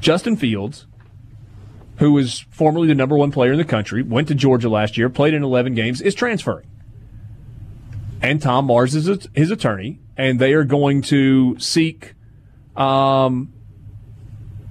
Justin 0.00 0.36
Fields, 0.36 0.86
who 1.98 2.12
was 2.12 2.40
formerly 2.50 2.88
the 2.88 2.94
number 2.94 3.16
one 3.16 3.30
player 3.30 3.52
in 3.52 3.58
the 3.58 3.64
country, 3.64 4.02
went 4.02 4.28
to 4.28 4.34
Georgia 4.34 4.68
last 4.68 4.96
year, 4.96 5.08
played 5.08 5.34
in 5.34 5.42
11 5.42 5.74
games, 5.74 6.00
is 6.00 6.14
transferring. 6.14 6.66
And 8.20 8.40
Tom 8.40 8.66
Mars 8.66 8.94
is 8.94 9.28
his 9.34 9.50
attorney, 9.50 10.00
and 10.16 10.38
they 10.38 10.54
are 10.54 10.64
going 10.64 11.02
to 11.02 11.58
seek 11.58 12.14
um, 12.76 13.52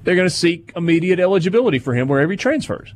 they're 0.03 0.15
going 0.15 0.27
to 0.27 0.35
seek 0.35 0.73
immediate 0.75 1.19
eligibility 1.19 1.79
for 1.79 1.93
him 1.93 2.07
wherever 2.07 2.31
he 2.31 2.37
transfers. 2.37 2.93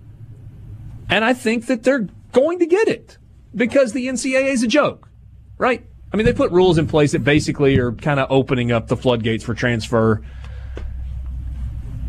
And 1.09 1.23
I 1.23 1.33
think 1.33 1.67
that 1.67 1.83
they're 1.83 2.07
going 2.33 2.59
to 2.59 2.65
get 2.65 2.87
it 2.87 3.17
because 3.55 3.93
the 3.93 4.07
NCAA 4.07 4.51
is 4.51 4.63
a 4.63 4.67
joke, 4.67 5.09
right? 5.57 5.85
I 6.11 6.17
mean, 6.17 6.25
they 6.25 6.33
put 6.33 6.51
rules 6.51 6.77
in 6.77 6.87
place 6.87 7.13
that 7.13 7.23
basically 7.23 7.77
are 7.79 7.93
kind 7.93 8.19
of 8.19 8.29
opening 8.29 8.71
up 8.71 8.87
the 8.87 8.97
floodgates 8.97 9.43
for 9.43 9.53
transfer. 9.53 10.21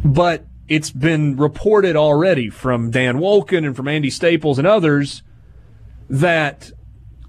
But 0.04 0.46
it's 0.68 0.90
been 0.90 1.36
reported 1.36 1.96
already 1.96 2.50
from 2.50 2.90
Dan 2.90 3.18
Wolken 3.18 3.64
and 3.66 3.74
from 3.74 3.88
Andy 3.88 4.10
Staples 4.10 4.58
and 4.58 4.66
others 4.66 5.22
that 6.08 6.72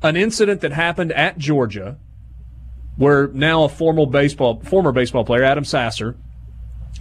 an 0.02 0.16
incident 0.16 0.62
that 0.62 0.72
happened 0.72 1.12
at 1.14 1.38
Georgia 1.38 1.98
where 2.96 3.28
now 3.30 3.64
a 3.64 3.70
formal 3.70 4.06
baseball 4.06 4.62
former 4.62 4.92
baseball 4.92 5.24
player 5.24 5.44
Adam 5.44 5.64
Sasser 5.64 6.18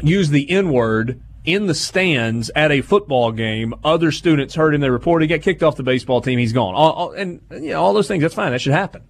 used 0.00 0.30
the 0.30 0.48
N 0.50 0.70
word 0.70 1.20
in 1.44 1.66
the 1.66 1.74
stands 1.74 2.50
at 2.54 2.70
a 2.70 2.82
football 2.82 3.32
game. 3.32 3.74
Other 3.82 4.12
students 4.12 4.54
heard 4.54 4.74
him. 4.74 4.80
They 4.80 4.90
reported 4.90 5.28
he 5.28 5.36
got 5.36 5.42
kicked 5.42 5.62
off 5.62 5.76
the 5.76 5.82
baseball 5.82 6.20
team. 6.20 6.38
He's 6.38 6.52
gone. 6.52 6.74
All, 6.74 6.92
all, 6.92 7.12
and 7.12 7.40
you 7.50 7.70
know, 7.70 7.80
all 7.80 7.94
those 7.94 8.06
things. 8.06 8.22
That's 8.22 8.34
fine. 8.34 8.52
That 8.52 8.60
should 8.60 8.74
happen. 8.74 9.02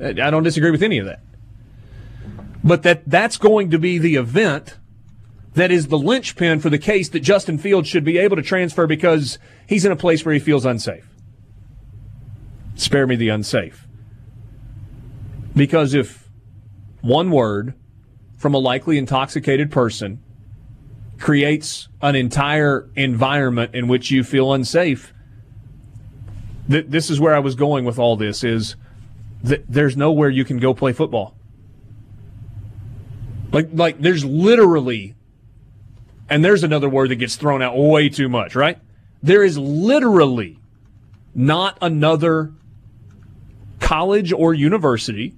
I 0.00 0.12
don't 0.12 0.42
disagree 0.42 0.70
with 0.70 0.82
any 0.82 0.98
of 0.98 1.06
that. 1.06 1.20
But 2.64 2.82
that 2.82 3.08
that's 3.08 3.36
going 3.36 3.70
to 3.70 3.78
be 3.78 3.98
the 3.98 4.16
event 4.16 4.76
that 5.56 5.70
is 5.70 5.88
the 5.88 5.98
linchpin 5.98 6.60
for 6.60 6.68
the 6.68 6.78
case 6.78 7.08
that 7.08 7.20
Justin 7.20 7.56
Fields 7.56 7.88
should 7.88 8.04
be 8.04 8.18
able 8.18 8.36
to 8.36 8.42
transfer 8.42 8.86
because 8.86 9.38
he's 9.66 9.86
in 9.86 9.90
a 9.90 9.96
place 9.96 10.22
where 10.22 10.34
he 10.34 10.38
feels 10.38 10.66
unsafe. 10.66 11.08
Spare 12.74 13.06
me 13.06 13.16
the 13.16 13.30
unsafe. 13.30 13.88
Because 15.54 15.94
if 15.94 16.28
one 17.00 17.30
word 17.30 17.72
from 18.36 18.52
a 18.52 18.58
likely 18.58 18.98
intoxicated 18.98 19.72
person 19.72 20.22
creates 21.18 21.88
an 22.02 22.14
entire 22.14 22.90
environment 22.94 23.74
in 23.74 23.88
which 23.88 24.10
you 24.10 24.22
feel 24.24 24.52
unsafe, 24.52 25.14
th- 26.68 26.84
this 26.86 27.08
is 27.08 27.18
where 27.18 27.34
I 27.34 27.38
was 27.38 27.54
going 27.54 27.86
with 27.86 27.98
all 27.98 28.16
this 28.16 28.44
is 28.44 28.76
that 29.42 29.64
there's 29.66 29.96
nowhere 29.96 30.28
you 30.28 30.44
can 30.44 30.58
go 30.58 30.74
play 30.74 30.92
football. 30.92 31.34
Like 33.52 33.70
like 33.72 34.02
there's 34.02 34.22
literally 34.22 35.15
and 36.28 36.44
there's 36.44 36.64
another 36.64 36.88
word 36.88 37.10
that 37.10 37.16
gets 37.16 37.36
thrown 37.36 37.62
out 37.62 37.76
way 37.76 38.08
too 38.08 38.28
much, 38.28 38.54
right? 38.54 38.78
There 39.22 39.44
is 39.44 39.56
literally 39.58 40.58
not 41.34 41.78
another 41.80 42.52
college 43.80 44.32
or 44.32 44.54
university 44.54 45.34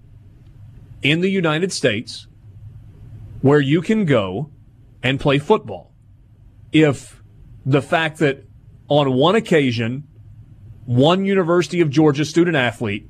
in 1.02 1.20
the 1.20 1.30
United 1.30 1.72
States 1.72 2.26
where 3.42 3.60
you 3.60 3.82
can 3.82 4.04
go 4.04 4.50
and 5.02 5.20
play 5.20 5.38
football 5.38 5.92
if 6.72 7.22
the 7.64 7.82
fact 7.82 8.18
that 8.18 8.44
on 8.88 9.12
one 9.12 9.34
occasion, 9.34 10.06
one 10.86 11.24
University 11.24 11.80
of 11.80 11.90
Georgia 11.90 12.24
student 12.24 12.56
athlete, 12.56 13.08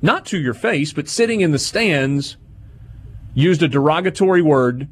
not 0.00 0.24
to 0.26 0.38
your 0.38 0.54
face, 0.54 0.92
but 0.92 1.08
sitting 1.08 1.40
in 1.40 1.50
the 1.50 1.58
stands, 1.58 2.36
used 3.34 3.62
a 3.62 3.68
derogatory 3.68 4.42
word 4.42 4.88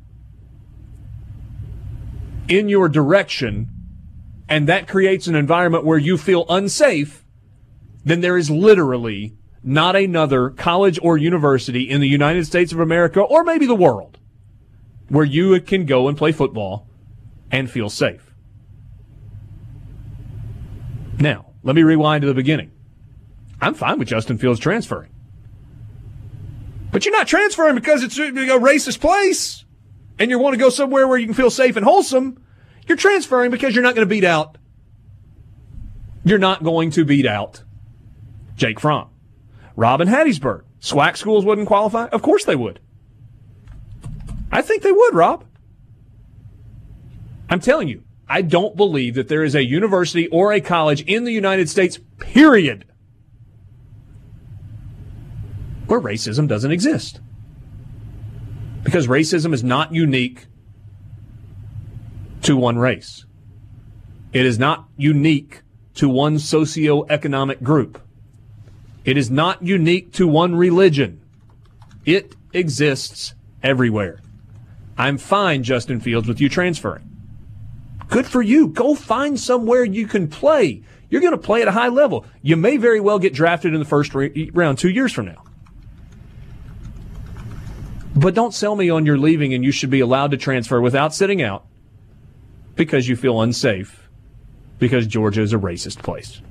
in 2.51 2.69
your 2.69 2.89
direction, 2.89 3.71
and 4.49 4.69
that 4.69 4.89
creates 4.89 5.27
an 5.29 5.37
environment 5.37 5.85
where 5.85 5.99
you 5.99 6.19
feel 6.19 6.45
unsafe, 6.49 7.25
then 8.05 8.21
there 8.21 8.37
is 8.37 8.51
literally 8.51 9.37
not 9.63 9.95
another 9.95 10.51
college 10.51 10.99
or 11.03 11.17
university 11.17 11.89
in 11.89 12.01
the 12.01 12.09
United 12.09 12.47
States 12.47 12.73
of 12.73 12.81
America 12.81 13.21
or 13.21 13.45
maybe 13.45 13.67
the 13.67 13.75
world 13.75 14.19
where 15.09 15.25
you 15.25 15.61
can 15.61 15.87
go 15.87 16.09
and 16.09 16.17
play 16.17 16.33
football 16.33 16.89
and 17.51 17.71
feel 17.71 17.89
safe. 17.89 18.35
Now, 21.19 21.51
let 21.63 21.77
me 21.77 21.83
rewind 21.83 22.23
to 22.23 22.29
the 22.29 22.35
beginning. 22.35 22.73
I'm 23.61 23.75
fine 23.75 23.99
with 23.99 24.09
Justin 24.09 24.39
Fields 24.39 24.59
transferring. 24.59 25.11
But 26.91 27.05
you're 27.05 27.17
not 27.17 27.27
transferring 27.27 27.75
because 27.75 28.03
it's 28.03 28.19
a 28.19 28.31
racist 28.31 29.01
place 29.01 29.60
and 30.21 30.31
you 30.31 30.39
want 30.39 30.53
to 30.53 30.59
go 30.59 30.69
somewhere 30.69 31.09
where 31.09 31.19
you 31.19 31.25
can 31.25 31.35
feel 31.35 31.51
safe 31.51 31.77
and 31.77 31.85
wholesome. 31.85 32.45
You're 32.87 32.99
transferring 32.99 33.51
because 33.51 33.75
you're 33.75 33.83
not 33.83 33.95
going 33.95 34.07
to 34.07 34.11
beat 34.11 34.23
out. 34.23 34.59
You're 36.25 36.39
not 36.39 36.63
going 36.63 36.91
to 36.93 37.05
beat 37.07 37.27
out 37.27 37.65
Jake 38.55 38.79
Fromm. 38.79 39.09
Rob 39.75 40.03
in 40.03 40.09
Hattiesburg. 40.09 40.65
SWAC 40.81 41.17
schools 41.17 41.45
wouldn't 41.45 41.67
qualify? 41.67 42.07
Of 42.09 42.21
course 42.21 42.45
they 42.45 42.55
would. 42.55 42.81
I 44.53 44.61
think 44.61 44.83
they 44.83 44.93
would, 44.93 45.15
Rob. 45.15 45.45
I'm 47.49 47.61
telling 47.61 47.89
you, 47.89 48.03
I 48.29 48.43
don't 48.43 48.77
believe 48.77 49.15
that 49.15 49.29
there 49.29 49.43
is 49.43 49.55
a 49.55 49.65
university 49.65 50.29
or 50.29 50.53
a 50.53 50.61
college 50.61 51.03
in 51.03 51.25
the 51.25 51.33
United 51.33 51.71
States, 51.71 51.99
period, 52.19 52.85
where 55.87 56.01
racism 56.01 56.47
doesn't 56.47 56.71
exist. 56.71 57.21
Because 58.83 59.07
racism 59.07 59.53
is 59.53 59.63
not 59.63 59.93
unique 59.93 60.47
to 62.43 62.57
one 62.57 62.79
race. 62.79 63.27
It 64.33 64.47
is 64.47 64.59
not 64.59 64.89
unique 64.97 65.63
to 65.95 66.09
one 66.09 66.37
socioeconomic 66.37 67.63
group. 67.63 68.01
It 69.05 69.17
is 69.17 69.31
not 69.31 69.63
unique 69.63 70.13
to 70.15 70.27
one 70.27 70.55
religion. 70.55 71.21
It 72.05 72.37
exists 72.53 73.35
everywhere. 73.63 74.21
I'm 74.97 75.19
fine, 75.19 75.63
Justin 75.63 76.01
Fields, 76.01 76.29
with 76.29 76.41
you 76.41 76.49
transferring. 76.49 77.07
Good 78.09 78.27
for 78.27 78.43
you. 78.43 78.69
Go 78.69 78.95
find 78.95 79.39
somewhere 79.39 79.85
you 79.85 80.07
can 80.07 80.29
play. 80.29 80.83
You're 81.09 81.21
going 81.21 81.33
to 81.33 81.39
play 81.39 81.63
at 81.63 81.69
a 81.69 81.73
high 81.73 81.89
level. 81.89 82.27
You 82.43 82.57
may 82.57 82.77
very 82.77 83.01
well 83.01 83.19
get 83.19 83.33
drafted 83.33 83.73
in 83.73 83.81
the 83.81 83.87
first 83.87 84.13
round 84.15 84.79
two 84.79 84.91
years 84.91 85.13
from 85.13 85.27
now. 85.27 85.45
But 88.21 88.35
don't 88.35 88.53
sell 88.53 88.77
me 88.77 88.91
on 88.91 89.07
your 89.07 89.17
leaving 89.17 89.55
and 89.55 89.65
you 89.65 89.73
should 89.73 89.89
be 89.89 90.01
allowed 90.01 90.33
to 90.33 90.37
transfer 90.37 90.79
without 90.79 91.15
sitting 91.15 91.41
out 91.41 91.65
because 92.77 93.09
you 93.09 93.17
feel 93.17 93.41
unsafe 93.41 94.11
because 94.79 95.07
Georgia 95.07 95.41
is 95.41 95.55
a 95.55 95.57
racist 95.57 96.03
place. 96.03 96.43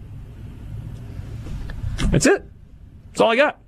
That's 2.09 2.25
it. 2.25 2.43
That's 3.09 3.21
all 3.21 3.29
I 3.29 3.35
got. 3.35 3.59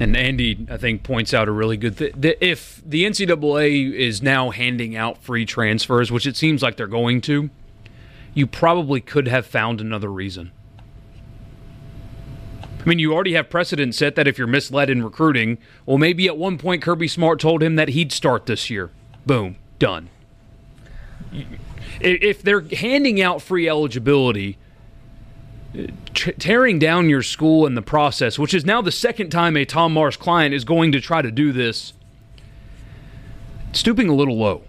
And 0.00 0.16
Andy, 0.16 0.66
I 0.70 0.78
think, 0.78 1.02
points 1.02 1.34
out 1.34 1.46
a 1.46 1.52
really 1.52 1.76
good 1.76 1.98
thing. 1.98 2.12
If 2.40 2.82
the 2.86 3.04
NCAA 3.04 3.92
is 3.92 4.22
now 4.22 4.48
handing 4.48 4.96
out 4.96 5.22
free 5.22 5.44
transfers, 5.44 6.10
which 6.10 6.26
it 6.26 6.34
seems 6.34 6.62
like 6.62 6.78
they're 6.78 6.86
going 6.86 7.20
to, 7.22 7.50
you 8.32 8.46
probably 8.46 9.02
could 9.02 9.28
have 9.28 9.44
found 9.44 9.82
another 9.82 10.10
reason. 10.10 10.50
I 12.84 12.88
mean, 12.88 12.98
you 12.98 13.14
already 13.14 13.32
have 13.32 13.48
precedent 13.48 13.94
set 13.94 14.14
that 14.16 14.28
if 14.28 14.36
you're 14.36 14.46
misled 14.46 14.90
in 14.90 15.02
recruiting, 15.02 15.58
well, 15.86 15.96
maybe 15.96 16.26
at 16.26 16.36
one 16.36 16.58
point 16.58 16.82
Kirby 16.82 17.08
Smart 17.08 17.40
told 17.40 17.62
him 17.62 17.76
that 17.76 17.90
he'd 17.90 18.12
start 18.12 18.44
this 18.46 18.68
year. 18.68 18.90
Boom, 19.24 19.56
done. 19.78 20.10
If 22.00 22.42
they're 22.42 22.60
handing 22.60 23.22
out 23.22 23.40
free 23.40 23.68
eligibility, 23.68 24.58
tearing 26.12 26.78
down 26.78 27.08
your 27.08 27.22
school 27.22 27.66
in 27.66 27.74
the 27.74 27.82
process, 27.82 28.38
which 28.38 28.52
is 28.52 28.66
now 28.66 28.82
the 28.82 28.92
second 28.92 29.30
time 29.30 29.56
a 29.56 29.64
Tom 29.64 29.94
Mars 29.94 30.16
client 30.16 30.54
is 30.54 30.64
going 30.64 30.92
to 30.92 31.00
try 31.00 31.22
to 31.22 31.30
do 31.30 31.52
this, 31.52 31.94
stooping 33.72 34.08
a 34.08 34.14
little 34.14 34.36
low. 34.36 34.62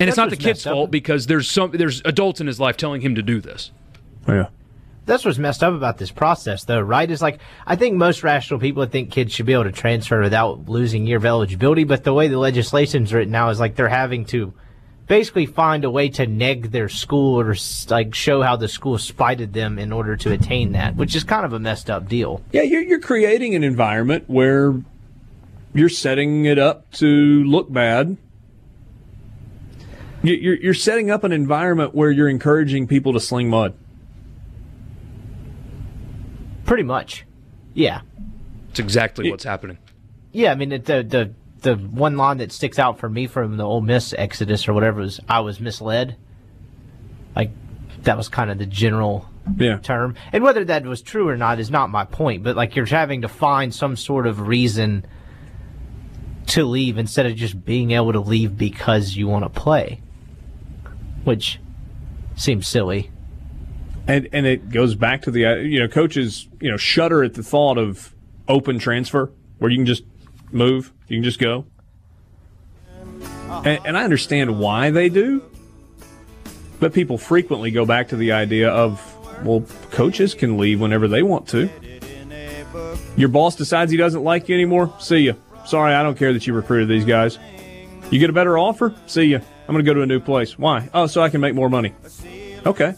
And 0.00 0.08
That's 0.08 0.10
it's 0.10 0.16
not 0.16 0.30
the 0.30 0.36
kid's 0.36 0.64
fault 0.64 0.90
because 0.90 1.26
there's 1.26 1.48
some 1.48 1.72
there's 1.72 2.00
adults 2.04 2.40
in 2.40 2.46
his 2.46 2.58
life 2.58 2.76
telling 2.76 3.02
him 3.02 3.14
to 3.14 3.22
do 3.22 3.40
this. 3.40 3.70
Yeah. 4.26 4.48
That's 5.12 5.26
what's 5.26 5.36
messed 5.36 5.62
up 5.62 5.74
about 5.74 5.98
this 5.98 6.10
process, 6.10 6.64
though, 6.64 6.80
right? 6.80 7.10
Is 7.10 7.20
like 7.20 7.38
I 7.66 7.76
think 7.76 7.96
most 7.96 8.22
rational 8.22 8.58
people 8.58 8.86
think 8.86 9.10
kids 9.10 9.34
should 9.34 9.44
be 9.44 9.52
able 9.52 9.64
to 9.64 9.70
transfer 9.70 10.22
without 10.22 10.70
losing 10.70 11.06
year 11.06 11.18
of 11.18 11.26
eligibility, 11.26 11.84
but 11.84 12.02
the 12.02 12.14
way 12.14 12.28
the 12.28 12.38
legislation's 12.38 13.12
written 13.12 13.30
now 13.30 13.50
is 13.50 13.60
like 13.60 13.76
they're 13.76 13.88
having 13.88 14.24
to 14.26 14.54
basically 15.08 15.44
find 15.44 15.84
a 15.84 15.90
way 15.90 16.08
to 16.08 16.26
neg 16.26 16.70
their 16.70 16.88
school 16.88 17.38
or 17.38 17.54
like 17.90 18.14
show 18.14 18.40
how 18.40 18.56
the 18.56 18.68
school 18.68 18.96
spited 18.96 19.52
them 19.52 19.78
in 19.78 19.92
order 19.92 20.16
to 20.16 20.32
attain 20.32 20.72
that, 20.72 20.96
which 20.96 21.14
is 21.14 21.24
kind 21.24 21.44
of 21.44 21.52
a 21.52 21.58
messed 21.58 21.90
up 21.90 22.08
deal. 22.08 22.40
Yeah, 22.50 22.62
you're, 22.62 22.80
you're 22.80 22.98
creating 22.98 23.54
an 23.54 23.62
environment 23.62 24.24
where 24.28 24.80
you're 25.74 25.90
setting 25.90 26.46
it 26.46 26.58
up 26.58 26.90
to 26.92 27.06
look 27.44 27.70
bad. 27.70 28.16
You're, 30.22 30.54
you're 30.54 30.72
setting 30.72 31.10
up 31.10 31.22
an 31.22 31.32
environment 31.32 31.94
where 31.94 32.10
you're 32.10 32.30
encouraging 32.30 32.86
people 32.86 33.12
to 33.12 33.20
sling 33.20 33.50
mud. 33.50 33.74
Pretty 36.72 36.84
much, 36.84 37.26
yeah. 37.74 38.00
It's 38.70 38.78
exactly 38.80 39.30
what's 39.30 39.44
happening. 39.44 39.76
Yeah, 40.32 40.52
I 40.52 40.54
mean 40.54 40.70
the 40.70 40.78
the 40.78 41.34
the 41.60 41.74
one 41.76 42.16
line 42.16 42.38
that 42.38 42.50
sticks 42.50 42.78
out 42.78 42.98
for 42.98 43.10
me 43.10 43.26
from 43.26 43.58
the 43.58 43.62
Ole 43.62 43.82
Miss 43.82 44.14
Exodus 44.16 44.66
or 44.66 44.72
whatever 44.72 45.02
was 45.02 45.20
I 45.28 45.40
was 45.40 45.60
misled. 45.60 46.16
Like 47.36 47.50
that 48.04 48.16
was 48.16 48.30
kind 48.30 48.50
of 48.50 48.56
the 48.56 48.64
general 48.64 49.28
yeah. 49.58 49.80
term. 49.80 50.14
And 50.32 50.42
whether 50.42 50.64
that 50.64 50.86
was 50.86 51.02
true 51.02 51.28
or 51.28 51.36
not 51.36 51.60
is 51.60 51.70
not 51.70 51.90
my 51.90 52.06
point, 52.06 52.42
but 52.42 52.56
like 52.56 52.74
you're 52.74 52.86
having 52.86 53.20
to 53.20 53.28
find 53.28 53.74
some 53.74 53.94
sort 53.94 54.26
of 54.26 54.40
reason 54.40 55.04
to 56.46 56.64
leave 56.64 56.96
instead 56.96 57.26
of 57.26 57.36
just 57.36 57.66
being 57.66 57.90
able 57.90 58.14
to 58.14 58.20
leave 58.20 58.56
because 58.56 59.14
you 59.14 59.28
want 59.28 59.44
to 59.44 59.50
play. 59.50 60.00
Which 61.24 61.60
seems 62.34 62.66
silly. 62.66 63.10
And 64.06 64.28
and 64.32 64.46
it 64.46 64.70
goes 64.70 64.94
back 64.94 65.22
to 65.22 65.30
the 65.30 65.46
uh, 65.46 65.54
you 65.56 65.80
know 65.80 65.88
coaches, 65.88 66.48
you 66.60 66.70
know, 66.70 66.76
shudder 66.76 67.22
at 67.22 67.34
the 67.34 67.42
thought 67.42 67.78
of 67.78 68.14
open 68.48 68.78
transfer 68.78 69.30
where 69.58 69.70
you 69.70 69.78
can 69.78 69.86
just 69.86 70.04
move. 70.50 70.92
You 71.08 71.18
can 71.18 71.24
just 71.24 71.38
go. 71.38 71.66
And, 73.64 73.80
and 73.84 73.98
I 73.98 74.04
understand 74.04 74.58
why 74.58 74.90
they 74.90 75.08
do, 75.08 75.44
but 76.80 76.92
people 76.92 77.18
frequently 77.18 77.70
go 77.70 77.84
back 77.84 78.08
to 78.08 78.16
the 78.16 78.32
idea 78.32 78.70
of, 78.70 79.00
well, 79.44 79.64
coaches 79.90 80.34
can 80.34 80.56
leave 80.56 80.80
whenever 80.80 81.06
they 81.06 81.22
want 81.22 81.48
to. 81.48 81.68
Your 83.16 83.28
boss 83.28 83.54
decides 83.54 83.90
he 83.90 83.98
doesn't 83.98 84.24
like 84.24 84.48
you 84.48 84.54
anymore. 84.54 84.94
See 84.98 85.18
you. 85.18 85.36
Sorry, 85.66 85.92
I 85.94 86.02
don't 86.02 86.18
care 86.18 86.32
that 86.32 86.46
you 86.46 86.54
recruited 86.54 86.88
these 86.88 87.04
guys. 87.04 87.38
You 88.10 88.18
get 88.18 88.30
a 88.30 88.32
better 88.32 88.56
offer? 88.58 88.94
See 89.06 89.24
you. 89.24 89.36
I'm 89.36 89.74
going 89.74 89.84
to 89.84 89.88
go 89.88 89.94
to 89.94 90.02
a 90.02 90.06
new 90.06 90.20
place. 90.20 90.58
Why? 90.58 90.88
Oh, 90.92 91.06
so 91.06 91.22
I 91.22 91.28
can 91.28 91.40
make 91.40 91.54
more 91.54 91.68
money. 91.68 91.94
Okay. 92.66 92.94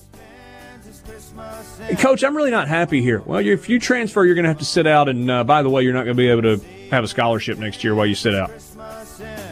Hey, 1.86 1.96
Coach, 1.96 2.24
I'm 2.24 2.34
really 2.34 2.50
not 2.50 2.66
happy 2.66 3.02
here. 3.02 3.20
Well, 3.20 3.40
if 3.40 3.68
you 3.68 3.78
transfer, 3.78 4.24
you're 4.24 4.34
going 4.34 4.44
to 4.44 4.48
have 4.48 4.60
to 4.60 4.64
sit 4.64 4.86
out, 4.86 5.06
and 5.10 5.30
uh, 5.30 5.44
by 5.44 5.62
the 5.62 5.68
way, 5.68 5.82
you're 5.82 5.92
not 5.92 6.04
going 6.04 6.16
to 6.16 6.20
be 6.20 6.28
able 6.28 6.40
to 6.42 6.56
have 6.90 7.04
a 7.04 7.08
scholarship 7.08 7.58
next 7.58 7.84
year 7.84 7.94
while 7.94 8.06
you 8.06 8.14
sit 8.14 8.34
out 8.34 8.50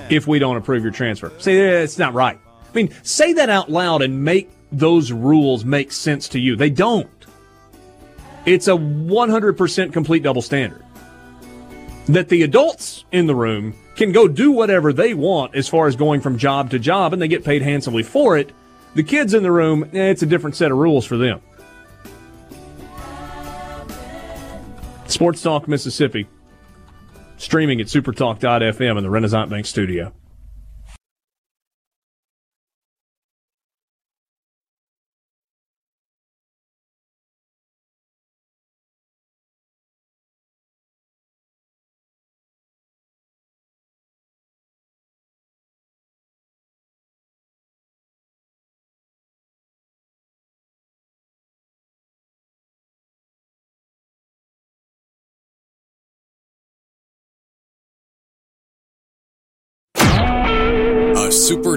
if 0.09 0.27
we 0.27 0.39
don't 0.39 0.57
approve 0.57 0.83
your 0.83 0.93
transfer. 0.93 1.31
See, 1.39 1.55
it's 1.55 1.99
not 1.99 2.15
right. 2.15 2.39
I 2.39 2.73
mean, 2.75 2.91
say 3.03 3.35
that 3.35 3.51
out 3.51 3.71
loud 3.71 4.01
and 4.01 4.25
make 4.25 4.51
those 4.73 5.13
rules 5.13 5.67
make 5.67 5.93
sense 5.93 6.27
to 6.31 6.39
you. 6.39 6.57
They 6.57 6.71
don't. 6.71 7.11
It's 8.47 8.67
a 8.67 8.73
100% 8.73 9.93
complete 9.93 10.23
double 10.23 10.43
standard. 10.43 10.83
That 12.07 12.31
the 12.31 12.45
adults 12.45 13.05
in 13.13 13.27
the 13.27 13.35
room 13.35 13.75
can 13.95 14.11
go 14.11 14.27
do 14.27 14.53
whatever 14.53 14.95
they 14.95 15.13
want 15.13 15.55
as 15.55 15.69
far 15.69 15.87
as 15.87 15.97
going 15.97 16.23
from 16.23 16.39
job 16.39 16.71
to 16.71 16.79
job 16.79 17.13
and 17.13 17.21
they 17.21 17.29
get 17.29 17.45
paid 17.45 17.61
handsomely 17.61 18.03
for 18.03 18.39
it. 18.39 18.53
The 18.95 19.03
kids 19.03 19.35
in 19.35 19.43
the 19.43 19.53
room, 19.53 19.85
eh, 19.93 20.11
it's 20.11 20.23
a 20.23 20.27
different 20.27 20.57
set 20.57 20.71
of 20.71 20.79
rules 20.79 21.05
for 21.05 21.19
them. 21.19 21.43
Sports 25.13 25.43
Talk 25.43 25.69
Mississippi, 25.69 26.27
streaming 27.37 27.83
at 27.83 27.87
supertalk.fm 27.87 28.97
in 28.97 29.03
the 29.03 29.11
Renaissance 29.11 29.51
Bank 29.51 29.67
studio. 29.67 30.13